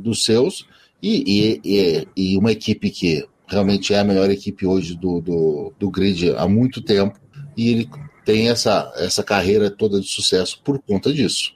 dos 0.01 0.25
seus, 0.25 0.67
e, 1.01 1.61
e, 1.63 2.07
e, 2.13 2.37
uma 2.37 2.51
equipe 2.51 2.89
que 2.89 3.25
realmente 3.47 3.93
é 3.93 3.99
a 3.99 4.03
melhor 4.03 4.29
equipe 4.29 4.67
hoje 4.67 4.97
do, 4.97 5.21
do, 5.21 5.73
do 5.79 5.89
grid 5.89 6.35
há 6.35 6.45
muito 6.45 6.81
tempo, 6.81 7.17
e 7.55 7.69
ele 7.69 7.89
tem 8.25 8.49
essa, 8.49 8.91
essa 8.97 9.23
carreira 9.23 9.71
toda 9.71 10.01
de 10.01 10.07
sucesso 10.07 10.61
por 10.61 10.77
conta 10.81 11.13
disso. 11.13 11.53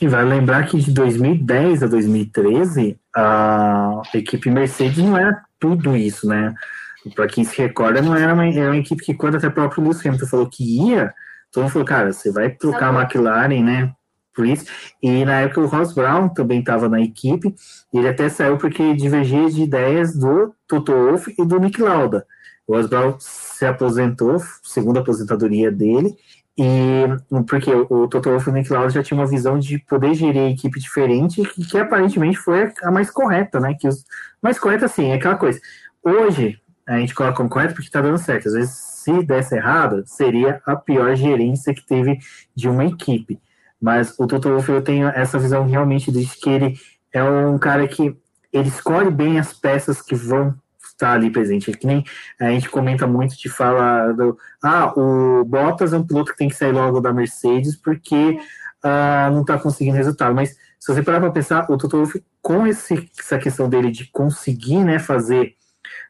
E 0.00 0.08
vai 0.08 0.24
lembrar 0.24 0.66
que 0.66 0.78
de 0.78 0.90
2010 0.90 1.82
a 1.82 1.86
2013, 1.86 2.96
a 3.14 4.02
equipe 4.14 4.50
Mercedes 4.50 4.98
não 4.98 5.16
era 5.16 5.42
tudo 5.64 5.96
isso, 5.96 6.28
né? 6.28 6.54
Para 7.14 7.26
quem 7.26 7.42
se 7.42 7.56
recorda, 7.56 8.02
não 8.02 8.14
era 8.14 8.34
uma, 8.34 8.46
era 8.46 8.70
uma 8.70 8.76
equipe 8.76 9.02
que, 9.02 9.14
quando 9.14 9.36
até 9.36 9.48
o 9.48 9.52
próprio 9.52 9.82
Lewis 9.82 10.04
Hamilton 10.04 10.26
falou 10.26 10.46
que 10.46 10.62
ia, 10.90 11.14
todo 11.50 11.62
mundo 11.62 11.72
falou, 11.72 11.86
cara, 11.86 12.12
você 12.12 12.30
vai 12.30 12.50
trocar 12.50 12.94
a 12.94 13.00
McLaren, 13.00 13.62
né? 13.62 13.92
Por 14.34 14.46
isso. 14.46 14.66
E 15.02 15.24
na 15.24 15.40
época 15.40 15.62
o 15.62 15.66
Ross 15.66 15.94
Brown 15.94 16.28
também 16.28 16.60
estava 16.60 16.86
na 16.86 17.00
equipe, 17.00 17.54
e 17.92 17.98
ele 17.98 18.08
até 18.08 18.28
saiu 18.28 18.58
porque 18.58 18.94
divergia 18.94 19.48
de 19.48 19.62
ideias 19.62 20.14
do 20.14 20.54
Toto 20.68 20.92
Wolff 20.92 21.34
e 21.38 21.46
do 21.46 21.58
Nick 21.58 21.80
Lauda. 21.80 22.26
O 22.66 22.76
Ross 22.76 22.86
Brown 22.86 23.16
se 23.18 23.64
aposentou, 23.64 24.38
segunda 24.62 25.00
aposentadoria 25.00 25.70
dele, 25.70 26.14
e 26.56 27.04
porque 27.48 27.70
o 27.72 28.06
Toto 28.06 28.30
Wolff 28.30 28.48
e 28.48 28.50
o 28.50 28.54
Nick 28.54 28.72
Lauda 28.72 28.90
já 28.90 29.02
tinham 29.02 29.20
uma 29.20 29.26
visão 29.28 29.58
de 29.58 29.78
poder 29.78 30.14
gerir 30.14 30.42
a 30.42 30.50
equipe 30.50 30.78
diferente, 30.78 31.42
que, 31.42 31.66
que 31.66 31.78
aparentemente 31.78 32.38
foi 32.38 32.72
a 32.82 32.90
mais 32.92 33.10
correta, 33.10 33.58
né? 33.58 33.74
Que 33.74 33.88
os, 33.88 34.04
mais 34.40 34.58
correta, 34.58 34.86
assim, 34.86 35.10
é 35.10 35.14
aquela 35.14 35.36
coisa. 35.36 35.60
Hoje, 36.02 36.60
a 36.86 36.98
gente 36.98 37.14
coloca 37.14 37.36
como 37.36 37.48
correto 37.48 37.74
porque 37.74 37.88
está 37.88 38.00
dando 38.00 38.18
certo. 38.18 38.48
Às 38.48 38.54
vezes, 38.54 38.70
se 38.74 39.22
desse 39.24 39.56
errado, 39.56 40.04
seria 40.06 40.62
a 40.64 40.76
pior 40.76 41.16
gerência 41.16 41.74
que 41.74 41.84
teve 41.84 42.18
de 42.54 42.68
uma 42.68 42.84
equipe. 42.84 43.40
Mas 43.80 44.14
o 44.18 44.26
Toto 44.26 44.48
Wolff, 44.48 44.70
eu 44.70 44.82
tenho 44.82 45.08
essa 45.08 45.38
visão 45.38 45.66
realmente 45.66 46.12
de 46.12 46.24
que 46.26 46.48
ele 46.48 46.74
é 47.12 47.22
um 47.22 47.58
cara 47.58 47.86
que 47.88 48.16
ele 48.52 48.68
escolhe 48.68 49.10
bem 49.10 49.38
as 49.38 49.52
peças 49.52 50.00
que 50.00 50.14
vão 50.14 50.54
está 50.94 51.12
ali 51.12 51.30
presente. 51.30 51.70
É 51.70 51.74
que 51.74 51.86
nem 51.86 52.04
a 52.40 52.50
gente 52.50 52.68
comenta 52.68 53.06
muito 53.06 53.36
de 53.36 53.48
fala 53.48 54.12
do 54.12 54.36
ah, 54.62 54.92
o 54.96 55.44
Bottas 55.44 55.92
é 55.92 55.98
um 55.98 56.06
piloto 56.06 56.32
que 56.32 56.38
tem 56.38 56.48
que 56.48 56.56
sair 56.56 56.72
logo 56.72 57.00
da 57.00 57.12
Mercedes 57.12 57.76
porque 57.76 58.38
uh, 58.84 59.32
não 59.32 59.42
está 59.42 59.58
conseguindo 59.58 59.96
resultado. 59.96 60.34
Mas 60.34 60.56
se 60.78 60.92
você 60.92 61.02
parar 61.02 61.20
para 61.20 61.30
pensar, 61.30 61.70
o 61.70 61.76
Toto 61.76 61.96
Wolff, 61.98 62.22
com 62.40 62.66
esse, 62.66 63.10
essa 63.18 63.38
questão 63.38 63.68
dele 63.68 63.90
de 63.90 64.10
conseguir 64.10 64.84
né, 64.84 64.98
fazer 64.98 65.54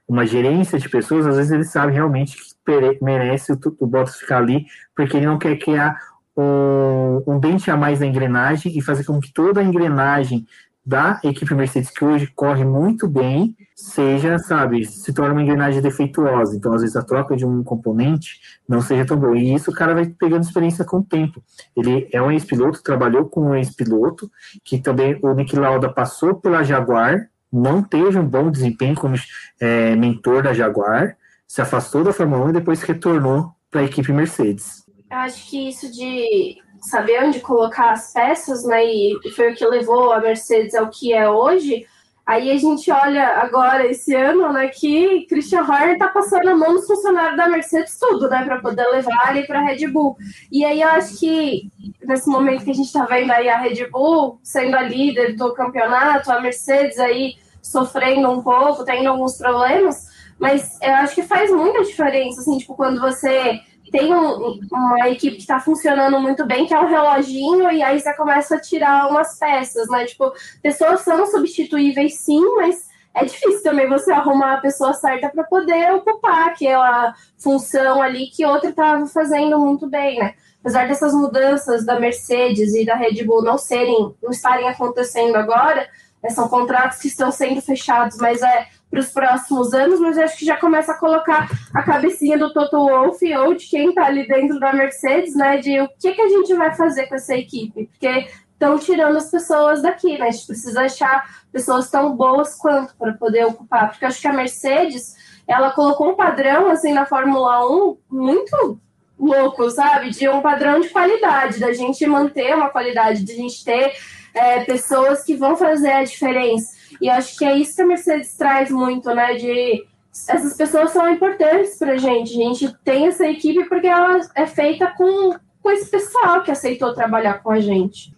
uma 0.07 0.27
gerência 0.27 0.79
de 0.79 0.89
pessoas, 0.89 1.27
às 1.27 1.37
vezes 1.37 1.53
ele 1.53 1.65
sabe 1.65 1.93
realmente 1.93 2.37
que 2.37 2.55
merece 3.03 3.53
o, 3.53 3.59
o 3.79 3.87
Bottas 3.87 4.17
ficar 4.17 4.39
ali, 4.39 4.67
porque 4.95 5.17
ele 5.17 5.27
não 5.27 5.39
quer 5.39 5.57
criar 5.59 5.99
um, 6.37 7.23
um 7.27 7.39
dente 7.39 7.71
a 7.71 7.77
mais 7.77 8.01
na 8.01 8.07
engrenagem 8.07 8.77
e 8.77 8.83
fazer 8.83 9.05
com 9.05 9.21
que 9.21 9.33
toda 9.33 9.61
a 9.61 9.65
engrenagem 9.65 10.47
da 10.85 11.19
equipe 11.25 11.55
Mercedes, 11.55 11.91
que 11.91 12.05
hoje 12.05 12.27
corre 12.35 12.65
muito 12.65 13.09
bem, 13.09 13.57
seja, 13.75 14.39
sabe, 14.39 14.85
se 14.85 15.13
torna 15.15 15.33
uma 15.33 15.43
engrenagem 15.43 15.81
defeituosa. 15.81 16.55
Então, 16.57 16.75
às 16.75 16.83
vezes, 16.83 16.97
a 16.97 17.03
troca 17.03 17.35
de 17.37 17.47
um 17.47 17.63
componente 17.63 18.39
não 18.69 18.83
seja 18.83 19.07
tão 19.07 19.17
boa. 19.17 19.37
E 19.37 19.55
isso 19.55 19.71
o 19.71 19.75
cara 19.75 19.95
vai 19.95 20.07
pegando 20.07 20.43
experiência 20.43 20.85
com 20.85 20.99
o 20.99 21.05
tempo. 21.05 21.43
Ele 21.75 22.09
é 22.13 22.21
um 22.21 22.31
ex-piloto, 22.31 22.83
trabalhou 22.83 23.25
com 23.27 23.49
um 23.49 23.55
ex-piloto, 23.55 24.31
que 24.63 24.79
também 24.79 25.19
o 25.23 25.33
Nick 25.33 25.57
Lauda 25.57 25.89
passou 25.89 26.35
pela 26.35 26.63
Jaguar, 26.63 27.29
não 27.51 27.83
teve 27.83 28.19
um 28.19 28.27
bom 28.27 28.51
desempenho 28.51 28.97
como 28.97 29.15
é, 29.61 29.97
mentor 29.97 30.43
da 30.43 30.53
Jaguar, 30.53 31.17
se 31.47 31.63
afastou 31.63 32.05
da 32.05 32.13
Fórmula 32.13 32.47
1 32.47 32.51
e 32.51 32.53
depois 32.55 32.83
retornou 32.83 33.53
para 33.71 33.81
a 33.81 33.85
equipe 33.85 34.13
Mercedes. 34.13 34.85
Eu 35.11 35.19
acho 35.19 35.49
que 35.49 35.69
isso 35.69 35.91
de 35.91 36.57
saber 36.85 37.25
onde 37.25 37.41
colocar 37.41 37.93
as 37.93 38.13
peças, 38.13 38.65
né? 38.65 38.85
E 38.85 39.19
foi 39.35 39.53
o 39.53 39.55
que 39.55 39.67
levou 39.67 40.13
a 40.13 40.21
Mercedes 40.21 40.75
ao 40.75 40.89
que 40.89 41.13
é 41.13 41.29
hoje. 41.29 41.87
Aí 42.27 42.51
a 42.51 42.57
gente 42.57 42.91
olha 42.91 43.27
agora, 43.37 43.87
esse 43.87 44.15
ano, 44.15 44.51
né, 44.51 44.69
que 44.69 45.27
Christian 45.29 45.61
Horner 45.61 45.99
tá 45.99 46.09
passando 46.09 46.49
a 46.49 46.57
mão 46.57 46.73
nos 46.73 46.87
funcionários 46.87 47.37
da 47.37 47.51
Mercedes 47.51 47.99
tudo, 47.99 48.31
né, 48.31 48.43
para 48.45 48.61
poder 48.61 48.87
levar 48.87 49.27
ali 49.27 49.47
para 49.47 49.61
Red 49.61 49.89
Bull. 49.89 50.17
E 50.51 50.65
aí 50.65 50.81
eu 50.81 50.89
acho 50.89 51.19
que 51.19 51.71
nesse 52.03 52.27
momento 52.31 52.65
que 52.65 52.71
a 52.71 52.75
gente 52.75 52.91
tá 52.91 53.05
vendo 53.05 53.31
aí 53.31 53.47
a 53.51 53.59
Red 53.59 53.91
Bull 53.91 54.39
sendo 54.43 54.75
a 54.75 54.81
líder 54.81 55.37
do 55.37 55.53
campeonato, 55.53 56.33
a 56.33 56.41
Mercedes 56.41 56.99
aí 56.99 57.35
sofrendo 57.61 58.31
um 58.31 58.43
pouco, 58.43 58.85
tendo 58.85 59.11
alguns 59.11 59.37
problemas, 59.37 60.07
mas 60.39 60.79
eu 60.81 60.95
acho 60.95 61.15
que 61.15 61.23
faz 61.23 61.51
muita 61.51 61.85
diferença, 61.85 62.41
assim, 62.41 62.57
tipo, 62.57 62.75
quando 62.75 63.03
você 63.03 63.61
tem 63.91 64.15
um, 64.15 64.59
uma 64.73 65.09
equipe 65.09 65.37
que 65.37 65.43
está 65.43 65.61
funcionando 65.61 66.19
muito 66.21 66.45
bem, 66.47 66.67
que 66.67 66.75
é 66.75 66.81
um 66.81 66.89
reloginho, 66.89 67.71
e 67.71 67.83
aí 67.83 68.01
você 68.01 68.13
começa 68.15 68.57
a 68.57 68.61
tirar 68.61 69.09
umas 69.09 69.39
peças, 69.39 69.89
né? 69.89 70.05
Tipo, 70.05 70.33
pessoas 70.63 71.01
são 71.01 71.27
substituíveis 71.27 72.19
sim, 72.19 72.43
mas 72.57 72.89
é 73.15 73.25
difícil 73.25 73.63
também 73.63 73.89
você 73.89 74.11
arrumar 74.13 74.55
a 74.55 74.61
pessoa 74.61 74.93
certa 74.93 75.29
para 75.29 75.45
poder 75.45 75.93
ocupar 75.93 76.49
aquela 76.49 77.15
função 77.39 78.03
ali 78.03 78.27
que 78.27 78.45
outra 78.45 78.71
estava 78.71 79.07
fazendo 79.07 79.59
muito 79.59 79.89
bem, 79.89 80.19
né? 80.19 80.35
Apesar 80.61 80.89
dessas 80.89 81.13
mudanças 81.13 81.85
da 81.85 82.01
Mercedes 82.01 82.75
e 82.75 82.85
da 82.85 82.97
Red 82.97 83.23
Bull 83.23 83.43
não 83.43 83.57
serem, 83.57 84.15
não 84.23 84.31
estarem 84.31 84.69
acontecendo 84.69 85.37
agora, 85.37 85.89
né, 86.23 86.31
são 86.31 86.49
contratos 86.49 86.99
que 86.99 87.09
estão 87.09 87.31
sendo 87.31 87.61
fechados, 87.61 88.17
mas 88.17 88.43
é 88.43 88.67
para 88.95 89.01
os 89.01 89.09
próximos 89.09 89.75
anos, 89.75 89.99
mas 89.99 90.17
acho 90.17 90.39
que 90.39 90.45
já 90.45 90.57
começa 90.57 90.93
a 90.93 90.99
colocar 90.99 91.49
a 91.75 91.83
cabecinha 91.83 92.39
do 92.39 92.53
Toto 92.53 92.77
Wolff 92.77 93.37
ou 93.37 93.55
de 93.55 93.67
quem 93.67 93.89
está 93.89 94.07
ali 94.07 94.27
dentro 94.29 94.61
da 94.61 94.73
Mercedes, 94.73 95.35
né? 95.35 95.57
De 95.57 95.81
o 95.81 95.89
que, 95.99 96.13
que 96.13 96.23
a 96.23 96.29
gente 96.29 96.55
vai 96.55 96.73
fazer 96.77 97.07
com 97.07 97.17
essa 97.17 97.35
equipe, 97.35 97.87
porque 97.87 98.29
estão 98.53 98.79
tirando 98.79 99.17
as 99.17 99.29
pessoas 99.29 99.83
daqui, 99.83 100.17
né? 100.17 100.29
A 100.29 100.31
gente 100.31 100.47
precisa 100.47 100.83
achar 100.83 101.43
pessoas 101.51 101.91
tão 101.91 102.15
boas 102.15 102.55
quanto 102.55 102.95
para 102.97 103.13
poder 103.15 103.45
ocupar, 103.47 103.91
porque 103.91 104.05
acho 104.05 104.21
que 104.21 104.29
a 104.29 104.33
Mercedes 104.33 105.17
ela 105.47 105.73
colocou 105.73 106.11
um 106.11 106.15
padrão 106.15 106.71
assim 106.71 106.93
na 106.93 107.05
Fórmula 107.05 107.69
1 107.69 107.97
muito 108.09 108.79
louco, 109.19 109.69
sabe? 109.71 110.11
De 110.11 110.29
um 110.29 110.41
padrão 110.41 110.79
de 110.79 110.89
qualidade, 110.89 111.59
da 111.59 111.73
gente 111.73 112.07
manter 112.07 112.55
uma 112.55 112.71
qualidade, 112.71 113.25
de 113.25 113.33
a 113.33 113.37
gente 113.37 113.65
ter 113.65 113.93
é, 114.33 114.61
pessoas 114.61 115.25
que 115.25 115.35
vão 115.35 115.57
fazer 115.57 115.91
a 115.91 116.05
diferença. 116.05 116.84
E 117.01 117.09
acho 117.09 117.37
que 117.37 117.45
é 117.45 117.57
isso 117.57 117.77
que 117.77 117.83
a 117.83 117.87
Mercedes 117.87 118.37
traz 118.37 118.71
muito, 118.71 119.13
né? 119.15 119.35
De 119.35 119.85
essas 120.29 120.57
pessoas 120.57 120.91
são 120.91 121.11
importantes 121.11 121.77
pra 121.79 121.97
gente. 121.97 122.33
A 122.33 122.45
gente 122.45 122.77
tem 122.85 123.07
essa 123.07 123.27
equipe 123.27 123.69
porque 123.69 123.87
ela 123.87 124.21
é 124.35 124.47
feita 124.47 124.93
com, 124.97 125.35
com 125.61 125.71
esse 125.71 125.91
pessoal 125.91 126.43
que 126.43 126.51
aceitou 126.51 126.95
trabalhar 126.95 127.43
com 127.43 127.51
a 127.51 127.61
gente. 127.61 128.15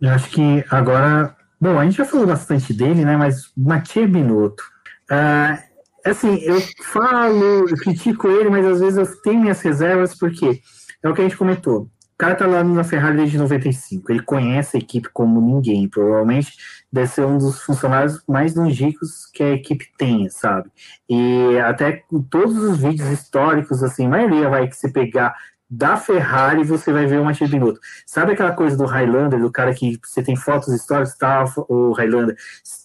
Eu 0.00 0.10
acho 0.10 0.30
que 0.30 0.64
agora. 0.70 1.36
Bom, 1.60 1.78
a 1.78 1.84
gente 1.84 1.96
já 1.96 2.04
falou 2.04 2.26
bastante 2.26 2.72
dele, 2.72 3.04
né? 3.04 3.16
Mas 3.16 3.52
Mathieu 3.56 4.08
Binotto. 4.08 4.62
Uh, 5.10 5.58
assim, 6.04 6.38
eu 6.42 6.60
falo, 6.84 7.68
eu 7.68 7.76
critico 7.76 8.28
ele, 8.28 8.48
mas 8.48 8.64
às 8.64 8.80
vezes 8.80 8.96
eu 8.96 9.22
tenho 9.22 9.40
minhas 9.40 9.60
reservas, 9.60 10.16
porque 10.16 10.60
é 11.02 11.08
o 11.08 11.14
que 11.14 11.20
a 11.20 11.24
gente 11.24 11.36
comentou 11.36 11.90
cara 12.18 12.34
tá 12.34 12.46
lá 12.46 12.64
na 12.64 12.82
Ferrari 12.82 13.16
desde 13.16 13.38
95. 13.38 14.10
Ele 14.10 14.22
conhece 14.22 14.76
a 14.76 14.80
equipe 14.80 15.08
como 15.10 15.40
ninguém. 15.40 15.88
Provavelmente 15.88 16.52
deve 16.92 17.06
ser 17.06 17.24
um 17.24 17.38
dos 17.38 17.62
funcionários 17.62 18.22
mais 18.26 18.56
longínquos 18.56 19.26
que 19.32 19.42
a 19.42 19.52
equipe 19.52 19.86
tem, 19.96 20.28
sabe? 20.28 20.68
E 21.08 21.58
até 21.60 22.02
todos 22.28 22.56
os 22.56 22.78
vídeos 22.80 23.08
históricos, 23.08 23.82
assim, 23.84 24.06
a 24.06 24.10
maioria 24.10 24.48
vai 24.48 24.66
que 24.66 24.76
você 24.76 24.90
pegar 24.90 25.34
da 25.70 25.96
Ferrari, 25.96 26.64
você 26.64 26.92
vai 26.92 27.06
ver 27.06 27.20
o 27.20 27.24
Matheus 27.24 27.50
Binotto. 27.50 27.78
Sabe 28.06 28.32
aquela 28.32 28.52
coisa 28.52 28.76
do 28.76 28.86
Highlander, 28.86 29.38
do 29.38 29.50
cara 29.50 29.74
que 29.74 29.98
você 30.02 30.22
tem 30.22 30.34
fotos 30.34 30.72
históricas, 30.72 31.16
tá, 31.16 31.44
o 31.68 31.92
Highlander, 31.92 32.36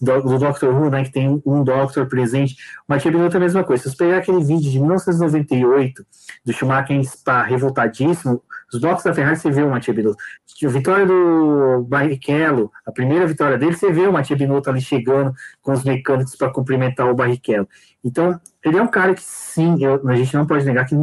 do, 0.01 0.21
do 0.21 0.35
Who, 0.37 0.89
né, 0.89 1.03
que 1.03 1.11
tem 1.11 1.41
um 1.45 1.63
Doctor 1.63 2.07
presente. 2.07 2.55
O 2.87 2.93
Matheus 2.93 3.15
Binotto 3.15 3.37
é 3.37 3.39
a 3.39 3.41
mesma 3.41 3.63
coisa. 3.63 3.83
Se 3.83 3.89
você 3.89 3.97
pegar 3.97 4.17
aquele 4.17 4.43
vídeo 4.43 4.69
de 4.69 4.79
1998, 4.79 6.05
do 6.45 6.53
Schumacher 6.53 6.95
em 6.95 7.03
Spa, 7.03 7.43
revoltadíssimo, 7.43 8.43
os 8.73 8.79
blocos 8.79 9.03
da 9.03 9.13
Ferrari 9.13 9.37
você 9.37 9.51
vê 9.51 9.61
o 9.61 9.69
Matia 9.69 9.93
Binotto. 9.93 10.17
A 10.63 10.67
vitória 10.67 11.05
do 11.05 11.85
Barrichello, 11.87 12.71
a 12.85 12.91
primeira 12.91 13.27
vitória 13.27 13.57
dele, 13.57 13.73
você 13.73 13.91
vê 13.91 14.07
o 14.07 14.11
Matia 14.11 14.35
Binotto 14.35 14.69
ali 14.69 14.81
chegando 14.81 15.33
com 15.61 15.73
os 15.73 15.83
mecânicos 15.83 16.35
para 16.35 16.51
cumprimentar 16.51 17.07
o 17.07 17.15
Barrichello. 17.15 17.67
Então, 18.03 18.39
ele 18.63 18.77
é 18.77 18.81
um 18.81 18.87
cara 18.87 19.13
que 19.13 19.21
sim, 19.21 19.77
eu, 19.83 20.01
a 20.07 20.15
gente 20.15 20.33
não 20.35 20.45
pode 20.45 20.65
negar 20.65 20.85
que 20.85 20.95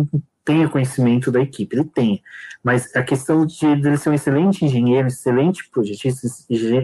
tenha 0.44 0.68
conhecimento 0.68 1.30
da 1.30 1.40
equipe, 1.40 1.76
ele 1.76 1.84
tem. 1.84 2.22
Mas 2.62 2.94
a 2.94 3.02
questão 3.02 3.46
de 3.46 3.64
ele 3.64 3.96
ser 3.96 4.10
um 4.10 4.14
excelente 4.14 4.64
engenheiro, 4.64 5.08
excelente 5.08 5.68
projetista, 5.70 6.26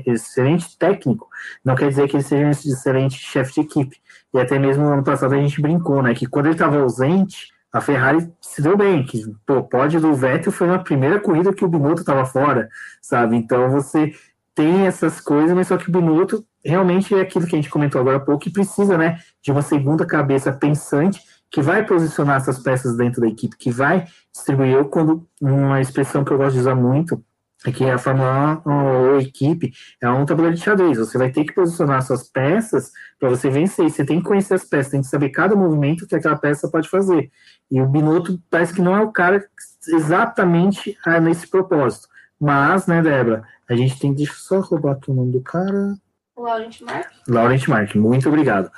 excelente 0.06 0.78
técnico, 0.78 1.28
não 1.64 1.74
quer 1.74 1.88
dizer 1.88 2.08
que 2.08 2.16
ele 2.16 2.22
seja 2.22 2.46
um 2.46 2.50
excelente 2.50 3.18
chefe 3.18 3.54
de 3.54 3.60
equipe. 3.60 3.96
E 4.32 4.38
até 4.38 4.58
mesmo 4.58 4.84
no 4.84 4.92
ano 4.92 5.04
passado 5.04 5.34
a 5.34 5.38
gente 5.38 5.60
brincou, 5.60 6.02
né? 6.02 6.14
Que 6.14 6.26
quando 6.26 6.46
ele 6.46 6.54
estava 6.54 6.78
ausente, 6.78 7.48
a 7.72 7.80
Ferrari 7.80 8.30
se 8.40 8.62
deu 8.62 8.76
bem, 8.76 9.04
que 9.04 9.22
pô, 9.46 9.62
pode 9.62 9.98
do 9.98 10.14
Vettel 10.14 10.52
foi 10.52 10.66
na 10.66 10.78
primeira 10.78 11.20
corrida 11.20 11.52
que 11.52 11.64
o 11.64 11.68
Binotto 11.68 12.00
estava 12.00 12.24
fora, 12.24 12.68
sabe? 13.02 13.36
Então 13.36 13.70
você 13.70 14.14
tem 14.54 14.86
essas 14.86 15.20
coisas, 15.20 15.54
mas 15.54 15.68
só 15.68 15.76
que 15.76 15.88
o 15.88 15.92
Binotto 15.92 16.44
realmente 16.64 17.14
é 17.14 17.20
aquilo 17.20 17.46
que 17.46 17.54
a 17.54 17.58
gente 17.58 17.70
comentou 17.70 18.00
agora 18.00 18.16
há 18.16 18.20
pouco, 18.20 18.42
que 18.42 18.50
precisa, 18.50 18.96
né, 18.96 19.18
de 19.42 19.52
uma 19.52 19.62
segunda 19.62 20.06
cabeça 20.06 20.50
pensante 20.52 21.20
que 21.56 21.62
vai 21.62 21.86
posicionar 21.86 22.36
essas 22.36 22.58
peças 22.58 22.98
dentro 22.98 23.22
da 23.22 23.28
equipe, 23.28 23.56
que 23.56 23.70
vai 23.70 24.06
distribuir. 24.30 24.74
Eu, 24.74 24.84
quando 24.90 25.26
uma 25.40 25.80
expressão 25.80 26.22
que 26.22 26.30
eu 26.30 26.36
gosto 26.36 26.52
de 26.52 26.60
usar 26.60 26.74
muito 26.74 27.24
é 27.64 27.72
que 27.72 27.82
a 27.88 27.96
Fórmula 27.96 28.60
1 28.66 28.70
ou 28.70 29.20
equipe 29.20 29.72
é 29.98 30.06
um 30.10 30.26
tabuleiro 30.26 30.54
de 30.54 30.62
xadrez. 30.62 30.98
Você 30.98 31.16
vai 31.16 31.30
ter 31.30 31.44
que 31.44 31.54
posicionar 31.54 32.02
suas 32.02 32.28
peças 32.28 32.92
para 33.18 33.30
você 33.30 33.48
vencer. 33.48 33.88
Você 33.88 34.04
tem 34.04 34.18
que 34.18 34.26
conhecer 34.26 34.52
as 34.52 34.64
peças, 34.64 34.92
tem 34.92 35.00
que 35.00 35.06
saber 35.06 35.30
cada 35.30 35.56
movimento 35.56 36.06
que 36.06 36.14
aquela 36.14 36.36
peça 36.36 36.68
pode 36.68 36.90
fazer. 36.90 37.30
E 37.70 37.80
o 37.80 37.86
Binotto 37.86 38.38
parece 38.50 38.74
que 38.74 38.82
não 38.82 38.94
é 38.94 39.00
o 39.00 39.10
cara 39.10 39.42
exatamente 39.88 40.94
ah, 41.06 41.18
nesse 41.18 41.48
propósito. 41.48 42.06
Mas, 42.38 42.86
né, 42.86 43.00
Débora, 43.00 43.44
a 43.66 43.74
gente 43.74 43.98
tem. 43.98 44.12
Deixa 44.12 44.32
eu 44.32 44.36
só 44.36 44.60
roubar 44.60 44.98
o 45.08 45.14
nome 45.14 45.32
do 45.32 45.40
cara. 45.40 45.96
Laurent 46.36 46.80
Mark. 46.82 47.06
Laurent 47.28 47.68
Mark, 47.68 47.94
muito 47.94 48.28
obrigado. 48.28 48.70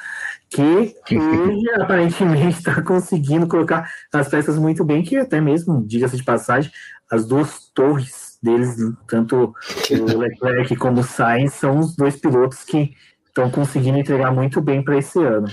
Que 0.49 0.95
hoje 1.11 1.71
aparentemente 1.75 2.59
está 2.59 2.81
conseguindo 2.83 3.47
colocar 3.47 3.91
as 4.13 4.29
peças 4.29 4.59
muito 4.59 4.85
bem, 4.85 5.03
que 5.03 5.17
até 5.17 5.41
mesmo, 5.41 5.85
diga-se 5.87 6.17
de 6.17 6.25
passagem, 6.25 6.71
as 7.11 7.27
duas 7.27 7.71
torres 7.75 8.39
deles, 8.43 8.77
tanto 9.07 9.53
o 9.91 10.19
Leclerc 10.19 10.77
como 10.77 11.01
o 11.01 11.05
Sainz, 11.05 11.55
são 11.55 11.81
os 11.81 11.97
dois 11.97 12.17
pilotos 12.17 12.63
que 12.65 12.95
estão 13.27 13.51
conseguindo 13.51 13.99
entregar 13.99 14.33
muito 14.33 14.61
bem 14.61 14.83
para 14.83 14.99
esse 14.99 15.19
ano. 15.19 15.49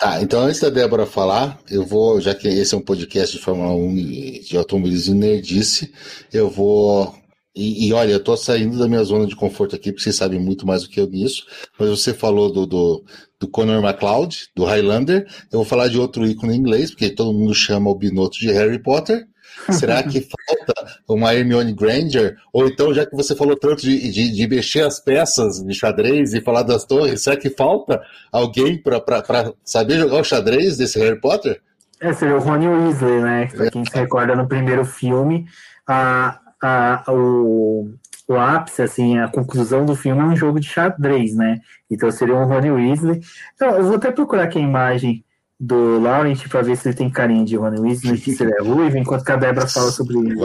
Tá, 0.00 0.22
então 0.22 0.40
antes 0.40 0.60
da 0.60 0.70
Débora 0.70 1.04
falar, 1.04 1.58
eu 1.70 1.84
vou, 1.84 2.20
já 2.22 2.34
que 2.34 2.48
esse 2.48 2.74
é 2.74 2.78
um 2.78 2.80
podcast 2.80 3.36
de 3.36 3.44
Fórmula 3.44 3.74
1 3.74 3.94
de 3.94 4.56
automobilismo 4.56 5.14
nerdice, 5.14 5.92
eu 6.32 6.48
vou. 6.48 7.14
E, 7.54 7.88
e, 7.88 7.92
olha, 7.92 8.12
eu 8.12 8.22
tô 8.22 8.36
saindo 8.36 8.78
da 8.78 8.86
minha 8.86 9.02
zona 9.02 9.26
de 9.26 9.34
conforto 9.34 9.74
aqui, 9.74 9.90
porque 9.90 10.04
vocês 10.04 10.16
sabem 10.16 10.38
muito 10.38 10.66
mais 10.66 10.82
do 10.82 10.88
que 10.88 11.00
eu 11.00 11.08
nisso, 11.08 11.44
mas 11.78 11.88
você 11.88 12.14
falou 12.14 12.52
do, 12.52 12.64
do, 12.64 13.04
do 13.40 13.48
Conor 13.48 13.84
McLeod, 13.84 14.50
do 14.54 14.64
Highlander, 14.64 15.26
eu 15.50 15.58
vou 15.58 15.64
falar 15.64 15.88
de 15.88 15.98
outro 15.98 16.26
ícone 16.26 16.54
em 16.54 16.58
inglês, 16.58 16.90
porque 16.90 17.10
todo 17.10 17.36
mundo 17.36 17.52
chama 17.52 17.90
o 17.90 17.94
Binotto 17.94 18.38
de 18.38 18.52
Harry 18.52 18.80
Potter, 18.80 19.26
Será 19.68 20.02
que 20.02 20.20
falta 20.48 20.98
uma 21.08 21.34
Hermione 21.34 21.72
Granger? 21.72 22.36
Ou 22.52 22.66
então, 22.66 22.94
já 22.94 23.04
que 23.04 23.14
você 23.14 23.34
falou 23.34 23.56
tanto 23.56 23.82
de, 23.82 24.10
de, 24.10 24.32
de 24.32 24.48
mexer 24.48 24.82
as 24.82 25.00
peças 25.00 25.62
de 25.62 25.74
xadrez 25.74 26.34
e 26.34 26.40
falar 26.40 26.62
das 26.62 26.84
torres, 26.84 27.22
será 27.22 27.36
que 27.36 27.50
falta 27.50 28.00
alguém 28.32 28.80
para 28.80 29.52
saber 29.64 29.98
jogar 29.98 30.20
o 30.20 30.24
xadrez 30.24 30.76
desse 30.76 30.98
Harry 30.98 31.20
Potter? 31.20 31.60
É, 32.00 32.12
seria 32.12 32.36
o 32.36 32.40
Rony 32.40 32.66
Weasley, 32.66 33.20
né? 33.20 33.46
Pra 33.46 33.70
quem 33.70 33.84
se 33.84 33.94
recorda 33.94 34.34
no 34.34 34.48
primeiro 34.48 34.84
filme, 34.84 35.46
a, 35.86 36.40
a, 36.62 37.04
o, 37.08 37.90
o 38.28 38.34
ápice, 38.34 38.82
assim, 38.82 39.18
a 39.18 39.28
conclusão 39.28 39.84
do 39.84 39.96
filme 39.96 40.20
é 40.20 40.24
um 40.24 40.36
jogo 40.36 40.60
de 40.60 40.68
xadrez, 40.68 41.34
né? 41.34 41.60
Então 41.90 42.10
seria 42.10 42.36
o 42.36 42.46
Rony 42.46 42.70
Weasley. 42.70 43.20
Então, 43.54 43.70
eu 43.76 43.84
vou 43.84 43.96
até 43.96 44.10
procurar 44.10 44.44
aqui 44.44 44.58
a 44.58 44.62
imagem 44.62 45.24
do 45.58 46.00
Laurent 46.00 46.48
para 46.48 46.62
ver 46.62 46.76
se 46.76 46.88
ele 46.88 46.96
tem 46.96 47.10
carinho 47.10 47.44
de 47.44 47.56
Ron 47.56 47.80
Weasley, 47.80 48.16
se 48.16 48.42
ele 48.42 48.54
é 48.54 48.62
ruivo, 48.62 48.96
enquanto 48.96 49.24
que 49.24 49.32
a 49.32 49.36
Débora 49.36 49.68
fala 49.68 49.90
sobre 49.90 50.16
isso. 50.18 50.40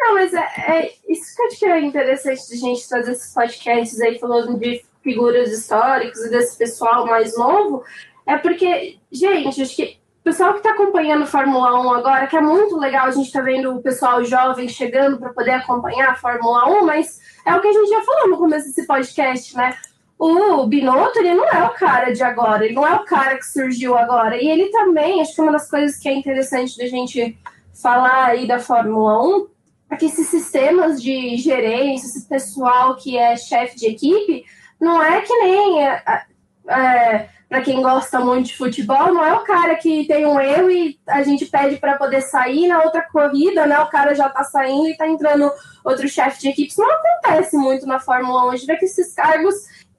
Não, 0.00 0.14
mas 0.14 0.34
é, 0.34 0.40
é, 0.40 0.92
isso 1.08 1.36
que 1.36 1.42
eu 1.42 1.46
acho 1.46 1.58
que 1.58 1.66
é 1.66 1.80
interessante 1.80 2.48
de 2.48 2.56
gente 2.56 2.88
fazer 2.88 3.12
esses 3.12 3.32
podcasts 3.32 4.00
aí 4.00 4.18
falando 4.18 4.58
de 4.58 4.82
figuras 5.02 5.52
históricas 5.52 6.18
e 6.24 6.30
desse 6.30 6.58
pessoal 6.58 7.06
mais 7.06 7.36
novo, 7.36 7.84
é 8.26 8.36
porque, 8.36 8.96
gente, 9.12 9.62
acho 9.62 9.76
que 9.76 9.98
pessoal 10.28 10.52
que 10.52 10.58
está 10.58 10.72
acompanhando 10.72 11.26
Fórmula 11.26 11.80
1 11.80 11.90
agora, 11.90 12.26
que 12.26 12.36
é 12.36 12.40
muito 12.40 12.76
legal, 12.76 13.06
a 13.06 13.10
gente 13.10 13.28
está 13.28 13.40
vendo 13.40 13.74
o 13.74 13.82
pessoal 13.82 14.22
jovem 14.22 14.68
chegando 14.68 15.18
para 15.18 15.32
poder 15.32 15.52
acompanhar 15.52 16.10
a 16.10 16.14
Fórmula 16.16 16.68
1, 16.68 16.84
mas 16.84 17.18
é 17.46 17.54
o 17.54 17.62
que 17.62 17.68
a 17.68 17.72
gente 17.72 17.88
já 17.88 18.02
falou 18.02 18.28
no 18.28 18.36
começo 18.36 18.66
desse 18.66 18.86
podcast, 18.86 19.56
né? 19.56 19.74
o 20.18 20.66
Binotto, 20.66 21.18
ele 21.20 21.32
não 21.32 21.48
é 21.48 21.64
o 21.64 21.70
cara 21.70 22.12
de 22.12 22.22
agora, 22.22 22.64
ele 22.64 22.74
não 22.74 22.86
é 22.86 22.94
o 22.94 23.04
cara 23.04 23.36
que 23.36 23.46
surgiu 23.46 23.96
agora. 23.96 24.36
E 24.36 24.48
ele 24.48 24.68
também, 24.68 25.22
acho 25.22 25.34
que 25.34 25.40
uma 25.40 25.52
das 25.52 25.70
coisas 25.70 25.96
que 25.96 26.08
é 26.08 26.12
interessante 26.12 26.76
da 26.76 26.86
gente 26.86 27.38
falar 27.80 28.26
aí 28.26 28.46
da 28.46 28.58
Fórmula 28.58 29.22
1 29.22 29.46
que 29.98 30.06
esses 30.06 30.26
sistemas 30.26 31.00
de 31.00 31.36
gerência, 31.38 32.06
esse 32.06 32.28
pessoal 32.28 32.96
que 32.96 33.16
é 33.16 33.34
chefe 33.36 33.76
de 33.76 33.86
equipe, 33.86 34.44
não 34.78 35.02
é 35.02 35.22
que 35.22 35.32
nem 35.32 35.86
é, 35.86 36.02
é, 36.68 37.28
para 37.48 37.62
quem 37.62 37.80
gosta 37.80 38.20
muito 38.20 38.48
de 38.48 38.56
futebol, 38.56 39.12
não 39.12 39.24
é 39.24 39.32
o 39.32 39.44
cara 39.44 39.74
que 39.76 40.04
tem 40.06 40.26
um 40.26 40.38
erro 40.38 40.70
e 40.70 40.98
a 41.08 41.22
gente 41.22 41.46
pede 41.46 41.76
para 41.76 41.96
poder 41.96 42.20
sair 42.20 42.68
na 42.68 42.82
outra 42.82 43.02
corrida, 43.02 43.66
né? 43.66 43.78
O 43.80 43.88
cara 43.88 44.14
já 44.14 44.26
está 44.26 44.44
saindo 44.44 44.86
e 44.86 44.92
está 44.92 45.08
entrando 45.08 45.50
outro 45.82 46.06
chefe 46.08 46.40
de 46.40 46.48
equipe. 46.48 46.68
Isso 46.68 46.82
não 46.82 46.90
acontece 46.90 47.56
muito 47.56 47.86
na 47.86 47.98
Fórmula 47.98 48.46
1. 48.46 48.50
A 48.50 48.56
gente 48.56 48.66
vê 48.66 48.76
que 48.76 48.84
esses 48.84 49.14
cargos, 49.14 49.54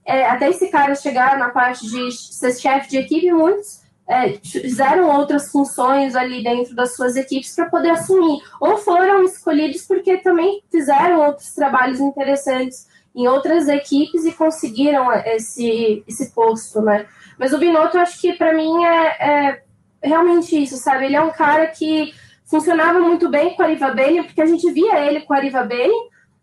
é, 0.05 0.27
até 0.27 0.49
esse 0.49 0.67
cara 0.67 0.93
chegar 0.93 1.39
na 1.39 1.49
parte 1.49 1.87
de 1.87 2.11
ser 2.11 2.53
chefe 2.53 2.89
de 2.89 2.97
equipe, 2.97 3.31
muitos 3.31 3.79
é, 4.09 4.33
fizeram 4.43 5.07
outras 5.15 5.51
funções 5.51 6.15
ali 6.15 6.43
dentro 6.43 6.75
das 6.75 6.95
suas 6.95 7.15
equipes 7.15 7.53
para 7.55 7.69
poder 7.69 7.91
assumir, 7.91 8.41
ou 8.59 8.75
foram 8.77 9.23
escolhidos 9.23 9.83
porque 9.83 10.17
também 10.17 10.63
fizeram 10.71 11.27
outros 11.27 11.53
trabalhos 11.53 11.99
interessantes 11.99 12.87
em 13.15 13.27
outras 13.27 13.67
equipes 13.67 14.25
e 14.25 14.31
conseguiram 14.31 15.11
esse, 15.11 16.03
esse 16.07 16.31
posto, 16.31 16.81
né? 16.81 17.05
Mas 17.39 17.53
o 17.53 17.57
Binotto, 17.57 17.95
eu 17.95 18.01
acho 18.01 18.19
que 18.19 18.33
para 18.33 18.53
mim 18.53 18.83
é, 18.83 19.07
é, 19.19 19.63
realmente 20.03 20.61
isso, 20.61 20.75
sabe? 20.75 21.05
Ele 21.05 21.15
é 21.15 21.21
um 21.21 21.31
cara 21.31 21.67
que 21.67 22.13
funcionava 22.45 22.99
muito 22.99 23.29
bem 23.29 23.55
com 23.55 23.61
a 23.61 23.65
Ariva 23.65 23.91
Bene, 23.91 24.23
porque 24.23 24.41
a 24.41 24.45
gente 24.45 24.69
via 24.71 24.99
ele 24.99 25.21
com 25.21 25.33
a 25.33 25.37
Ariva 25.37 25.63
Bene, 25.63 25.95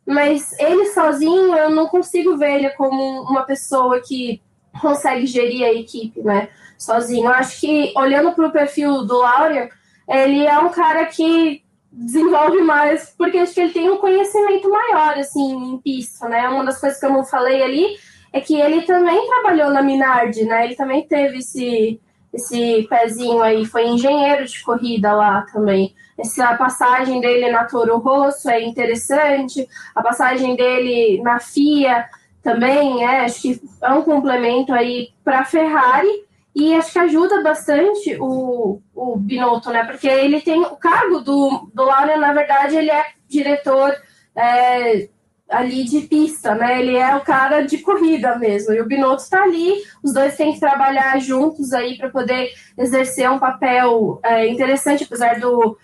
mas 0.07 0.59
ele 0.59 0.87
sozinho 0.87 1.55
eu 1.55 1.69
não 1.69 1.87
consigo 1.87 2.39
ver 2.39 2.57
ele 2.57 2.71
como 2.71 3.23
uma 3.23 3.43
pessoa 3.43 4.01
que 4.01 4.41
consegue 4.81 5.27
gerir 5.27 5.65
a 5.65 5.73
equipe, 5.73 6.23
né? 6.23 6.49
Sozinho. 6.79 7.27
Eu 7.27 7.33
acho 7.33 7.61
que 7.61 7.93
olhando 7.95 8.33
para 8.33 8.47
o 8.47 8.53
perfil 8.53 9.05
do 9.05 9.19
Laurian, 9.19 9.69
ele 10.09 10.47
é 10.47 10.59
um 10.59 10.71
cara 10.71 11.05
que 11.07 11.63
desenvolve 11.93 12.63
mais, 12.63 13.15
porque 13.17 13.39
acho 13.39 13.53
que 13.55 13.61
ele 13.61 13.73
tem 13.73 13.91
um 13.91 13.99
conhecimento 13.99 14.69
maior, 14.71 15.19
assim, 15.19 15.75
em 15.75 15.79
pista, 15.79 16.27
né? 16.29 16.49
Uma 16.49 16.65
das 16.65 16.81
coisas 16.81 16.99
que 16.99 17.05
eu 17.05 17.13
não 17.13 17.25
falei 17.25 17.63
ali 17.63 17.97
é 18.37 18.41
que 18.41 18.55
ele 18.55 18.83
também 18.83 19.27
trabalhou 19.27 19.71
na 19.71 19.83
Minardi, 19.83 20.45
né? 20.45 20.67
Ele 20.67 20.77
também 20.77 21.07
teve 21.07 21.39
esse, 21.39 22.01
esse 22.33 22.87
pezinho 22.89 23.43
aí, 23.43 23.65
foi 23.65 23.87
engenheiro 23.87 24.45
de 24.45 24.63
corrida 24.63 25.13
lá 25.15 25.47
também. 25.53 25.95
Essa 26.19 26.55
passagem 26.55 27.21
dele 27.21 27.51
na 27.51 27.65
Toro 27.65 27.99
Rosso 27.99 28.51
é 28.51 28.63
interessante, 28.63 29.67
a 29.95 30.03
passagem 30.03 30.55
dele 30.55 31.23
na 31.23 31.39
FIA 31.41 32.07
também 32.43 33.05
é, 33.05 33.25
acho 33.25 33.43
que 33.43 33.61
é 33.83 33.93
um 33.93 34.03
complemento 34.03 34.73
aí 34.73 35.11
para 35.25 35.41
a 35.41 35.45
Ferrari 35.45 36.25
e 36.55 36.75
acho 36.75 36.93
que 36.93 36.99
ajuda 36.99 37.43
bastante 37.43 38.17
o, 38.21 38.81
o 38.95 39.17
Binotto, 39.17 39.71
né? 39.71 39.85
Porque 39.85 40.09
ele 40.09 40.41
tem 40.41 40.61
o 40.61 40.77
cargo 40.77 41.21
do, 41.21 41.71
do 41.73 41.85
Lauren, 41.85 42.19
na 42.19 42.33
verdade, 42.33 42.77
ele 42.77 42.91
é 42.91 43.05
diretor 43.29 43.95
é, 44.35 45.09
ali 45.49 45.85
de 45.85 46.03
pista, 46.03 46.55
né? 46.55 46.81
Ele 46.81 46.97
é 46.97 47.15
o 47.17 47.21
cara 47.21 47.63
de 47.63 47.79
corrida 47.79 48.37
mesmo. 48.39 48.73
E 48.73 48.81
o 48.81 48.87
Binotto 48.87 49.23
está 49.23 49.43
ali, 49.43 49.75
os 50.03 50.13
dois 50.13 50.37
têm 50.37 50.53
que 50.53 50.61
trabalhar 50.61 51.21
juntos 51.21 51.73
aí 51.73 51.97
para 51.97 52.11
poder 52.11 52.51
exercer 52.77 53.31
um 53.31 53.39
papel 53.39 54.21
é, 54.25 54.49
interessante, 54.49 55.05
apesar 55.05 55.39
do, 55.39 55.79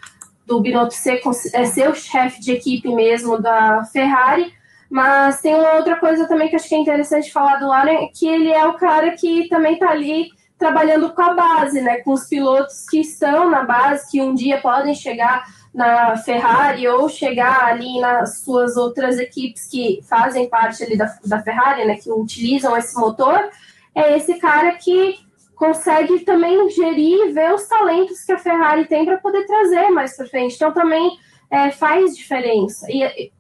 do 0.47 0.60
Binotto 0.60 0.94
ser, 0.94 1.20
é, 1.52 1.64
ser 1.64 1.89
o 1.89 1.94
chefe 1.94 2.40
de 2.40 2.52
equipe 2.52 2.93
mesmo 2.93 3.40
da 3.40 3.84
Ferrari. 3.84 4.52
Mas 4.90 5.40
tem 5.40 5.55
uma 5.55 5.76
outra 5.76 5.97
coisa 5.97 6.28
também 6.28 6.48
que 6.48 6.56
acho 6.56 6.68
que 6.68 6.74
é 6.74 6.78
interessante 6.78 7.32
falar 7.32 7.56
do 7.56 7.68
Lauren, 7.68 8.10
que 8.12 8.26
ele 8.26 8.52
é 8.52 8.66
o 8.66 8.74
cara 8.74 9.12
que 9.12 9.48
também 9.48 9.74
está 9.74 9.90
ali 9.90 10.28
trabalhando 10.59 11.10
com 11.12 11.22
a 11.22 11.34
base, 11.34 11.80
né, 11.80 11.97
com 12.02 12.12
os 12.12 12.28
pilotos 12.28 12.86
que 12.89 13.01
estão 13.01 13.51
na 13.51 13.64
base, 13.64 14.09
que 14.10 14.20
um 14.20 14.34
dia 14.34 14.60
podem 14.60 14.94
chegar 14.94 15.44
na 15.73 16.16
Ferrari 16.19 16.86
ou 16.86 17.09
chegar 17.09 17.65
ali 17.65 17.99
nas 17.99 18.40
suas 18.40 18.77
outras 18.77 19.19
equipes 19.19 19.66
que 19.66 20.01
fazem 20.09 20.49
parte 20.49 20.82
ali 20.82 20.97
da, 20.97 21.16
da 21.24 21.43
Ferrari, 21.43 21.85
né, 21.86 21.97
que 21.97 22.11
utilizam 22.11 22.77
esse 22.77 22.94
motor, 22.99 23.51
é 23.94 24.16
esse 24.16 24.35
cara 24.35 24.73
que 24.73 25.19
consegue 25.55 26.20
também 26.20 26.69
gerir 26.70 27.28
e 27.28 27.32
ver 27.32 27.55
os 27.55 27.66
talentos 27.66 28.23
que 28.24 28.32
a 28.32 28.39
Ferrari 28.39 28.86
tem 28.86 29.05
para 29.05 29.19
poder 29.19 29.47
trazer 29.47 29.90
mais 29.90 30.16
para 30.16 30.27
frente. 30.27 30.57
Então 30.57 30.73
também 30.73 31.19
é, 31.51 31.70
faz 31.70 32.16
diferença. 32.16 32.86
E 32.90 33.31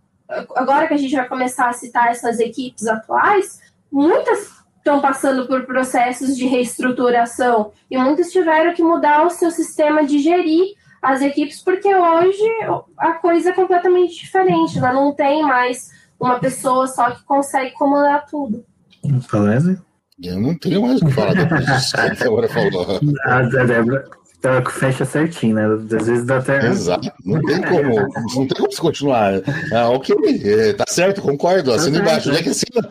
agora 0.54 0.86
que 0.86 0.94
a 0.94 0.96
gente 0.96 1.14
vai 1.14 1.28
começar 1.28 1.68
a 1.68 1.72
citar 1.72 2.08
essas 2.08 2.38
equipes 2.38 2.86
atuais, 2.86 3.60
muitas 3.90 4.62
estão 4.76 5.00
passando 5.00 5.46
por 5.46 5.64
processos 5.64 6.36
de 6.36 6.46
reestruturação 6.46 7.72
e 7.90 7.96
muitos 7.96 8.32
tiveram 8.32 8.74
que 8.74 8.82
mudar 8.82 9.24
o 9.24 9.30
seu 9.30 9.50
sistema 9.50 10.04
de 10.04 10.18
gerir 10.18 10.74
as 11.02 11.20
equipes, 11.20 11.60
porque 11.60 11.92
hoje 11.92 12.48
a 12.96 13.12
coisa 13.14 13.50
é 13.50 13.52
completamente 13.52 14.14
diferente, 14.14 14.80
né? 14.80 14.92
não 14.92 15.12
tem 15.12 15.42
mais 15.42 15.90
uma 16.18 16.38
pessoa 16.38 16.86
só 16.86 17.10
que 17.10 17.24
consegue 17.24 17.72
comandar 17.72 18.24
tudo. 18.26 18.64
Beleza? 19.30 19.84
Eu 20.22 20.40
não 20.40 20.56
tenho 20.56 20.82
mais 20.82 21.02
o 21.02 21.06
que 21.06 21.12
falar 21.12 21.34
depois 21.34 21.66
disso 21.66 21.94
que 21.94 22.00
a 22.00 22.08
Débora 22.14 22.48
falou. 22.48 23.00
A 23.26 23.42
Débora, 23.42 24.08
então, 24.42 24.64
fecha 24.72 25.04
certinho, 25.04 25.54
né? 25.54 25.66
Às 25.66 26.08
vezes 26.08 26.24
dá 26.24 26.38
até. 26.38 26.66
Exato. 26.66 27.12
Não 27.24 27.40
tem 27.42 27.62
como, 27.62 27.94
não 28.34 28.48
tem 28.48 28.58
como 28.58 28.72
se 28.72 28.80
continuar. 28.80 29.34
Ah, 29.72 29.88
ok, 29.90 30.16
é, 30.44 30.72
tá 30.72 30.84
certo, 30.88 31.22
concordo. 31.22 31.72
Assina 31.72 31.98
tá 31.98 32.02
embaixo. 32.02 32.28
Onde 32.28 32.40
é 32.40 32.42
que 32.42 32.48
assina? 32.48 32.90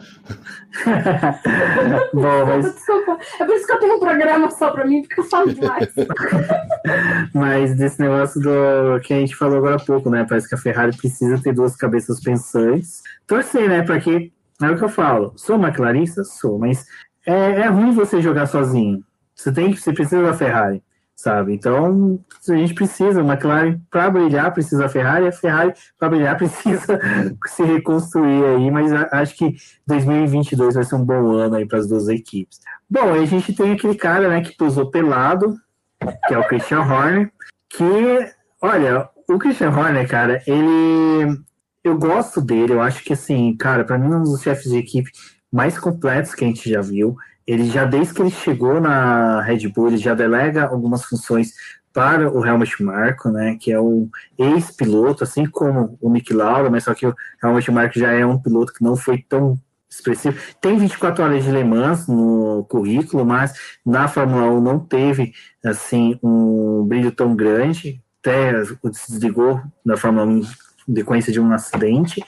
Bom, 2.14 2.46
mas... 2.46 2.74
Desculpa. 2.74 3.18
É 3.38 3.46
por 3.46 3.54
isso 3.54 3.68
que 3.68 3.74
eu 3.74 3.80
tenho 3.82 3.96
um 3.98 4.00
programa 4.00 4.50
só 4.50 4.72
pra 4.72 4.86
mim, 4.86 5.02
porque 5.02 5.20
eu 5.20 5.26
falo 5.26 5.54
demais. 5.54 5.90
mas 7.36 7.76
desse 7.76 8.00
negócio 8.00 8.40
do 8.40 9.02
que 9.02 9.14
a 9.14 9.20
gente 9.20 9.36
falou 9.36 9.58
agora 9.58 9.76
há 9.76 9.80
pouco, 9.80 10.10
né? 10.10 10.26
Parece 10.28 10.48
que 10.48 10.56
a 10.56 10.58
Ferrari 10.58 10.96
precisa 10.96 11.38
ter 11.38 11.54
duas 11.54 11.76
cabeças 11.76 12.22
pensantes. 12.22 13.02
Torcer, 13.28 13.68
né? 13.68 13.82
Porque 13.82 14.32
é 14.62 14.70
o 14.70 14.78
que 14.78 14.86
eu 14.86 14.90
falo. 14.90 15.34
Sou 15.36 15.58
uma 15.58 15.74
clarista? 15.74 16.24
Sou, 16.24 16.58
mas 16.58 16.86
é, 17.26 17.34
é 17.34 17.68
ruim 17.68 17.92
você 17.92 18.22
jogar 18.22 18.46
sozinho. 18.46 19.04
Você 19.36 19.52
tem 19.52 19.74
que, 19.74 19.82
você 19.82 19.92
precisa 19.92 20.24
da 20.24 20.34
Ferrari 20.34 20.82
sabe? 21.22 21.54
Então, 21.54 22.20
a 22.50 22.56
gente 22.56 22.74
precisa, 22.74 23.22
McLaren 23.22 23.80
para 23.90 24.10
brilhar 24.10 24.54
precisa 24.54 24.86
a 24.86 24.90
Ferrari, 24.90 25.28
a 25.28 25.32
Ferrari 25.32 25.74
para 25.98 26.10
brilhar 26.10 26.36
precisa 26.38 27.00
se 27.46 27.64
reconstruir 27.64 28.44
aí, 28.46 28.72
mas 28.72 28.92
acho 29.12 29.36
que 29.36 29.56
2022 29.88 30.76
vai 30.76 30.84
ser 30.84 30.96
um 30.96 31.06
bom 31.06 31.32
ano 31.34 31.56
aí 31.56 31.66
para 31.66 31.80
as 31.80 31.88
duas 31.88 32.08
equipes. 32.10 32.60
Bom, 32.90 33.14
a 33.14 33.26
gente 33.26 33.54
tem 33.54 33.72
aquele 33.72 33.96
cara, 33.96 34.30
né, 34.30 34.42
que 34.42 34.58
posou 34.58 34.90
pelado, 34.90 35.56
que 36.28 36.34
é 36.34 36.38
o 36.38 36.48
Christian 36.48 36.82
Horner, 36.82 37.32
que, 37.70 38.32
olha, 38.62 39.08
o 39.30 39.38
Christian 39.38 39.70
Horner, 39.70 40.08
cara, 40.08 40.42
ele 40.48 41.40
eu 41.84 41.98
gosto 41.98 42.42
dele, 42.42 42.74
eu 42.74 42.82
acho 42.82 43.04
que 43.04 43.14
assim, 43.14 43.56
cara, 43.58 43.84
para 43.84 43.98
mim 43.98 44.14
é 44.14 44.18
um 44.18 44.24
dos 44.24 44.42
chefes 44.42 44.72
de 44.72 44.78
equipe 44.78 45.10
mais 45.52 45.78
completos 45.78 46.34
que 46.34 46.44
a 46.46 46.48
gente 46.48 46.70
já 46.70 46.82
viu 46.82 47.16
ele 47.52 47.70
já 47.70 47.84
desde 47.84 48.14
que 48.14 48.22
ele 48.22 48.32
chegou 48.32 48.80
na 48.80 49.42
Red 49.42 49.68
Bull, 49.68 49.90
ele 49.90 49.98
já 49.98 50.14
delega 50.14 50.64
algumas 50.64 51.04
funções 51.04 51.54
para 51.92 52.32
o 52.32 52.46
Helmut 52.46 52.82
Marko, 52.82 53.30
né, 53.30 53.58
que 53.60 53.72
é 53.74 53.80
o 53.80 54.08
ex-piloto, 54.38 55.26
assim 55.26 55.46
como 55.46 55.98
o 56.00 56.10
Nick 56.10 56.34
Lauda, 56.34 56.70
mas 56.70 56.86
só 56.86 56.94
que 56.94 57.06
o 57.06 57.14
Helmut 57.44 57.70
Marko 57.72 58.00
já 58.00 58.14
é 58.14 58.26
um 58.26 58.42
piloto 58.42 58.72
que 58.72 58.82
não 58.82 58.96
foi 58.96 59.18
tão 59.28 59.60
expressivo. 59.90 60.40
Tem 60.62 60.78
24 60.78 61.22
horas 61.22 61.44
de 61.44 61.52
Le 61.52 61.66
Mans 61.66 62.08
no 62.08 62.66
currículo, 62.70 63.26
mas 63.26 63.54
na 63.86 64.08
Fórmula 64.08 64.50
1 64.50 64.62
não 64.62 64.80
teve 64.80 65.34
assim 65.66 66.18
um 66.24 66.86
brilho 66.86 67.12
tão 67.12 67.36
grande, 67.36 68.02
até 68.22 68.64
o 68.82 68.90
desligou 68.90 69.62
da 69.86 69.98
Fórmula 69.98 70.26
1 70.26 70.38
em 70.38 70.44
decorrência 70.88 71.34
de 71.34 71.42
um 71.42 71.52
acidente. 71.52 72.24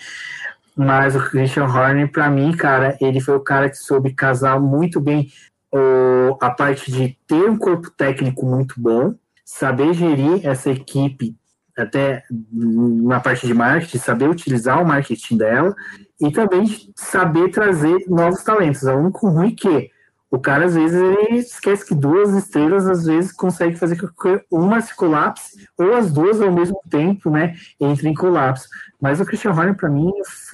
Mas 0.75 1.15
o 1.15 1.19
Christian 1.29 1.65
Horner, 1.65 2.11
para 2.11 2.29
mim, 2.29 2.51
cara, 2.51 2.97
ele 2.99 3.21
foi 3.21 3.35
o 3.35 3.43
cara 3.43 3.69
que 3.69 3.77
soube 3.77 4.13
casar 4.13 4.59
muito 4.59 4.99
bem 4.99 5.31
o, 5.71 6.37
a 6.41 6.49
parte 6.49 6.91
de 6.91 7.17
ter 7.27 7.49
um 7.49 7.57
corpo 7.57 7.91
técnico 7.91 8.45
muito 8.45 8.75
bom, 8.77 9.13
saber 9.45 9.93
gerir 9.93 10.45
essa 10.45 10.69
equipe 10.69 11.35
até 11.77 12.23
na 12.51 13.19
parte 13.19 13.47
de 13.47 13.53
marketing, 13.53 13.97
saber 13.97 14.29
utilizar 14.29 14.81
o 14.81 14.85
marketing 14.85 15.37
dela 15.37 15.75
e 16.21 16.31
também 16.31 16.65
saber 16.95 17.49
trazer 17.49 18.05
novos 18.07 18.43
talentos. 18.43 18.83
É 18.83 18.93
o 18.93 18.99
único 18.99 19.27
ruim 19.27 19.55
que 19.55 19.89
o 20.33 20.39
cara, 20.39 20.65
às 20.65 20.73
vezes, 20.73 20.99
ele 20.99 21.37
esquece 21.37 21.85
que 21.85 21.93
duas 21.93 22.33
estrelas, 22.33 22.87
às 22.87 23.05
vezes, 23.05 23.31
consegue 23.31 23.75
fazer 23.75 23.95
que 23.95 24.07
uma 24.49 24.81
se 24.81 24.95
colapse, 24.95 25.69
ou 25.77 25.93
as 25.93 26.11
duas 26.11 26.41
ao 26.41 26.51
mesmo 26.51 26.81
tempo, 26.89 27.29
né, 27.29 27.53
entrem 27.79 28.13
em 28.13 28.15
colapso. 28.15 28.67
Mas 28.99 29.21
o 29.21 29.25
Christian 29.25 29.51
Horner, 29.51 29.75
para 29.75 29.91
mim, 29.91 30.11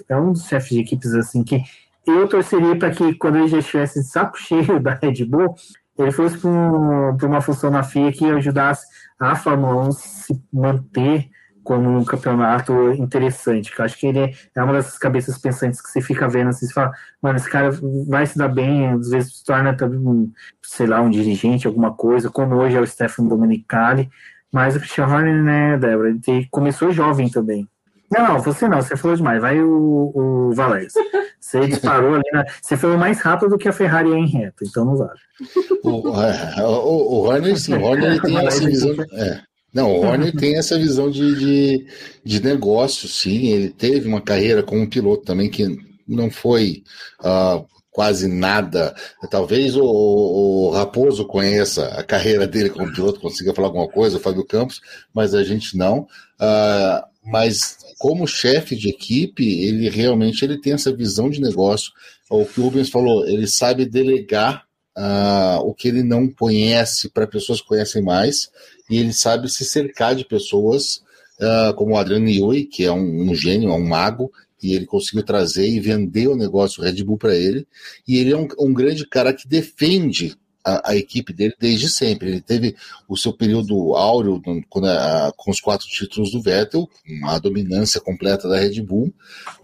é 0.10 0.18
um 0.18 0.34
dos 0.34 0.48
chefes 0.48 0.72
de 0.72 0.82
equipes, 0.82 1.14
assim, 1.14 1.46
que 1.46 1.64
eu 2.06 2.28
torceria 2.28 2.78
para 2.78 2.92
que, 2.92 3.14
quando 3.14 3.38
ele 3.38 3.48
já 3.48 3.60
estivesse 3.60 4.04
saco 4.04 4.36
cheio 4.44 4.82
da 4.82 4.96
Red 4.96 5.24
Bull, 5.24 5.56
ele 5.98 6.12
fosse 6.12 6.38
para 6.38 6.50
um, 6.50 7.16
uma 7.16 7.40
função 7.40 7.72
na 7.72 7.82
FIA 7.82 8.12
que 8.12 8.26
ajudasse 8.26 8.86
a 9.18 9.34
Fórmula 9.34 9.88
1 9.88 9.92
se 9.94 10.44
manter 10.52 11.30
como 11.70 12.00
um 12.00 12.04
campeonato 12.04 12.74
interessante. 12.94 13.72
Que 13.72 13.80
eu 13.80 13.86
acho 13.86 13.96
que 13.96 14.08
ele 14.08 14.36
é 14.56 14.64
uma 14.64 14.74
dessas 14.74 14.98
cabeças 14.98 15.38
pensantes 15.38 15.80
que 15.80 15.88
você 15.88 16.02
fica 16.02 16.28
vendo 16.28 16.50
assim, 16.50 16.66
você 16.66 16.74
fala, 16.74 16.92
mano, 17.22 17.38
esse 17.38 17.48
cara 17.48 17.70
vai 18.08 18.26
se 18.26 18.36
dar 18.36 18.48
bem, 18.48 18.88
às 18.88 19.12
vezes 19.12 19.38
se 19.38 19.46
torna 19.46 19.78
também, 19.78 20.34
sei 20.64 20.88
lá, 20.88 21.00
um 21.00 21.12
dirigente, 21.12 21.68
alguma 21.68 21.94
coisa, 21.94 22.28
como 22.32 22.56
hoje 22.56 22.76
é 22.76 22.82
o 22.82 22.88
Stefano 22.88 23.30
Domenicali, 23.30 24.10
mas 24.52 24.76
o 24.76 24.80
Christian 24.80 25.06
Horner, 25.06 25.44
né, 25.44 25.78
Débora, 25.78 26.10
ele 26.10 26.48
começou 26.50 26.92
jovem 26.92 27.30
também. 27.30 27.68
Não, 28.12 28.40
você 28.40 28.68
não, 28.68 28.82
você 28.82 28.98
falou 28.98 29.16
demais. 29.16 29.40
Vai 29.40 29.62
o, 29.62 30.12
o 30.50 30.54
Valério. 30.54 30.88
Você 31.40 31.66
disparou 31.68 32.16
ali, 32.16 32.30
na, 32.34 32.44
você 32.62 32.76
foi 32.76 32.96
mais 32.98 33.22
rápido 33.22 33.52
do 33.52 33.58
que 33.58 33.70
a 33.70 33.74
Ferrari 33.74 34.12
em 34.12 34.28
reto, 34.28 34.66
então 34.68 34.84
não 34.84 34.98
vale. 34.98 35.18
O, 35.84 36.22
é, 36.22 36.64
o, 36.64 36.68
o 36.68 37.16
Horner, 37.24 37.58
sim, 37.58 37.74
o 37.76 37.82
Horner 37.82 38.22
tem 38.22 38.38
essa 38.46 38.66
visão. 38.66 38.94
É. 39.14 39.42
Não, 39.74 39.92
o 39.92 40.02
Horner 40.02 40.34
tem 40.38 40.58
essa 40.58 40.78
visão 40.78 41.10
de, 41.10 41.36
de, 41.36 41.88
de 42.24 42.44
negócio, 42.44 43.08
sim. 43.08 43.48
Ele 43.48 43.70
teve 43.70 44.08
uma 44.08 44.22
carreira 44.22 44.64
como 44.64 44.90
piloto 44.90 45.24
também 45.24 45.50
que 45.50 45.78
não 46.08 46.30
foi 46.32 46.84
uh, 47.22 47.66
quase 47.92 48.28
nada. 48.28 48.96
Talvez 49.30 49.76
o, 49.76 49.84
o, 49.84 50.70
Raposo 50.72 51.26
conheça 51.26 51.86
a 51.88 52.04
carreira 52.04 52.48
dele 52.48 52.70
como 52.70 52.92
piloto, 52.94 53.20
consiga 53.20 53.54
falar 53.54 53.68
alguma 53.68 53.88
coisa, 53.88 54.18
o 54.18 54.20
Fábio 54.22 54.46
Campos, 54.46 54.82
mas 55.14 55.34
a 55.34 55.44
gente 55.44 55.78
não. 55.78 56.08
Uh, 56.40 57.10
mas 57.24 57.78
como 58.00 58.26
chefe 58.26 58.76
de 58.76 58.90
equipe, 58.90 59.44
ele 59.62 59.90
realmente 59.90 60.44
ele 60.44 60.60
tem 60.60 60.74
essa 60.74 60.92
visão 60.92 61.30
de 61.30 61.42
negócio. 61.42 61.92
O 62.30 62.46
que 62.46 62.60
o 62.60 62.64
Rubens 62.64 62.90
falou, 62.90 63.28
ele 63.28 63.48
sabe 63.48 63.86
delegar 63.86 64.69
uh, 65.00 65.62
o 65.62 65.74
que 65.74 65.88
ele 65.88 66.04
não 66.04 66.28
conhece 66.28 67.10
para 67.10 67.26
pessoas 67.26 67.62
que 67.62 67.68
conhecem 67.68 68.02
mais, 68.02 68.50
e 68.90 68.98
ele 68.98 69.14
sabe 69.14 69.50
se 69.50 69.64
cercar 69.64 70.14
de 70.14 70.26
pessoas 70.26 71.02
uh, 71.40 71.74
como 71.76 71.94
o 71.94 71.98
Adriano 71.98 72.26
Newey, 72.26 72.66
que 72.66 72.84
é 72.84 72.92
um, 72.92 73.30
um 73.30 73.34
gênio, 73.34 73.70
é 73.70 73.74
um 73.74 73.88
mago, 73.88 74.32
e 74.62 74.74
ele 74.74 74.86
conseguiu 74.86 75.24
trazer 75.24 75.70
e 75.70 75.80
vender 75.80 76.28
o 76.28 76.36
negócio 76.36 76.84
Red 76.84 77.02
Bull 77.04 77.18
para 77.18 77.34
ele. 77.34 77.66
E 78.06 78.18
ele 78.18 78.34
é 78.34 78.38
um, 78.38 78.46
um 78.60 78.74
grande 78.74 79.08
cara 79.08 79.34
que 79.34 79.48
defende 79.48 80.36
a, 80.66 80.92
a, 80.92 80.96
equipe 80.98 81.32
dele 81.32 81.54
desde 81.58 81.88
sempre. 81.88 82.30
Ele 82.30 82.42
teve 82.42 82.76
o 83.08 83.16
seu 83.16 83.32
período 83.32 83.96
áureo 83.96 84.42
com, 84.68 84.86
a, 84.86 85.32
com 85.38 85.50
os 85.50 85.62
quatro 85.62 85.88
títulos 85.88 86.32
do 86.32 86.42
Vettel, 86.42 86.90
uma 87.08 87.40
dominância 87.40 88.02
completa 88.02 88.50
da 88.50 88.60
Red 88.60 88.82
Bull, 88.82 89.14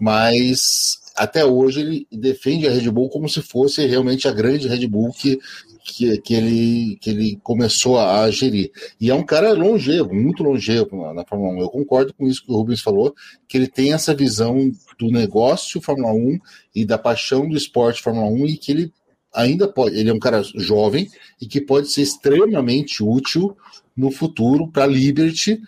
mas 0.00 0.98
até 1.16 1.44
hoje 1.44 1.80
ele 1.80 2.06
defende 2.12 2.66
a 2.66 2.70
Red 2.70 2.90
Bull 2.90 3.08
como 3.08 3.28
se 3.28 3.40
fosse 3.40 3.86
realmente 3.86 4.28
a 4.28 4.32
grande 4.32 4.68
Red 4.68 4.86
Bull 4.86 5.12
que, 5.12 5.38
que, 5.84 6.18
que, 6.18 6.34
ele, 6.34 6.98
que 7.00 7.10
ele 7.10 7.40
começou 7.42 7.98
a 7.98 8.30
gerir. 8.30 8.70
E 9.00 9.10
é 9.10 9.14
um 9.14 9.24
cara 9.24 9.52
longevo, 9.52 10.14
muito 10.14 10.42
longevo 10.42 10.96
na, 10.96 11.14
na 11.14 11.24
Fórmula 11.24 11.54
1. 11.54 11.60
Eu 11.60 11.70
concordo 11.70 12.14
com 12.14 12.26
isso 12.26 12.44
que 12.44 12.52
o 12.52 12.56
Rubens 12.56 12.80
falou, 12.80 13.14
que 13.48 13.56
ele 13.56 13.66
tem 13.66 13.92
essa 13.92 14.14
visão 14.14 14.70
do 14.98 15.10
negócio 15.10 15.80
Fórmula 15.80 16.12
1 16.12 16.38
e 16.74 16.84
da 16.84 16.98
paixão 16.98 17.48
do 17.48 17.56
esporte 17.56 18.02
Fórmula 18.02 18.26
1 18.26 18.46
e 18.46 18.56
que 18.58 18.72
ele 18.72 18.92
ainda 19.34 19.68
pode, 19.68 19.98
ele 19.98 20.10
é 20.10 20.14
um 20.14 20.18
cara 20.18 20.42
jovem 20.42 21.08
e 21.40 21.46
que 21.46 21.60
pode 21.60 21.90
ser 21.90 22.02
extremamente 22.02 23.02
útil 23.02 23.56
no 23.96 24.10
futuro 24.10 24.68
para 24.68 24.84
a 24.84 24.86
Liberty, 24.86 25.60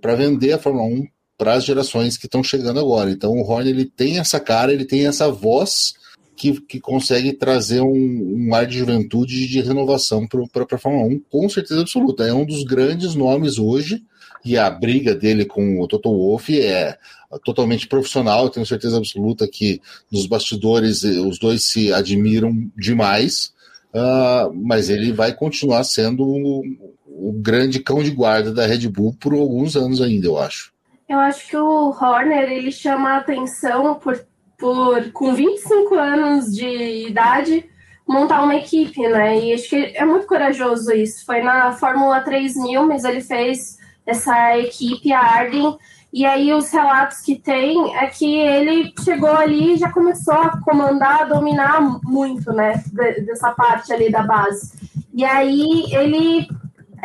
para 0.00 0.16
vender 0.16 0.52
a 0.52 0.58
Fórmula 0.58 0.86
1 0.86 1.06
para 1.36 1.54
as 1.54 1.64
gerações 1.64 2.16
que 2.16 2.26
estão 2.26 2.42
chegando 2.42 2.80
agora. 2.80 3.10
Então 3.10 3.32
o 3.32 3.42
Horner 3.42 3.74
ele 3.74 3.84
tem 3.84 4.18
essa 4.18 4.40
cara, 4.40 4.72
ele 4.72 4.84
tem 4.84 5.06
essa 5.06 5.30
voz 5.30 5.94
que, 6.36 6.60
que 6.60 6.78
consegue 6.78 7.32
trazer 7.32 7.80
um, 7.80 8.48
um 8.48 8.54
ar 8.54 8.66
de 8.66 8.78
juventude 8.78 9.44
e 9.44 9.46
de 9.48 9.60
renovação 9.60 10.26
para 10.26 10.66
a 10.70 10.78
Fórmula 10.78 11.06
1, 11.06 11.20
com 11.30 11.48
certeza 11.48 11.80
absoluta. 11.80 12.24
É 12.24 12.32
um 12.32 12.44
dos 12.44 12.62
grandes 12.62 13.14
nomes 13.14 13.58
hoje, 13.58 14.02
e 14.44 14.56
a 14.56 14.70
briga 14.70 15.14
dele 15.14 15.44
com 15.44 15.80
o 15.80 15.88
Toto 15.88 16.10
Wolff 16.10 16.60
é 16.60 16.96
totalmente 17.44 17.88
profissional, 17.88 18.44
eu 18.44 18.50
tenho 18.50 18.64
certeza 18.64 18.96
absoluta 18.96 19.48
que 19.48 19.80
nos 20.10 20.26
bastidores 20.26 21.02
eh, 21.02 21.18
os 21.18 21.38
dois 21.38 21.64
se 21.64 21.92
admiram 21.92 22.70
demais, 22.76 23.52
uh, 23.92 24.52
mas 24.54 24.88
ele 24.88 25.12
vai 25.12 25.34
continuar 25.34 25.82
sendo 25.82 26.22
o, 26.24 26.62
o 27.06 27.32
grande 27.32 27.80
cão 27.80 28.02
de 28.02 28.10
guarda 28.12 28.52
da 28.52 28.66
Red 28.66 28.88
Bull 28.88 29.16
por 29.18 29.32
alguns 29.32 29.74
anos 29.74 30.00
ainda, 30.00 30.26
eu 30.26 30.38
acho. 30.38 30.75
Eu 31.08 31.18
acho 31.20 31.48
que 31.48 31.56
o 31.56 31.90
Horner 31.90 32.50
ele 32.50 32.72
chama 32.72 33.10
a 33.10 33.16
atenção 33.18 33.94
por, 33.94 34.24
por 34.58 35.12
com 35.12 35.34
25 35.34 35.94
anos 35.94 36.54
de 36.54 37.06
idade 37.08 37.68
montar 38.06 38.42
uma 38.42 38.54
equipe, 38.54 39.06
né? 39.08 39.38
E 39.38 39.52
acho 39.52 39.68
que 39.68 39.76
é 39.76 40.04
muito 40.04 40.26
corajoso 40.26 40.92
isso. 40.92 41.24
Foi 41.24 41.42
na 41.42 41.72
Fórmula 41.72 42.20
3000, 42.20 42.86
mas 42.86 43.04
ele 43.04 43.20
fez 43.20 43.78
essa 44.06 44.56
equipe, 44.58 45.12
a 45.12 45.20
Arden, 45.20 45.76
e 46.12 46.24
aí 46.24 46.52
os 46.52 46.70
relatos 46.70 47.20
que 47.20 47.36
tem 47.36 47.94
é 47.96 48.06
que 48.06 48.36
ele 48.38 48.92
chegou 49.04 49.32
ali 49.32 49.74
e 49.74 49.76
já 49.76 49.90
começou 49.92 50.34
a 50.34 50.60
comandar, 50.62 51.22
a 51.22 51.24
dominar 51.24 51.80
muito, 52.04 52.52
né, 52.52 52.82
dessa 53.26 53.50
parte 53.50 53.92
ali 53.92 54.10
da 54.10 54.22
base. 54.22 54.72
E 55.12 55.24
aí 55.24 55.84
ele 55.92 56.48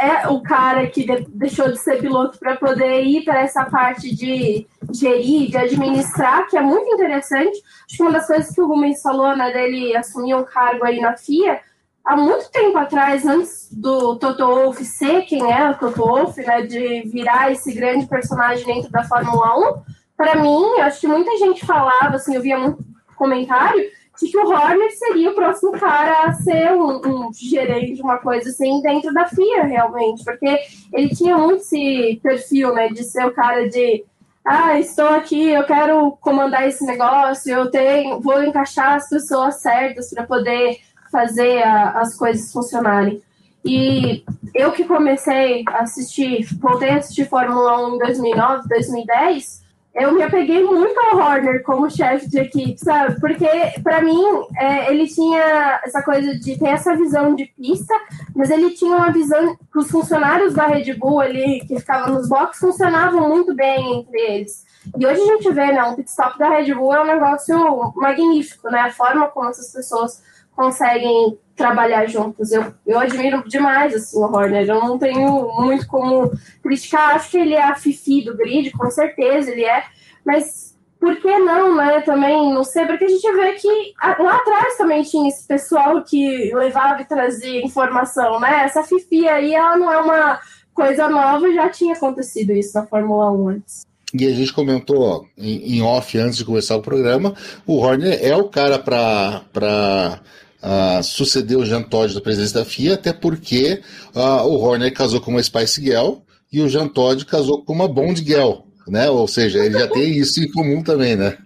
é 0.02 0.28
o 0.28 0.42
cara 0.42 0.88
que 0.88 1.06
deixou 1.30 1.72
de 1.72 1.78
ser 1.78 2.00
piloto 2.00 2.40
para 2.40 2.56
poder 2.56 3.04
ir 3.04 3.24
para 3.24 3.42
essa 3.42 3.64
parte 3.66 4.14
de 4.16 4.68
gerir, 4.92 5.52
de 5.52 5.58
administrar, 5.58 6.48
que 6.48 6.58
é 6.58 6.62
muito 6.62 6.92
interessante. 6.92 7.62
Acho 7.86 7.98
que 7.98 8.02
uma 8.02 8.12
das 8.12 8.26
coisas 8.26 8.54
que 8.54 8.60
o 8.60 8.68
Rubens 8.68 9.02
falou, 9.02 9.36
né, 9.36 9.52
dele 9.52 9.96
assumir 9.96 10.34
um 10.34 10.44
cargo 10.44 10.84
aí 10.84 11.00
na 11.00 11.16
FIA, 11.16 11.60
há 12.04 12.18
muito 12.18 12.50
tempo 12.52 12.78
atrás, 12.78 13.26
antes 13.26 13.70
do 13.72 14.16
Toto 14.16 14.46
Wolff 14.46 14.84
ser 14.84 15.22
quem 15.22 15.52
é 15.52 15.70
o 15.70 15.78
Toto 15.78 16.04
Wolff, 16.04 16.42
né, 16.42 16.64
de 16.64 17.04
virar 17.04 17.52
esse 17.52 17.72
grande 17.72 18.08
personagem 18.08 18.66
dentro 18.66 18.92
da 18.92 19.04
Fórmula 19.04 19.56
1, 19.78 19.82
para 20.18 20.36
mim, 20.36 20.80
acho 20.82 21.00
que 21.00 21.08
muita 21.08 21.38
gente 21.38 21.66
falava, 21.66 22.16
assim, 22.16 22.36
eu 22.36 22.42
via 22.42 22.58
muito 22.58 22.84
comentário, 23.16 23.84
que 24.30 24.38
o 24.38 24.48
Horner 24.48 24.92
seria 24.92 25.32
o 25.32 25.36
próximo 25.36 25.72
cara 25.74 26.26
a 26.26 26.34
ser 26.34 26.74
um, 26.74 27.28
um 27.28 27.34
gerente, 27.34 28.02
uma 28.02 28.18
coisa 28.18 28.50
assim, 28.50 28.82
dentro 28.82 29.14
da 29.14 29.28
FIA, 29.28 29.64
realmente, 29.64 30.24
porque 30.24 30.58
ele 30.94 31.10
tinha 31.10 31.38
muito 31.38 31.62
esse 31.62 32.20
perfil, 32.22 32.74
né, 32.74 32.90
de 32.90 33.04
ser 33.04 33.26
o 33.26 33.34
cara 33.34 33.70
de 33.70 34.04
ah, 34.44 34.80
estou 34.80 35.08
aqui, 35.08 35.50
eu 35.50 35.64
quero 35.66 36.18
comandar 36.20 36.68
esse 36.68 36.84
negócio, 36.84 37.54
eu 37.54 37.70
tenho, 37.70 38.20
vou 38.20 38.44
encaixar 38.44 38.96
as 38.96 39.08
pessoas 39.08 39.62
certas 39.62 40.10
para 40.10 40.24
poder 40.24 40.80
fazer 41.12 41.62
a, 41.62 42.00
as 42.00 42.16
coisas 42.16 42.52
funcionarem. 42.52 43.22
E 43.64 44.24
eu 44.56 44.72
que 44.72 44.84
comecei 44.86 45.64
a 45.68 45.84
assistir, 45.84 46.48
voltei 46.60 46.90
a 46.90 46.98
assistir 46.98 47.30
Fórmula 47.30 47.88
1 47.90 47.96
em 47.96 47.98
2009, 48.00 48.68
2010, 48.68 49.61
eu 49.94 50.14
me 50.14 50.24
apeguei 50.24 50.64
muito 50.64 50.98
ao 51.00 51.18
Horner 51.18 51.64
como 51.64 51.90
chefe 51.90 52.30
de 52.30 52.40
equipe, 52.40 52.78
sabe? 52.80 53.20
Porque, 53.20 53.48
para 53.84 54.02
mim, 54.02 54.24
é, 54.58 54.90
ele 54.90 55.06
tinha 55.06 55.82
essa 55.84 56.02
coisa 56.02 56.34
de 56.38 56.58
ter 56.58 56.70
essa 56.70 56.96
visão 56.96 57.36
de 57.36 57.46
pista, 57.46 57.94
mas 58.34 58.50
ele 58.50 58.72
tinha 58.72 58.96
uma 58.96 59.12
visão 59.12 59.56
que 59.56 59.80
os 59.80 59.92
funcionários 59.92 60.54
da 60.54 60.66
Red 60.66 60.94
Bull 60.94 61.20
ali, 61.20 61.60
que 61.68 61.78
ficavam 61.78 62.16
nos 62.16 62.30
boxes, 62.30 62.62
funcionavam 62.62 63.28
muito 63.28 63.54
bem 63.54 64.00
entre 64.00 64.20
eles. 64.20 64.66
E 64.98 65.06
hoje 65.06 65.22
a 65.22 65.26
gente 65.26 65.52
vê, 65.52 65.72
né, 65.74 65.84
um 65.84 65.96
pit 65.96 66.10
stop 66.10 66.40
da 66.40 66.50
Red 66.50 66.74
Bull 66.74 66.94
é 66.94 67.02
um 67.02 67.08
negócio 67.08 67.94
magnífico, 67.96 68.70
né? 68.72 68.80
A 68.80 68.92
forma 68.92 69.28
como 69.28 69.50
essas 69.50 69.72
pessoas 69.72 70.24
conseguem 70.62 71.40
trabalhar 71.56 72.06
juntos. 72.06 72.52
Eu, 72.52 72.72
eu 72.86 73.00
admiro 73.00 73.44
demais 73.48 73.96
assim, 73.96 74.18
o 74.18 74.22
Horner. 74.22 74.70
Eu 74.70 74.80
não 74.80 75.00
tenho 75.00 75.52
muito 75.60 75.88
como 75.88 76.32
criticar. 76.62 77.16
Acho 77.16 77.32
que 77.32 77.38
ele 77.38 77.56
é 77.56 77.64
a 77.64 77.76
Fifi 77.76 78.24
do 78.24 78.38
grid, 78.38 78.70
com 78.72 78.90
certeza 78.92 79.50
ele 79.50 79.66
é. 79.66 79.84
Mas 80.24 80.78
por 81.00 81.16
que 81.20 81.40
não, 81.40 81.76
né? 81.76 82.02
Também 82.02 82.54
não 82.54 82.64
sei, 82.64 82.86
porque 82.86 83.06
a 83.06 83.08
gente 83.08 83.32
vê 83.32 83.54
que 83.54 83.94
lá 84.20 84.36
atrás 84.36 84.78
também 84.78 85.02
tinha 85.02 85.28
esse 85.28 85.48
pessoal 85.48 86.04
que 86.04 86.54
levava 86.54 87.02
e 87.02 87.06
trazia 87.06 87.66
informação, 87.66 88.40
né? 88.40 88.66
Essa 88.66 88.84
Fifi 88.84 89.28
aí, 89.28 89.56
ela 89.56 89.78
não 89.78 89.92
é 89.92 89.98
uma 89.98 90.40
coisa 90.76 91.10
nova, 91.10 91.52
já 91.52 91.70
tinha 91.70 91.96
acontecido 91.96 92.52
isso 92.52 92.78
na 92.78 92.86
Fórmula 92.86 93.32
1 93.32 93.50
antes. 93.50 93.82
E 94.14 94.28
a 94.28 94.32
gente 94.32 94.54
comentou 94.54 95.02
ó, 95.02 95.24
em, 95.38 95.78
em 95.78 95.82
off 95.82 96.18
antes 96.18 96.38
de 96.38 96.46
começar 96.46 96.76
o 96.76 96.82
programa, 96.82 97.34
o 97.66 97.78
Horner 97.78 98.20
é 98.22 98.36
o 98.36 98.50
cara 98.50 98.78
para 98.78 100.22
uh, 100.62 101.04
suceder 101.04 101.58
o 101.58 101.66
Jean 101.66 101.82
Todt 101.82 102.14
da 102.14 102.22
presidência 102.22 102.60
da 102.60 102.66
FIA, 102.66 102.94
até 102.94 103.12
porque 103.12 103.82
uh, 104.16 104.48
o 104.48 104.60
Horner 104.60 104.94
casou 104.94 105.22
com 105.22 105.32
uma 105.32 105.44
Spice 105.44 105.82
Girl 105.82 106.20
e 106.52 106.62
o 106.62 106.70
Jean 106.70 106.88
Todt 106.88 107.26
casou 107.26 107.64
com 107.64 107.74
uma 107.74 107.88
Bond 107.88 108.24
Girl, 108.24 108.62
né? 108.88 109.10
Ou 109.10 109.28
seja, 109.28 109.60
ele 109.60 109.78
já 109.78 109.88
tem 109.88 110.18
isso 110.18 110.42
em 110.42 110.52
comum 110.52 110.84
também, 110.84 111.16
né? 111.16 111.38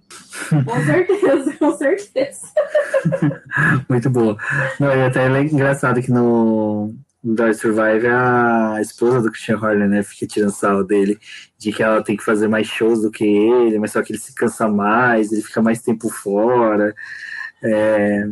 Com 0.49 0.85
certeza, 0.85 1.57
com 1.57 1.77
certeza. 1.77 2.41
Muito 3.89 4.09
boa. 4.09 4.37
Não, 4.79 4.89
e 4.89 5.03
até 5.03 5.25
é 5.25 5.41
engraçado 5.41 6.01
que 6.01 6.11
no, 6.11 6.93
no 7.23 7.53
Survive 7.53 8.07
a 8.07 8.77
esposa 8.81 9.21
do 9.21 9.31
Christian 9.31 9.57
Horner, 9.57 9.87
né, 9.87 10.03
fica 10.03 10.27
tirando 10.27 10.51
sal 10.51 10.83
dele, 10.83 11.17
de 11.57 11.71
que 11.71 11.81
ela 11.81 12.03
tem 12.03 12.17
que 12.17 12.23
fazer 12.23 12.47
mais 12.47 12.67
shows 12.67 13.01
do 13.01 13.09
que 13.09 13.23
ele, 13.23 13.79
mas 13.79 13.91
só 13.91 14.01
que 14.01 14.11
ele 14.11 14.19
se 14.19 14.35
cansa 14.35 14.67
mais, 14.67 15.31
ele 15.31 15.41
fica 15.41 15.61
mais 15.61 15.81
tempo 15.81 16.09
fora. 16.09 16.93
É, 17.63 18.27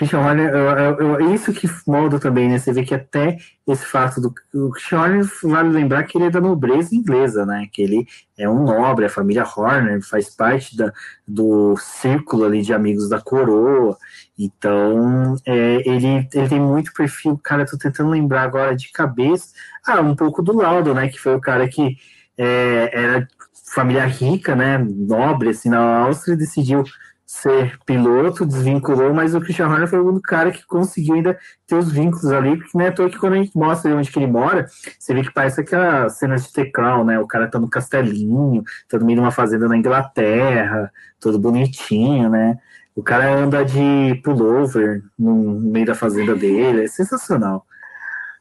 Christian 0.00 0.20
Horner, 0.20 0.48
eu, 0.48 0.58
eu, 0.58 1.20
eu, 1.20 1.34
isso 1.34 1.52
que 1.52 1.68
molda 1.86 2.18
também, 2.18 2.48
né? 2.48 2.58
Você 2.58 2.72
vê 2.72 2.82
que 2.82 2.94
até 2.94 3.36
esse 3.68 3.84
fato 3.84 4.18
do 4.18 4.34
o 4.54 4.70
Christian 4.70 4.98
Horner, 4.98 5.30
vale 5.42 5.68
lembrar 5.68 6.04
que 6.04 6.16
ele 6.16 6.24
é 6.24 6.30
da 6.30 6.40
nobreza 6.40 6.94
inglesa, 6.94 7.44
né? 7.44 7.68
Que 7.70 7.82
ele 7.82 8.06
é 8.38 8.48
um 8.48 8.64
nobre, 8.64 9.04
a 9.04 9.10
família 9.10 9.44
Horner 9.44 10.00
faz 10.00 10.34
parte 10.34 10.74
da, 10.74 10.90
do 11.28 11.76
círculo 11.76 12.46
ali 12.46 12.62
de 12.62 12.72
amigos 12.72 13.10
da 13.10 13.20
coroa. 13.20 13.94
Então, 14.38 15.36
é, 15.44 15.86
ele, 15.86 16.26
ele 16.32 16.48
tem 16.48 16.60
muito 16.60 16.94
perfil. 16.94 17.38
Cara, 17.44 17.66
tô 17.66 17.76
tentando 17.76 18.08
lembrar 18.08 18.44
agora 18.44 18.74
de 18.74 18.90
cabeça. 18.90 19.48
Ah, 19.86 20.00
um 20.00 20.16
pouco 20.16 20.40
do 20.42 20.56
Laudo, 20.56 20.94
né? 20.94 21.08
Que 21.08 21.20
foi 21.20 21.34
o 21.34 21.40
cara 21.42 21.68
que 21.68 21.98
é, 22.38 22.90
era 22.90 23.28
família 23.74 24.06
rica, 24.06 24.56
né, 24.56 24.78
nobre, 24.78 25.50
assim, 25.50 25.68
na 25.68 25.98
Áustria, 25.98 26.36
decidiu 26.36 26.82
ser 27.30 27.78
piloto, 27.86 28.44
desvinculou, 28.44 29.14
mas 29.14 29.36
o 29.36 29.40
Christian 29.40 29.68
Horner 29.68 29.86
foi 29.86 30.00
o 30.00 30.08
único 30.08 30.22
cara 30.22 30.50
que 30.50 30.66
conseguiu 30.66 31.14
ainda 31.14 31.38
ter 31.64 31.76
os 31.76 31.90
vínculos 31.90 32.32
ali, 32.32 32.56
porque 32.56 32.76
não 32.76 32.84
é 32.84 32.88
à 32.88 32.92
toa 32.92 33.08
que 33.08 33.16
quando 33.16 33.34
a 33.34 33.36
gente 33.36 33.56
mostra 33.56 33.94
onde 33.94 34.10
que 34.10 34.18
ele 34.18 34.26
mora, 34.26 34.66
você 34.98 35.14
vê 35.14 35.22
que 35.22 35.32
parece 35.32 35.60
aquela 35.60 36.08
cena 36.08 36.34
de 36.34 36.52
The 36.52 36.64
Crown, 36.72 37.04
né, 37.04 37.20
o 37.20 37.28
cara 37.28 37.46
tá 37.46 37.56
no 37.60 37.70
castelinho, 37.70 38.64
tá 38.88 38.98
no 38.98 39.06
meio 39.06 39.18
de 39.18 39.22
uma 39.22 39.30
fazenda 39.30 39.68
na 39.68 39.76
Inglaterra, 39.76 40.90
todo 41.20 41.38
bonitinho, 41.38 42.28
né, 42.28 42.58
o 42.96 43.02
cara 43.02 43.32
anda 43.32 43.64
de 43.64 44.20
pullover 44.24 45.00
no 45.16 45.60
meio 45.60 45.86
da 45.86 45.94
fazenda 45.94 46.34
dele, 46.34 46.82
é 46.82 46.88
sensacional. 46.88 47.64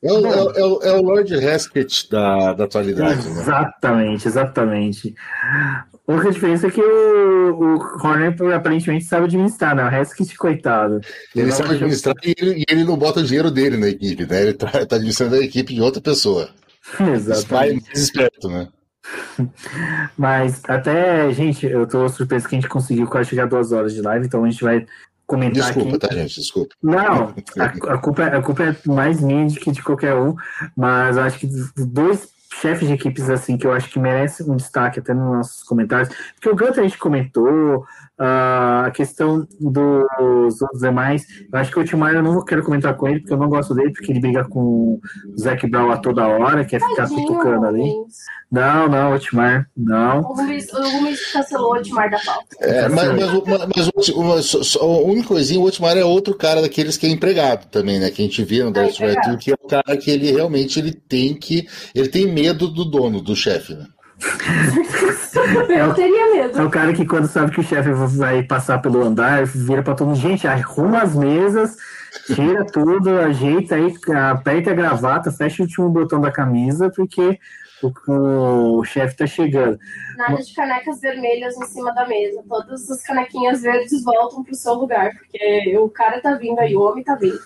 É 0.01 0.11
o, 0.11 0.25
é, 0.25 0.65
o, 0.65 0.81
é 0.81 0.93
o 0.93 1.01
Lord 1.03 1.31
Heskett 1.31 2.09
da, 2.09 2.53
da 2.53 2.63
atualidade. 2.63 3.19
Exatamente, 3.19 4.25
né? 4.25 4.31
exatamente. 4.31 5.15
A 6.09 6.11
única 6.11 6.31
diferença 6.31 6.65
é 6.65 6.71
que 6.71 6.81
o, 6.81 7.53
o 7.53 7.75
Horner 8.03 8.35
aparentemente 8.55 9.05
sabe 9.05 9.25
administrar, 9.25 9.75
né? 9.75 9.85
O 9.85 9.93
Heskett, 9.93 10.35
coitado. 10.35 10.95
Ele, 11.35 11.45
ele 11.45 11.51
sabe 11.51 11.75
administrar 11.75 12.15
e 12.23 12.33
ele, 12.35 12.65
ele, 12.67 12.83
não 12.83 12.97
bota 12.97 13.19
o 13.19 13.23
dinheiro 13.23 13.51
dele 13.51 13.77
na 13.77 13.89
equipe, 13.89 14.25
né? 14.25 14.41
Ele 14.41 14.53
tá, 14.55 14.71
tá 14.87 14.95
administrando 14.95 15.35
a 15.35 15.39
equipe 15.39 15.71
de 15.71 15.79
outra 15.79 16.01
pessoa. 16.01 16.49
Exatamente. 16.99 17.85
mais 17.85 17.99
esperto, 18.01 18.49
né? 18.49 18.67
Mas 20.17 20.63
até, 20.67 21.31
gente, 21.31 21.67
eu 21.67 21.85
tô 21.85 22.09
surpreso 22.09 22.47
que 22.47 22.55
a 22.55 22.59
gente 22.59 22.69
conseguiu 22.69 23.05
quase 23.05 23.29
chegar 23.29 23.43
a 23.43 23.47
duas 23.47 23.71
horas 23.71 23.93
de 23.93 24.01
live, 24.01 24.25
então 24.25 24.43
a 24.43 24.49
gente 24.49 24.63
vai 24.63 24.87
comentar 25.27 25.63
desculpa, 25.63 25.89
aqui. 25.89 25.99
tá, 25.99 26.15
gente? 26.15 26.41
Desculpa. 26.41 26.75
Não, 26.81 27.35
a, 27.59 27.65
a, 27.65 27.97
culpa, 27.99 28.23
a 28.25 28.41
culpa 28.41 28.63
é 28.63 28.75
mais 28.87 29.21
minha 29.21 29.45
do 29.45 29.53
que 29.53 29.71
de 29.71 29.83
qualquer 29.83 30.15
um, 30.15 30.35
mas 30.75 31.19
acho 31.19 31.37
que 31.37 31.47
dois 31.77 32.27
chefes 32.51 32.87
de 32.87 32.93
equipes 32.93 33.29
assim 33.29 33.57
que 33.57 33.67
eu 33.67 33.71
acho 33.71 33.89
que 33.89 33.99
merecem 33.99 34.49
um 34.49 34.55
destaque 34.55 34.99
até 34.99 35.13
nos 35.13 35.37
nossos 35.37 35.63
comentários, 35.63 36.09
porque 36.35 36.49
o 36.49 36.55
Gunter 36.55 36.79
a 36.79 36.83
gente 36.83 36.97
comentou, 36.97 37.85
a 38.19 38.91
questão 38.93 39.47
dos 39.59 40.61
outros 40.61 40.81
demais, 40.81 41.25
eu 41.51 41.57
acho 41.57 41.71
que 41.71 41.79
o 41.79 41.85
Timar 41.85 42.13
eu 42.13 42.21
não 42.21 42.43
quero 42.43 42.63
comentar 42.63 42.93
com 42.95 43.07
ele, 43.07 43.21
porque 43.21 43.33
eu 43.33 43.37
não 43.37 43.47
gosto 43.47 43.73
dele, 43.73 43.93
porque 43.93 44.11
ele 44.11 44.19
briga 44.19 44.43
com 44.43 44.59
o 44.59 45.01
Zac 45.39 45.65
Brown 45.69 45.89
a 45.89 45.97
toda 45.97 46.27
hora, 46.27 46.65
quer 46.65 46.81
ficar 46.81 47.07
Tadinho, 47.07 47.25
cutucando 47.25 47.65
ali. 47.65 47.89
Não, 48.51 48.89
não, 48.89 49.13
o 49.13 49.19
Timar, 49.19 49.69
não. 49.77 50.19
O 50.19 50.33
Rubens 50.33 50.67
cancelou 51.31 51.75
o 51.75 51.81
Timar 51.81 52.09
da 52.09 52.19
pauta. 52.19 52.47
É, 52.59 52.89
mas, 52.89 53.07
mas, 53.09 53.43
mas, 53.45 53.91
mas 54.53 54.75
a 54.75 54.85
única 54.85 55.27
coisinha, 55.27 55.59
o 55.59 55.63
Otmar 55.63 55.95
é 55.95 56.03
outro 56.03 56.33
cara 56.33 56.61
daqueles 56.61 56.97
que 56.97 57.05
é 57.05 57.09
empregado 57.09 57.67
também, 57.69 57.99
né? 57.99 58.09
Que 58.09 58.23
a 58.23 58.25
gente 58.25 58.43
vê 58.43 58.63
no 58.63 58.71
Dark 58.71 58.99
é, 59.01 59.37
que 59.37 59.51
é 59.51 59.53
o 59.53 59.67
cara 59.67 59.95
que 59.95 60.09
ele 60.09 60.31
realmente 60.31 60.79
ele 60.79 60.91
tem 60.91 61.35
que. 61.35 61.67
Ele 61.93 62.09
tem 62.09 62.27
medo 62.27 62.67
do 62.67 62.83
dono, 62.83 63.21
do 63.21 63.35
chefe, 63.35 63.75
né? 63.75 63.85
eu 65.69 65.93
teria 65.93 66.33
medo. 66.33 66.59
É 66.59 66.63
o 66.63 66.69
cara 66.69 66.93
que 66.93 67.05
quando 67.05 67.27
sabe 67.27 67.51
que 67.51 67.59
o 67.59 67.63
chefe 67.63 67.91
vai 67.91 68.43
passar 68.43 68.79
pelo 68.79 69.03
andar, 69.03 69.45
vira 69.45 69.81
pra 69.81 69.95
todo 69.95 70.07
mundo, 70.07 70.19
gente, 70.19 70.47
arruma 70.47 71.01
as 71.01 71.15
mesas, 71.15 71.77
tira 72.25 72.65
tudo, 72.65 73.17
ajeita 73.19 73.75
aí, 73.75 73.93
aperta 74.31 74.71
a 74.71 74.73
gravata, 74.73 75.31
fecha 75.31 75.61
o 75.61 75.65
último 75.65 75.89
botão 75.89 76.19
da 76.19 76.31
camisa, 76.31 76.91
porque 76.93 77.39
o, 77.81 78.79
o 78.79 78.83
chefe 78.83 79.15
tá 79.15 79.25
chegando. 79.25 79.79
Nada 80.17 80.35
de 80.35 80.53
canecas 80.53 80.99
vermelhas 80.99 81.55
em 81.57 81.65
cima 81.65 81.93
da 81.93 82.07
mesa. 82.07 82.43
Todas 82.47 82.89
as 82.89 83.01
canequinhas 83.03 83.61
verdes 83.61 84.03
voltam 84.03 84.43
pro 84.43 84.55
seu 84.55 84.73
lugar, 84.73 85.11
porque 85.15 85.77
o 85.77 85.89
cara 85.89 86.19
tá 86.19 86.35
vindo 86.35 86.59
aí, 86.59 86.75
o 86.75 86.81
homem 86.81 87.03
tá 87.03 87.15
vindo. 87.15 87.39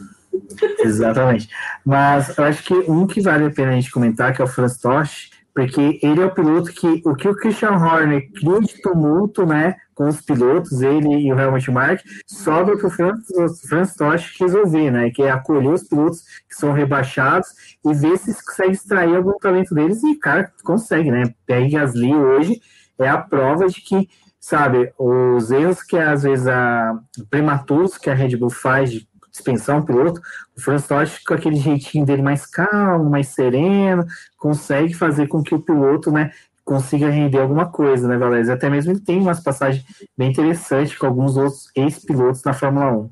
Exatamente. 0.79 1.47
Mas 1.85 2.35
eu 2.35 2.43
acho 2.43 2.63
que 2.63 2.73
um 2.73 3.05
que 3.05 3.21
vale 3.21 3.45
a 3.45 3.51
pena 3.51 3.71
a 3.71 3.75
gente 3.75 3.91
comentar, 3.91 4.33
que 4.33 4.41
é 4.41 4.45
o 4.45 4.47
Franz 4.47 4.77
Tosh, 4.77 5.32
porque 5.53 5.99
ele 6.01 6.21
é 6.21 6.25
o 6.25 6.33
piloto 6.33 6.71
que 6.71 7.01
o 7.05 7.15
que 7.15 7.27
o 7.27 7.35
Christian 7.35 7.71
Horner 7.71 8.29
cria 8.31 8.59
de 8.59 8.81
tumulto, 8.81 9.45
né, 9.45 9.75
com 9.93 10.07
os 10.07 10.19
pilotos, 10.19 10.81
ele 10.81 11.27
e 11.27 11.31
o 11.31 11.39
Helmut 11.39 11.69
Mark, 11.69 12.01
sobra 12.25 12.75
para 12.75 12.87
o 12.87 12.89
Franz 12.89 13.95
Tosh 13.95 14.35
resolver, 14.39 14.89
né, 14.89 15.11
que 15.11 15.21
é 15.21 15.29
acolher 15.29 15.73
os 15.73 15.83
pilotos 15.83 16.23
que 16.49 16.55
são 16.55 16.73
rebaixados 16.73 17.49
e 17.85 17.93
ver 17.93 18.17
se 18.17 18.33
consegue 18.43 18.71
extrair 18.71 19.15
algum 19.15 19.37
talento 19.37 19.75
deles. 19.75 20.03
E, 20.03 20.15
cara, 20.15 20.51
consegue, 20.63 21.11
né, 21.11 21.23
Pierre 21.45 21.69
Gasly 21.69 22.15
hoje 22.15 22.59
é 22.99 23.07
a 23.07 23.17
prova 23.17 23.67
de 23.67 23.81
que, 23.81 24.09
sabe, 24.39 24.91
os 24.97 25.51
erros 25.51 25.83
que 25.83 25.97
às 25.97 26.23
vezes 26.23 26.47
a 26.47 26.99
prematuros 27.29 27.97
que 27.97 28.09
a 28.09 28.13
Red 28.15 28.35
Bull 28.37 28.49
faz 28.49 28.91
de 28.91 29.07
dispensar 29.33 29.77
um 29.77 29.81
piloto, 29.81 30.21
o 30.55 30.61
Franz 30.61 30.87
Tost, 30.87 31.23
com 31.25 31.33
aquele 31.33 31.55
jeitinho 31.55 32.05
dele 32.05 32.21
mais 32.21 32.45
calmo, 32.45 33.09
mais 33.09 33.29
sereno, 33.29 34.05
consegue 34.37 34.93
fazer 34.93 35.27
com 35.27 35.43
que 35.43 35.55
o 35.55 35.59
piloto, 35.59 36.11
né, 36.11 36.31
consiga 36.63 37.09
render 37.09 37.39
alguma 37.39 37.65
coisa, 37.65 38.07
né, 38.07 38.15
Valéria? 38.17 38.53
Até 38.53 38.69
mesmo 38.69 38.91
ele 38.91 38.99
tem 38.99 39.19
umas 39.19 39.39
passagens 39.41 39.83
bem 40.17 40.31
interessantes 40.31 40.97
com 40.97 41.07
alguns 41.07 41.35
outros 41.35 41.69
ex-pilotos 41.75 42.43
na 42.43 42.53
Fórmula 42.53 42.91
1. 42.91 43.09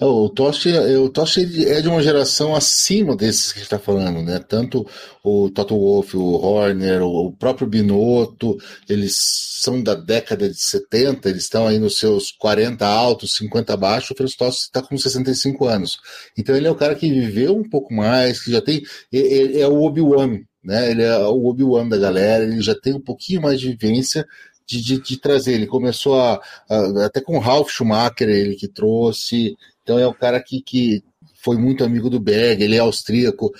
É, 0.00 0.04
o 0.04 0.28
Tosh, 0.28 0.66
o 1.00 1.08
Tosh 1.08 1.38
é 1.38 1.80
de 1.80 1.88
uma 1.88 2.02
geração 2.02 2.54
acima 2.54 3.16
desses 3.16 3.52
que 3.52 3.60
está 3.60 3.78
falando, 3.78 4.22
né? 4.22 4.38
Tanto 4.38 4.86
o 5.22 5.50
Toto 5.50 5.78
Wolff, 5.78 6.16
o 6.16 6.34
Horner, 6.34 7.02
o 7.02 7.32
próprio 7.32 7.66
Binotto, 7.66 8.56
eles 8.88 9.16
são 9.62 9.82
da 9.82 9.94
década 9.94 10.48
de 10.48 10.60
70, 10.60 11.28
eles 11.28 11.44
estão 11.44 11.66
aí 11.66 11.78
nos 11.78 11.98
seus 11.98 12.32
40 12.32 12.86
altos, 12.86 13.36
50 13.36 13.76
baixos, 13.76 14.10
o 14.10 14.14
Franz 14.14 14.34
Tosh 14.36 14.62
está 14.62 14.82
com 14.82 14.96
65 14.96 15.66
anos. 15.66 15.98
Então 16.36 16.56
ele 16.56 16.66
é 16.66 16.70
o 16.70 16.76
cara 16.76 16.94
que 16.94 17.10
viveu 17.10 17.56
um 17.56 17.68
pouco 17.68 17.94
mais, 17.94 18.42
que 18.42 18.50
já 18.50 18.60
tem. 18.60 18.82
Ele 19.12 19.60
é 19.60 19.66
o 19.68 19.82
Obi-Wan, 19.82 20.40
né? 20.64 20.90
Ele 20.90 21.02
é 21.02 21.18
o 21.18 21.46
Obi-Wan 21.46 21.88
da 21.88 21.96
galera, 21.96 22.44
ele 22.44 22.60
já 22.60 22.74
tem 22.74 22.94
um 22.94 23.00
pouquinho 23.00 23.42
mais 23.42 23.60
de 23.60 23.68
vivência 23.68 24.26
de, 24.66 24.82
de, 24.82 25.02
de 25.02 25.16
trazer. 25.16 25.54
Ele 25.54 25.66
começou 25.66 26.20
a, 26.20 26.40
a, 26.68 27.06
até 27.06 27.20
com 27.20 27.38
Ralf 27.38 27.70
Schumacher, 27.70 28.28
ele 28.28 28.54
que 28.54 28.68
trouxe. 28.68 29.56
Então 29.82 29.98
é 29.98 30.06
o 30.06 30.14
cara 30.14 30.40
que, 30.40 30.60
que 30.60 31.02
foi 31.42 31.56
muito 31.56 31.82
amigo 31.82 32.08
do 32.08 32.20
Berg, 32.20 32.62
ele 32.62 32.76
é 32.76 32.78
austríaco, 32.78 33.52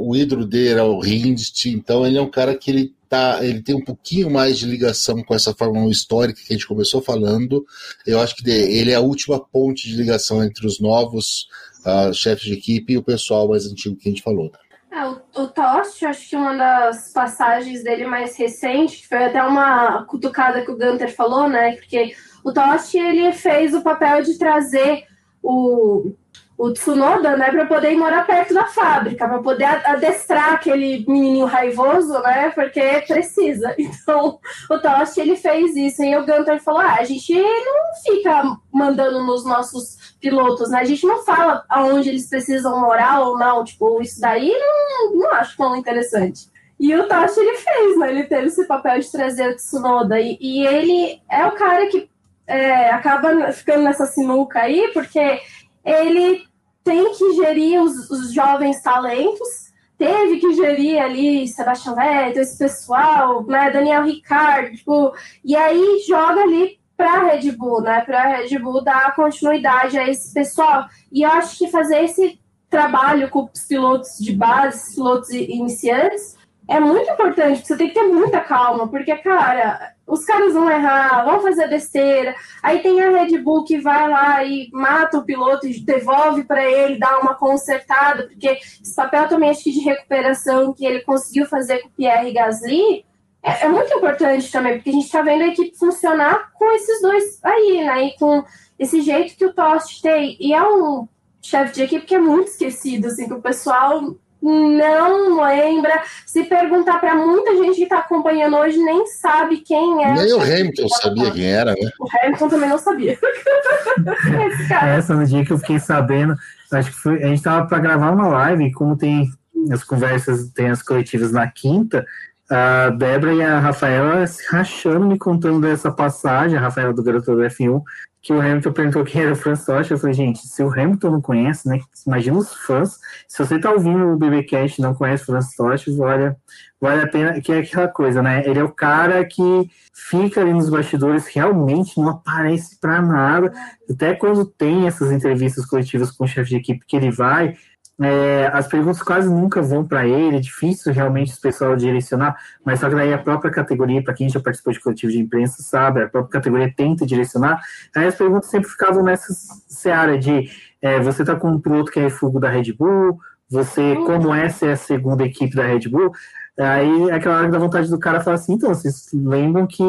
o 0.00 0.16
ídolo 0.16 0.44
dele 0.44 0.80
é 0.80 0.82
o 0.82 1.04
Hindst, 1.04 1.66
então 1.66 2.04
ele 2.04 2.18
é 2.18 2.20
um 2.20 2.28
cara 2.28 2.56
que 2.56 2.68
ele 2.68 2.92
tá, 3.08 3.44
ele 3.44 3.62
tem 3.62 3.74
um 3.74 3.84
pouquinho 3.84 4.28
mais 4.28 4.58
de 4.58 4.66
ligação 4.66 5.22
com 5.22 5.34
essa 5.34 5.54
Fórmula 5.54 5.86
1 5.86 5.90
histórica 5.90 6.40
que 6.40 6.52
a 6.52 6.56
gente 6.56 6.66
começou 6.66 7.00
falando. 7.00 7.64
Eu 8.06 8.20
acho 8.20 8.36
que 8.36 8.48
ele 8.48 8.90
é 8.90 8.94
a 8.94 9.00
última 9.00 9.38
ponte 9.38 9.88
de 9.88 9.96
ligação 9.96 10.42
entre 10.42 10.66
os 10.66 10.80
novos 10.80 11.48
uh, 11.84 12.14
chefes 12.14 12.44
de 12.44 12.54
equipe 12.54 12.92
e 12.92 12.98
o 12.98 13.02
pessoal 13.02 13.48
mais 13.48 13.66
antigo 13.66 13.96
que 13.96 14.08
a 14.08 14.12
gente 14.12 14.22
falou. 14.22 14.44
Né? 14.44 14.58
É, 14.92 15.06
o, 15.06 15.20
o 15.42 15.48
Tost, 15.48 16.04
acho 16.04 16.28
que 16.28 16.36
uma 16.36 16.56
das 16.56 17.12
passagens 17.12 17.84
dele 17.84 18.06
mais 18.06 18.36
recente, 18.36 19.02
que 19.02 19.08
foi 19.08 19.24
até 19.24 19.42
uma 19.42 20.04
cutucada 20.04 20.62
que 20.62 20.70
o 20.70 20.76
Gunter 20.76 21.14
falou, 21.14 21.48
né? 21.48 21.76
Porque 21.76 22.14
o 22.44 22.52
Tost, 22.52 22.96
ele 22.96 23.32
fez 23.32 23.72
o 23.74 23.82
papel 23.82 24.22
de 24.22 24.36
trazer 24.36 25.04
o 25.42 26.12
o 26.60 26.70
Tsunoda, 26.74 27.38
né, 27.38 27.50
para 27.50 27.64
poder 27.64 27.96
morar 27.96 28.26
perto 28.26 28.52
da 28.52 28.66
fábrica, 28.66 29.26
para 29.26 29.38
poder 29.38 29.64
adestrar 29.64 30.52
aquele 30.52 31.06
menininho 31.08 31.46
raivoso, 31.46 32.12
né, 32.20 32.50
porque 32.50 33.02
precisa. 33.08 33.74
Então, 33.80 34.38
o 34.70 34.78
Toshi, 34.78 35.20
ele 35.20 35.36
fez 35.36 35.74
isso, 35.74 36.02
e 36.02 36.14
o 36.16 36.26
Gunter 36.26 36.62
falou, 36.62 36.82
ah, 36.82 36.96
a 36.98 37.04
gente 37.04 37.32
não 37.32 37.94
fica 38.04 38.42
mandando 38.70 39.24
nos 39.24 39.42
nossos 39.46 39.96
pilotos, 40.20 40.70
né, 40.70 40.80
a 40.80 40.84
gente 40.84 41.06
não 41.06 41.24
fala 41.24 41.64
aonde 41.68 42.08
eles 42.08 42.28
precisam 42.28 42.78
morar 42.80 43.20
ou 43.20 43.38
não, 43.38 43.64
tipo, 43.64 44.00
isso 44.02 44.20
daí 44.20 44.50
não, 44.50 45.16
não 45.16 45.34
acho 45.34 45.56
tão 45.56 45.76
interessante. 45.76 46.48
E 46.78 46.94
o 46.94 47.06
Toshi, 47.06 47.40
ele 47.40 47.56
fez, 47.56 47.98
né, 47.98 48.10
ele 48.10 48.24
teve 48.24 48.46
esse 48.46 48.64
papel 48.64 48.98
de 48.98 49.10
trazer 49.10 49.50
o 49.50 49.56
Tsunoda, 49.56 50.20
e, 50.20 50.38
e 50.40 50.66
ele 50.66 51.20
é 51.30 51.46
o 51.46 51.52
cara 51.52 51.86
que 51.88 52.08
é, 52.46 52.90
acaba 52.90 53.52
ficando 53.52 53.84
nessa 53.84 54.06
sinuca 54.06 54.60
aí, 54.60 54.90
porque 54.92 55.40
ele 55.84 56.44
tem 56.82 57.12
que 57.12 57.32
gerir 57.34 57.80
os, 57.82 58.10
os 58.10 58.32
jovens 58.32 58.82
talentos, 58.82 59.70
teve 59.96 60.38
que 60.38 60.54
gerir 60.54 61.00
ali 61.00 61.46
Sebastian 61.46 61.94
Vettel, 61.94 62.42
esse 62.42 62.58
pessoal, 62.58 63.44
né, 63.44 63.70
Daniel 63.70 64.04
Ricciardo, 64.04 64.74
tipo, 64.74 65.12
e 65.44 65.54
aí 65.54 66.02
joga 66.08 66.40
ali 66.40 66.79
para 67.00 67.12
a 67.14 67.24
Red 67.30 67.52
Bull, 67.52 67.80
né, 67.80 68.02
para 68.02 68.22
a 68.22 68.26
Red 68.26 68.58
Bull 68.58 68.84
dar 68.84 69.14
continuidade 69.14 69.98
a 69.98 70.06
esse 70.06 70.34
pessoal. 70.34 70.84
E 71.10 71.22
eu 71.22 71.30
acho 71.30 71.56
que 71.56 71.70
fazer 71.70 72.04
esse 72.04 72.38
trabalho 72.68 73.30
com 73.30 73.48
os 73.50 73.62
pilotos 73.62 74.18
de 74.18 74.34
base, 74.34 74.94
pilotos 74.94 75.30
iniciantes, 75.30 76.36
é 76.68 76.78
muito 76.78 77.10
importante, 77.10 77.66
você 77.66 77.76
tem 77.76 77.88
que 77.88 77.94
ter 77.94 78.02
muita 78.02 78.40
calma, 78.40 78.86
porque, 78.86 79.16
cara, 79.16 79.94
os 80.06 80.24
caras 80.26 80.52
vão 80.52 80.70
errar, 80.70 81.24
vão 81.24 81.40
fazer 81.40 81.68
besteira. 81.68 82.34
Aí 82.62 82.80
tem 82.80 83.00
a 83.00 83.10
Red 83.10 83.38
Bull 83.38 83.64
que 83.64 83.80
vai 83.80 84.08
lá 84.08 84.44
e 84.44 84.68
mata 84.70 85.18
o 85.18 85.24
piloto 85.24 85.66
e 85.66 85.80
devolve 85.80 86.44
para 86.44 86.62
ele, 86.64 86.98
dá 86.98 87.18
uma 87.18 87.34
consertada, 87.34 88.24
porque 88.24 88.58
esse 88.82 88.94
papel 88.94 89.26
também 89.26 89.48
acho 89.48 89.64
que 89.64 89.72
de 89.72 89.80
recuperação 89.80 90.74
que 90.74 90.84
ele 90.84 91.00
conseguiu 91.00 91.46
fazer 91.46 91.78
com 91.78 91.88
o 91.88 91.92
Pierre 91.92 92.32
Gasly 92.32 93.04
é, 93.42 93.64
é 93.64 93.68
muito 93.68 93.92
importante 93.94 94.50
também, 94.50 94.74
porque 94.74 94.90
a 94.90 94.92
gente 94.92 95.06
está 95.06 95.22
vendo 95.22 95.42
a 95.42 95.48
equipe 95.48 95.76
funcionar 95.76 96.50
com 96.54 96.70
esses 96.72 97.00
dois 97.00 97.38
aí, 97.42 97.84
né? 97.84 98.04
E 98.06 98.18
com 98.18 98.44
esse 98.78 99.00
jeito 99.00 99.36
que 99.36 99.46
o 99.46 99.52
Tost 99.52 100.02
tem. 100.02 100.36
E 100.38 100.52
é 100.52 100.62
um 100.62 101.08
chefe 101.42 101.74
de 101.74 101.82
equipe 101.82 102.06
que 102.06 102.14
é 102.14 102.18
muito 102.18 102.48
esquecido, 102.48 103.06
assim, 103.06 103.26
que 103.26 103.34
o 103.34 103.40
pessoal 103.40 104.14
não 104.42 105.42
lembra. 105.42 106.02
Se 106.26 106.44
perguntar 106.44 106.98
para 106.98 107.14
muita 107.14 107.56
gente 107.56 107.76
que 107.76 107.82
está 107.84 107.98
acompanhando 107.98 108.56
hoje, 108.56 108.78
nem 108.78 109.06
sabe 109.06 109.58
quem 109.58 110.04
é. 110.04 110.12
Nem 110.12 110.32
o 110.32 110.40
Hamilton 110.40 110.88
sabia 110.88 111.30
quem 111.30 111.44
era, 111.44 111.72
né? 111.72 111.90
O 111.98 112.06
Hamilton 112.22 112.48
também 112.48 112.68
não 112.68 112.78
sabia. 112.78 113.18
Essa 114.96 115.14
no 115.14 115.26
dia 115.26 115.44
que 115.44 115.52
eu 115.52 115.58
fiquei 115.58 115.78
sabendo, 115.78 116.34
acho 116.72 116.90
que 116.90 116.96
foi, 116.96 117.22
a 117.22 117.26
gente 117.26 117.38
estava 117.38 117.66
para 117.66 117.78
gravar 117.78 118.10
uma 118.10 118.28
live, 118.28 118.72
como 118.72 118.96
tem 118.96 119.26
as 119.70 119.84
conversas, 119.84 120.50
tem 120.50 120.70
as 120.70 120.82
coletivas 120.82 121.32
na 121.32 121.50
quinta, 121.50 122.06
a 122.50 122.90
Débora 122.90 123.32
e 123.32 123.42
a 123.42 123.60
Rafaela 123.60 124.26
se 124.26 124.44
rachando, 124.50 125.06
me 125.06 125.16
contando 125.16 125.60
dessa 125.60 125.90
passagem, 125.90 126.58
a 126.58 126.60
Rafaela 126.60 126.92
do 126.92 127.02
Garoto 127.02 127.36
do 127.36 127.42
F1, 127.42 127.80
que 128.22 128.32
o 128.32 128.40
Hamilton 128.40 128.72
perguntou 128.72 129.04
quem 129.04 129.22
era 129.22 129.32
o 129.32 129.36
Franz. 129.36 129.66
Eu 129.88 129.96
falei, 129.96 130.12
gente, 130.12 130.46
se 130.46 130.62
o 130.62 130.70
Hamilton 130.70 131.10
não 131.12 131.20
conhece, 131.20 131.66
né? 131.68 131.80
Imagina 132.06 132.36
os 132.36 132.52
fãs. 132.52 132.98
Se 133.26 133.38
você 133.38 133.58
tá 133.58 133.70
ouvindo 133.70 134.08
o 134.08 134.16
BBcast 134.16 134.78
e 134.78 134.82
não 134.82 134.94
conhece 134.94 135.22
o 135.22 135.26
Franz 135.26 135.54
Tocha, 135.54 135.90
olha, 136.00 136.36
vale 136.80 137.02
a 137.02 137.06
pena, 137.06 137.40
que 137.40 137.52
é 137.52 137.58
aquela 137.60 137.88
coisa, 137.88 138.22
né? 138.22 138.42
Ele 138.44 138.58
é 138.58 138.64
o 138.64 138.72
cara 138.72 139.24
que 139.24 139.70
fica 139.94 140.40
ali 140.40 140.52
nos 140.52 140.68
bastidores, 140.68 141.28
realmente 141.28 141.98
não 141.98 142.08
aparece 142.10 142.78
para 142.78 143.00
nada. 143.00 143.52
Até 143.88 144.14
quando 144.14 144.44
tem 144.44 144.86
essas 144.86 145.10
entrevistas 145.10 145.64
coletivas 145.64 146.10
com 146.10 146.24
o 146.24 146.28
chefe 146.28 146.50
de 146.50 146.56
equipe 146.56 146.84
que 146.86 146.96
ele 146.96 147.10
vai, 147.10 147.56
é, 148.02 148.50
as 148.52 148.66
perguntas 148.66 149.02
quase 149.02 149.28
nunca 149.28 149.60
vão 149.60 149.86
para 149.86 150.06
ele, 150.06 150.36
é 150.36 150.40
difícil 150.40 150.92
realmente 150.92 151.34
o 151.34 151.40
pessoal 151.40 151.76
direcionar, 151.76 152.34
mas 152.64 152.80
só 152.80 152.88
que 152.88 152.94
daí 152.94 153.12
a 153.12 153.18
própria 153.18 153.50
categoria, 153.50 154.02
para 154.02 154.14
quem 154.14 154.28
já 154.28 154.40
participou 154.40 154.72
de 154.72 154.80
coletivo 154.80 155.12
de 155.12 155.18
imprensa, 155.18 155.62
sabe, 155.62 156.02
a 156.02 156.08
própria 156.08 156.32
categoria 156.32 156.72
tenta 156.74 157.04
direcionar, 157.04 157.60
aí 157.94 158.06
as 158.06 158.14
perguntas 158.14 158.48
sempre 158.48 158.70
ficavam 158.70 159.02
nessa 159.02 159.32
seara 159.68 160.18
de 160.18 160.50
é, 160.80 160.98
você 161.00 161.22
está 161.22 161.36
com 161.36 161.50
um 161.50 161.60
piloto 161.60 161.92
que 161.92 162.00
é 162.00 162.04
refúgio 162.04 162.40
da 162.40 162.48
Red 162.48 162.72
Bull, 162.72 163.18
você, 163.50 163.94
como 164.06 164.32
essa 164.32 164.66
é 164.66 164.72
a 164.72 164.76
segunda 164.76 165.24
equipe 165.24 165.54
da 165.54 165.66
Red 165.66 165.88
Bull, 165.88 166.12
aí 166.58 167.10
aquela 167.10 167.38
hora 167.38 167.48
da 167.50 167.58
vontade 167.58 167.90
do 167.90 167.98
cara 167.98 168.20
falar 168.20 168.36
assim, 168.36 168.54
então, 168.54 168.70
vocês 168.70 169.08
lembram 169.12 169.66
que 169.66 169.84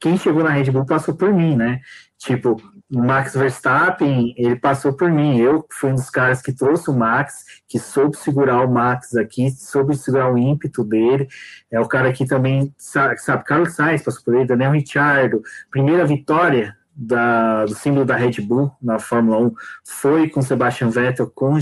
quem 0.00 0.16
chegou 0.16 0.42
na 0.42 0.50
Red 0.50 0.70
Bull 0.72 0.84
passou 0.84 1.14
por 1.14 1.32
mim, 1.32 1.54
né? 1.54 1.80
Tipo, 2.18 2.56
Max 3.00 3.34
Verstappen, 3.34 4.34
ele 4.36 4.56
passou 4.56 4.92
por 4.92 5.10
mim. 5.10 5.38
Eu 5.38 5.66
fui 5.70 5.90
um 5.90 5.94
dos 5.94 6.10
caras 6.10 6.42
que 6.42 6.52
trouxe 6.52 6.90
o 6.90 6.94
Max, 6.94 7.44
que 7.66 7.78
soube 7.78 8.16
segurar 8.16 8.60
o 8.62 8.70
Max 8.70 9.14
aqui, 9.14 9.50
soube 9.50 9.96
segurar 9.96 10.30
o 10.30 10.36
ímpeto 10.36 10.84
dele. 10.84 11.26
É 11.70 11.80
o 11.80 11.88
cara 11.88 12.12
que 12.12 12.26
também 12.26 12.74
sabe, 12.76 13.16
sabe 13.18 13.44
Carlos 13.44 13.74
Sainz 13.74 14.02
passou 14.02 14.22
por 14.22 14.34
ele, 14.34 14.44
Daniel 14.44 14.72
Ricciardo. 14.72 15.42
Primeira 15.70 16.04
vitória 16.04 16.76
da, 16.94 17.64
do 17.64 17.74
símbolo 17.74 18.04
da 18.04 18.14
Red 18.14 18.42
Bull 18.42 18.70
na 18.80 18.98
Fórmula 18.98 19.38
1 19.38 19.52
foi 19.84 20.28
com 20.28 20.42
Sebastian 20.42 20.90
Vettel, 20.90 21.30
com, 21.34 21.58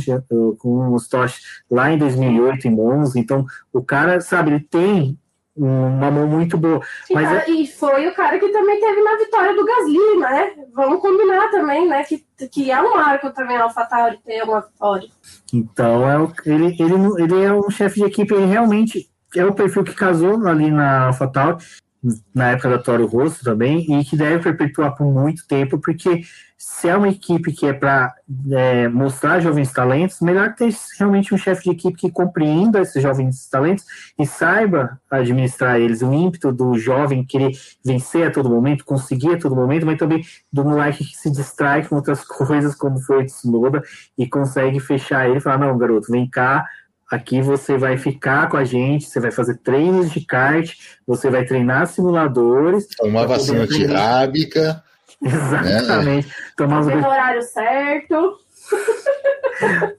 com 0.59 0.93
os 0.93 1.09
Tosh 1.09 1.62
lá 1.70 1.93
em 1.93 1.98
2008 1.98 2.66
em 2.66 2.73
Monza. 2.73 3.19
Então, 3.19 3.47
o 3.73 3.82
cara, 3.82 4.20
sabe, 4.20 4.51
ele 4.51 4.61
tem 4.61 5.19
uma 5.65 6.11
mão 6.11 6.27
muito 6.27 6.57
boa. 6.57 6.81
Mas 7.11 7.31
e, 7.31 7.35
é... 7.35 7.51
e 7.51 7.66
foi 7.66 8.09
o 8.09 8.15
cara 8.15 8.39
que 8.39 8.49
também 8.49 8.81
teve 8.81 9.03
na 9.03 9.16
vitória 9.16 9.55
do 9.55 9.65
Gasly, 9.65 10.19
né? 10.19 10.53
Vamos 10.73 11.01
combinar 11.01 11.51
também, 11.51 11.87
né? 11.87 12.03
Que, 12.05 12.24
que 12.51 12.70
é 12.70 12.81
um 12.81 12.97
marco 12.97 13.31
também 13.31 13.57
AlphaTauri 13.57 14.19
ter 14.24 14.43
uma 14.43 14.61
vitória. 14.61 15.09
Então, 15.53 16.09
é 16.09 16.19
o, 16.19 16.32
ele, 16.47 16.77
ele, 16.78 17.23
ele 17.23 17.45
é 17.45 17.53
um 17.53 17.70
chefe 17.70 18.01
de 18.01 18.07
equipe, 18.07 18.35
ele 18.35 18.47
realmente 18.47 19.11
é 19.37 19.45
o 19.45 19.55
perfil 19.55 19.85
que 19.85 19.95
casou 19.95 20.47
ali 20.47 20.70
na 20.70 21.07
AlphaTauri 21.07 21.59
na 22.35 22.51
época 22.51 22.70
da 22.70 22.78
Toro 22.78 23.06
Rosso 23.06 23.44
também, 23.44 24.01
e 24.01 24.05
que 24.05 24.16
deve 24.16 24.43
perpetuar 24.43 24.94
por 24.94 25.06
muito 25.06 25.47
tempo, 25.47 25.78
porque 25.78 26.22
se 26.62 26.89
é 26.90 26.94
uma 26.94 27.09
equipe 27.09 27.52
que 27.52 27.64
é 27.64 27.72
para 27.72 28.14
é, 28.52 28.86
mostrar 28.86 29.40
jovens 29.40 29.72
talentos, 29.72 30.20
melhor 30.20 30.55
ter 30.55 30.70
realmente 30.98 31.35
um 31.35 31.39
chefe 31.39 31.64
de 31.64 31.70
equipe 31.70 31.97
que 31.97 32.10
compreenda 32.10 32.81
esses 32.81 33.02
jovens 33.02 33.48
talentos 33.48 33.85
e 34.18 34.27
saiba 34.27 35.01
administrar 35.10 35.81
eles, 35.81 36.02
o 36.02 36.12
ímpeto 36.12 36.52
do 36.52 36.78
jovem 36.78 37.24
querer 37.24 37.52
vencer 37.82 38.27
a 38.27 38.31
todo 38.31 38.51
momento, 38.51 38.85
conseguir 38.85 39.36
a 39.36 39.39
todo 39.39 39.56
momento, 39.56 39.86
mas 39.86 39.98
também 39.98 40.22
do 40.52 40.62
moleque 40.62 41.02
que 41.02 41.16
se 41.16 41.31
distrai 41.31 41.86
com 41.86 41.97
outras 41.97 42.22
coisas, 42.28 42.74
como 42.74 43.01
foi 43.01 43.22
o 43.22 43.27
Tsunoda, 43.27 43.82
e 44.18 44.28
consegue 44.28 44.81
fechar 44.81 45.28
ele 45.31 45.39
e 45.39 45.40
falar, 45.40 45.56
não, 45.56 45.78
garoto, 45.78 46.12
vem 46.12 46.28
cá, 46.28 46.66
Aqui 47.11 47.43
você 47.43 47.77
vai 47.77 47.99
ficar 47.99 48.49
com 48.49 48.57
a 48.57 48.62
gente, 48.62 49.07
você 49.07 49.19
vai 49.19 49.32
fazer 49.32 49.59
treinos 49.59 50.12
de 50.12 50.24
kart, 50.24 50.73
você 51.05 51.28
vai 51.28 51.45
treinar 51.45 51.89
simuladores. 51.89 52.87
Tomar 52.97 53.27
vacina. 53.27 53.66
Exatamente. 55.20 56.28
Né? 56.28 56.35
Tomar 56.57 56.85
no 56.85 57.09
horário 57.09 57.43
certo. 57.43 58.39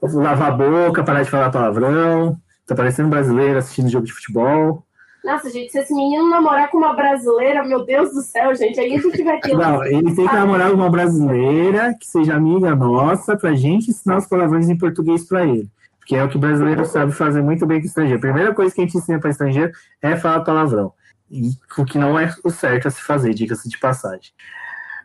Lavar 0.02 0.52
a 0.52 0.56
boca, 0.56 1.04
parar 1.04 1.22
de 1.22 1.28
falar 1.28 1.50
palavrão. 1.50 2.34
Tá 2.66 2.74
parecendo 2.74 3.10
brasileiro 3.10 3.58
assistindo 3.58 3.90
jogo 3.90 4.06
de 4.06 4.12
futebol. 4.12 4.82
Nossa, 5.22 5.50
gente, 5.50 5.70
se 5.70 5.80
esse 5.80 5.94
menino 5.94 6.30
namorar 6.30 6.70
com 6.70 6.78
uma 6.78 6.94
brasileira, 6.94 7.62
meu 7.62 7.84
Deus 7.84 8.12
do 8.14 8.22
céu, 8.22 8.54
gente, 8.54 8.80
aí 8.80 8.94
a 8.94 8.98
gente 8.98 9.22
vai 9.22 9.38
ter. 9.38 9.54
Não, 9.54 9.84
ele 9.84 10.14
tem 10.14 10.26
que 10.26 10.34
namorar 10.34 10.70
com 10.70 10.76
uma 10.76 10.90
brasileira 10.90 11.94
que 11.94 12.06
seja 12.06 12.34
amiga 12.34 12.74
nossa 12.74 13.36
pra 13.36 13.54
gente 13.54 13.90
ensinar 13.90 14.16
os 14.16 14.26
palavrões 14.26 14.70
em 14.70 14.78
português 14.78 15.28
pra 15.28 15.44
ele 15.44 15.68
que 16.12 16.16
é 16.16 16.22
o 16.22 16.28
que 16.28 16.36
o 16.36 16.40
brasileiro 16.40 16.84
sabe 16.84 17.10
fazer 17.10 17.40
muito 17.40 17.64
bem 17.64 17.80
com 17.80 17.84
o 17.84 17.88
estrangeiro. 17.88 18.18
A 18.18 18.20
primeira 18.20 18.54
coisa 18.54 18.74
que 18.74 18.82
a 18.82 18.84
gente 18.84 18.98
ensina 18.98 19.18
para 19.18 19.30
estrangeiro 19.30 19.72
é 20.02 20.14
falar 20.14 20.44
palavrão. 20.44 20.92
E 21.30 21.52
o 21.78 21.86
que 21.86 21.96
não 21.96 22.20
é 22.20 22.30
o 22.44 22.50
certo 22.50 22.86
a 22.86 22.90
se 22.90 23.00
fazer, 23.00 23.32
diga-se 23.32 23.66
de 23.66 23.78
passagem. 23.78 24.30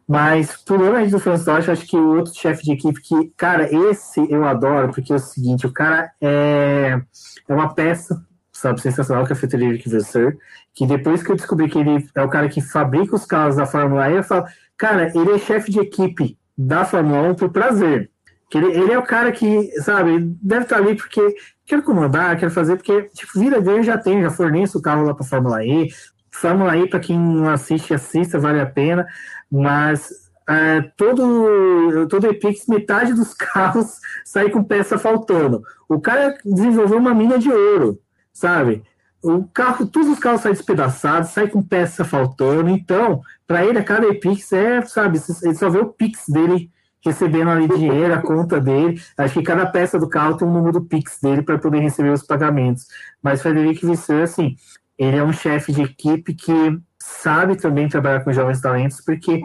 Mas, 0.05 0.57
pulando 0.57 0.97
aí 0.97 1.09
do 1.09 1.17
François, 1.17 1.69
acho 1.69 1.87
que 1.87 1.95
o 1.95 2.17
outro 2.17 2.33
chefe 2.35 2.61
de 2.65 2.73
equipe 2.73 2.99
que, 2.99 3.31
cara, 3.37 3.73
esse 3.73 4.19
eu 4.29 4.43
adoro, 4.43 4.91
porque 4.91 5.13
é 5.13 5.15
o 5.15 5.19
seguinte, 5.19 5.65
o 5.65 5.71
cara 5.71 6.11
é, 6.19 6.99
é 7.47 7.53
uma 7.53 7.73
peça, 7.73 8.21
sabe, 8.51 8.81
sensacional, 8.81 9.25
que 9.25 9.31
é 9.31 9.35
o 9.35 9.37
Frederic 9.37 9.89
Vasseur, 9.89 10.35
que 10.73 10.85
depois 10.85 11.23
que 11.23 11.31
eu 11.31 11.37
descobri 11.37 11.69
que 11.69 11.79
ele 11.79 12.05
é 12.13 12.21
o 12.21 12.29
cara 12.29 12.49
que 12.49 12.59
fabrica 12.59 13.15
os 13.15 13.25
carros 13.25 13.55
da 13.55 13.65
Fórmula 13.65 14.09
E, 14.09 14.15
eu 14.17 14.23
falo, 14.23 14.45
cara, 14.75 15.09
ele 15.15 15.31
é 15.31 15.39
chefe 15.39 15.71
de 15.71 15.79
equipe 15.79 16.37
da 16.57 16.83
Fórmula 16.83 17.29
1 17.29 17.35
por 17.35 17.49
prazer. 17.49 18.11
Ele, 18.53 18.67
ele 18.67 18.91
é 18.93 18.97
o 18.97 19.03
cara 19.03 19.31
que, 19.31 19.71
sabe, 19.81 20.19
deve 20.41 20.63
estar 20.63 20.77
ali 20.77 20.95
porque 20.95 21.35
quer 21.65 21.81
comandar, 21.83 22.37
quer 22.37 22.49
fazer, 22.49 22.77
porque, 22.77 23.03
tipo, 23.13 23.37
vida 23.39 23.59
dele 23.59 23.83
já 23.83 23.97
tem, 23.97 24.21
já 24.21 24.29
fornece 24.29 24.77
o 24.77 24.81
carro 24.81 25.03
lá 25.03 25.13
para 25.13 25.25
Fórmula 25.25 25.63
E. 25.65 25.89
Fórmula 26.31 26.77
E, 26.77 26.87
para 26.87 26.99
quem 26.99 27.19
não 27.19 27.49
assiste, 27.49 27.93
assista, 27.93 28.39
vale 28.39 28.61
a 28.61 28.65
pena, 28.65 29.05
mas 29.51 30.09
é, 30.47 30.81
todo, 30.95 32.07
todo 32.07 32.27
Epix, 32.27 32.67
metade 32.67 33.13
dos 33.13 33.33
carros 33.35 33.99
sai 34.23 34.49
com 34.49 34.63
peça 34.63 34.97
faltando. 34.97 35.61
O 35.89 35.99
cara 35.99 36.37
desenvolveu 36.45 36.97
uma 36.99 37.13
mina 37.13 37.37
de 37.37 37.51
ouro, 37.51 37.99
sabe? 38.31 38.83
O 39.21 39.43
carro, 39.45 39.85
todos 39.87 40.07
os 40.07 40.19
carros 40.19 40.41
saem 40.41 40.53
despedaçados, 40.53 41.31
sai 41.31 41.49
com 41.49 41.61
peça 41.61 42.05
faltando. 42.05 42.69
Então, 42.69 43.21
para 43.45 43.65
ele, 43.65 43.79
a 43.79 43.83
cada 43.83 44.07
Epix 44.07 44.53
é, 44.53 44.81
sabe, 44.83 45.19
ele 45.43 45.55
só 45.55 45.69
vê 45.69 45.79
o 45.79 45.91
Pix 45.91 46.23
dele 46.29 46.71
recebendo 47.07 47.49
ali 47.49 47.67
dinheiro, 47.67 48.13
a 48.13 48.21
conta 48.21 48.59
dele. 48.59 49.01
Acho 49.17 49.35
que 49.35 49.43
cada 49.43 49.65
peça 49.65 49.99
do 49.99 50.07
carro 50.07 50.37
tem 50.37 50.47
um 50.47 50.53
número 50.53 50.79
do 50.79 50.85
Pix 50.85 51.19
dele 51.21 51.41
para 51.41 51.57
poder 51.57 51.79
receber 51.79 52.11
os 52.11 52.23
pagamentos. 52.23 52.87
Mas 53.21 53.41
Frederico 53.41 53.87
Visser, 53.87 54.23
assim, 54.23 54.55
ele 54.97 55.17
é 55.17 55.23
um 55.23 55.33
chefe 55.33 55.71
de 55.71 55.81
equipe 55.81 56.33
que 56.33 56.79
sabe 56.99 57.55
também 57.55 57.87
trabalhar 57.87 58.23
com 58.23 58.33
jovens 58.33 58.61
talentos, 58.61 59.01
porque 59.01 59.41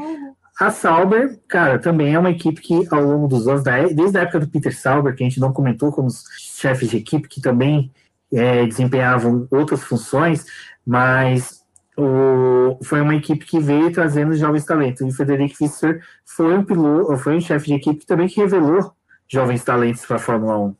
a 0.58 0.70
Sauber, 0.70 1.38
cara, 1.48 1.78
também 1.78 2.14
é 2.14 2.18
uma 2.18 2.30
equipe 2.30 2.60
que 2.60 2.86
ao 2.90 3.02
longo 3.02 3.28
dos 3.28 3.48
anos, 3.48 3.62
desde 3.94 4.18
a 4.18 4.22
época 4.22 4.40
do 4.40 4.48
Peter 4.48 4.76
Sauber, 4.76 5.14
que 5.14 5.22
a 5.22 5.28
gente 5.28 5.40
não 5.40 5.52
comentou 5.52 5.92
como 5.92 6.08
chefes 6.38 6.90
de 6.90 6.98
equipe 6.98 7.28
que 7.28 7.40
também 7.40 7.90
é, 8.32 8.66
desempenhavam 8.66 9.46
outras 9.50 9.82
funções, 9.82 10.44
mas 10.86 11.61
o, 11.96 12.78
foi 12.84 13.00
uma 13.00 13.14
equipe 13.14 13.44
que 13.44 13.58
veio 13.58 13.92
trazendo 13.92 14.34
jovens 14.34 14.64
talentos. 14.64 15.00
E 15.02 15.04
o 15.04 15.12
Frederic 15.12 15.56
Fischer 15.56 16.02
foi 16.24 16.56
um 16.56 16.64
piloto, 16.64 17.16
foi 17.18 17.36
um 17.36 17.40
chefe 17.40 17.66
de 17.66 17.74
equipe 17.74 18.06
também 18.06 18.28
que 18.28 18.40
revelou 18.40 18.92
jovens 19.28 19.64
talentos 19.64 20.04
para 20.04 20.16
a 20.16 20.20
Fórmula 20.20 20.58
1. 20.58 20.74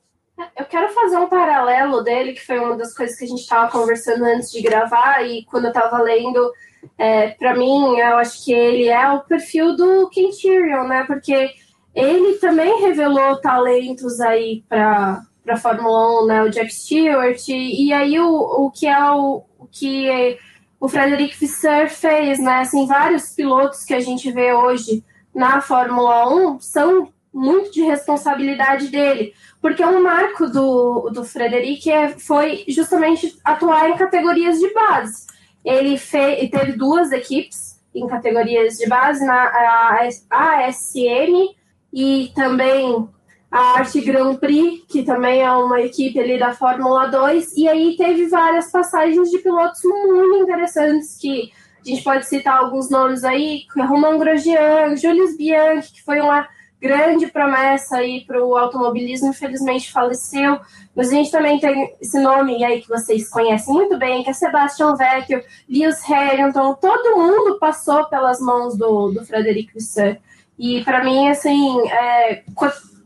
Eu 0.59 0.65
quero 0.65 0.93
fazer 0.93 1.17
um 1.17 1.29
paralelo 1.29 2.03
dele, 2.03 2.33
que 2.33 2.45
foi 2.45 2.59
uma 2.59 2.77
das 2.77 2.95
coisas 2.95 3.17
que 3.17 3.25
a 3.25 3.29
gente 3.29 3.41
estava 3.41 3.71
conversando 3.71 4.25
antes 4.25 4.51
de 4.51 4.61
gravar, 4.61 5.23
e 5.23 5.45
quando 5.45 5.65
eu 5.65 5.71
estava 5.71 6.03
lendo, 6.03 6.53
é, 6.99 7.29
para 7.31 7.55
mim, 7.55 7.97
eu 7.99 8.17
acho 8.17 8.45
que 8.45 8.53
ele 8.53 8.89
é 8.89 9.11
o 9.11 9.21
perfil 9.21 9.77
do 9.77 10.09
Quintirion, 10.11 10.85
né? 10.85 11.05
Porque 11.07 11.51
ele 11.95 12.39
também 12.39 12.81
revelou 12.81 13.41
talentos 13.41 14.21
aí 14.21 14.65
para 14.69 15.23
a 15.49 15.57
Fórmula 15.57 16.23
1, 16.25 16.27
né? 16.27 16.43
O 16.43 16.51
Jack 16.51 16.73
Stewart, 16.73 17.49
e, 17.49 17.87
e 17.87 17.93
aí 17.93 18.19
o, 18.19 18.67
o 18.67 18.71
que 18.71 18.87
é 18.87 19.11
o, 19.11 19.45
o 19.59 19.67
que 19.71 20.09
é, 20.09 20.39
o 20.83 20.89
Frederic 20.89 21.39
Visser 21.39 21.89
fez, 21.89 22.41
né? 22.41 22.63
Assim, 22.63 22.89
vários 22.89 23.29
pilotos 23.37 23.85
que 23.85 23.95
a 23.95 24.01
gente 24.01 24.33
vê 24.33 24.53
hoje 24.53 25.05
na 25.33 25.61
Fórmula 25.61 26.29
1 26.29 26.59
são 26.59 27.13
muito 27.33 27.71
de 27.71 27.83
responsabilidade 27.83 28.89
dele, 28.89 29.33
porque 29.61 29.85
um 29.85 30.03
marco 30.03 30.49
do, 30.49 31.09
do 31.11 31.23
Frederic 31.23 31.89
é, 31.89 32.19
foi 32.19 32.65
justamente 32.67 33.39
atuar 33.45 33.91
em 33.91 33.97
categorias 33.97 34.59
de 34.59 34.75
base. 34.75 35.25
Ele 35.65 35.97
fez, 35.97 36.51
teve 36.51 36.73
duas 36.73 37.13
equipes 37.13 37.81
em 37.95 38.05
categorias 38.09 38.77
de 38.77 38.89
base, 38.89 39.25
na 39.25 40.11
a, 40.29 40.67
ASM 40.67 41.55
e 41.93 42.33
também 42.35 43.09
a 43.53 43.79
Arte 43.79 44.01
Grand 44.01 44.37
Prix, 44.37 44.83
que 44.89 45.03
também 45.03 45.43
é 45.43 45.53
uma 45.53 45.81
equipe 45.83 46.19
ali 46.19 46.39
da 46.39 46.55
Fórmula 46.55 47.07
2, 47.09 47.55
e 47.59 47.69
aí 47.69 47.95
teve 47.99 48.27
várias 48.27 48.71
passagens 48.71 49.31
de 49.31 49.39
pilotos 49.39 49.81
muito 49.85 50.43
interessantes 50.43 51.19
que 51.19 51.53
a 51.85 51.89
gente 51.89 52.03
pode 52.03 52.27
citar 52.27 52.59
alguns 52.59 52.89
nomes 52.89 53.25
aí, 53.25 53.67
Romain 53.77 54.19
Grosjean, 54.19 54.97
Julius 54.97 55.37
Bianchi, 55.37 55.93
que 55.93 56.03
foi 56.03 56.21
uma 56.21 56.49
grande 56.81 57.27
promessa 57.27 57.99
aí 57.99 58.25
para 58.25 58.43
o 58.43 58.57
automobilismo, 58.57 59.29
infelizmente 59.29 59.93
faleceu. 59.93 60.59
Mas 60.95 61.09
a 61.09 61.13
gente 61.13 61.31
também 61.31 61.59
tem 61.61 61.95
esse 62.01 62.19
nome 62.21 62.65
aí 62.65 62.81
que 62.81 62.89
vocês 62.89 63.29
conhecem 63.29 63.75
muito 63.75 63.99
bem, 63.99 64.25
que 64.25 64.31
é 64.31 64.33
Sebastian 64.33 64.95
Vettel, 64.97 65.43
Lewis 65.69 66.03
Hamilton, 66.09 66.75
todo 66.75 67.19
mundo 67.19 67.59
passou 67.59 68.07
pelas 68.07 68.41
mãos 68.41 68.77
do, 68.77 69.13
do 69.13 69.25
Frederic 69.25 69.73
Visser. 69.75 70.21
E 70.59 70.83
para 70.85 71.05
mim, 71.05 71.29
assim, 71.29 71.89
é, 71.89 72.43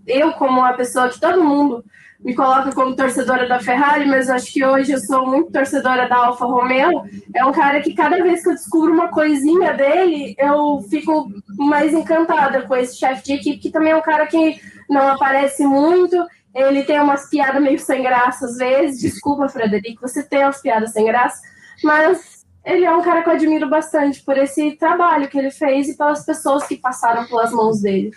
eu 0.07 0.33
como 0.33 0.61
uma 0.61 0.75
pessoa 0.75 1.09
que 1.09 1.21
todo 1.21 1.43
mundo 1.43 1.85
me 2.21 2.35
coloca 2.35 2.73
como 2.73 2.97
torcedora 2.97 3.47
da 3.47 3.61
Ferrari, 3.61 4.07
mas 4.07 4.31
acho 4.31 4.53
que 4.53 4.65
hoje 4.65 4.93
eu 4.93 4.99
sou 4.99 5.27
muito 5.27 5.53
torcedora 5.53 6.09
da 6.09 6.17
Alfa 6.17 6.47
Romeo. 6.47 7.03
É 7.35 7.45
um 7.45 7.53
cara 7.53 7.81
que 7.81 7.95
cada 7.95 8.23
vez 8.23 8.43
que 8.43 8.49
eu 8.49 8.55
descubro 8.55 8.93
uma 8.93 9.09
coisinha 9.09 9.75
dele, 9.75 10.35
eu 10.39 10.85
fico 10.89 11.31
mais 11.57 11.93
encantada 11.93 12.63
com 12.63 12.75
esse 12.75 12.97
chefe 12.97 13.23
de 13.25 13.33
equipe, 13.35 13.59
que 13.59 13.71
também 13.71 13.93
é 13.93 13.97
um 13.97 14.03
cara 14.03 14.27
que 14.27 14.61
não 14.89 15.09
aparece 15.09 15.67
muito. 15.67 16.17
Ele 16.55 16.85
tem 16.85 16.99
umas 17.01 17.29
piadas 17.29 17.63
meio 17.63 17.79
sem 17.79 18.03
graça 18.03 18.47
às 18.47 18.57
vezes. 18.57 19.01
Desculpa, 19.01 19.49
Frederico, 19.49 20.01
você 20.01 20.23
tem 20.23 20.43
umas 20.43 20.61
piadas 20.61 20.93
sem 20.93 21.05
graça, 21.05 21.41
mas 21.85 22.45
ele 22.65 22.85
é 22.85 22.91
um 22.91 23.03
cara 23.03 23.23
que 23.23 23.29
eu 23.29 23.35
admiro 23.35 23.69
bastante 23.69 24.23
por 24.25 24.37
esse 24.39 24.73
trabalho 24.73 25.29
que 25.29 25.39
ele 25.39 25.51
fez 25.51 25.89
e 25.89 25.97
pelas 25.97 26.25
pessoas 26.25 26.67
que 26.67 26.77
passaram 26.77 27.27
pelas 27.27 27.53
mãos 27.53 27.83
dele. 27.83 28.11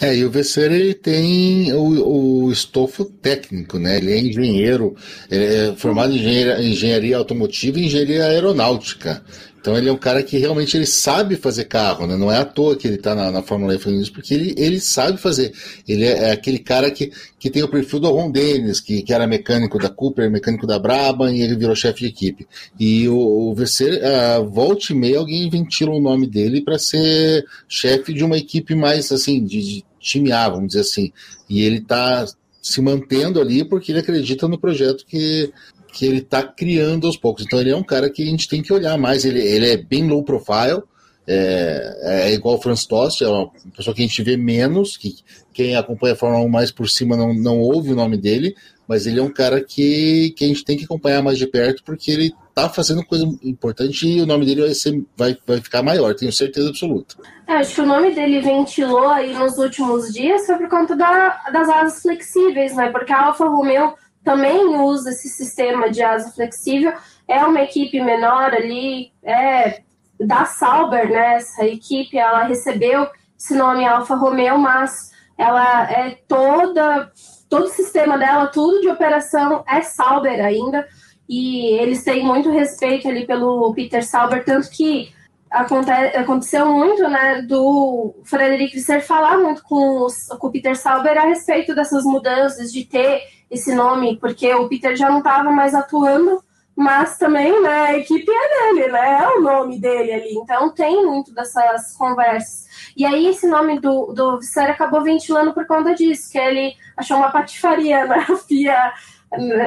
É, 0.00 0.16
e 0.16 0.24
o 0.24 0.30
Vesser 0.30 0.72
ele 0.72 0.94
tem 0.94 1.72
o, 1.72 2.46
o 2.46 2.52
estofo 2.52 3.04
técnico, 3.04 3.78
né? 3.78 3.98
Ele 3.98 4.12
é 4.12 4.18
engenheiro, 4.18 4.96
ele 5.30 5.44
é 5.44 5.76
formado 5.76 6.12
em 6.12 6.18
engenharia, 6.18 6.62
engenharia 6.62 7.16
automotiva 7.16 7.78
e 7.78 7.86
engenharia 7.86 8.26
aeronáutica. 8.26 9.22
Então 9.68 9.76
ele 9.76 9.90
é 9.90 9.92
um 9.92 9.98
cara 9.98 10.22
que 10.22 10.38
realmente 10.38 10.78
ele 10.78 10.86
sabe 10.86 11.36
fazer 11.36 11.66
carro, 11.66 12.06
né? 12.06 12.16
Não 12.16 12.32
é 12.32 12.38
à 12.38 12.44
toa 12.46 12.74
que 12.74 12.88
ele 12.88 12.96
está 12.96 13.14
na, 13.14 13.30
na 13.30 13.42
Fórmula 13.42 13.74
E 13.74 13.78
fazendo 13.78 14.00
isso, 14.00 14.10
porque 14.14 14.32
ele, 14.32 14.54
ele 14.56 14.80
sabe 14.80 15.18
fazer. 15.18 15.52
Ele 15.86 16.06
é, 16.06 16.30
é, 16.30 16.32
aquele 16.32 16.58
cara 16.58 16.90
que, 16.90 17.12
que 17.38 17.50
tem 17.50 17.62
o 17.62 17.68
perfil 17.68 18.00
do 18.00 18.10
Ron 18.10 18.30
Dennis, 18.30 18.80
que, 18.80 19.02
que 19.02 19.12
era 19.12 19.26
mecânico 19.26 19.78
da 19.78 19.90
Cooper, 19.90 20.30
mecânico 20.30 20.66
da 20.66 20.78
Brabham, 20.78 21.30
e 21.30 21.42
ele 21.42 21.54
virou 21.54 21.76
chefe 21.76 22.00
de 22.00 22.06
equipe. 22.06 22.48
E 22.80 23.06
o, 23.10 23.18
o 23.18 23.54
Verser, 23.54 24.00
uh, 24.02 24.48
volte 24.48 24.94
e 24.94 24.96
meia, 24.96 25.18
alguém 25.18 25.50
ventila 25.50 25.92
o 25.92 26.00
nome 26.00 26.26
dele 26.26 26.62
para 26.62 26.78
ser 26.78 27.44
chefe 27.68 28.14
de 28.14 28.24
uma 28.24 28.38
equipe 28.38 28.74
mais, 28.74 29.12
assim, 29.12 29.44
de, 29.44 29.60
de 29.60 29.84
time 30.00 30.32
A, 30.32 30.48
vamos 30.48 30.68
dizer 30.68 30.80
assim. 30.80 31.12
E 31.46 31.60
ele 31.60 31.76
está 31.76 32.24
se 32.62 32.80
mantendo 32.80 33.38
ali 33.38 33.64
porque 33.64 33.92
ele 33.92 34.00
acredita 34.00 34.48
no 34.48 34.58
projeto 34.58 35.04
que, 35.06 35.52
que 35.98 36.06
ele 36.06 36.18
está 36.18 36.44
criando 36.44 37.08
aos 37.08 37.16
poucos. 37.16 37.44
Então 37.44 37.60
ele 37.60 37.70
é 37.70 37.76
um 37.76 37.82
cara 37.82 38.08
que 38.08 38.22
a 38.22 38.26
gente 38.26 38.48
tem 38.48 38.62
que 38.62 38.72
olhar 38.72 38.96
mais. 38.96 39.24
Ele, 39.24 39.40
ele 39.40 39.68
é 39.68 39.76
bem 39.76 40.06
low 40.06 40.22
profile, 40.22 40.80
é, 41.26 42.28
é 42.28 42.32
igual 42.32 42.54
o 42.54 42.62
Franz 42.62 42.86
Tost, 42.86 43.20
é 43.20 43.26
uma 43.26 43.50
pessoa 43.76 43.92
que 43.92 44.00
a 44.00 44.06
gente 44.06 44.22
vê 44.22 44.36
menos, 44.36 44.96
que 44.96 45.16
quem 45.52 45.74
acompanha 45.74 46.14
a 46.14 46.16
Fórmula 46.16 46.44
1 46.44 46.48
mais 46.48 46.70
por 46.70 46.88
cima 46.88 47.16
não, 47.16 47.34
não 47.34 47.58
ouve 47.58 47.90
o 47.90 47.96
nome 47.96 48.16
dele, 48.16 48.54
mas 48.86 49.08
ele 49.08 49.18
é 49.18 49.22
um 49.22 49.32
cara 49.32 49.60
que, 49.60 50.32
que 50.36 50.44
a 50.44 50.48
gente 50.48 50.64
tem 50.64 50.76
que 50.76 50.84
acompanhar 50.84 51.20
mais 51.20 51.36
de 51.36 51.48
perto, 51.48 51.82
porque 51.82 52.12
ele 52.12 52.32
está 52.48 52.68
fazendo 52.68 53.04
coisa 53.04 53.26
importante 53.42 54.06
e 54.06 54.20
o 54.20 54.26
nome 54.26 54.46
dele 54.46 54.60
vai, 54.62 54.74
ser, 54.74 55.04
vai, 55.16 55.36
vai 55.44 55.60
ficar 55.60 55.82
maior, 55.82 56.14
tenho 56.14 56.32
certeza 56.32 56.68
absoluta. 56.68 57.16
É, 57.48 57.54
acho 57.54 57.74
que 57.74 57.80
o 57.80 57.86
nome 57.86 58.14
dele 58.14 58.40
ventilou 58.40 59.08
aí 59.08 59.34
nos 59.34 59.58
últimos 59.58 60.12
dias 60.12 60.46
foi 60.46 60.58
por 60.58 60.68
conta 60.68 60.94
da, 60.94 61.42
das 61.52 61.68
asas 61.68 62.02
flexíveis, 62.02 62.76
né? 62.76 62.88
Porque 62.90 63.12
a 63.12 63.26
Alfa 63.26 63.46
Romeo 63.46 63.94
também 64.28 64.78
usa 64.78 65.08
esse 65.08 65.26
sistema 65.26 65.90
de 65.90 66.02
asa 66.02 66.30
flexível. 66.32 66.92
É 67.26 67.42
uma 67.46 67.62
equipe 67.62 67.98
menor 67.98 68.52
ali, 68.52 69.10
é 69.22 69.80
da 70.20 70.44
Sauber, 70.44 71.10
né? 71.10 71.36
Essa 71.36 71.64
equipe, 71.64 72.18
ela 72.18 72.42
recebeu 72.42 73.08
esse 73.38 73.54
nome 73.54 73.86
Alfa 73.86 74.16
Romeo, 74.16 74.58
mas 74.58 75.12
ela 75.38 75.90
é 75.90 76.18
toda, 76.28 77.10
todo 77.48 77.64
o 77.64 77.70
sistema 77.70 78.18
dela, 78.18 78.48
tudo 78.48 78.82
de 78.82 78.90
operação 78.90 79.64
é 79.66 79.80
Sauber 79.80 80.44
ainda. 80.44 80.86
E 81.26 81.78
eles 81.80 82.04
têm 82.04 82.22
muito 82.22 82.50
respeito 82.50 83.08
ali 83.08 83.26
pelo 83.26 83.72
Peter 83.72 84.04
Sauber, 84.04 84.44
tanto 84.44 84.68
que 84.68 85.10
aconte, 85.50 85.90
aconteceu 85.90 86.66
muito, 86.66 87.08
né, 87.08 87.40
do 87.40 88.14
Frederic 88.24 88.74
Visser 88.74 89.02
falar 89.02 89.38
muito 89.38 89.62
com, 89.62 90.04
os, 90.04 90.26
com 90.38 90.48
o 90.48 90.50
Peter 90.50 90.76
Sauber 90.76 91.16
a 91.16 91.24
respeito 91.24 91.74
dessas 91.74 92.04
mudanças, 92.04 92.70
de 92.70 92.84
ter 92.84 93.37
esse 93.50 93.74
nome, 93.74 94.16
porque 94.18 94.52
o 94.54 94.68
Peter 94.68 94.96
já 94.96 95.08
não 95.08 95.18
estava 95.18 95.50
mais 95.50 95.74
atuando, 95.74 96.42
mas 96.76 97.18
também 97.18 97.60
né, 97.60 97.86
a 97.86 97.98
equipe 97.98 98.30
é 98.30 98.72
dele, 98.72 98.92
né? 98.92 99.22
É 99.22 99.28
o 99.28 99.40
nome 99.40 99.80
dele 99.80 100.12
ali. 100.12 100.34
Então 100.34 100.70
tem 100.70 101.04
muito 101.04 101.34
dessas 101.34 101.96
conversas. 101.96 102.68
E 102.96 103.04
aí 103.04 103.26
esse 103.26 103.48
nome 103.48 103.80
do, 103.80 104.12
do 104.12 104.38
Visser 104.38 104.70
acabou 104.70 105.02
ventilando 105.02 105.52
por 105.52 105.66
conta 105.66 105.94
disso, 105.94 106.30
que 106.30 106.38
ele 106.38 106.74
achou 106.96 107.16
uma 107.16 107.32
patifaria 107.32 108.06
na 108.06 108.18
né? 108.28 108.36
FIA 108.46 108.92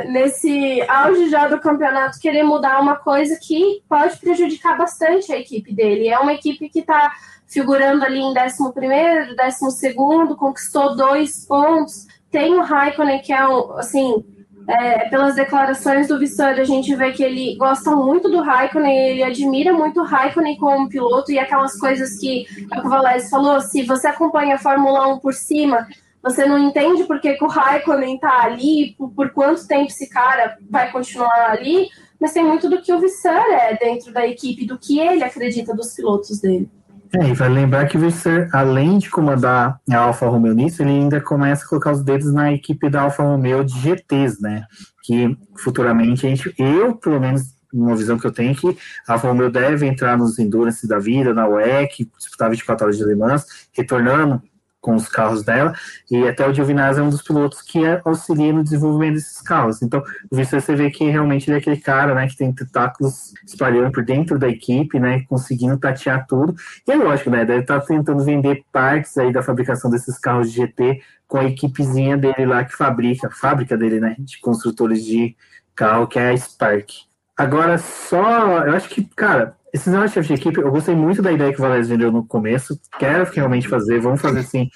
nesse 0.07 0.81
auge 0.87 1.29
já 1.29 1.47
do 1.47 1.59
campeonato 1.59 2.19
querer 2.19 2.43
mudar 2.43 2.81
uma 2.81 2.95
coisa 2.95 3.37
que 3.39 3.83
pode 3.87 4.17
prejudicar 4.17 4.77
bastante 4.77 5.31
a 5.31 5.37
equipe 5.37 5.73
dele. 5.73 6.07
É 6.07 6.17
uma 6.17 6.33
equipe 6.33 6.69
que 6.69 6.79
está 6.79 7.11
figurando 7.45 8.03
ali 8.03 8.19
em 8.19 8.33
11 8.33 8.73
primeiro, 8.73 9.35
12 9.35 9.71
segundo, 9.71 10.35
conquistou 10.35 10.95
dois 10.95 11.45
pontos, 11.45 12.07
tem 12.31 12.55
o 12.55 12.63
Raikkonen, 12.63 13.21
que 13.21 13.33
é 13.33 13.47
um, 13.47 13.73
assim, 13.73 14.23
é, 14.67 15.09
pelas 15.09 15.35
declarações 15.35 16.07
do 16.07 16.17
Vissoura, 16.17 16.61
a 16.61 16.65
gente 16.65 16.95
vê 16.95 17.11
que 17.11 17.23
ele 17.23 17.55
gosta 17.57 17.95
muito 17.95 18.29
do 18.29 18.41
Raikkonen, 18.41 19.09
ele 19.09 19.23
admira 19.23 19.73
muito 19.73 19.99
o 19.99 20.05
Raikkonen 20.05 20.57
como 20.57 20.89
piloto 20.89 21.31
e 21.31 21.37
aquelas 21.37 21.77
coisas 21.77 22.17
que 22.19 22.45
o 22.83 22.89
Valese 22.89 23.29
falou, 23.29 23.59
se 23.59 23.83
você 23.83 24.07
acompanha 24.07 24.55
a 24.55 24.59
Fórmula 24.59 25.07
1 25.13 25.19
por 25.19 25.33
cima, 25.33 25.87
você 26.23 26.45
não 26.45 26.57
entende 26.57 27.03
por 27.03 27.19
que, 27.19 27.37
o 27.41 27.47
Raikkonen 27.47 28.17
tá 28.17 28.43
ali, 28.43 28.95
por, 28.97 29.09
por, 29.11 29.31
quanto 29.31 29.67
tempo 29.67 29.87
esse 29.87 30.07
cara 30.07 30.57
vai 30.69 30.91
continuar 30.91 31.51
ali, 31.51 31.89
mas 32.19 32.33
tem 32.33 32.43
muito 32.43 32.69
do 32.69 32.81
que 32.81 32.93
o 32.93 32.99
Visser 32.99 33.33
é 33.33 33.75
dentro 33.75 34.13
da 34.13 34.27
equipe, 34.27 34.65
do 34.65 34.77
que 34.77 34.99
ele 34.99 35.23
acredita 35.23 35.75
dos 35.75 35.95
pilotos 35.95 36.39
dele. 36.39 36.69
É, 37.13 37.27
e 37.27 37.33
vai 37.33 37.49
lembrar 37.49 37.87
que 37.87 37.97
o 37.97 37.99
Visser, 37.99 38.49
além 38.53 38.97
de 38.97 39.09
comandar 39.09 39.79
a 39.89 39.97
Alfa 39.97 40.27
Romeo 40.27 40.53
nisso, 40.53 40.81
ele 40.81 40.91
ainda 40.91 41.19
começa 41.19 41.65
a 41.65 41.67
colocar 41.67 41.91
os 41.91 42.03
dedos 42.03 42.33
na 42.33 42.53
equipe 42.53 42.89
da 42.89 43.01
Alfa 43.01 43.21
Romeo 43.21 43.65
de 43.65 43.77
GTs, 43.79 44.41
né? 44.41 44.65
Que 45.03 45.37
futuramente 45.57 46.25
a 46.25 46.29
gente, 46.29 46.53
eu, 46.57 46.95
pelo 46.95 47.19
menos, 47.19 47.43
uma 47.73 47.95
visão 47.95 48.17
que 48.17 48.25
eu 48.25 48.31
tenho 48.31 48.51
é 48.51 48.55
que 48.55 48.77
a 49.07 49.13
Alfa 49.13 49.27
Romeo 49.27 49.51
deve 49.51 49.85
entrar 49.85 50.17
nos 50.17 50.39
Endurance 50.39 50.87
da 50.87 50.99
vida, 50.99 51.33
na 51.33 51.47
WEC, 51.47 52.09
disputar 52.17 52.49
24 52.49 52.85
horas 52.85 52.97
de 52.97 53.03
Le 53.03 53.15
Mans, 53.15 53.45
retornando 53.73 54.41
com 54.81 54.95
os 54.95 55.07
carros 55.07 55.43
dela, 55.43 55.73
e 56.09 56.27
até 56.27 56.47
o 56.47 56.53
Giovinazzi 56.53 56.99
é 56.99 57.03
um 57.03 57.09
dos 57.09 57.21
pilotos 57.21 57.61
que 57.61 57.79
auxilia 58.03 58.51
no 58.51 58.63
desenvolvimento 58.63 59.13
desses 59.13 59.39
carros. 59.41 59.81
Então, 59.81 60.03
você 60.29 60.75
vê 60.75 60.89
que 60.89 61.07
realmente 61.09 61.47
ele 61.47 61.57
é 61.57 61.59
aquele 61.59 61.77
cara, 61.77 62.15
né, 62.15 62.27
que 62.27 62.35
tem 62.35 62.51
tentáculos 62.51 63.33
espalhando 63.45 63.91
por 63.91 64.03
dentro 64.03 64.39
da 64.39 64.49
equipe, 64.49 64.99
né, 64.99 65.23
conseguindo 65.29 65.77
tatear 65.77 66.25
tudo. 66.27 66.55
E 66.87 66.91
é 66.91 66.95
lógico, 66.95 67.29
né, 67.29 67.45
deve 67.45 67.61
estar 67.61 67.79
tá 67.79 67.85
tentando 67.85 68.23
vender 68.23 68.65
partes 68.71 69.17
aí 69.17 69.31
da 69.31 69.43
fabricação 69.43 69.89
desses 69.91 70.17
carros 70.17 70.51
de 70.51 70.57
GT 70.57 71.01
com 71.27 71.37
a 71.37 71.45
equipezinha 71.45 72.17
dele 72.17 72.45
lá 72.45 72.63
que 72.65 72.75
fabrica, 72.75 73.29
fábrica 73.29 73.77
dele, 73.77 73.99
né, 73.99 74.15
de 74.19 74.39
construtores 74.39 75.05
de 75.05 75.35
carro, 75.75 76.07
que 76.07 76.19
é 76.19 76.31
a 76.31 76.37
Spark. 76.37 77.10
Agora, 77.41 77.79
só, 77.79 78.59
eu 78.67 78.75
acho 78.75 78.87
que, 78.87 79.03
cara, 79.15 79.57
esses 79.73 79.91
chefes 80.11 80.27
de 80.27 80.33
equipe, 80.35 80.59
eu 80.59 80.69
gostei 80.69 80.93
muito 80.93 81.23
da 81.23 81.31
ideia 81.31 81.51
que 81.51 81.57
o 81.57 81.61
Valério 81.63 81.83
vendeu 81.83 82.11
no 82.11 82.23
começo. 82.23 82.79
Quero 82.99 83.27
realmente 83.33 83.67
fazer. 83.67 83.99
Vamos 83.99 84.21
fazer 84.21 84.41
assim 84.41 84.69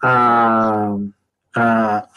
a, 0.00 0.94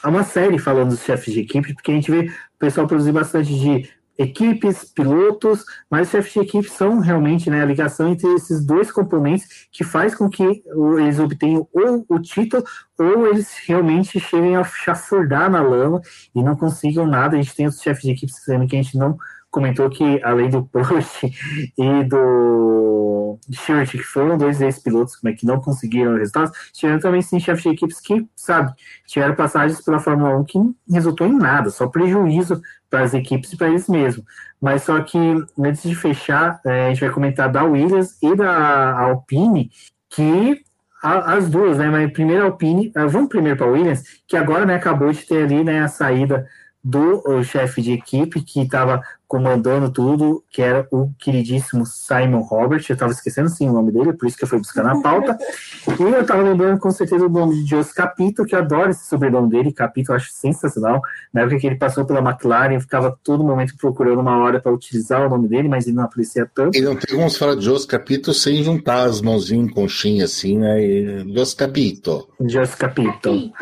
uma 0.04 0.24
série 0.24 0.60
falando 0.60 0.90
dos 0.90 1.02
chefes 1.02 1.34
de 1.34 1.40
equipe, 1.40 1.74
porque 1.74 1.92
a 1.92 1.96
gente 1.96 2.12
vê 2.12 2.28
o 2.28 2.60
pessoal 2.60 2.86
produzir 2.86 3.12
bastante 3.12 3.52
de 3.52 3.90
equipes, 4.16 4.84
pilotos, 4.84 5.66
mas 5.90 6.12
chefes 6.12 6.34
de 6.34 6.40
equipe 6.40 6.70
são 6.70 7.00
realmente 7.00 7.50
né, 7.50 7.64
a 7.64 7.66
ligação 7.66 8.08
entre 8.08 8.32
esses 8.36 8.64
dois 8.64 8.92
componentes 8.92 9.68
que 9.72 9.84
faz 9.84 10.14
com 10.14 10.30
que 10.30 10.64
eles 11.00 11.18
obtenham 11.18 11.68
ou 11.74 12.06
o 12.08 12.20
título 12.20 12.64
ou 12.98 13.26
eles 13.26 13.58
realmente 13.66 14.20
cheguem 14.20 14.56
a 14.56 14.64
chafurdar 14.64 15.50
na 15.50 15.64
lama 15.64 16.00
e 16.36 16.44
não 16.44 16.56
consigam 16.56 17.08
nada. 17.08 17.36
A 17.36 17.42
gente 17.42 17.56
tem 17.56 17.66
os 17.66 17.82
chefes 17.82 18.04
de 18.04 18.12
equipe 18.12 18.32
que 18.70 18.76
a 18.78 18.82
gente 18.84 19.00
não 19.00 19.18
comentou 19.56 19.90
que, 19.90 20.22
além 20.22 20.50
do 20.50 20.66
Prost 20.66 21.24
e 21.78 22.04
do 22.04 23.40
Stewart, 23.54 23.90
que 23.90 24.04
foram 24.04 24.38
dois 24.38 24.60
ex-pilotos 24.62 25.18
é 25.24 25.32
que 25.32 25.46
não 25.46 25.62
conseguiram 25.62 26.18
resultados, 26.18 26.52
tiveram 26.74 27.00
também 27.00 27.22
sim 27.22 27.40
chefes 27.40 27.64
de 27.64 27.70
equipes 27.70 28.02
que, 28.02 28.28
sabe, 28.36 28.74
tiveram 29.08 29.34
passagens 29.34 29.80
pela 29.82 30.00
Fórmula 30.00 30.38
1 30.40 30.44
que 30.44 30.60
resultou 30.92 31.26
em 31.26 31.38
nada, 31.38 31.70
só 31.70 31.88
prejuízo 31.88 32.62
para 32.90 33.04
as 33.04 33.14
equipes 33.14 33.54
e 33.54 33.58
para 33.58 33.70
eles 33.70 33.88
mesmos. 33.88 34.26
Mas 34.62 34.84
só 34.84 35.02
que, 35.02 35.18
antes 35.58 35.84
de 35.84 35.96
fechar, 35.96 36.60
é, 36.66 36.88
a 36.88 36.90
gente 36.90 37.00
vai 37.00 37.10
comentar 37.10 37.50
da 37.50 37.64
Williams 37.64 38.22
e 38.22 38.36
da 38.36 39.00
Alpine, 39.00 39.72
que 40.10 40.62
as 41.02 41.50
duas, 41.50 41.78
né? 41.78 41.88
Mas 41.88 42.12
primeiro 42.12 42.44
a 42.44 42.46
Alpine, 42.48 42.92
ah, 42.96 43.06
vamos 43.06 43.30
primeiro 43.30 43.58
para 43.58 43.68
a 43.68 43.70
Williams, 43.70 44.04
que 44.28 44.36
agora 44.36 44.66
né, 44.66 44.76
acabou 44.76 45.12
de 45.12 45.24
ter 45.26 45.44
ali 45.44 45.64
né, 45.64 45.82
a 45.82 45.88
saída 45.88 46.46
do 46.86 47.42
chefe 47.44 47.82
de 47.82 47.94
equipe 47.94 48.44
que 48.44 48.62
estava 48.62 49.02
comandando 49.28 49.90
tudo, 49.90 50.44
que 50.52 50.62
era 50.62 50.88
o 50.92 51.10
queridíssimo 51.18 51.84
Simon 51.84 52.42
Robert. 52.42 52.86
Eu 52.88 52.94
estava 52.94 53.12
esquecendo 53.12 53.50
sim 53.50 53.68
o 53.68 53.74
nome 53.74 53.92
dele, 53.92 54.14
por 54.14 54.28
isso 54.28 54.38
que 54.38 54.44
eu 54.44 54.48
fui 54.48 54.60
buscar 54.60 54.84
na 54.84 55.02
pauta. 55.02 55.36
e 56.00 56.04
eu 56.04 56.22
estava 56.22 56.44
lembrando 56.44 56.80
com 56.80 56.92
certeza 56.92 57.26
o 57.26 57.30
nome 57.30 57.64
de 57.64 57.72
Jos 57.72 57.92
Capito, 57.92 58.46
que 58.46 58.54
eu 58.54 58.60
adoro 58.60 58.92
esse 58.92 59.10
sobrenome 59.10 59.50
dele. 59.50 59.74
Capito 59.74 60.12
eu 60.12 60.16
acho 60.16 60.30
sensacional. 60.32 61.02
Na 61.34 61.42
época 61.42 61.58
que 61.58 61.66
ele 61.66 61.76
passou 61.76 62.06
pela 62.06 62.20
McLaren, 62.20 62.80
ficava 62.80 63.18
todo 63.24 63.44
momento 63.44 63.76
procurando 63.78 64.22
uma 64.22 64.38
hora 64.38 64.60
para 64.60 64.72
utilizar 64.72 65.26
o 65.26 65.30
nome 65.30 65.48
dele, 65.48 65.68
mas 65.68 65.88
ele 65.88 65.96
não 65.96 66.04
aparecia 66.04 66.48
tanto. 66.54 66.78
E 66.78 66.82
não 66.82 66.96
tem 66.96 67.16
como 67.16 67.28
se 67.28 67.40
falar 67.40 67.56
de 67.56 67.66
Jos 67.66 67.84
Capito 67.84 68.32
sem 68.32 68.64
juntar 68.64 69.06
as 69.06 69.22
mãozinhas 69.22 69.68
em 69.68 69.74
conchinha 69.74 70.26
assim, 70.26 70.60
né? 70.60 71.26
Jos 71.34 71.56
Capito. 71.56 72.30
Jos 72.40 72.76
Capito. 72.76 73.12
Capito. 73.12 73.54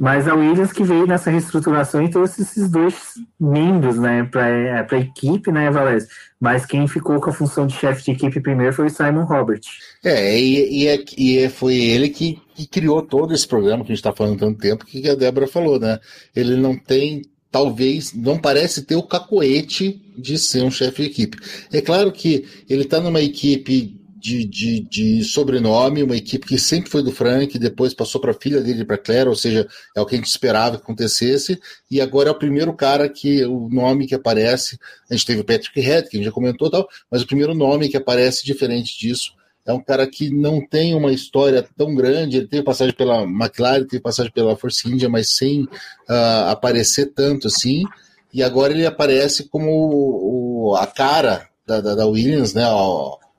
Mas 0.00 0.28
a 0.28 0.34
Williams 0.34 0.72
que 0.72 0.84
veio 0.84 1.08
nessa 1.08 1.28
reestruturação 1.28 2.00
e 2.00 2.08
trouxe 2.08 2.42
esses 2.42 2.70
dois 2.70 2.94
membros 3.38 3.98
né, 3.98 4.22
para 4.22 4.48
é, 4.48 4.86
a 4.88 4.96
equipe, 4.96 5.50
né, 5.50 5.68
Valéz? 5.72 6.06
Mas 6.40 6.64
quem 6.64 6.86
ficou 6.86 7.20
com 7.20 7.30
a 7.30 7.32
função 7.32 7.66
de 7.66 7.74
chefe 7.74 8.04
de 8.04 8.12
equipe 8.12 8.40
primeiro 8.40 8.72
foi 8.72 8.86
o 8.86 8.90
Simon 8.90 9.24
Robert. 9.24 9.60
É, 10.04 10.38
e, 10.38 10.82
e, 10.82 10.86
é, 10.86 11.04
e 11.16 11.38
é, 11.38 11.48
foi 11.48 11.74
ele 11.74 12.10
que, 12.10 12.40
que, 12.54 12.64
criou 12.68 13.02
todo 13.02 13.34
esse 13.34 13.46
programa 13.46 13.84
que 13.84 13.90
a 13.90 13.94
gente 13.94 13.98
está 13.98 14.12
falando 14.12 14.38
tanto 14.38 14.60
tempo, 14.60 14.86
que 14.86 15.08
a 15.08 15.16
Débora 15.16 15.48
falou, 15.48 15.80
né? 15.80 15.98
Ele 16.34 16.54
não 16.54 16.78
tem, 16.78 17.22
talvez, 17.50 18.12
não 18.14 18.38
parece 18.38 18.84
ter 18.84 18.94
o 18.94 19.02
cacoete 19.02 20.00
de 20.16 20.38
ser 20.38 20.62
um 20.62 20.70
chefe 20.70 21.02
de 21.02 21.08
equipe. 21.08 21.38
É 21.72 21.80
claro 21.80 22.12
que 22.12 22.46
ele 22.68 22.82
está 22.82 23.00
numa 23.00 23.20
equipe 23.20 23.97
de, 24.18 24.44
de, 24.44 24.80
de, 24.80 25.24
sobrenome, 25.24 26.02
uma 26.02 26.16
equipe 26.16 26.46
que 26.46 26.58
sempre 26.58 26.90
foi 26.90 27.02
do 27.02 27.12
Frank, 27.12 27.56
depois 27.58 27.94
passou 27.94 28.20
para 28.20 28.32
a 28.32 28.34
filha 28.34 28.60
dele, 28.60 28.84
para 28.84 28.98
Claire, 28.98 29.28
ou 29.28 29.36
seja, 29.36 29.68
é 29.96 30.00
o 30.00 30.06
que 30.06 30.16
a 30.16 30.18
gente 30.18 30.26
esperava 30.26 30.76
que 30.76 30.82
acontecesse, 30.82 31.60
e 31.90 32.00
agora 32.00 32.28
é 32.28 32.32
o 32.32 32.38
primeiro 32.38 32.72
cara 32.74 33.08
que, 33.08 33.44
o 33.44 33.68
nome 33.68 34.06
que 34.06 34.14
aparece, 34.14 34.78
a 35.08 35.14
gente 35.14 35.24
teve 35.24 35.40
o 35.40 35.44
Patrick 35.44 35.80
Head, 35.80 36.08
que 36.08 36.16
a 36.16 36.18
gente 36.18 36.26
já 36.26 36.32
comentou 36.32 36.68
tal, 36.68 36.88
mas 37.10 37.22
o 37.22 37.26
primeiro 37.26 37.54
nome 37.54 37.88
que 37.88 37.96
aparece 37.96 38.44
diferente 38.44 38.98
disso 38.98 39.32
é 39.64 39.72
um 39.72 39.82
cara 39.82 40.06
que 40.06 40.30
não 40.30 40.66
tem 40.66 40.94
uma 40.94 41.12
história 41.12 41.64
tão 41.76 41.94
grande, 41.94 42.38
ele 42.38 42.48
teve 42.48 42.62
passagem 42.62 42.94
pela 42.94 43.22
McLaren, 43.22 43.84
teve 43.84 44.02
passagem 44.02 44.32
pela 44.32 44.56
Force 44.56 44.88
India, 44.88 45.08
mas 45.08 45.36
sem 45.36 45.62
uh, 45.62 46.48
aparecer 46.48 47.12
tanto 47.14 47.46
assim, 47.46 47.84
e 48.32 48.42
agora 48.42 48.72
ele 48.72 48.86
aparece 48.86 49.48
como 49.48 49.70
o, 49.70 50.70
o, 50.70 50.74
a 50.74 50.86
cara 50.86 51.48
da, 51.66 51.80
da, 51.80 51.94
da 51.94 52.06
Williams, 52.06 52.54
né, 52.54 52.64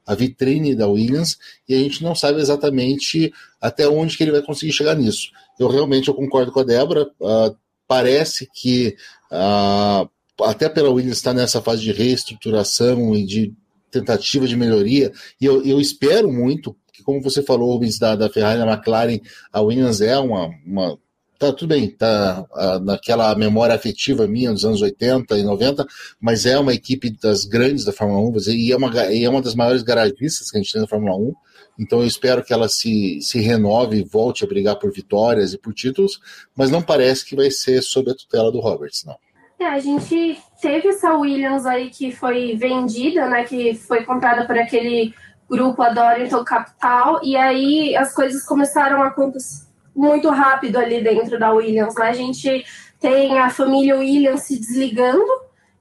a 0.10 0.16
vitrine 0.16 0.74
da 0.74 0.88
Williams 0.88 1.38
e 1.68 1.76
a 1.76 1.78
gente 1.78 2.04
não 2.04 2.16
sabe 2.16 2.42
exatamente 2.42 3.32
até 3.62 3.88
onde 3.88 4.18
que 4.18 4.24
ele 4.24 4.32
vai 4.32 4.42
conseguir 4.42 4.74
chegar 4.74 4.96
nisso. 4.96 5.30
Eu 5.60 5.68
realmente 5.68 6.08
eu 6.08 6.16
concordo 6.16 6.52
com 6.52 6.62
a 6.62 6.64
Débora, 6.64 7.04
uh, 7.22 7.56
parece 7.88 8.50
que 8.52 8.96
uh, 9.32 10.10
até 10.44 10.68
pela 10.68 10.90
Williams 10.90 11.18
está 11.18 11.32
nessa 11.32 11.62
fase 11.62 11.84
de 11.84 11.92
reestruturação 11.92 13.14
e 13.14 13.24
de 13.24 13.54
tentativa 13.92 14.48
de 14.48 14.56
melhoria, 14.56 15.12
e 15.40 15.46
eu, 15.46 15.64
eu 15.64 15.80
espero 15.80 16.32
muito 16.32 16.76
que, 16.92 17.04
como 17.04 17.22
você 17.22 17.44
falou, 17.44 17.72
Rubens, 17.72 18.00
da, 18.00 18.16
da 18.16 18.30
Ferrari 18.30 18.58
da 18.58 18.72
McLaren, 18.72 19.20
a 19.54 19.62
Williams 19.62 20.02
é 20.02 20.18
uma, 20.18 20.50
uma 20.66 20.98
tá 21.40 21.54
tudo 21.54 21.70
bem, 21.70 21.90
tá 21.90 22.46
ah, 22.54 22.80
naquela 22.80 23.34
memória 23.34 23.74
afetiva 23.74 24.28
minha 24.28 24.52
dos 24.52 24.66
anos 24.66 24.82
80 24.82 25.38
e 25.38 25.44
90, 25.44 25.88
mas 26.20 26.46
é 26.46 26.60
uma 26.60 26.74
equipe 26.74 27.10
das 27.10 27.46
grandes 27.46 27.86
da 27.86 27.94
Fórmula 27.94 28.30
1, 28.30 28.32
dizer, 28.34 28.56
e 28.56 28.72
é 28.74 28.78
uma, 28.78 29.06
e 29.06 29.24
é 29.24 29.30
uma 29.30 29.42
das 29.42 29.56
maiores 29.56 29.82
garagistas 29.82 30.52
que 30.52 30.58
a 30.58 30.62
gente 30.62 30.74
tem 30.74 30.82
na 30.82 30.88
Fórmula 30.88 31.16
1, 31.16 31.34
então 31.80 32.02
eu 32.02 32.06
espero 32.06 32.44
que 32.44 32.52
ela 32.52 32.68
se, 32.68 33.22
se 33.22 33.40
renove 33.40 34.00
e 34.00 34.04
volte 34.04 34.44
a 34.44 34.48
brigar 34.48 34.78
por 34.78 34.92
vitórias 34.92 35.54
e 35.54 35.58
por 35.58 35.74
títulos, 35.74 36.20
mas 36.54 36.70
não 36.70 36.82
parece 36.82 37.26
que 37.26 37.38
vai 37.38 37.50
ser 37.50 37.82
sob 37.82 38.12
a 38.12 38.16
tutela 38.16 38.52
do 38.52 38.60
Roberts, 38.60 39.06
não. 39.06 39.16
É, 39.58 39.66
a 39.66 39.80
gente 39.80 40.38
teve 40.62 40.90
essa 40.90 41.14
Williams 41.14 41.66
aí 41.66 41.90
que 41.90 42.12
foi 42.12 42.56
vendida, 42.58 43.30
né, 43.30 43.46
que 43.46 43.76
foi 43.76 44.04
comprada 44.04 44.46
por 44.46 44.58
aquele 44.58 45.14
grupo 45.50 45.82
a 45.82 45.90
Dorrington 45.90 46.44
Capital, 46.44 47.22
e 47.24 47.38
aí 47.38 47.96
as 47.96 48.14
coisas 48.14 48.46
começaram 48.46 49.02
a 49.02 49.08
acontecer 49.08 49.69
muito 49.96 50.30
rápido 50.30 50.78
ali 50.78 51.04
dentro 51.04 51.40
da 51.40 51.52
Williams. 51.52 51.96
Né? 51.96 52.10
A 52.10 52.14
gente 52.14 52.66
tem 53.00 53.38
a 53.38 53.50
família 53.50 53.98
Williams 53.98 54.44
se 54.44 54.60
desligando, 54.60 55.26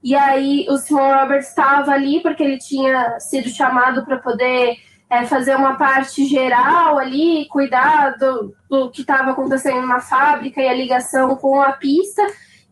e 0.01 0.15
aí 0.15 0.65
o 0.69 0.77
Simon 0.77 1.13
Roberts 1.13 1.49
estava 1.49 1.91
ali 1.91 2.21
porque 2.21 2.43
ele 2.43 2.57
tinha 2.57 3.19
sido 3.19 3.49
chamado 3.49 4.05
para 4.05 4.17
poder 4.17 4.77
é, 5.09 5.25
fazer 5.25 5.55
uma 5.55 5.75
parte 5.75 6.25
geral 6.25 6.97
ali, 6.97 7.47
cuidar 7.49 8.15
do, 8.17 8.55
do 8.69 8.89
que 8.91 9.01
estava 9.01 9.31
acontecendo 9.31 9.85
na 9.85 9.99
fábrica 9.99 10.61
e 10.61 10.67
a 10.67 10.73
ligação 10.73 11.35
com 11.35 11.61
a 11.61 11.73
pista. 11.73 12.25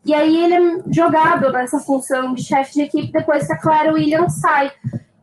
E 0.05 0.13
aí 0.13 0.43
ele 0.43 0.53
é 0.53 0.83
jogado 0.89 1.51
nessa 1.51 1.79
função 1.79 2.33
de 2.33 2.43
chefe 2.43 2.75
de 2.75 2.81
equipe 2.83 3.11
depois 3.11 3.45
que 3.45 3.53
a 3.53 3.57
Clara 3.57 3.91
Williams 3.91 4.39
sai. 4.39 4.71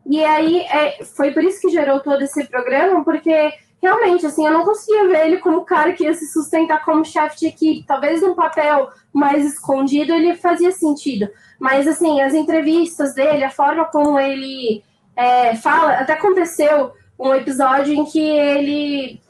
E 0.05 0.23
aí 0.23 0.59
é, 0.59 1.03
foi 1.03 1.31
por 1.31 1.43
isso 1.43 1.61
que 1.61 1.69
gerou 1.69 1.99
todo 2.01 2.21
esse 2.21 2.45
programa, 2.45 3.03
porque 3.03 3.51
realmente, 3.85 4.25
assim, 4.25 4.45
eu 4.45 4.51
não 4.51 4.65
conseguia 4.65 5.07
ver 5.07 5.27
ele 5.27 5.37
como 5.37 5.63
cara 5.63 5.93
que 5.93 6.03
ia 6.03 6.13
se 6.13 6.27
sustentar 6.27 6.83
como 6.83 7.05
chefe 7.05 7.37
de 7.37 7.47
equipe. 7.47 7.85
Talvez 7.85 8.19
num 8.21 8.33
papel 8.33 8.89
mais 9.13 9.45
escondido 9.45 10.11
ele 10.11 10.35
fazia 10.35 10.71
sentido. 10.71 11.29
Mas, 11.59 11.87
assim, 11.87 12.19
as 12.19 12.33
entrevistas 12.33 13.13
dele, 13.13 13.43
a 13.43 13.51
forma 13.51 13.85
como 13.85 14.19
ele 14.19 14.83
é, 15.15 15.55
fala, 15.55 15.93
até 15.93 16.13
aconteceu 16.13 16.93
um 17.17 17.33
episódio 17.33 17.93
em 17.93 18.05
que 18.05 18.19
ele 18.19 19.21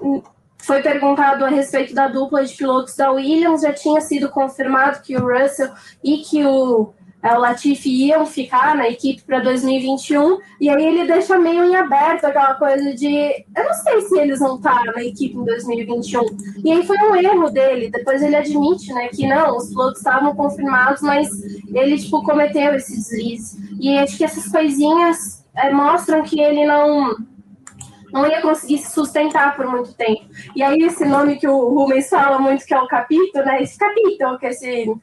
foi 0.58 0.82
perguntado 0.82 1.44
a 1.44 1.50
respeito 1.50 1.94
da 1.94 2.08
dupla 2.08 2.44
de 2.44 2.56
pilotos 2.56 2.96
da 2.96 3.12
Williams, 3.12 3.62
já 3.62 3.74
tinha 3.74 4.00
sido 4.00 4.30
confirmado 4.30 5.02
que 5.02 5.18
o 5.18 5.28
Russell 5.28 5.70
e 6.04 6.20
que 6.20 6.46
o 6.46 6.94
o 7.34 7.40
Latifi 7.40 7.90
iam 7.90 8.26
ficar 8.26 8.76
na 8.76 8.88
equipe 8.88 9.24
para 9.24 9.40
2021, 9.40 10.40
e 10.62 10.70
aí 10.70 10.86
ele 10.86 11.08
deixa 11.08 11.38
meio 11.40 11.64
em 11.64 11.76
aberto 11.76 12.26
aquela 12.26 12.54
coisa 12.56 12.94
de 12.94 13.08
eu 13.08 13.64
não 13.64 13.74
sei 13.74 14.02
se 14.02 14.20
eles 14.20 14.40
vão 14.40 14.58
estar 14.58 14.84
na 14.86 15.04
equipe 15.04 15.36
em 15.36 15.44
2021. 15.44 16.22
E 16.64 16.72
aí 16.72 16.86
foi 16.86 16.98
um 16.98 17.16
erro 17.16 17.50
dele, 17.50 17.90
depois 17.90 18.22
ele 18.22 18.36
admite, 18.36 18.94
né, 18.94 19.08
que 19.08 19.26
não, 19.26 19.58
os 19.58 19.70
pilotos 19.70 19.98
estavam 19.98 20.36
confirmados, 20.36 21.02
mas 21.02 21.28
ele 21.74 21.98
tipo 21.98 22.22
cometeu 22.24 22.76
esse 22.76 22.96
deslize. 22.96 23.58
E 23.80 23.98
acho 23.98 24.18
que 24.18 24.24
essas 24.24 24.48
coisinhas 24.48 25.44
é, 25.56 25.72
mostram 25.72 26.22
que 26.24 26.40
ele 26.40 26.66
não 26.66 27.16
não 28.14 28.26
ia 28.26 28.42
conseguir 28.42 28.78
se 28.78 28.92
sustentar 28.94 29.58
por 29.58 29.68
muito 29.68 29.94
tempo. 29.94 30.24
E 30.56 30.64
aí 30.64 30.82
esse 30.84 31.04
nome 31.04 31.36
que 31.36 31.48
o 31.48 31.70
Rubens 31.70 32.08
fala 32.08 32.40
muito 32.40 32.66
que 32.66 32.74
é 32.74 32.80
o 32.80 32.88
capítulo, 32.88 33.44
né? 33.44 33.62
Esse 33.62 33.78
capítulo, 33.78 34.40
que 34.40 34.46
é 34.46 34.52
esse 34.52 34.96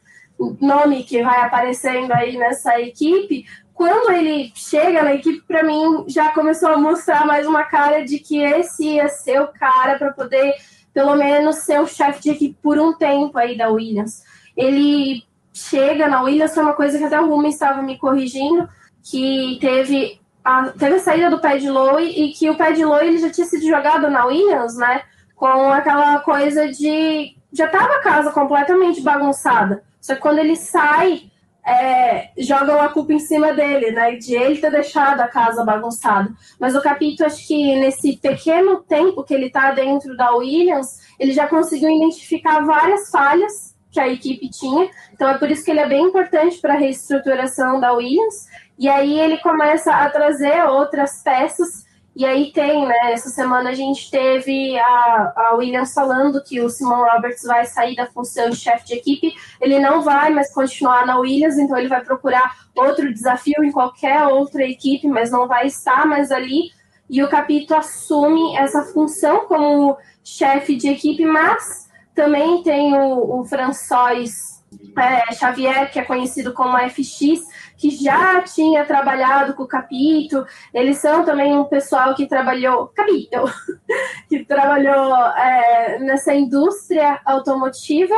nome 0.61 1.05
que 1.05 1.23
vai 1.23 1.41
aparecendo 1.41 2.13
aí 2.13 2.37
nessa 2.37 2.81
equipe, 2.81 3.45
quando 3.75 4.13
ele 4.13 4.53
chega 4.55 5.03
na 5.03 5.15
equipe, 5.15 5.43
para 5.47 5.63
mim, 5.63 6.05
já 6.07 6.31
começou 6.33 6.69
a 6.69 6.77
mostrar 6.77 7.27
mais 7.27 7.47
uma 7.47 7.65
cara 7.65 8.05
de 8.05 8.19
que 8.19 8.39
esse 8.41 8.85
ia 8.85 9.09
ser 9.09 9.41
o 9.41 9.49
cara 9.49 9.99
para 9.99 10.13
poder, 10.13 10.55
pelo 10.93 11.17
menos, 11.17 11.57
ser 11.57 11.81
o 11.81 11.87
chefe 11.87 12.23
de 12.23 12.31
equipe 12.31 12.57
por 12.63 12.79
um 12.79 12.93
tempo 12.93 13.37
aí 13.39 13.57
da 13.57 13.71
Williams. 13.71 14.23
Ele 14.57 15.25
chega 15.53 16.09
na 16.09 16.23
Williams, 16.23 16.55
foi 16.55 16.63
uma 16.63 16.75
coisa 16.75 16.99
que 16.99 17.05
até 17.05 17.21
o 17.21 17.29
Rumi 17.29 17.49
estava 17.49 17.83
me 17.83 17.99
corrigindo, 17.99 18.69
que 19.03 19.59
teve 19.61 20.21
a, 20.45 20.71
teve 20.71 20.97
a 20.97 21.01
saída 21.01 21.31
do 21.31 21.41
Pad 21.41 21.69
Lowe 21.69 22.05
e 22.05 22.33
que 22.33 22.51
o 22.51 22.57
Pad 22.57 22.83
Lowe 22.85 23.07
ele 23.07 23.19
já 23.19 23.31
tinha 23.31 23.47
sido 23.47 23.67
jogado 23.67 24.11
na 24.11 24.27
Williams, 24.27 24.77
né? 24.77 25.03
Com 25.35 25.73
aquela 25.73 26.19
coisa 26.21 26.69
de. 26.69 27.37
Já 27.53 27.67
estava 27.67 27.95
a 27.95 28.01
casa 28.01 28.31
completamente 28.31 29.01
bagunçada. 29.01 29.83
Só 30.03 30.17
que 30.17 30.21
quando 30.21 30.41
ele 30.41 30.57
sai, 30.57 31.31
é, 31.65 32.31
jogam 32.37 32.81
a 32.83 32.89
culpa 32.89 33.13
em 33.13 33.21
cima 33.21 33.53
dele, 33.53 33.93
né? 33.93 34.17
De 34.17 34.35
ele 34.35 34.59
ter 34.59 34.71
deixado 34.71 35.21
a 35.21 35.29
casa 35.29 35.65
bagunçada. 35.65 36.29
Mas 36.59 36.75
o 36.75 36.83
Capito, 36.83 37.25
acho 37.25 37.47
que 37.47 37.77
nesse 37.77 38.17
pequeno 38.17 38.83
tempo 38.83 39.23
que 39.23 39.33
ele 39.33 39.47
está 39.47 39.71
dentro 39.71 40.17
da 40.17 40.35
Williams, 40.35 40.99
ele 41.21 41.33
já 41.33 41.47
conseguiu 41.47 41.89
identificar 41.89 42.65
várias 42.65 43.11
falhas 43.11 43.77
que 43.93 44.01
a 44.01 44.09
equipe 44.09 44.51
tinha. 44.51 44.91
Então 45.13 45.31
é 45.31 45.39
por 45.39 45.49
isso 45.51 45.65
que 45.65 45.71
ele 45.71 45.81
é 45.81 45.89
bem 45.89 46.05
importante 46.07 46.59
para 46.59 46.75
a 46.75 46.79
reestruturação 46.79 47.79
da 47.79 47.93
Williams. 47.93 48.49
E 48.77 48.89
aí 48.89 49.21
ele 49.21 49.39
começa 49.39 49.95
a 49.95 50.11
trazer 50.11 50.65
outras 50.65 51.23
peças 51.23 51.82
e 52.15 52.27
aí 52.27 52.53
tem, 52.53 52.87
né? 52.87 53.13
Essa 53.13 53.31
semana 53.31 53.71
a 53.71 53.75
gente 53.75 54.11
teve 54.11 54.79
a, 54.79 55.33
a 55.35 55.55
Williams 55.55 55.95
falando 55.95 56.43
que 56.45 56.61
o 56.61 56.69
Simon 56.69 57.05
Roberts 57.05 57.43
vai 57.43 57.65
sair 57.65 57.97
da 57.97 58.07
função 58.07 58.51
de 58.51 58.57
chefe 58.57 58.87
de 58.87 58.95
equipe. 58.95 59.35
Ele 59.59 59.79
não 59.79 60.03
vai 60.03 60.29
mais 60.29 60.53
continuar 60.53 61.07
na 61.07 61.19
Williams, 61.19 61.57
então 61.57 61.77
ele 61.77 61.89
vai 61.89 62.05
procurar 62.05 62.55
outro 62.77 63.13
desafio 63.13 63.65
em 63.65 63.73
qualquer 63.73 64.27
outra 64.27 64.63
equipe, 64.63 65.09
mas 65.09 65.31
não 65.31 65.49
vai 65.49 65.67
estar 65.67 66.07
mais 66.07 66.31
ali. 66.31 66.71
E 67.09 67.23
o 67.23 67.29
Capito 67.29 67.75
assume 67.75 68.57
essa 68.57 68.83
função 68.83 69.47
como 69.47 69.97
chefe 70.23 70.77
de 70.77 70.89
equipe, 70.89 71.25
mas 71.25 71.89
também 72.15 72.63
tem 72.63 72.95
o, 72.95 73.41
o 73.41 73.45
François 73.47 74.63
é, 74.99 75.35
Xavier, 75.35 75.91
que 75.91 75.99
é 75.99 76.05
conhecido 76.05 76.53
como 76.53 76.79
FX, 76.91 77.43
que 77.83 77.91
já 77.91 78.41
tinha 78.43 78.85
trabalhado 78.85 79.55
com 79.55 79.65
o 79.65 79.67
Capito. 79.67 80.47
Eles 80.73 80.99
são 80.99 81.25
também 81.25 81.59
um 81.59 81.65
pessoal 81.65 82.15
que 82.15 82.29
trabalhou, 82.29 82.87
Capito, 82.95 83.39
que 84.31 84.45
trabalhou 84.45 85.17
é, 85.37 85.99
nessa 85.99 86.33
indústria 86.33 87.21
automotiva 87.25 88.15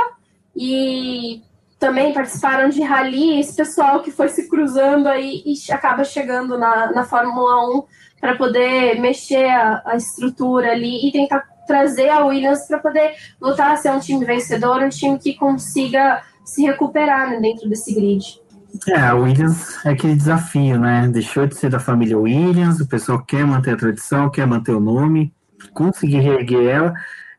e 0.54 1.42
também 1.78 2.12
participaram 2.12 2.68
de 2.68 2.82
rally. 2.82 3.40
Esse 3.40 3.56
pessoal 3.56 4.02
que 4.02 4.10
foi 4.10 4.28
se 4.28 4.50
cruzando 4.50 5.08
aí 5.08 5.42
e 5.46 5.72
acaba 5.72 6.04
chegando 6.04 6.58
na, 6.58 6.92
na 6.92 7.04
Fórmula 7.04 7.66
1 7.78 7.84
para 8.20 8.36
poder 8.36 9.00
mexer 9.00 9.48
a, 9.48 9.82
a 9.86 9.96
estrutura 9.96 10.72
ali 10.72 11.08
e 11.08 11.10
tentar 11.10 11.40
trazer 11.66 12.10
a 12.10 12.22
Williams 12.26 12.66
para 12.66 12.80
poder 12.80 13.14
voltar 13.40 13.72
a 13.72 13.76
ser 13.78 13.90
um 13.92 13.98
time 13.98 14.26
vencedor, 14.26 14.82
um 14.82 14.90
time 14.90 15.18
que 15.18 15.32
consiga 15.32 16.22
se 16.44 16.66
recuperar 16.66 17.30
né, 17.30 17.40
dentro 17.40 17.66
desse 17.66 17.94
grid. 17.94 18.43
É, 18.88 18.98
a 18.98 19.14
Williams 19.14 19.84
é 19.84 19.90
aquele 19.90 20.16
desafio, 20.16 20.78
né? 20.78 21.08
Deixou 21.08 21.46
de 21.46 21.54
ser 21.54 21.70
da 21.70 21.78
família 21.78 22.18
Williams, 22.18 22.80
o 22.80 22.88
pessoal 22.88 23.22
quer 23.24 23.46
manter 23.46 23.74
a 23.74 23.76
tradição, 23.76 24.30
quer 24.30 24.46
manter 24.46 24.72
o 24.72 24.80
nome, 24.80 25.32
conseguir 25.72 26.18
reerguer 26.18 26.68
ela. 26.68 26.94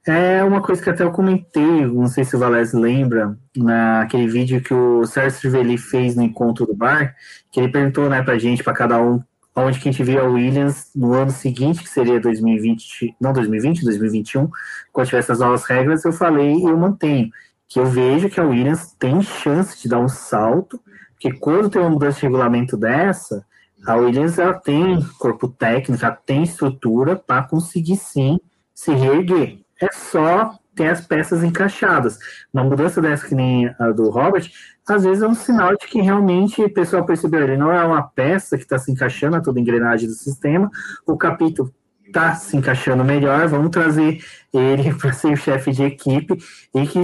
É 0.07 0.43
uma 0.43 0.61
coisa 0.61 0.81
que 0.81 0.89
até 0.89 1.03
eu 1.03 1.11
comentei, 1.11 1.85
não 1.87 2.07
sei 2.07 2.23
se 2.23 2.35
o 2.35 2.39
Valés 2.39 2.73
lembra, 2.73 3.37
naquele 3.57 4.27
vídeo 4.27 4.61
que 4.61 4.73
o 4.73 5.05
Sérgio 5.05 5.39
Trivelli 5.39 5.77
fez 5.77 6.15
no 6.15 6.23
encontro 6.23 6.65
do 6.65 6.75
bar, 6.75 7.15
que 7.51 7.59
ele 7.59 7.71
perguntou 7.71 8.07
né, 8.07 8.21
pra 8.21 8.37
gente, 8.37 8.63
para 8.63 8.73
cada 8.73 9.01
um, 9.01 9.21
onde 9.55 9.79
que 9.79 9.89
a 9.89 9.91
gente 9.91 10.03
via 10.03 10.21
a 10.21 10.25
Williams 10.25 10.91
no 10.95 11.13
ano 11.13 11.31
seguinte, 11.31 11.81
que 11.81 11.89
seria 11.89 12.19
2020, 12.19 13.15
não 13.19 13.33
2020, 13.33 13.83
2021, 13.83 14.47
quando 14.93 15.07
tivesse 15.07 15.31
as 15.31 15.39
novas 15.39 15.65
regras, 15.65 16.05
eu 16.05 16.13
falei 16.13 16.53
e 16.53 16.63
eu 16.63 16.77
mantenho 16.77 17.31
que 17.67 17.79
eu 17.79 17.85
vejo 17.85 18.29
que 18.29 18.39
a 18.39 18.43
Williams 18.43 18.93
tem 18.99 19.21
chance 19.21 19.81
de 19.81 19.89
dar 19.89 19.99
um 19.99 20.07
salto, 20.07 20.79
porque 21.25 21.39
quando 21.39 21.71
tem 21.71 21.81
uma 21.81 21.89
mudança 21.89 22.19
de 22.19 22.25
regulamento 22.27 22.77
dessa, 22.77 23.43
a 23.87 23.95
Williams 23.95 24.37
ela 24.37 24.53
tem 24.53 25.01
corpo 25.17 25.47
técnico, 25.47 26.05
ela 26.05 26.15
tem 26.15 26.43
estrutura 26.43 27.15
para 27.15 27.41
conseguir 27.41 27.95
sim 27.95 28.39
se 28.75 28.93
reerguer. 28.93 29.57
É 29.81 29.91
só 29.91 30.55
ter 30.75 30.89
as 30.89 31.01
peças 31.01 31.43
encaixadas. 31.43 32.19
Uma 32.53 32.63
mudança 32.63 33.01
dessa 33.01 33.27
que 33.27 33.33
nem 33.33 33.73
a 33.79 33.91
do 33.91 34.09
Robert, 34.11 34.51
às 34.87 35.03
vezes 35.03 35.23
é 35.23 35.27
um 35.27 35.33
sinal 35.33 35.71
de 35.75 35.87
que 35.87 35.99
realmente 35.99 36.61
o 36.61 36.71
pessoal 36.71 37.03
percebeu, 37.03 37.41
ele 37.41 37.57
não 37.57 37.71
é 37.71 37.83
uma 37.83 38.03
peça 38.03 38.55
que 38.55 38.63
está 38.63 38.77
se 38.77 38.91
encaixando 38.91 39.35
a 39.35 39.41
toda 39.41 39.59
a 39.59 39.61
engrenagem 39.61 40.07
do 40.07 40.13
sistema, 40.13 40.69
o 41.07 41.17
capítulo 41.17 41.73
está 42.05 42.35
se 42.35 42.55
encaixando 42.55 43.03
melhor, 43.03 43.47
vamos 43.47 43.71
trazer 43.71 44.23
ele 44.53 44.93
para 45.01 45.11
ser 45.11 45.33
o 45.33 45.37
chefe 45.37 45.71
de 45.71 45.83
equipe 45.85 46.37
e 46.75 46.85
que 46.85 47.01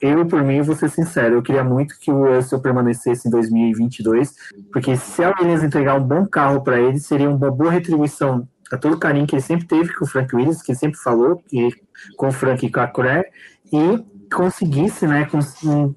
eu, 0.00 0.26
por 0.26 0.42
mim, 0.42 0.62
vou 0.62 0.76
ser 0.76 0.90
sincero, 0.90 1.36
eu 1.36 1.42
queria 1.42 1.64
muito 1.64 1.98
que 1.98 2.10
o 2.10 2.34
Russell 2.34 2.60
permanecesse 2.60 3.26
em 3.26 3.30
2022, 3.30 4.34
porque 4.72 4.96
se 4.96 5.24
a 5.24 5.34
Williams 5.38 5.62
entregar 5.62 5.94
um 5.94 6.04
bom 6.04 6.26
carro 6.26 6.62
para 6.62 6.80
ele, 6.80 6.98
seria 6.98 7.28
uma 7.28 7.50
boa 7.50 7.70
retribuição 7.70 8.46
a 8.70 8.76
todo 8.76 8.94
o 8.94 8.98
carinho 8.98 9.26
que 9.26 9.34
ele 9.34 9.42
sempre 9.42 9.66
teve 9.66 9.92
com 9.94 10.04
o 10.04 10.08
Frank 10.08 10.34
Williams, 10.34 10.62
que 10.62 10.72
ele 10.72 10.78
sempre 10.78 10.98
falou, 10.98 11.42
que, 11.48 11.70
com 12.16 12.28
o 12.28 12.32
Frank 12.32 12.64
e 12.64 12.70
com 12.70 12.80
a 12.80 12.86
Coré, 12.86 13.30
e 13.72 14.04
conseguisse 14.32 15.06
né, 15.06 15.28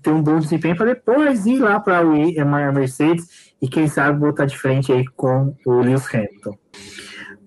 ter 0.01 0.11
um 0.11 0.21
bom 0.21 0.39
desempenho 0.39 0.75
para 0.75 0.87
depois 0.87 1.45
ir 1.45 1.59
lá 1.59 1.79
para 1.79 1.99
a 1.99 2.71
Mercedes 2.73 3.53
e 3.61 3.67
quem 3.67 3.87
sabe 3.87 4.19
botar 4.19 4.45
de 4.45 4.57
frente 4.57 4.91
aí 4.91 5.05
com 5.15 5.55
o 5.65 5.79
Lewis 5.79 6.13
Hamilton. 6.13 6.57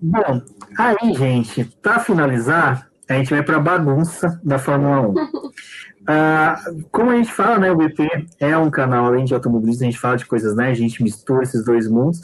Bom, 0.01 0.41
aí, 0.77 1.13
gente, 1.13 1.65
para 1.81 1.99
finalizar, 1.99 2.89
a 3.07 3.13
gente 3.13 3.29
vai 3.29 3.43
para 3.43 3.57
a 3.57 3.59
bagunça 3.59 4.39
da 4.43 4.57
Fórmula 4.57 5.01
1. 5.01 5.13
Ah, 6.11 6.59
como 6.91 7.11
a 7.11 7.17
gente 7.17 7.31
fala, 7.31 7.59
né, 7.59 7.71
o 7.71 7.75
BP 7.75 8.07
é 8.39 8.57
um 8.57 8.71
canal, 8.71 9.05
além 9.05 9.25
de 9.25 9.35
automobilismo, 9.35 9.83
a 9.83 9.91
gente 9.91 9.99
fala 9.99 10.17
de 10.17 10.25
coisas, 10.25 10.55
né, 10.55 10.71
a 10.71 10.73
gente 10.73 11.03
mistura 11.03 11.43
esses 11.43 11.63
dois 11.63 11.87
mundos, 11.87 12.19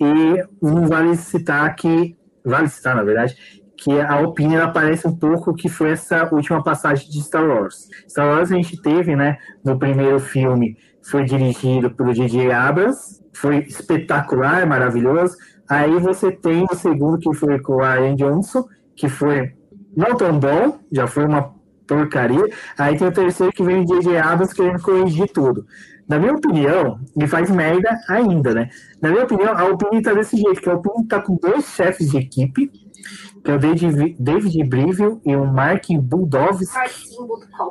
e 0.00 0.42
não 0.62 0.86
vale 0.86 1.14
citar 1.16 1.76
que, 1.76 2.16
vale 2.42 2.66
citar, 2.68 2.96
na 2.96 3.02
verdade, 3.02 3.36
que 3.76 4.00
a 4.00 4.20
opinião 4.20 4.64
aparece 4.64 5.06
um 5.06 5.14
pouco 5.14 5.52
que 5.52 5.68
foi 5.68 5.90
essa 5.90 6.26
última 6.34 6.64
passagem 6.64 7.10
de 7.10 7.20
Star 7.20 7.46
Wars. 7.46 7.90
Star 8.08 8.26
Wars 8.26 8.50
a 8.50 8.54
gente 8.54 8.80
teve, 8.80 9.14
né, 9.14 9.36
no 9.62 9.78
primeiro 9.78 10.18
filme, 10.18 10.74
foi 11.02 11.24
dirigido 11.24 11.90
pelo 11.90 12.14
J.J. 12.14 12.50
Abrams, 12.50 13.22
foi 13.34 13.58
espetacular, 13.58 14.66
maravilhoso. 14.66 15.36
Aí 15.68 16.00
você 16.00 16.32
tem 16.32 16.64
o 16.64 16.74
segundo, 16.74 17.18
que 17.18 17.34
foi 17.34 17.58
com 17.58 17.74
o 17.74 17.80
Ryan 17.82 18.16
Johnson, 18.16 18.64
que 18.96 19.10
foi 19.10 19.52
não 19.94 20.16
tão 20.16 20.38
bom, 20.38 20.78
já 20.90 21.06
foi 21.06 21.26
uma 21.26 21.54
porcaria. 21.86 22.44
Aí 22.76 22.96
tem 22.96 23.08
o 23.08 23.12
terceiro 23.12 23.52
que 23.52 23.62
vem 23.62 23.82
o 23.82 23.86
J.J. 23.86 24.18
Abrams 24.18 24.54
querendo 24.54 24.82
corrigir 24.82 25.28
tudo. 25.32 25.66
Na 26.08 26.18
minha 26.18 26.34
opinião, 26.34 27.00
me 27.16 27.26
faz 27.26 27.50
merda 27.50 27.98
ainda, 28.08 28.54
né? 28.54 28.70
Na 29.02 29.10
minha 29.10 29.24
opinião, 29.24 29.52
a 29.52 29.62
Alpine 29.62 30.02
tá 30.02 30.12
desse 30.12 30.36
jeito, 30.36 30.60
que 30.60 30.68
a 30.68 30.72
Alpine 30.72 31.06
tá 31.06 31.20
com 31.20 31.36
dois 31.36 31.64
chefes 31.64 32.10
de 32.10 32.18
equipe, 32.18 32.70
que 33.44 33.50
é 33.50 33.54
o 33.54 33.58
David, 33.58 34.16
David 34.18 34.64
Brivio 34.64 35.20
e 35.24 35.34
o 35.34 35.44
Mark 35.44 35.84
Budowski. 36.00 36.66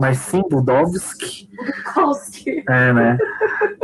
Marcin 0.01 0.41
Budowski. 0.49 1.49
Budowski. 1.95 2.63
É, 2.67 2.93
né? 2.93 3.17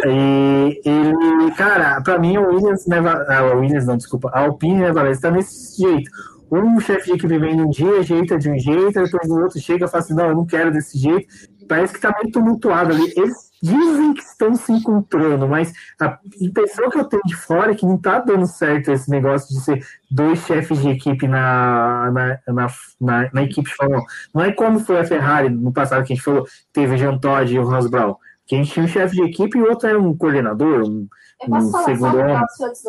E 0.06 0.82
ele, 0.84 1.52
cara, 1.56 2.02
pra 2.02 2.20
mim 2.20 2.38
o 2.38 2.48
Williams, 2.48 2.86
né, 2.88 2.98
a 3.00 3.44
Williams 3.54 3.86
não, 3.86 3.96
desculpa, 3.96 4.30
a 4.34 4.42
Alpine, 4.42 4.80
né, 4.80 4.92
Valência, 4.92 5.22
tá 5.22 5.32
nesse 5.32 5.82
jeito 5.82 6.10
um 6.52 6.80
chefe 6.82 7.06
de 7.06 7.14
equipe 7.14 7.38
vem 7.38 7.62
um 7.62 7.70
dia, 7.70 8.00
ajeita 8.00 8.38
de 8.38 8.50
um 8.50 8.60
jeito, 8.60 9.02
depois 9.02 9.30
o 9.30 9.42
outro 9.42 9.60
chega 9.60 9.86
e 9.86 9.88
fala 9.88 10.04
assim, 10.04 10.14
não, 10.14 10.28
eu 10.28 10.36
não 10.36 10.46
quero 10.46 10.72
desse 10.72 10.98
jeito. 10.98 11.26
Parece 11.68 11.94
que 11.94 12.02
tá 12.02 12.14
meio 12.22 12.30
tumultuado 12.30 12.92
ali. 12.92 13.14
Eles 13.16 13.52
dizem 13.64 14.14
que 14.14 14.22
estão 14.22 14.54
se 14.56 14.70
encontrando, 14.74 15.48
mas 15.48 15.72
a 16.02 16.20
impressão 16.42 16.90
que 16.90 16.98
eu 16.98 17.06
tenho 17.06 17.22
de 17.26 17.36
fora 17.36 17.72
é 17.72 17.76
que 17.76 17.86
não 17.86 17.98
tá 17.98 18.20
dando 18.20 18.46
certo 18.48 18.92
esse 18.92 19.10
negócio 19.10 19.56
de 19.56 19.64
ser 19.64 19.86
dois 20.10 20.40
chefes 20.40 20.82
de 20.82 20.90
equipe 20.90 21.26
na, 21.26 22.12
na, 22.12 22.40
na, 22.48 22.68
na, 23.00 23.30
na 23.32 23.44
equipe 23.44 23.70
de 23.70 23.76
Fórmula 23.76 24.02
1. 24.02 24.06
Não 24.36 24.44
é 24.44 24.52
como 24.52 24.80
foi 24.80 25.00
a 25.00 25.06
Ferrari 25.06 25.50
no 25.50 25.72
passado 25.72 26.04
que 26.04 26.12
a 26.12 26.16
gente 26.16 26.26
falou, 26.26 26.46
teve 26.74 26.96
o 26.96 26.98
Jean 26.98 27.18
Todt 27.18 27.54
e 27.54 27.60
o 27.60 27.70
Hans 27.70 27.88
Brown. 27.88 28.16
Que 28.46 28.56
a 28.56 28.58
gente 28.58 28.74
tinha 28.74 28.84
um 28.84 28.90
chefe 28.90 29.16
de 29.16 29.24
equipe 29.24 29.58
e 29.58 29.62
o 29.62 29.70
outro 29.70 29.88
era 29.88 29.98
um 29.98 30.18
coordenador, 30.18 30.84
um, 30.84 31.08
eu 31.42 31.50
posso 31.50 31.68
um 31.68 31.72
falar 31.72 31.86
segundo 31.86 32.12
só 32.58 32.66
antes 32.66 32.82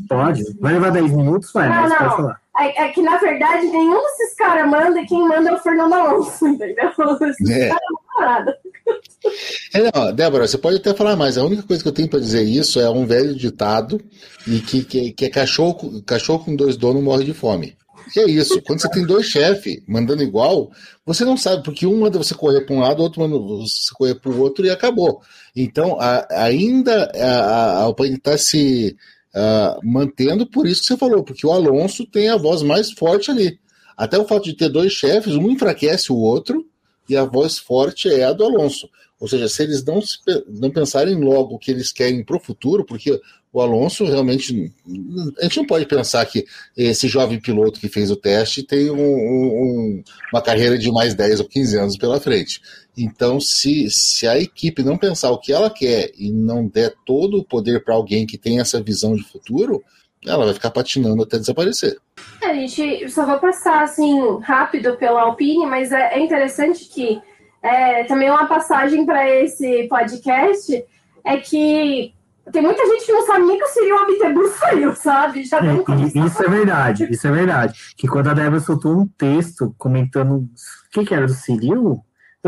do? 0.00 0.08
Pode. 0.08 0.60
Vai 0.60 0.72
levar 0.72 0.90
10 0.90 1.12
minutos, 1.12 1.52
vai, 1.52 1.68
não, 1.68 1.82
mas 1.82 1.90
não. 1.90 1.98
pode 1.98 2.16
falar. 2.16 2.40
É, 2.58 2.84
é, 2.84 2.88
que, 2.88 3.00
na 3.00 3.16
verdade, 3.18 3.66
nenhum 3.66 4.02
desses 4.02 4.34
caras 4.36 4.68
manda 4.68 5.00
e 5.00 5.06
quem 5.06 5.26
manda 5.26 5.50
é 5.50 5.54
o 5.54 5.58
Fernando 5.58 5.92
Alonso, 5.92 6.46
entendeu? 6.48 6.90
É. 7.50 7.70
É, 9.74 9.90
não, 9.94 10.12
Débora, 10.12 10.46
você 10.46 10.58
pode 10.58 10.78
até 10.78 10.92
falar 10.92 11.14
mais. 11.14 11.38
A 11.38 11.44
única 11.44 11.62
coisa 11.62 11.82
que 11.82 11.88
eu 11.88 11.92
tenho 11.92 12.08
para 12.08 12.18
dizer 12.18 12.42
isso 12.42 12.80
é 12.80 12.90
um 12.90 13.06
velho 13.06 13.34
ditado 13.34 14.00
e 14.46 14.60
que, 14.60 14.84
que, 14.84 15.12
que 15.12 15.24
é 15.24 15.30
cachorro, 15.30 16.02
cachorro 16.02 16.44
com 16.44 16.56
dois 16.56 16.76
donos 16.76 17.02
morre 17.02 17.24
de 17.24 17.34
fome. 17.34 17.76
Que 18.12 18.20
é 18.20 18.24
isso. 18.28 18.62
Quando 18.62 18.80
você 18.80 18.90
tem 18.90 19.06
dois 19.06 19.26
chefes 19.26 19.82
mandando 19.86 20.22
igual, 20.22 20.70
você 21.04 21.24
não 21.24 21.36
sabe, 21.36 21.62
porque 21.62 21.86
um 21.86 22.00
manda 22.00 22.18
você 22.18 22.34
correr 22.34 22.62
para 22.62 22.74
um 22.74 22.80
lado, 22.80 23.00
o 23.00 23.02
outro 23.02 23.20
manda 23.20 23.38
você 23.38 23.92
correr 23.94 24.14
para 24.14 24.30
o 24.30 24.40
outro 24.40 24.64
e 24.64 24.70
acabou. 24.70 25.20
Então, 25.54 25.98
a, 26.00 26.26
ainda 26.30 27.10
a, 27.14 27.86
a 27.86 27.94
está 28.06 28.38
se 28.38 28.96
uh, 29.38 29.80
mantendo 29.86 30.46
por 30.46 30.66
isso 30.66 30.80
que 30.80 30.88
você 30.88 30.96
falou, 30.96 31.22
porque 31.22 31.46
o 31.46 31.52
Alonso 31.52 32.04
tem 32.04 32.28
a 32.28 32.36
voz 32.36 32.62
mais 32.62 32.90
forte 32.90 33.30
ali. 33.30 33.58
Até 33.96 34.18
o 34.18 34.26
fato 34.26 34.44
de 34.44 34.54
ter 34.54 34.68
dois 34.68 34.92
chefes, 34.92 35.34
um 35.34 35.50
enfraquece 35.50 36.12
o 36.12 36.16
outro, 36.16 36.66
e 37.08 37.16
a 37.16 37.24
voz 37.24 37.58
forte 37.58 38.08
é 38.08 38.24
a 38.24 38.32
do 38.32 38.44
Alonso. 38.44 38.88
Ou 39.20 39.26
seja, 39.26 39.48
se 39.48 39.62
eles 39.62 39.84
não, 39.84 40.00
se, 40.00 40.18
não 40.46 40.70
pensarem 40.70 41.16
logo 41.16 41.54
o 41.56 41.58
que 41.58 41.70
eles 41.70 41.90
querem 41.90 42.22
para 42.22 42.36
o 42.36 42.40
futuro, 42.40 42.84
porque 42.84 43.20
o 43.52 43.60
Alonso 43.60 44.04
realmente. 44.04 44.72
A 45.38 45.42
gente 45.44 45.56
não 45.56 45.66
pode 45.66 45.86
pensar 45.86 46.24
que 46.26 46.44
esse 46.76 47.08
jovem 47.08 47.40
piloto 47.40 47.80
que 47.80 47.88
fez 47.88 48.10
o 48.10 48.16
teste 48.16 48.62
tem 48.62 48.90
um, 48.90 48.96
um, 48.96 50.02
uma 50.32 50.42
carreira 50.42 50.78
de 50.78 50.90
mais 50.92 51.14
10 51.14 51.40
ou 51.40 51.48
15 51.48 51.76
anos 51.76 51.96
pela 51.96 52.20
frente. 52.20 52.60
Então, 52.98 53.38
se, 53.38 53.88
se 53.88 54.26
a 54.26 54.36
equipe 54.36 54.82
não 54.82 54.98
pensar 54.98 55.30
o 55.30 55.38
que 55.38 55.52
ela 55.52 55.70
quer 55.70 56.10
e 56.18 56.32
não 56.32 56.66
der 56.66 56.92
todo 57.06 57.38
o 57.38 57.44
poder 57.44 57.84
para 57.84 57.94
alguém 57.94 58.26
que 58.26 58.36
tem 58.36 58.58
essa 58.58 58.82
visão 58.82 59.14
de 59.14 59.22
futuro, 59.22 59.80
ela 60.26 60.44
vai 60.44 60.54
ficar 60.54 60.72
patinando 60.72 61.22
até 61.22 61.38
desaparecer. 61.38 61.96
É, 62.42 62.46
a 62.46 62.54
gente 62.54 63.08
só 63.08 63.24
vou 63.24 63.38
passar 63.38 63.84
assim 63.84 64.18
rápido 64.40 64.96
pela 64.96 65.22
Alpine, 65.22 65.66
mas 65.66 65.92
é, 65.92 66.14
é 66.14 66.20
interessante 66.20 66.88
que 66.88 67.20
é, 67.62 68.02
também 68.04 68.28
uma 68.28 68.46
passagem 68.46 69.06
para 69.06 69.28
esse 69.30 69.86
podcast 69.88 70.84
é 71.24 71.36
que 71.36 72.12
tem 72.52 72.62
muita 72.62 72.84
gente 72.86 73.04
que 73.04 73.12
não 73.12 73.26
sabe 73.26 73.44
nem 73.44 73.58
que 73.58 73.64
o 73.64 73.68
Cyril 73.68 73.98
Abitebur 73.98 74.48
saiu, 74.58 74.96
sabe? 74.96 75.44
Já 75.44 75.58
é, 75.58 76.26
isso 76.26 76.42
é 76.42 76.48
verdade, 76.48 77.08
isso 77.10 77.28
é 77.28 77.30
verdade. 77.30 77.78
Que 77.96 78.08
quando 78.08 78.28
a 78.28 78.34
Débora 78.34 78.60
soltou 78.60 78.96
um 78.96 79.06
texto 79.06 79.74
comentando 79.78 80.36
o 80.36 80.48
que, 80.90 81.04
que 81.04 81.14
era 81.14 81.26
do 81.26 81.34
Cyril, 81.34 82.02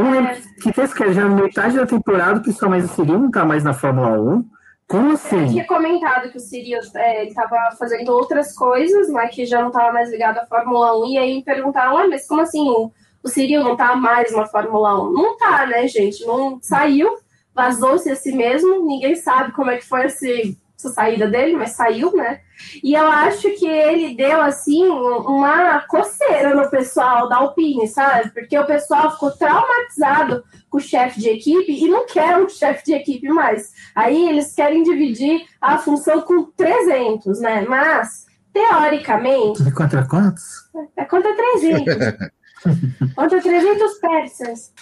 lembro 0.08 0.30
é. 0.30 0.40
que 0.62 0.72
texto 0.72 0.94
que 0.94 1.12
já 1.12 1.28
na 1.28 1.34
metade 1.34 1.76
da 1.76 1.86
temporada, 1.86 2.42
mas 2.68 2.84
o 2.84 2.94
Cyril 2.94 3.18
não 3.18 3.30
tá 3.30 3.44
mais 3.44 3.64
na 3.64 3.74
Fórmula 3.74 4.20
1. 4.20 4.44
Como 4.86 5.12
assim? 5.12 5.42
Eu 5.42 5.48
tinha 5.48 5.66
comentado 5.66 6.30
que 6.30 6.36
o 6.36 6.40
Cyril 6.40 6.78
é, 6.94 7.24
estava 7.26 7.56
fazendo 7.78 8.10
outras 8.10 8.54
coisas, 8.54 9.08
mas 9.08 9.34
que 9.34 9.46
já 9.46 9.60
não 9.60 9.68
estava 9.68 9.92
mais 9.92 10.10
ligado 10.10 10.38
à 10.38 10.46
Fórmula 10.46 10.96
1, 11.04 11.06
e 11.06 11.18
aí 11.18 11.34
me 11.36 11.44
perguntaram, 11.44 11.96
ah, 11.96 12.08
mas 12.08 12.26
como 12.26 12.40
assim 12.40 12.68
o, 12.68 12.90
o 13.22 13.28
Cyril 13.28 13.64
não 13.64 13.76
tá 13.76 13.96
mais 13.96 14.32
na 14.32 14.46
Fórmula 14.46 15.00
1? 15.02 15.12
Não 15.12 15.36
tá, 15.36 15.66
né, 15.66 15.86
gente? 15.88 16.24
Não 16.24 16.58
saiu 16.62 17.18
vazou-se 17.54 18.10
a 18.10 18.16
si 18.16 18.32
mesmo, 18.32 18.86
ninguém 18.86 19.14
sabe 19.16 19.52
como 19.52 19.70
é 19.70 19.76
que 19.76 19.86
foi 19.86 20.06
esse, 20.06 20.56
essa 20.80 20.94
saída 20.94 21.28
dele, 21.28 21.56
mas 21.56 21.72
saiu, 21.72 22.12
né? 22.16 22.40
E 22.82 22.94
eu 22.94 23.06
acho 23.06 23.50
que 23.58 23.66
ele 23.66 24.14
deu, 24.14 24.40
assim, 24.40 24.86
uma 24.88 25.80
coceira 25.86 26.54
no 26.54 26.68
pessoal 26.70 27.28
da 27.28 27.36
Alpine, 27.36 27.86
sabe? 27.86 28.30
Porque 28.30 28.58
o 28.58 28.66
pessoal 28.66 29.12
ficou 29.12 29.30
traumatizado 29.30 30.42
com 30.68 30.78
o 30.78 30.80
chefe 30.80 31.20
de 31.20 31.28
equipe 31.28 31.72
e 31.72 31.88
não 31.88 32.06
quer 32.06 32.36
um 32.38 32.48
chefe 32.48 32.84
de 32.84 32.94
equipe 32.94 33.28
mais. 33.28 33.72
Aí 33.94 34.28
eles 34.28 34.54
querem 34.54 34.82
dividir 34.82 35.42
a 35.60 35.78
função 35.78 36.22
com 36.22 36.44
300, 36.56 37.40
né? 37.40 37.64
Mas, 37.68 38.26
teoricamente... 38.52 39.66
É 39.66 39.70
contra 39.70 40.06
quantos? 40.06 40.68
É 40.96 41.04
contra 41.04 41.34
300. 41.34 42.30
Contra 43.14 43.40
300 43.40 43.94
persas. 43.94 44.72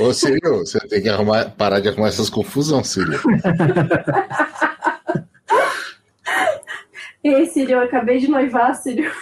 Ô, 0.00 0.12
Sírio, 0.12 0.58
você 0.60 0.78
tem 0.88 1.02
que 1.02 1.08
arrumar, 1.08 1.50
parar 1.50 1.80
de 1.80 1.88
arrumar 1.88 2.08
essas 2.08 2.30
confusões, 2.30 2.88
Sírio. 2.88 3.20
Ei, 7.28 7.46
Sírio, 7.46 7.78
eu 7.78 7.82
acabei 7.82 8.18
de 8.18 8.30
noivar, 8.30 8.74
Sírio. 8.74 9.10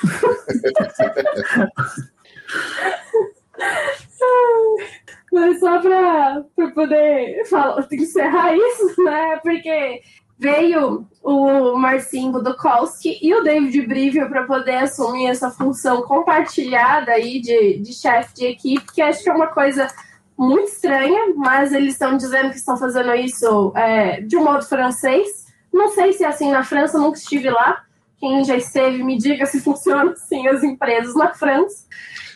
Mas 5.33 5.59
só 5.59 5.81
para 5.81 6.45
poder 6.75 7.45
falar, 7.47 7.87
encerrar 7.91 8.55
isso, 8.55 9.03
né? 9.03 9.39
Porque 9.43 10.03
veio 10.39 11.09
o 11.23 11.77
Marcinho 11.79 12.33
Budokowski 12.33 13.19
e 13.23 13.35
o 13.35 13.43
David 13.43 13.87
Brivio 13.87 14.29
para 14.29 14.45
poder 14.45 14.77
assumir 14.77 15.29
essa 15.29 15.51
função 15.51 16.03
compartilhada 16.03 17.13
aí 17.13 17.41
de, 17.41 17.79
de 17.79 17.93
chefe 17.95 18.35
de 18.35 18.45
equipe, 18.47 18.93
que 18.93 19.01
acho 19.01 19.23
que 19.23 19.31
é 19.31 19.35
uma 19.35 19.47
coisa 19.47 19.89
muito 20.37 20.69
estranha, 20.69 21.33
mas 21.37 21.73
eles 21.73 21.95
estão 21.95 22.19
dizendo 22.19 22.51
que 22.51 22.57
estão 22.57 22.77
fazendo 22.77 23.15
isso 23.15 23.73
é, 23.75 24.21
de 24.21 24.37
um 24.37 24.45
modo 24.45 24.67
francês. 24.67 25.45
Não 25.73 25.89
sei 25.89 26.13
se 26.13 26.23
é 26.23 26.29
assim 26.29 26.53
na 26.53 26.63
França, 26.63 26.99
nunca 26.99 27.19
estive 27.19 27.51
lá. 27.51 27.84
Quem 28.25 28.43
já 28.43 28.57
esteve, 28.57 29.03
me 29.03 29.19
diga 29.19 29.45
se 29.45 29.61
funciona 29.61 30.13
assim 30.13 30.49
as 30.49 30.63
empresas 30.63 31.15
na 31.15 31.35
França. 31.35 31.85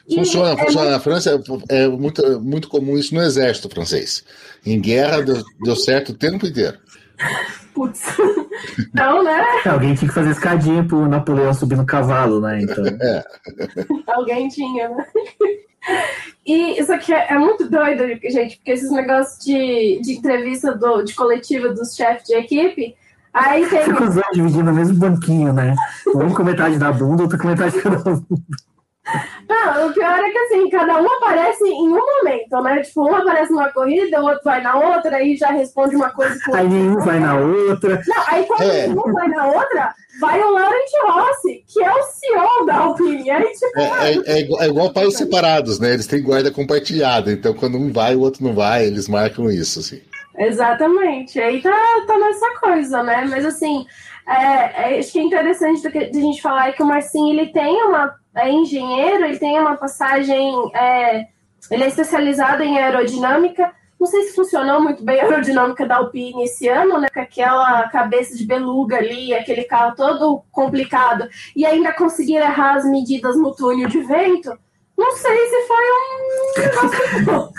Funciona, 0.06 0.52
e 0.52 0.58
funciona. 0.58 0.88
É... 0.88 0.90
Na 0.90 1.00
França 1.00 1.42
é, 1.70 1.84
é 1.84 1.88
muito, 1.88 2.40
muito 2.42 2.68
comum 2.68 2.98
isso 2.98 3.14
no 3.14 3.22
exército 3.22 3.70
francês. 3.70 4.22
Em 4.66 4.78
guerra 4.78 5.22
deu, 5.22 5.42
deu 5.62 5.74
certo 5.74 6.10
o 6.10 6.14
tempo 6.14 6.46
inteiro. 6.46 6.76
Putz. 7.72 8.02
Então, 8.78 9.22
né? 9.22 9.42
Alguém 9.64 9.94
tinha 9.94 10.08
que 10.10 10.14
fazer 10.14 10.32
escadinha 10.32 10.84
pro 10.84 11.08
Napoleão 11.08 11.54
subir 11.54 11.78
no 11.78 11.86
cavalo, 11.86 12.38
né? 12.38 12.60
Então. 12.60 12.84
É. 13.00 13.24
Alguém 14.12 14.48
tinha, 14.48 14.90
né? 14.90 15.06
E 16.44 16.78
isso 16.78 16.92
aqui 16.92 17.14
é, 17.14 17.32
é, 17.32 17.38
muito 17.38 17.66
doido, 17.70 18.04
gente, 18.30 18.56
porque 18.56 18.72
esses 18.72 18.90
negócios 18.90 19.42
de, 19.42 20.02
de 20.02 20.12
entrevista 20.18 20.74
do, 20.74 21.02
de 21.02 21.14
coletiva 21.14 21.70
dos 21.70 21.94
chefes 21.94 22.24
de 22.24 22.34
equipe. 22.34 22.94
Aí 23.38 23.68
tem. 23.68 23.84
Fica 23.84 24.04
os 24.04 24.14
dois 24.14 24.26
dividindo 24.32 24.64
no 24.64 24.74
mesmo 24.74 24.96
banquinho, 24.96 25.52
né? 25.52 25.74
Um 26.08 26.34
com 26.34 26.42
metade 26.42 26.76
da 26.76 26.90
bunda, 26.90 27.22
outro 27.22 27.38
com 27.38 27.46
metade 27.46 27.80
da 27.80 27.90
bunda. 27.90 28.26
Não, 29.48 29.88
o 29.88 29.94
pior 29.94 30.18
é 30.18 30.30
que 30.30 30.38
assim, 30.38 30.68
cada 30.68 31.00
um 31.00 31.06
aparece 31.06 31.64
em 31.64 31.88
um 31.88 32.04
momento, 32.04 32.62
né? 32.62 32.82
Tipo, 32.82 33.08
um 33.08 33.14
aparece 33.14 33.50
numa 33.50 33.72
corrida, 33.72 34.20
o 34.20 34.24
outro 34.24 34.42
vai 34.44 34.60
na 34.60 34.76
outra, 34.76 35.16
aí 35.16 35.36
já 35.36 35.50
responde 35.50 35.96
uma 35.96 36.10
coisa. 36.10 36.38
Aí 36.52 36.68
nenhum 36.68 36.98
vai 36.98 37.18
na 37.18 37.38
outra. 37.38 38.02
Não, 38.06 38.24
aí 38.26 38.44
quando 38.44 38.62
é. 38.62 38.86
nenhum 38.86 39.12
vai 39.12 39.28
na 39.28 39.46
outra, 39.46 39.94
vai 40.20 40.42
o 40.42 40.50
Laurent 40.50 40.90
Rossi, 41.06 41.64
que 41.66 41.82
é 41.82 41.90
o 41.90 42.02
CEO 42.02 42.66
da 42.66 42.76
Alpine. 42.76 43.30
Aí, 43.30 43.52
tipo, 43.52 43.80
é, 43.80 44.12
é, 44.12 44.22
é, 44.26 44.40
igual, 44.40 44.62
é 44.62 44.66
igual 44.66 44.92
pais 44.92 45.16
separados, 45.16 45.78
né? 45.78 45.94
Eles 45.94 46.06
têm 46.06 46.22
guarda 46.22 46.50
compartilhada, 46.50 47.32
então 47.32 47.54
quando 47.54 47.78
um 47.78 47.90
vai, 47.90 48.14
o 48.14 48.20
outro 48.20 48.44
não 48.44 48.54
vai, 48.54 48.84
eles 48.84 49.08
marcam 49.08 49.50
isso, 49.50 49.80
assim. 49.80 50.02
Exatamente. 50.38 51.40
Aí 51.40 51.60
tá, 51.60 51.72
tá 52.06 52.18
nessa 52.18 52.60
coisa, 52.60 53.02
né? 53.02 53.26
Mas 53.28 53.44
assim, 53.44 53.84
é, 54.26 54.94
é, 54.94 54.98
acho 54.98 55.10
que 55.10 55.18
é 55.18 55.22
interessante 55.22 55.82
do 55.82 55.90
que, 55.90 56.06
de 56.06 56.18
a 56.18 56.22
gente 56.22 56.40
falar 56.40 56.68
é 56.68 56.72
que 56.72 56.82
o 56.82 56.86
Marcinho 56.86 57.32
ele 57.32 57.50
tem 57.50 57.82
uma 57.82 58.14
é 58.36 58.50
engenheiro, 58.52 59.24
ele 59.24 59.38
tem 59.38 59.58
uma 59.58 59.76
passagem, 59.76 60.54
é, 60.74 61.26
ele 61.70 61.82
é 61.82 61.88
especializado 61.88 62.62
em 62.62 62.78
aerodinâmica. 62.78 63.72
Não 63.98 64.06
sei 64.06 64.22
se 64.22 64.36
funcionou 64.36 64.80
muito 64.80 65.04
bem 65.04 65.20
a 65.20 65.24
aerodinâmica 65.24 65.84
da 65.84 65.96
Alpine 65.96 66.44
esse 66.44 66.68
ano, 66.68 67.00
né? 67.00 67.08
Com 67.12 67.20
aquela 67.20 67.88
cabeça 67.88 68.36
de 68.36 68.46
beluga 68.46 68.96
ali, 68.96 69.34
aquele 69.34 69.64
carro 69.64 69.96
todo 69.96 70.44
complicado, 70.52 71.28
e 71.56 71.66
ainda 71.66 71.92
conseguir 71.92 72.36
errar 72.36 72.76
as 72.76 72.84
medidas 72.84 73.36
no 73.36 73.52
túnel 73.52 73.88
de 73.88 74.00
vento. 74.02 74.56
Não 74.98 75.12
sei 75.12 75.46
se 75.46 75.66
foi 75.68 75.84
um 75.94 76.60
negócio 76.60 77.52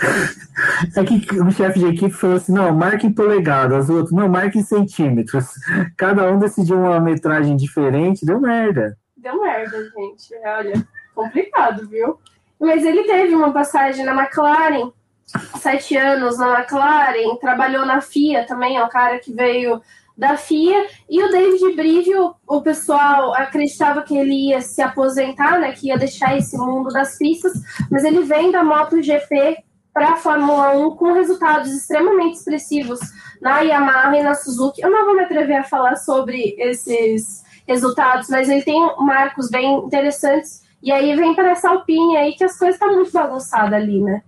É 0.94 1.04
que 1.04 1.40
o 1.40 1.50
chefe 1.50 1.78
de 1.78 1.86
equipe 1.86 2.10
falou 2.10 2.36
assim: 2.36 2.52
não, 2.52 2.72
marque 2.72 3.06
em 3.06 3.12
polegadas, 3.12 3.88
o 3.88 3.96
outro, 3.96 4.14
não, 4.14 4.28
marque 4.28 4.58
em 4.58 4.62
centímetros. 4.62 5.46
Cada 5.96 6.30
um 6.30 6.38
decidiu 6.38 6.78
uma 6.78 7.00
metragem 7.00 7.56
diferente, 7.56 8.26
deu 8.26 8.38
merda 8.40 8.96
deu 9.20 9.40
merda, 9.40 9.90
gente. 9.90 10.34
Olha, 10.44 10.86
complicado, 11.14 11.86
viu? 11.88 12.18
Mas 12.58 12.84
ele 12.84 13.04
teve 13.04 13.34
uma 13.34 13.52
passagem 13.52 14.04
na 14.04 14.12
McLaren, 14.12 14.92
sete 15.58 15.96
anos 15.96 16.38
na 16.38 16.58
McLaren, 16.58 17.36
trabalhou 17.36 17.86
na 17.86 18.00
FIA 18.00 18.46
também, 18.46 18.76
é 18.76 18.84
um 18.84 18.88
cara 18.88 19.18
que 19.18 19.32
veio 19.32 19.80
da 20.20 20.36
FIA, 20.36 20.86
e 21.08 21.22
o 21.22 21.30
David 21.30 21.74
Brivio, 21.74 22.34
o 22.46 22.60
pessoal 22.60 23.32
acreditava 23.32 24.02
que 24.02 24.14
ele 24.14 24.50
ia 24.50 24.60
se 24.60 24.82
aposentar, 24.82 25.58
né, 25.58 25.72
que 25.72 25.86
ia 25.86 25.96
deixar 25.96 26.36
esse 26.36 26.58
mundo 26.58 26.90
das 26.90 27.16
pistas, 27.16 27.54
mas 27.90 28.04
ele 28.04 28.20
vem 28.24 28.52
da 28.52 28.62
MotoGP 28.62 29.64
para 29.94 30.10
a 30.10 30.16
Fórmula 30.16 30.76
1 30.76 30.96
com 30.96 31.14
resultados 31.14 31.72
extremamente 31.72 32.36
expressivos 32.36 33.00
na 33.40 33.60
Yamaha 33.60 34.14
e 34.18 34.22
na 34.22 34.34
Suzuki. 34.34 34.82
Eu 34.82 34.90
não 34.90 35.06
vou 35.06 35.16
me 35.16 35.22
atrever 35.22 35.56
a 35.56 35.64
falar 35.64 35.96
sobre 35.96 36.54
esses 36.58 37.42
resultados, 37.66 38.28
mas 38.28 38.50
ele 38.50 38.62
tem 38.62 38.78
marcos 38.98 39.48
bem 39.48 39.78
interessantes. 39.78 40.60
E 40.82 40.92
aí 40.92 41.16
vem 41.16 41.34
para 41.34 41.52
essa 41.52 41.70
Alpine 41.70 42.18
aí 42.18 42.34
que 42.34 42.44
as 42.44 42.58
coisas 42.58 42.74
estão 42.74 42.90
tá 42.90 42.94
muito 42.94 43.10
bagunçadas 43.10 43.72
ali, 43.72 44.02
né? 44.02 44.22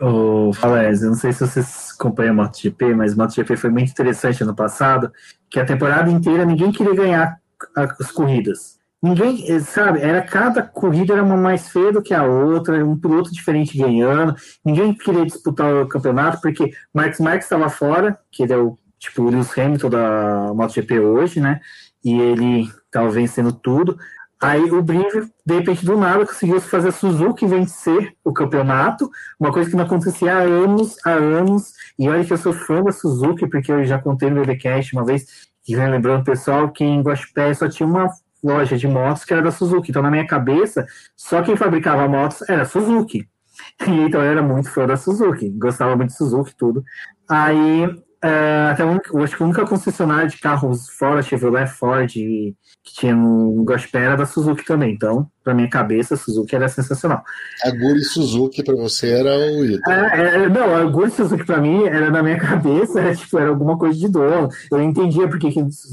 Ô, 0.00 0.50
Falés, 0.54 1.02
eu 1.02 1.10
não 1.10 1.16
sei 1.16 1.30
se 1.30 1.46
vocês 1.46 1.90
acompanham 1.94 2.32
a 2.32 2.34
MotoGP, 2.34 2.94
mas 2.94 3.14
MotoGP 3.14 3.54
foi 3.56 3.68
muito 3.68 3.90
interessante 3.90 4.42
ano 4.42 4.54
passado, 4.56 5.12
que 5.50 5.60
a 5.60 5.64
temporada 5.64 6.10
inteira 6.10 6.46
ninguém 6.46 6.72
queria 6.72 6.94
ganhar 6.94 7.38
as 7.76 8.10
corridas. 8.10 8.80
Ninguém, 9.02 9.44
eh, 9.50 9.60
sabe, 9.60 10.00
era 10.00 10.22
cada 10.22 10.62
corrida 10.62 11.12
era 11.12 11.22
uma 11.22 11.36
mais 11.36 11.68
feia 11.68 11.92
do 11.92 12.02
que 12.02 12.14
a 12.14 12.22
outra, 12.22 12.84
um 12.84 12.98
piloto 12.98 13.30
diferente 13.30 13.76
ganhando. 13.76 14.34
Ninguém 14.64 14.94
queria 14.94 15.24
disputar 15.24 15.74
o 15.74 15.88
campeonato 15.88 16.40
porque 16.40 16.72
Marcos 16.94 17.20
Marques 17.20 17.46
estava 17.46 17.68
fora, 17.68 18.18
que 18.30 18.42
ele 18.42 18.52
é 18.54 18.56
o 18.56 18.78
tipo 18.98 19.22
o 19.22 19.30
Lewis 19.30 19.56
Hamilton 19.56 19.90
da 19.90 20.52
MotoGP 20.54 21.00
hoje, 21.00 21.40
né? 21.40 21.60
E 22.04 22.18
ele 22.18 22.68
estava 22.86 23.08
vencendo 23.10 23.52
tudo. 23.52 23.98
Aí 24.42 24.70
o 24.70 24.82
Brivio, 24.82 25.28
de 25.44 25.54
repente, 25.54 25.84
do 25.84 25.98
nada, 25.98 26.24
conseguiu 26.24 26.60
fazer 26.62 26.88
a 26.88 26.92
Suzuki 26.92 27.46
vencer 27.46 28.14
o 28.24 28.32
campeonato, 28.32 29.10
uma 29.38 29.52
coisa 29.52 29.68
que 29.68 29.76
não 29.76 29.84
acontecia 29.84 30.34
há 30.34 30.40
anos, 30.40 30.96
há 31.04 31.10
anos. 31.10 31.74
E 31.98 32.08
olha 32.08 32.24
que 32.24 32.32
eu 32.32 32.38
sou 32.38 32.54
fã 32.54 32.82
da 32.82 32.90
Suzuki, 32.90 33.46
porque 33.46 33.70
eu 33.70 33.84
já 33.84 33.98
contei 33.98 34.30
no 34.30 34.40
BBcast 34.40 34.94
uma 34.94 35.04
vez, 35.04 35.26
vem 35.68 35.90
lembrando 35.90 36.24
pessoal 36.24 36.70
que 36.70 36.82
em 36.82 37.02
Guaxupé 37.02 37.52
só 37.52 37.68
tinha 37.68 37.86
uma 37.86 38.08
loja 38.42 38.78
de 38.78 38.88
motos 38.88 39.24
que 39.24 39.32
era 39.34 39.42
da 39.42 39.50
Suzuki. 39.50 39.90
Então, 39.90 40.02
na 40.02 40.10
minha 40.10 40.26
cabeça, 40.26 40.86
só 41.14 41.42
quem 41.42 41.54
fabricava 41.54 42.08
motos 42.08 42.48
era 42.48 42.64
Suzuki. 42.64 43.28
E 43.86 43.90
então 43.90 44.22
eu 44.22 44.30
era 44.30 44.42
muito 44.42 44.70
fã 44.70 44.86
da 44.86 44.96
Suzuki, 44.96 45.50
gostava 45.50 45.94
muito 45.94 46.10
de 46.10 46.16
Suzuki 46.16 46.54
tudo. 46.56 46.82
Aí 47.28 47.86
é, 48.22 48.70
até 48.70 48.84
um, 48.84 48.98
acho 49.22 49.36
que 49.36 49.42
a 49.42 49.46
única 49.46 49.66
concessionária 49.66 50.28
de 50.28 50.38
carros 50.38 50.88
fora 50.90 51.22
Chevrolet 51.22 51.66
Ford 51.66 52.12
que 52.82 52.94
tinha 52.94 53.14
no 53.14 53.64
Gospel 53.64 54.02
era 54.02 54.16
da 54.16 54.26
Suzuki 54.26 54.64
também. 54.64 54.92
Então, 54.92 55.30
pra 55.42 55.54
minha 55.54 55.68
cabeça, 55.68 56.14
a 56.14 56.16
Suzuki 56.16 56.54
era 56.54 56.68
sensacional. 56.68 57.22
A 57.64 57.70
Guri 57.70 58.02
Suzuki 58.02 58.62
pra 58.62 58.74
você 58.74 59.10
era 59.10 59.30
o 59.36 59.64
ídolo. 59.64 59.80
É, 59.88 60.44
é, 60.44 60.48
não, 60.48 60.74
a 60.74 60.84
Guri 60.84 61.10
Suzuki 61.10 61.44
pra 61.44 61.58
mim 61.58 61.84
era 61.84 62.10
na 62.10 62.22
minha 62.22 62.36
cabeça, 62.40 63.00
era, 63.00 63.14
tipo, 63.14 63.38
era 63.38 63.50
alguma 63.50 63.78
coisa 63.78 63.98
de 63.98 64.08
dono. 64.08 64.48
Eu 64.70 64.78
não 64.78 64.84
entendia 64.84 65.28
por 65.28 65.38
que 65.38 65.52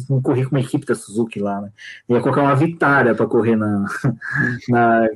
não 0.09 0.21
corria 0.21 0.45
com 0.45 0.51
uma 0.51 0.61
equipe 0.61 0.85
da 0.85 0.95
Suzuki 0.95 1.39
lá, 1.39 1.61
né? 1.61 1.69
Ia 2.09 2.21
colocar 2.21 2.41
uma 2.41 2.55
Vitara 2.55 3.15
pra 3.15 3.25
correr 3.25 3.55
na. 3.55 3.85
na... 4.69 5.07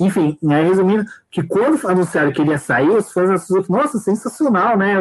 Enfim, 0.00 0.36
né, 0.42 0.62
resumindo, 0.62 1.04
que 1.30 1.42
quando 1.42 1.86
anunciaram 1.88 2.32
que 2.32 2.40
ele 2.40 2.50
ia 2.50 2.58
sair, 2.58 2.90
os 2.90 3.12
fãs 3.12 3.28
da 3.28 3.38
Suzuki, 3.38 3.70
nossa, 3.70 3.98
sensacional, 3.98 4.76
né? 4.76 4.96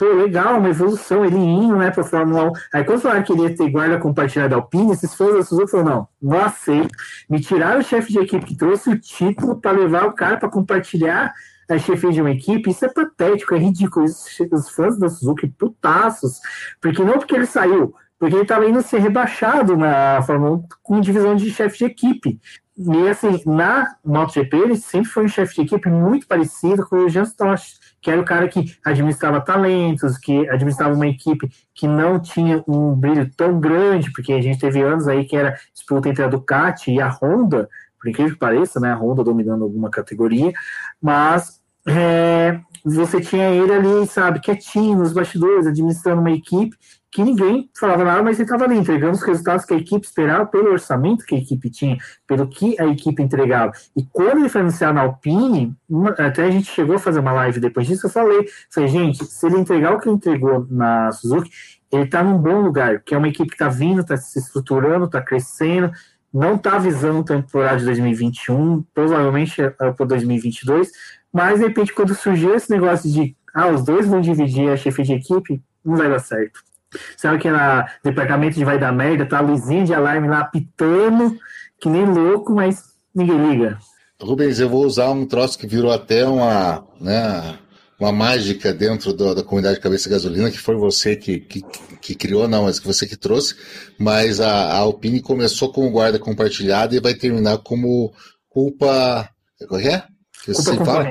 Pô, 0.00 0.06
legal, 0.14 0.58
uma 0.58 0.70
evolução, 0.70 1.24
ele 1.24 1.36
indo, 1.36 1.76
né, 1.76 1.90
pra 1.90 2.02
Fórmula 2.02 2.50
1. 2.50 2.52
Aí 2.72 2.84
quando 2.84 3.02
falaram 3.02 3.22
que 3.22 3.32
ele 3.32 3.42
ia 3.42 3.54
ter 3.54 3.70
guarda 3.70 3.98
compartilhada 3.98 4.48
da 4.48 4.56
Alpine, 4.56 4.92
esses 4.92 5.14
fãs 5.14 5.34
da 5.34 5.42
Suzuki 5.42 5.70
falaram, 5.70 6.08
não, 6.22 6.30
não 6.30 6.44
aceito. 6.44 6.88
Me 7.28 7.38
tiraram 7.38 7.80
o 7.80 7.84
chefe 7.84 8.10
de 8.10 8.18
equipe 8.18 8.46
que 8.46 8.56
trouxe 8.56 8.88
o 8.88 8.98
título 8.98 9.60
para 9.60 9.72
levar 9.72 10.06
o 10.06 10.14
cara 10.14 10.38
para 10.38 10.48
compartilhar 10.48 11.34
a 11.68 11.78
chefia 11.78 12.10
de 12.10 12.20
uma 12.20 12.30
equipe, 12.30 12.70
isso 12.70 12.84
é 12.84 12.88
patético, 12.88 13.54
é 13.54 13.58
ridículo. 13.58 14.06
Os 14.06 14.70
fãs 14.70 14.98
da 14.98 15.08
Suzuki, 15.08 15.46
putaços, 15.48 16.40
porque 16.80 17.04
não 17.04 17.18
porque 17.18 17.36
ele 17.36 17.46
saiu, 17.46 17.94
porque 18.18 18.34
ele 18.34 18.42
estava 18.42 18.66
indo 18.66 18.82
ser 18.82 19.00
rebaixado 19.00 19.76
na 19.76 20.20
Fórmula 20.22 20.56
1 20.56 20.64
com 20.82 21.00
divisão 21.00 21.36
de 21.36 21.50
chefe 21.50 21.78
de 21.78 21.84
equipe. 21.84 22.40
e 22.76 23.08
assim, 23.08 23.40
na 23.46 23.94
MotoGP, 24.04 24.56
ele 24.56 24.76
sempre 24.76 25.10
foi 25.10 25.24
um 25.24 25.28
chefe 25.28 25.56
de 25.56 25.60
equipe 25.62 25.88
muito 25.88 26.26
parecido 26.26 26.86
com 26.86 26.96
o 26.96 27.08
Jean 27.08 27.24
Todt, 27.26 27.78
que 28.00 28.10
era 28.10 28.20
o 28.20 28.24
cara 28.24 28.48
que 28.48 28.76
administrava 28.84 29.40
talentos, 29.40 30.16
que 30.16 30.48
administrava 30.48 30.94
uma 30.94 31.06
equipe 31.06 31.50
que 31.74 31.86
não 31.86 32.18
tinha 32.18 32.62
um 32.66 32.94
brilho 32.94 33.30
tão 33.36 33.60
grande, 33.60 34.10
porque 34.12 34.32
a 34.32 34.40
gente 34.40 34.58
teve 34.58 34.80
anos 34.80 35.06
aí 35.06 35.24
que 35.24 35.36
era 35.36 35.56
disputa 35.74 36.08
entre 36.08 36.24
a 36.24 36.28
Ducati 36.28 36.92
e 36.92 37.00
a 37.00 37.08
Honda, 37.08 37.68
por 38.00 38.08
incrível 38.08 38.32
que 38.32 38.38
pareça, 38.38 38.80
né, 38.80 38.92
a 38.92 38.96
Honda 38.96 39.22
dominando 39.22 39.64
alguma 39.64 39.90
categoria, 39.90 40.52
mas 41.00 41.60
é, 41.86 42.58
você 42.84 43.20
tinha 43.20 43.50
ele 43.50 43.72
ali, 43.72 44.06
sabe, 44.06 44.40
quietinho 44.40 44.98
nos 44.98 45.12
bastidores, 45.12 45.66
administrando 45.66 46.20
uma 46.20 46.30
equipe 46.30 46.76
que 47.10 47.22
ninguém 47.24 47.68
falava 47.78 48.04
nada, 48.04 48.22
mas 48.22 48.36
ele 48.36 48.44
estava 48.44 48.64
ali 48.64 48.76
entregando 48.76 49.14
os 49.14 49.22
resultados 49.22 49.64
que 49.64 49.74
a 49.74 49.76
equipe 49.76 50.06
esperava 50.06 50.46
pelo 50.46 50.70
orçamento 50.70 51.24
que 51.24 51.34
a 51.34 51.38
equipe 51.38 51.68
tinha, 51.68 51.98
pelo 52.26 52.46
que 52.46 52.80
a 52.80 52.86
equipe 52.86 53.20
entregava. 53.20 53.72
E 53.96 54.04
quando 54.12 54.38
ele 54.38 54.48
foi 54.48 54.60
anunciado 54.60 54.94
na 54.94 55.02
Alpine, 55.02 55.74
uma, 55.88 56.10
até 56.10 56.44
a 56.44 56.50
gente 56.50 56.70
chegou 56.70 56.96
a 56.96 57.00
fazer 57.00 57.18
uma 57.18 57.32
live 57.32 57.58
depois 57.58 57.86
disso, 57.86 58.06
eu 58.06 58.10
falei, 58.10 58.46
falei, 58.70 58.88
gente, 58.88 59.24
se 59.24 59.46
ele 59.46 59.58
entregar 59.58 59.94
o 59.94 59.98
que 59.98 60.08
ele 60.08 60.16
entregou 60.16 60.66
na 60.70 61.10
Suzuki, 61.10 61.50
ele 61.90 62.04
está 62.04 62.22
num 62.22 62.38
bom 62.38 62.60
lugar, 62.60 63.00
que 63.00 63.14
é 63.14 63.18
uma 63.18 63.28
equipe 63.28 63.48
que 63.48 63.56
está 63.56 63.68
vindo, 63.68 64.02
está 64.02 64.16
se 64.16 64.38
estruturando, 64.38 65.06
está 65.06 65.20
crescendo, 65.20 65.90
não 66.32 66.54
está 66.54 66.78
visando 66.78 67.24
temporada 67.24 67.78
de 67.78 67.86
2021, 67.86 68.84
provavelmente 68.94 69.60
é 69.60 69.70
para 69.70 70.06
2022, 70.06 70.92
mas 71.32 71.58
de 71.58 71.66
repente 71.66 71.92
quando 71.92 72.14
surgiu 72.14 72.54
esse 72.54 72.70
negócio 72.70 73.10
de 73.10 73.36
ah, 73.52 73.66
os 73.66 73.84
dois 73.84 74.06
vão 74.06 74.20
dividir 74.20 74.70
a 74.70 74.76
chefe 74.76 75.02
de 75.02 75.14
equipe, 75.14 75.60
não 75.84 75.96
vai 75.96 76.08
dar 76.08 76.20
certo. 76.20 76.69
Sabe 77.16 77.38
que 77.38 77.50
na 77.50 77.88
departamento 78.02 78.56
de 78.56 78.64
vai 78.64 78.78
dar 78.78 78.92
merda, 78.92 79.26
tá 79.26 79.38
a 79.38 79.42
luzinha 79.42 79.84
de 79.84 79.94
alarme 79.94 80.28
lá 80.28 80.44
pitando, 80.44 81.38
que 81.80 81.88
nem 81.88 82.04
louco, 82.04 82.54
mas 82.54 82.84
ninguém 83.14 83.50
liga. 83.50 83.78
Rubens, 84.20 84.60
eu 84.60 84.68
vou 84.68 84.84
usar 84.84 85.10
um 85.10 85.26
troço 85.26 85.58
que 85.58 85.66
virou 85.66 85.90
até 85.90 86.26
uma, 86.26 86.84
né, 87.00 87.58
uma 87.98 88.12
mágica 88.12 88.72
dentro 88.72 89.12
do, 89.12 89.34
da 89.34 89.42
comunidade 89.42 89.80
Cabeça 89.80 90.10
Gasolina, 90.10 90.50
que 90.50 90.58
foi 90.58 90.74
você 90.74 91.16
que, 91.16 91.38
que, 91.38 91.62
que, 92.00 92.14
criou, 92.14 92.48
não, 92.48 92.64
mas 92.64 92.78
que 92.78 92.86
você 92.86 93.06
que 93.06 93.16
trouxe. 93.16 93.54
Mas 93.98 94.40
a, 94.40 94.50
a 94.50 94.76
Alpine 94.78 95.20
começou 95.20 95.72
como 95.72 95.90
guarda 95.90 96.18
compartilhada 96.18 96.94
e 96.94 97.00
vai 97.00 97.14
terminar 97.14 97.58
como 97.58 98.12
culpa. 98.48 99.28
Qual 99.68 99.80
é? 99.80 100.04
Culpa 100.46 100.84
fala? 100.84 101.10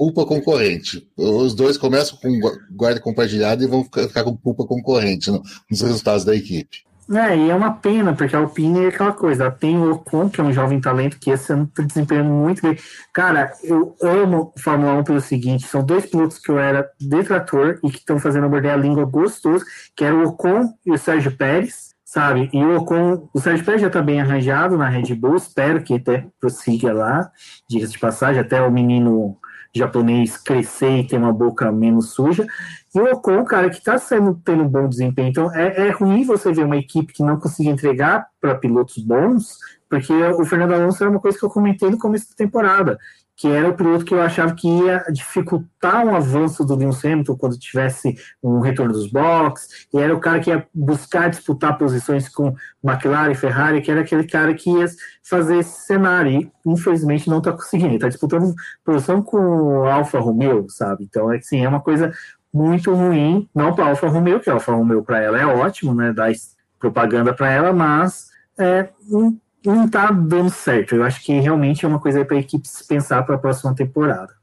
Culpa 0.00 0.24
concorrente. 0.24 1.06
Os 1.14 1.54
dois 1.54 1.76
começam 1.76 2.16
com 2.16 2.40
guarda 2.70 2.98
compartilhada 2.98 3.62
e 3.62 3.66
vão 3.66 3.84
ficar 3.84 4.24
com 4.24 4.34
culpa 4.34 4.64
concorrente 4.64 5.30
nos 5.30 5.82
resultados 5.82 6.24
da 6.24 6.34
equipe. 6.34 6.78
É, 7.12 7.36
e 7.36 7.50
é 7.50 7.54
uma 7.54 7.72
pena, 7.72 8.14
porque 8.14 8.34
a 8.34 8.38
Alpine 8.38 8.84
é 8.84 8.88
aquela 8.88 9.12
coisa. 9.12 9.50
Tem 9.50 9.76
o 9.76 9.92
Ocon, 9.92 10.30
que 10.30 10.40
é 10.40 10.44
um 10.44 10.54
jovem 10.54 10.80
talento, 10.80 11.18
que 11.18 11.30
esse 11.30 11.52
ano 11.52 11.64
está 11.64 11.82
desempenhando 11.82 12.30
muito 12.30 12.62
bem. 12.62 12.78
Cara, 13.12 13.52
eu 13.62 13.94
amo 14.02 14.54
Fórmula 14.58 14.94
1 15.00 15.04
pelo 15.04 15.20
seguinte: 15.20 15.66
são 15.66 15.84
dois 15.84 16.06
pilotos 16.06 16.38
que 16.38 16.50
eu 16.50 16.58
era 16.58 16.88
detrator 16.98 17.78
e 17.84 17.90
que 17.90 17.98
estão 17.98 18.18
fazendo 18.18 18.48
morder 18.48 18.72
a 18.72 18.76
língua 18.76 19.04
gostoso, 19.04 19.66
que 19.94 20.02
era 20.02 20.16
o 20.16 20.28
Ocon 20.28 20.72
e 20.86 20.92
o 20.92 20.98
Sérgio 20.98 21.36
Pérez, 21.36 21.90
sabe? 22.06 22.48
E 22.54 22.64
o 22.64 22.78
Ocon, 22.78 23.28
o 23.34 23.40
Sérgio 23.40 23.66
Pérez 23.66 23.82
já 23.82 23.88
está 23.88 24.00
bem 24.00 24.18
arranjado 24.18 24.78
na 24.78 24.88
Red 24.88 25.14
Bull, 25.14 25.36
espero 25.36 25.82
que 25.82 25.96
até 25.96 26.26
prossiga 26.40 26.90
lá, 26.90 27.30
diga-se 27.68 27.92
de 27.92 27.98
passagem, 27.98 28.40
até 28.40 28.62
o 28.62 28.70
menino 28.70 29.36
japonês 29.74 30.36
crescer 30.36 30.98
e 30.98 31.06
ter 31.06 31.16
uma 31.16 31.32
boca 31.32 31.70
menos 31.70 32.10
suja. 32.10 32.46
E 32.94 33.00
o 33.00 33.12
Ocon, 33.12 33.44
cara, 33.44 33.70
que 33.70 33.78
está 33.78 33.96
tendo 34.44 34.64
um 34.64 34.68
bom 34.68 34.88
desempenho. 34.88 35.28
Então, 35.28 35.54
é, 35.54 35.88
é 35.88 35.90
ruim 35.90 36.24
você 36.24 36.52
ver 36.52 36.64
uma 36.64 36.76
equipe 36.76 37.12
que 37.12 37.22
não 37.22 37.38
consiga 37.38 37.70
entregar 37.70 38.26
para 38.40 38.54
pilotos 38.54 38.98
bons, 38.98 39.56
porque 39.88 40.12
o 40.12 40.44
Fernando 40.44 40.74
Alonso 40.74 41.02
era 41.02 41.10
uma 41.10 41.20
coisa 41.20 41.38
que 41.38 41.44
eu 41.44 41.50
comentei 41.50 41.90
no 41.90 41.98
começo 41.98 42.28
da 42.30 42.36
temporada 42.36 42.98
que 43.40 43.48
era 43.48 43.70
o 43.70 43.74
piloto 43.74 44.04
que 44.04 44.12
eu 44.12 44.20
achava 44.20 44.54
que 44.54 44.68
ia 44.68 45.02
dificultar 45.10 46.04
o 46.04 46.14
avanço 46.14 46.62
do 46.62 46.76
Lewis 46.76 47.02
Hamilton 47.02 47.38
quando 47.38 47.58
tivesse 47.58 48.14
um 48.42 48.60
retorno 48.60 48.92
dos 48.92 49.10
boxes, 49.10 49.88
e 49.94 49.98
era 49.98 50.14
o 50.14 50.20
cara 50.20 50.40
que 50.40 50.50
ia 50.50 50.66
buscar 50.74 51.30
disputar 51.30 51.78
posições 51.78 52.28
com 52.28 52.54
McLaren 52.84 53.32
e 53.32 53.34
Ferrari, 53.34 53.80
que 53.80 53.90
era 53.90 54.02
aquele 54.02 54.24
cara 54.24 54.52
que 54.52 54.68
ia 54.68 54.84
fazer 55.24 55.56
esse 55.56 55.86
cenário, 55.86 56.30
e 56.30 56.50
infelizmente 56.66 57.30
não 57.30 57.38
está 57.38 57.50
conseguindo, 57.50 57.94
está 57.94 58.08
disputando 58.08 58.54
posição 58.84 59.22
com 59.22 59.38
o 59.38 59.84
Alfa 59.86 60.20
Romeo, 60.20 60.66
sabe? 60.68 61.04
Então, 61.04 61.32
é 61.32 61.38
que 61.38 61.46
sim, 61.46 61.64
é 61.64 61.68
uma 61.68 61.80
coisa 61.80 62.12
muito 62.52 62.92
ruim, 62.92 63.48
não 63.54 63.74
para 63.74 63.86
a 63.86 63.88
Alfa 63.88 64.06
Romeo, 64.06 64.40
que 64.40 64.50
a 64.50 64.52
Alfa 64.52 64.72
Romeo 64.72 65.02
para 65.02 65.18
ela 65.18 65.40
é 65.40 65.46
ótimo, 65.46 65.94
né, 65.94 66.12
dar 66.12 66.30
propaganda 66.78 67.32
para 67.32 67.50
ela, 67.50 67.72
mas 67.72 68.28
é 68.58 68.90
um 69.10 69.38
não 69.64 69.88
tá 69.88 70.10
dando 70.10 70.50
certo. 70.50 70.94
Eu 70.94 71.04
acho 71.04 71.22
que 71.22 71.32
realmente 71.40 71.84
é 71.84 71.88
uma 71.88 72.00
coisa 72.00 72.24
para 72.24 72.36
a 72.36 72.40
equipe 72.40 72.68
pensar 72.88 73.22
para 73.24 73.34
a 73.34 73.38
próxima 73.38 73.74
temporada. 73.74 74.34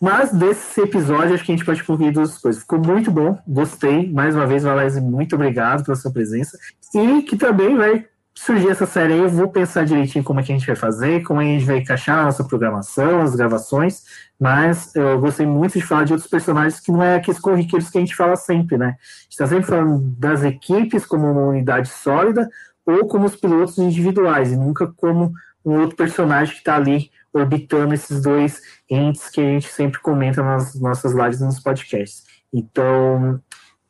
Mas 0.00 0.32
desse 0.32 0.80
episódio, 0.80 1.34
acho 1.34 1.44
que 1.44 1.52
a 1.52 1.56
gente 1.56 1.64
pode 1.64 1.82
concluir 1.82 2.12
duas 2.12 2.38
coisas. 2.38 2.62
Ficou 2.62 2.78
muito 2.78 3.10
bom, 3.10 3.38
gostei. 3.46 4.10
Mais 4.12 4.34
uma 4.34 4.46
vez, 4.46 4.62
Valese, 4.62 5.00
muito 5.00 5.34
obrigado 5.34 5.84
pela 5.84 5.96
sua 5.96 6.12
presença. 6.12 6.56
E 6.94 7.22
que 7.22 7.36
também 7.36 7.76
vai 7.76 8.06
surgir 8.36 8.68
essa 8.68 8.84
série 8.84 9.14
aí, 9.14 9.20
eu 9.20 9.30
vou 9.30 9.48
pensar 9.48 9.86
direitinho 9.86 10.22
como 10.22 10.38
é 10.38 10.42
que 10.42 10.52
a 10.52 10.54
gente 10.54 10.66
vai 10.66 10.76
fazer, 10.76 11.22
como 11.22 11.40
é 11.40 11.44
que 11.44 11.50
a 11.50 11.54
gente 11.54 11.66
vai 11.66 11.78
encaixar 11.78 12.18
a 12.18 12.24
nossa 12.24 12.44
programação, 12.44 13.22
as 13.22 13.34
gravações. 13.34 14.02
Mas 14.38 14.94
eu 14.94 15.18
gostei 15.18 15.46
muito 15.46 15.78
de 15.78 15.84
falar 15.84 16.04
de 16.04 16.12
outros 16.12 16.30
personagens 16.30 16.78
que 16.78 16.92
não 16.92 17.02
é 17.02 17.16
aqueles 17.16 17.40
corriqueiros 17.40 17.88
que 17.88 17.96
a 17.96 18.00
gente 18.00 18.14
fala 18.14 18.36
sempre, 18.36 18.76
né? 18.76 18.86
A 18.86 19.22
gente 19.22 19.30
está 19.30 19.46
sempre 19.46 19.64
falando 19.64 20.00
das 20.18 20.44
equipes 20.44 21.06
como 21.06 21.30
uma 21.30 21.46
unidade 21.46 21.88
sólida, 21.88 22.46
ou 22.86 23.06
como 23.06 23.26
os 23.26 23.36
pilotos 23.36 23.76
individuais, 23.78 24.52
e 24.52 24.56
nunca 24.56 24.86
como 24.86 25.32
um 25.64 25.80
outro 25.80 25.96
personagem 25.96 26.54
que 26.54 26.60
está 26.60 26.76
ali 26.76 27.10
orbitando 27.32 27.92
esses 27.92 28.22
dois 28.22 28.62
entes 28.88 29.28
que 29.28 29.40
a 29.40 29.44
gente 29.44 29.68
sempre 29.68 30.00
comenta 30.00 30.42
nas 30.42 30.80
nossas 30.80 31.12
lives 31.12 31.40
e 31.40 31.44
nos 31.44 31.60
podcasts. 31.60 32.24
Então, 32.52 33.40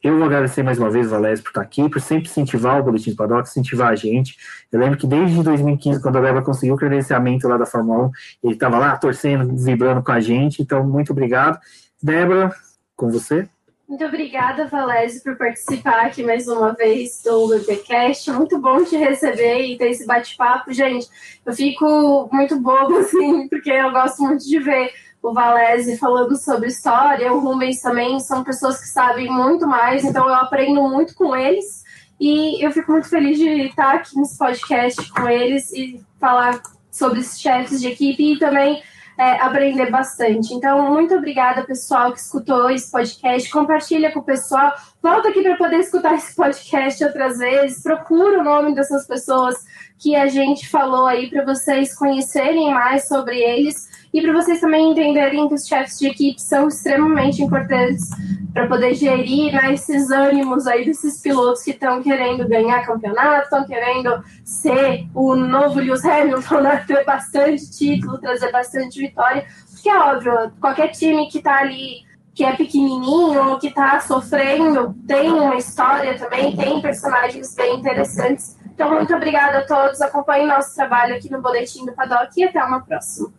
eu 0.03 0.17
vou 0.17 0.27
agradecer 0.27 0.63
mais 0.63 0.79
uma 0.79 0.91
vez 0.91 1.07
o 1.07 1.11
Valério 1.11 1.43
por 1.43 1.51
estar 1.51 1.61
aqui, 1.61 1.89
por 1.89 2.01
sempre 2.01 2.29
incentivar 2.29 2.81
o 2.81 2.83
Boletim 2.83 3.11
do 3.11 3.17
Paddock, 3.17 3.49
incentivar 3.49 3.93
a 3.93 3.97
gente. 3.97 4.37
Eu 4.73 4.81
lembro 4.81 4.99
que 4.99 5.07
desde 5.07 5.43
2015, 5.43 6.01
quando 6.01 6.19
a 6.19 6.21
Débora 6.21 6.45
conseguiu 6.45 6.75
o 6.75 6.79
credenciamento 6.79 7.47
lá 7.47 7.57
da 7.57 7.67
Fórmula 7.67 8.07
1, 8.07 8.11
ele 8.45 8.55
estava 8.55 8.79
lá 8.79 8.97
torcendo, 8.97 9.57
vibrando 9.57 10.03
com 10.03 10.13
a 10.13 10.21
gente. 10.21 10.63
Então, 10.63 10.87
muito 10.87 11.13
obrigado. 11.13 11.59
Débora, 12.03 12.55
com 12.95 13.11
você. 13.11 13.49
Muito 13.89 14.05
obrigada, 14.05 14.67
Valese, 14.67 15.23
por 15.23 15.37
participar 15.39 16.07
aqui 16.07 16.21
mais 16.21 16.49
uma 16.49 16.73
vez 16.73 17.23
do 17.23 17.47
BBcast. 17.47 18.33
Muito 18.33 18.59
bom 18.59 18.83
te 18.83 18.97
receber 18.97 19.61
e 19.61 19.79
ter 19.79 19.91
esse 19.91 20.05
bate-papo. 20.05 20.73
Gente, 20.73 21.07
eu 21.45 21.53
fico 21.53 22.29
muito 22.33 22.59
bobo, 22.59 22.99
assim, 22.99 23.47
porque 23.47 23.71
eu 23.71 23.93
gosto 23.93 24.25
muito 24.25 24.45
de 24.45 24.59
ver 24.59 24.93
o 25.23 25.33
Valese 25.33 25.97
falando 25.99 26.37
sobre 26.37 26.67
história, 26.67 27.33
o 27.33 27.39
Rubens 27.39 27.81
também, 27.81 28.19
são 28.19 28.43
pessoas 28.43 28.81
que 28.81 28.89
sabem 28.89 29.31
muito 29.31 29.69
mais, 29.69 30.05
então 30.05 30.27
eu 30.27 30.35
aprendo 30.35 30.83
muito 30.89 31.15
com 31.15 31.35
eles. 31.35 31.85
E 32.19 32.65
eu 32.65 32.73
fico 32.73 32.91
muito 32.91 33.09
feliz 33.09 33.39
de 33.39 33.69
estar 33.69 33.95
aqui 33.95 34.19
nesse 34.19 34.37
podcast 34.37 35.13
com 35.13 35.29
eles 35.29 35.73
e 35.73 36.01
falar 36.19 36.61
sobre 36.91 37.21
os 37.21 37.39
chefes 37.39 37.81
de 37.81 37.89
equipe 37.89 38.33
e 38.33 38.39
também 38.39 38.83
é, 39.19 39.41
aprender 39.41 39.91
bastante. 39.91 40.53
Então, 40.53 40.93
muito 40.93 41.15
obrigada, 41.15 41.65
pessoal, 41.65 42.13
que 42.13 42.19
escutou 42.19 42.71
esse 42.71 42.91
podcast. 42.91 43.51
Compartilha 43.51 44.13
com 44.13 44.21
o 44.21 44.25
pessoal. 44.25 44.73
Volta 45.07 45.29
aqui 45.29 45.41
para 45.41 45.55
poder 45.55 45.77
escutar 45.77 46.17
esse 46.17 46.35
podcast 46.35 47.05
outras 47.05 47.39
vezes. 47.39 47.81
Procura 47.81 48.41
o 48.41 48.43
nome 48.43 48.75
dessas 48.75 49.07
pessoas 49.07 49.55
que 50.01 50.17
a 50.17 50.27
gente 50.27 50.69
falou 50.69 51.07
aí 51.07 51.31
para 51.31 51.45
vocês 51.45 51.95
conhecerem 51.97 52.75
mais 52.75 53.07
sobre 53.07 53.39
eles 53.39 53.89
e 54.13 54.21
para 54.21 54.33
vocês 54.33 54.59
também 54.59 54.91
entenderem 54.91 55.47
que 55.47 55.55
os 55.55 55.65
chefes 55.65 56.01
de 56.01 56.09
equipe 56.09 56.43
são 56.43 56.67
extremamente 56.67 57.41
importantes 57.41 58.11
para 58.53 58.67
poder 58.67 58.95
gerir 58.95 59.53
né, 59.53 59.75
esses 59.75 60.11
ânimos 60.11 60.67
aí 60.67 60.85
desses 60.85 61.23
pilotos 61.23 61.63
que 61.63 61.71
estão 61.71 62.03
querendo 62.03 62.49
ganhar 62.49 62.85
campeonato, 62.85 63.45
estão 63.45 63.65
querendo 63.65 64.25
ser 64.45 65.07
o 65.15 65.37
novo 65.37 65.79
Lewis 65.79 66.05
Hamilton, 66.05 66.63
né, 66.63 66.85
ter 66.85 67.05
bastante 67.05 67.71
título, 67.71 68.19
trazer 68.19 68.51
bastante 68.51 68.99
vitória. 68.99 69.47
Porque 69.71 69.89
é 69.89 69.97
óbvio, 69.97 70.51
qualquer 70.61 70.89
time 70.89 71.29
que 71.31 71.39
está 71.39 71.59
ali 71.59 72.06
que 72.37 72.45
é 72.45 72.55
pequenininho, 72.55 73.59
que 73.59 73.69
está 73.69 73.99
sofrendo, 73.99 74.95
tem 75.09 75.33
uma 75.33 75.57
história 75.57 76.19
também, 76.19 76.55
tem 76.55 76.83
personagens 76.83 77.55
bem 77.55 77.79
interessantes. 77.79 78.59
Então, 78.75 78.91
muito 78.91 79.15
obrigada 79.17 79.61
a 79.61 79.67
todos. 79.67 80.03
Acompanhem 80.03 80.47
nosso 80.47 80.75
trabalho 80.75 81.17
aqui 81.17 81.33
no 81.33 81.41
Boletim 81.41 81.87
do 81.87 81.93
Paddock 81.93 82.39
e 82.39 82.45
até 82.45 82.63
uma 82.63 82.83
próxima. 82.83 83.33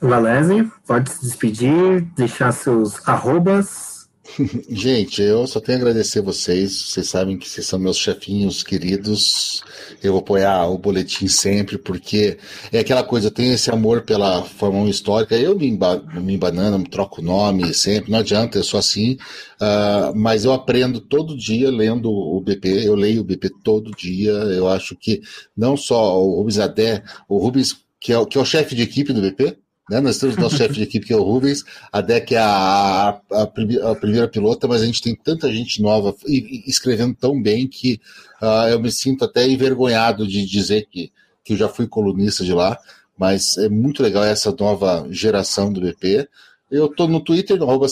Valese, 0.00 0.70
pode 0.86 1.10
se 1.10 1.22
despedir, 1.22 2.02
deixar 2.14 2.52
seus 2.52 3.06
arrobas. 3.08 3.95
Gente, 4.68 5.22
eu 5.22 5.46
só 5.46 5.60
tenho 5.60 5.78
a 5.78 5.80
agradecer 5.80 6.20
vocês. 6.20 6.72
Vocês 6.72 7.08
sabem 7.08 7.38
que 7.38 7.48
vocês 7.48 7.66
são 7.66 7.78
meus 7.78 7.96
chefinhos 7.96 8.62
queridos. 8.62 9.62
Eu 10.02 10.12
vou 10.12 10.20
apoiar 10.20 10.66
o 10.66 10.78
boletim 10.78 11.28
sempre, 11.28 11.78
porque 11.78 12.38
é 12.72 12.80
aquela 12.80 13.02
coisa, 13.02 13.28
eu 13.28 13.30
tenho 13.30 13.52
esse 13.52 13.70
amor 13.70 14.02
pela 14.02 14.42
Fórmula 14.42 14.84
1 14.84 14.88
histórica. 14.88 15.36
Eu 15.36 15.56
me, 15.56 15.68
emba, 15.68 16.02
me 16.14 16.34
embanando, 16.34 16.78
me 16.78 16.88
troco 16.88 17.22
nome 17.22 17.72
sempre, 17.72 18.10
não 18.10 18.18
adianta, 18.18 18.58
eu 18.58 18.64
sou 18.64 18.78
assim. 18.78 19.16
Uh, 19.60 20.14
mas 20.14 20.44
eu 20.44 20.52
aprendo 20.52 21.00
todo 21.00 21.36
dia 21.36 21.70
lendo 21.70 22.10
o 22.10 22.40
BP, 22.40 22.86
eu 22.86 22.94
leio 22.94 23.22
o 23.22 23.24
BP 23.24 23.50
todo 23.62 23.96
dia. 23.96 24.32
Eu 24.32 24.68
acho 24.68 24.96
que 24.96 25.22
não 25.56 25.76
só 25.76 26.20
o 26.22 26.36
Rubens 26.36 26.58
Adé, 26.58 27.02
o 27.28 27.38
Rubens 27.38 27.86
que 28.00 28.12
é, 28.12 28.24
que 28.26 28.38
é 28.38 28.40
o 28.40 28.44
chefe 28.44 28.74
de 28.74 28.82
equipe 28.82 29.12
do 29.12 29.20
BP. 29.20 29.58
Né? 29.88 30.00
Nós 30.00 30.18
temos 30.18 30.36
nosso 30.36 30.56
chefe 30.56 30.74
de 30.74 30.82
equipe, 30.82 31.06
que 31.06 31.12
é 31.12 31.16
o 31.16 31.22
Rubens, 31.22 31.64
a 31.92 32.00
Deck 32.00 32.34
é 32.34 32.38
a, 32.38 33.20
a, 33.30 33.42
a, 33.42 33.94
primeira 33.94 34.28
pilota, 34.28 34.66
mas 34.66 34.82
a 34.82 34.86
gente 34.86 35.00
tem 35.00 35.14
tanta 35.14 35.52
gente 35.52 35.80
nova 35.80 36.14
e, 36.26 36.64
e 36.66 36.70
escrevendo 36.70 37.14
tão 37.14 37.40
bem 37.40 37.68
que 37.68 38.00
uh, 38.42 38.68
eu 38.68 38.80
me 38.80 38.90
sinto 38.90 39.24
até 39.24 39.46
envergonhado 39.46 40.26
de 40.26 40.44
dizer 40.44 40.88
que, 40.90 41.12
que 41.44 41.52
eu 41.52 41.56
já 41.56 41.68
fui 41.68 41.86
colunista 41.86 42.44
de 42.44 42.52
lá, 42.52 42.76
mas 43.16 43.56
é 43.58 43.68
muito 43.68 44.02
legal 44.02 44.24
essa 44.24 44.54
nova 44.58 45.06
geração 45.10 45.72
do 45.72 45.80
BP. 45.80 46.28
Eu 46.68 46.88
tô 46.88 47.06
no 47.06 47.20
Twitter, 47.20 47.56
no 47.56 47.70
arroba 47.70 47.86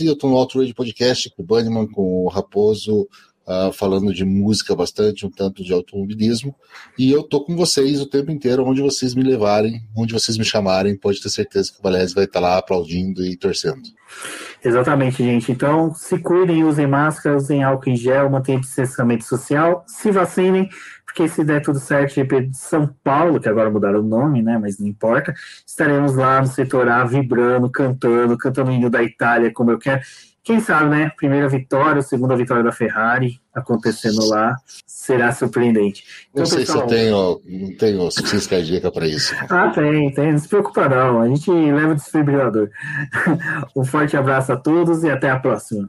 eu 0.00 0.16
tô 0.16 0.28
no 0.28 0.36
Outrage 0.36 0.74
Podcast 0.74 1.30
com 1.30 1.42
o 1.42 1.46
Bunnyman, 1.46 1.86
com 1.86 2.24
o 2.24 2.28
Raposo, 2.28 3.08
uh, 3.46 3.72
falando 3.72 4.12
de 4.12 4.24
música 4.24 4.74
bastante, 4.74 5.26
um 5.26 5.30
tanto 5.30 5.62
de 5.62 5.72
automobilismo. 5.72 6.54
E 6.98 7.10
eu 7.10 7.22
tô 7.22 7.44
com 7.44 7.56
vocês 7.56 8.00
o 8.00 8.06
tempo 8.06 8.30
inteiro, 8.30 8.64
onde 8.64 8.82
vocês 8.82 9.14
me 9.14 9.22
levarem, 9.22 9.82
onde 9.96 10.12
vocês 10.12 10.36
me 10.38 10.44
chamarem, 10.44 10.96
pode 10.96 11.20
ter 11.20 11.28
certeza 11.28 11.72
que 11.72 11.78
o 11.78 11.82
Valese 11.82 12.14
vai 12.14 12.24
estar 12.24 12.40
lá 12.40 12.58
aplaudindo 12.58 13.24
e 13.24 13.36
torcendo. 13.36 13.82
Exatamente, 14.62 15.22
gente. 15.22 15.50
Então, 15.50 15.94
se 15.94 16.18
cuidem, 16.18 16.64
usem 16.64 16.86
máscara, 16.86 17.36
usem 17.36 17.62
álcool 17.62 17.90
em 17.90 17.96
gel, 17.96 18.28
mantenham 18.28 18.60
distanciamento 18.60 19.24
social, 19.24 19.84
se 19.86 20.10
vacinem, 20.10 20.68
porque 21.06 21.26
se 21.28 21.42
der 21.42 21.60
tudo 21.60 21.80
certo, 21.80 22.14
GP 22.14 22.46
de 22.48 22.56
São 22.56 22.94
Paulo, 23.02 23.40
que 23.40 23.48
agora 23.48 23.70
mudaram 23.70 24.00
o 24.00 24.06
nome, 24.06 24.42
né, 24.42 24.58
mas 24.58 24.78
não 24.78 24.86
importa, 24.86 25.34
estaremos 25.66 26.14
lá 26.14 26.40
no 26.40 26.46
setor 26.46 26.88
A, 26.88 27.04
vibrando, 27.04 27.70
cantando, 27.70 28.36
cantando 28.36 28.70
o 28.70 28.74
hino 28.74 28.90
da 28.90 29.02
Itália, 29.02 29.52
como 29.52 29.70
eu 29.70 29.78
quero. 29.78 30.02
Quem 30.50 30.58
sabe, 30.58 30.90
né? 30.90 31.12
Primeira 31.16 31.48
vitória, 31.48 32.02
segunda 32.02 32.34
vitória 32.34 32.64
da 32.64 32.72
Ferrari 32.72 33.40
acontecendo 33.54 34.28
lá 34.28 34.56
será 34.84 35.30
surpreendente. 35.30 36.02
Então, 36.30 36.42
não 36.42 36.46
sei 36.46 36.58
pessoal, 36.58 36.78
se 36.78 36.84
eu 36.84 36.98
tenho, 36.98 37.40
não 37.46 37.76
tenho 37.76 38.10
suficiência 38.10 38.50
cardíaca 38.50 38.90
para 38.90 39.06
isso. 39.06 39.32
Ah, 39.48 39.70
tem, 39.70 40.12
tem. 40.12 40.32
Não 40.32 40.38
se 40.40 40.48
preocupa, 40.48 40.88
não. 40.88 41.22
A 41.22 41.28
gente 41.28 41.48
leva 41.52 41.92
o 41.92 41.94
desfibrilador. 41.94 42.68
um 43.76 43.84
forte 43.84 44.16
abraço 44.16 44.52
a 44.52 44.56
todos 44.56 45.04
e 45.04 45.10
até 45.10 45.30
a 45.30 45.38
próxima. 45.38 45.88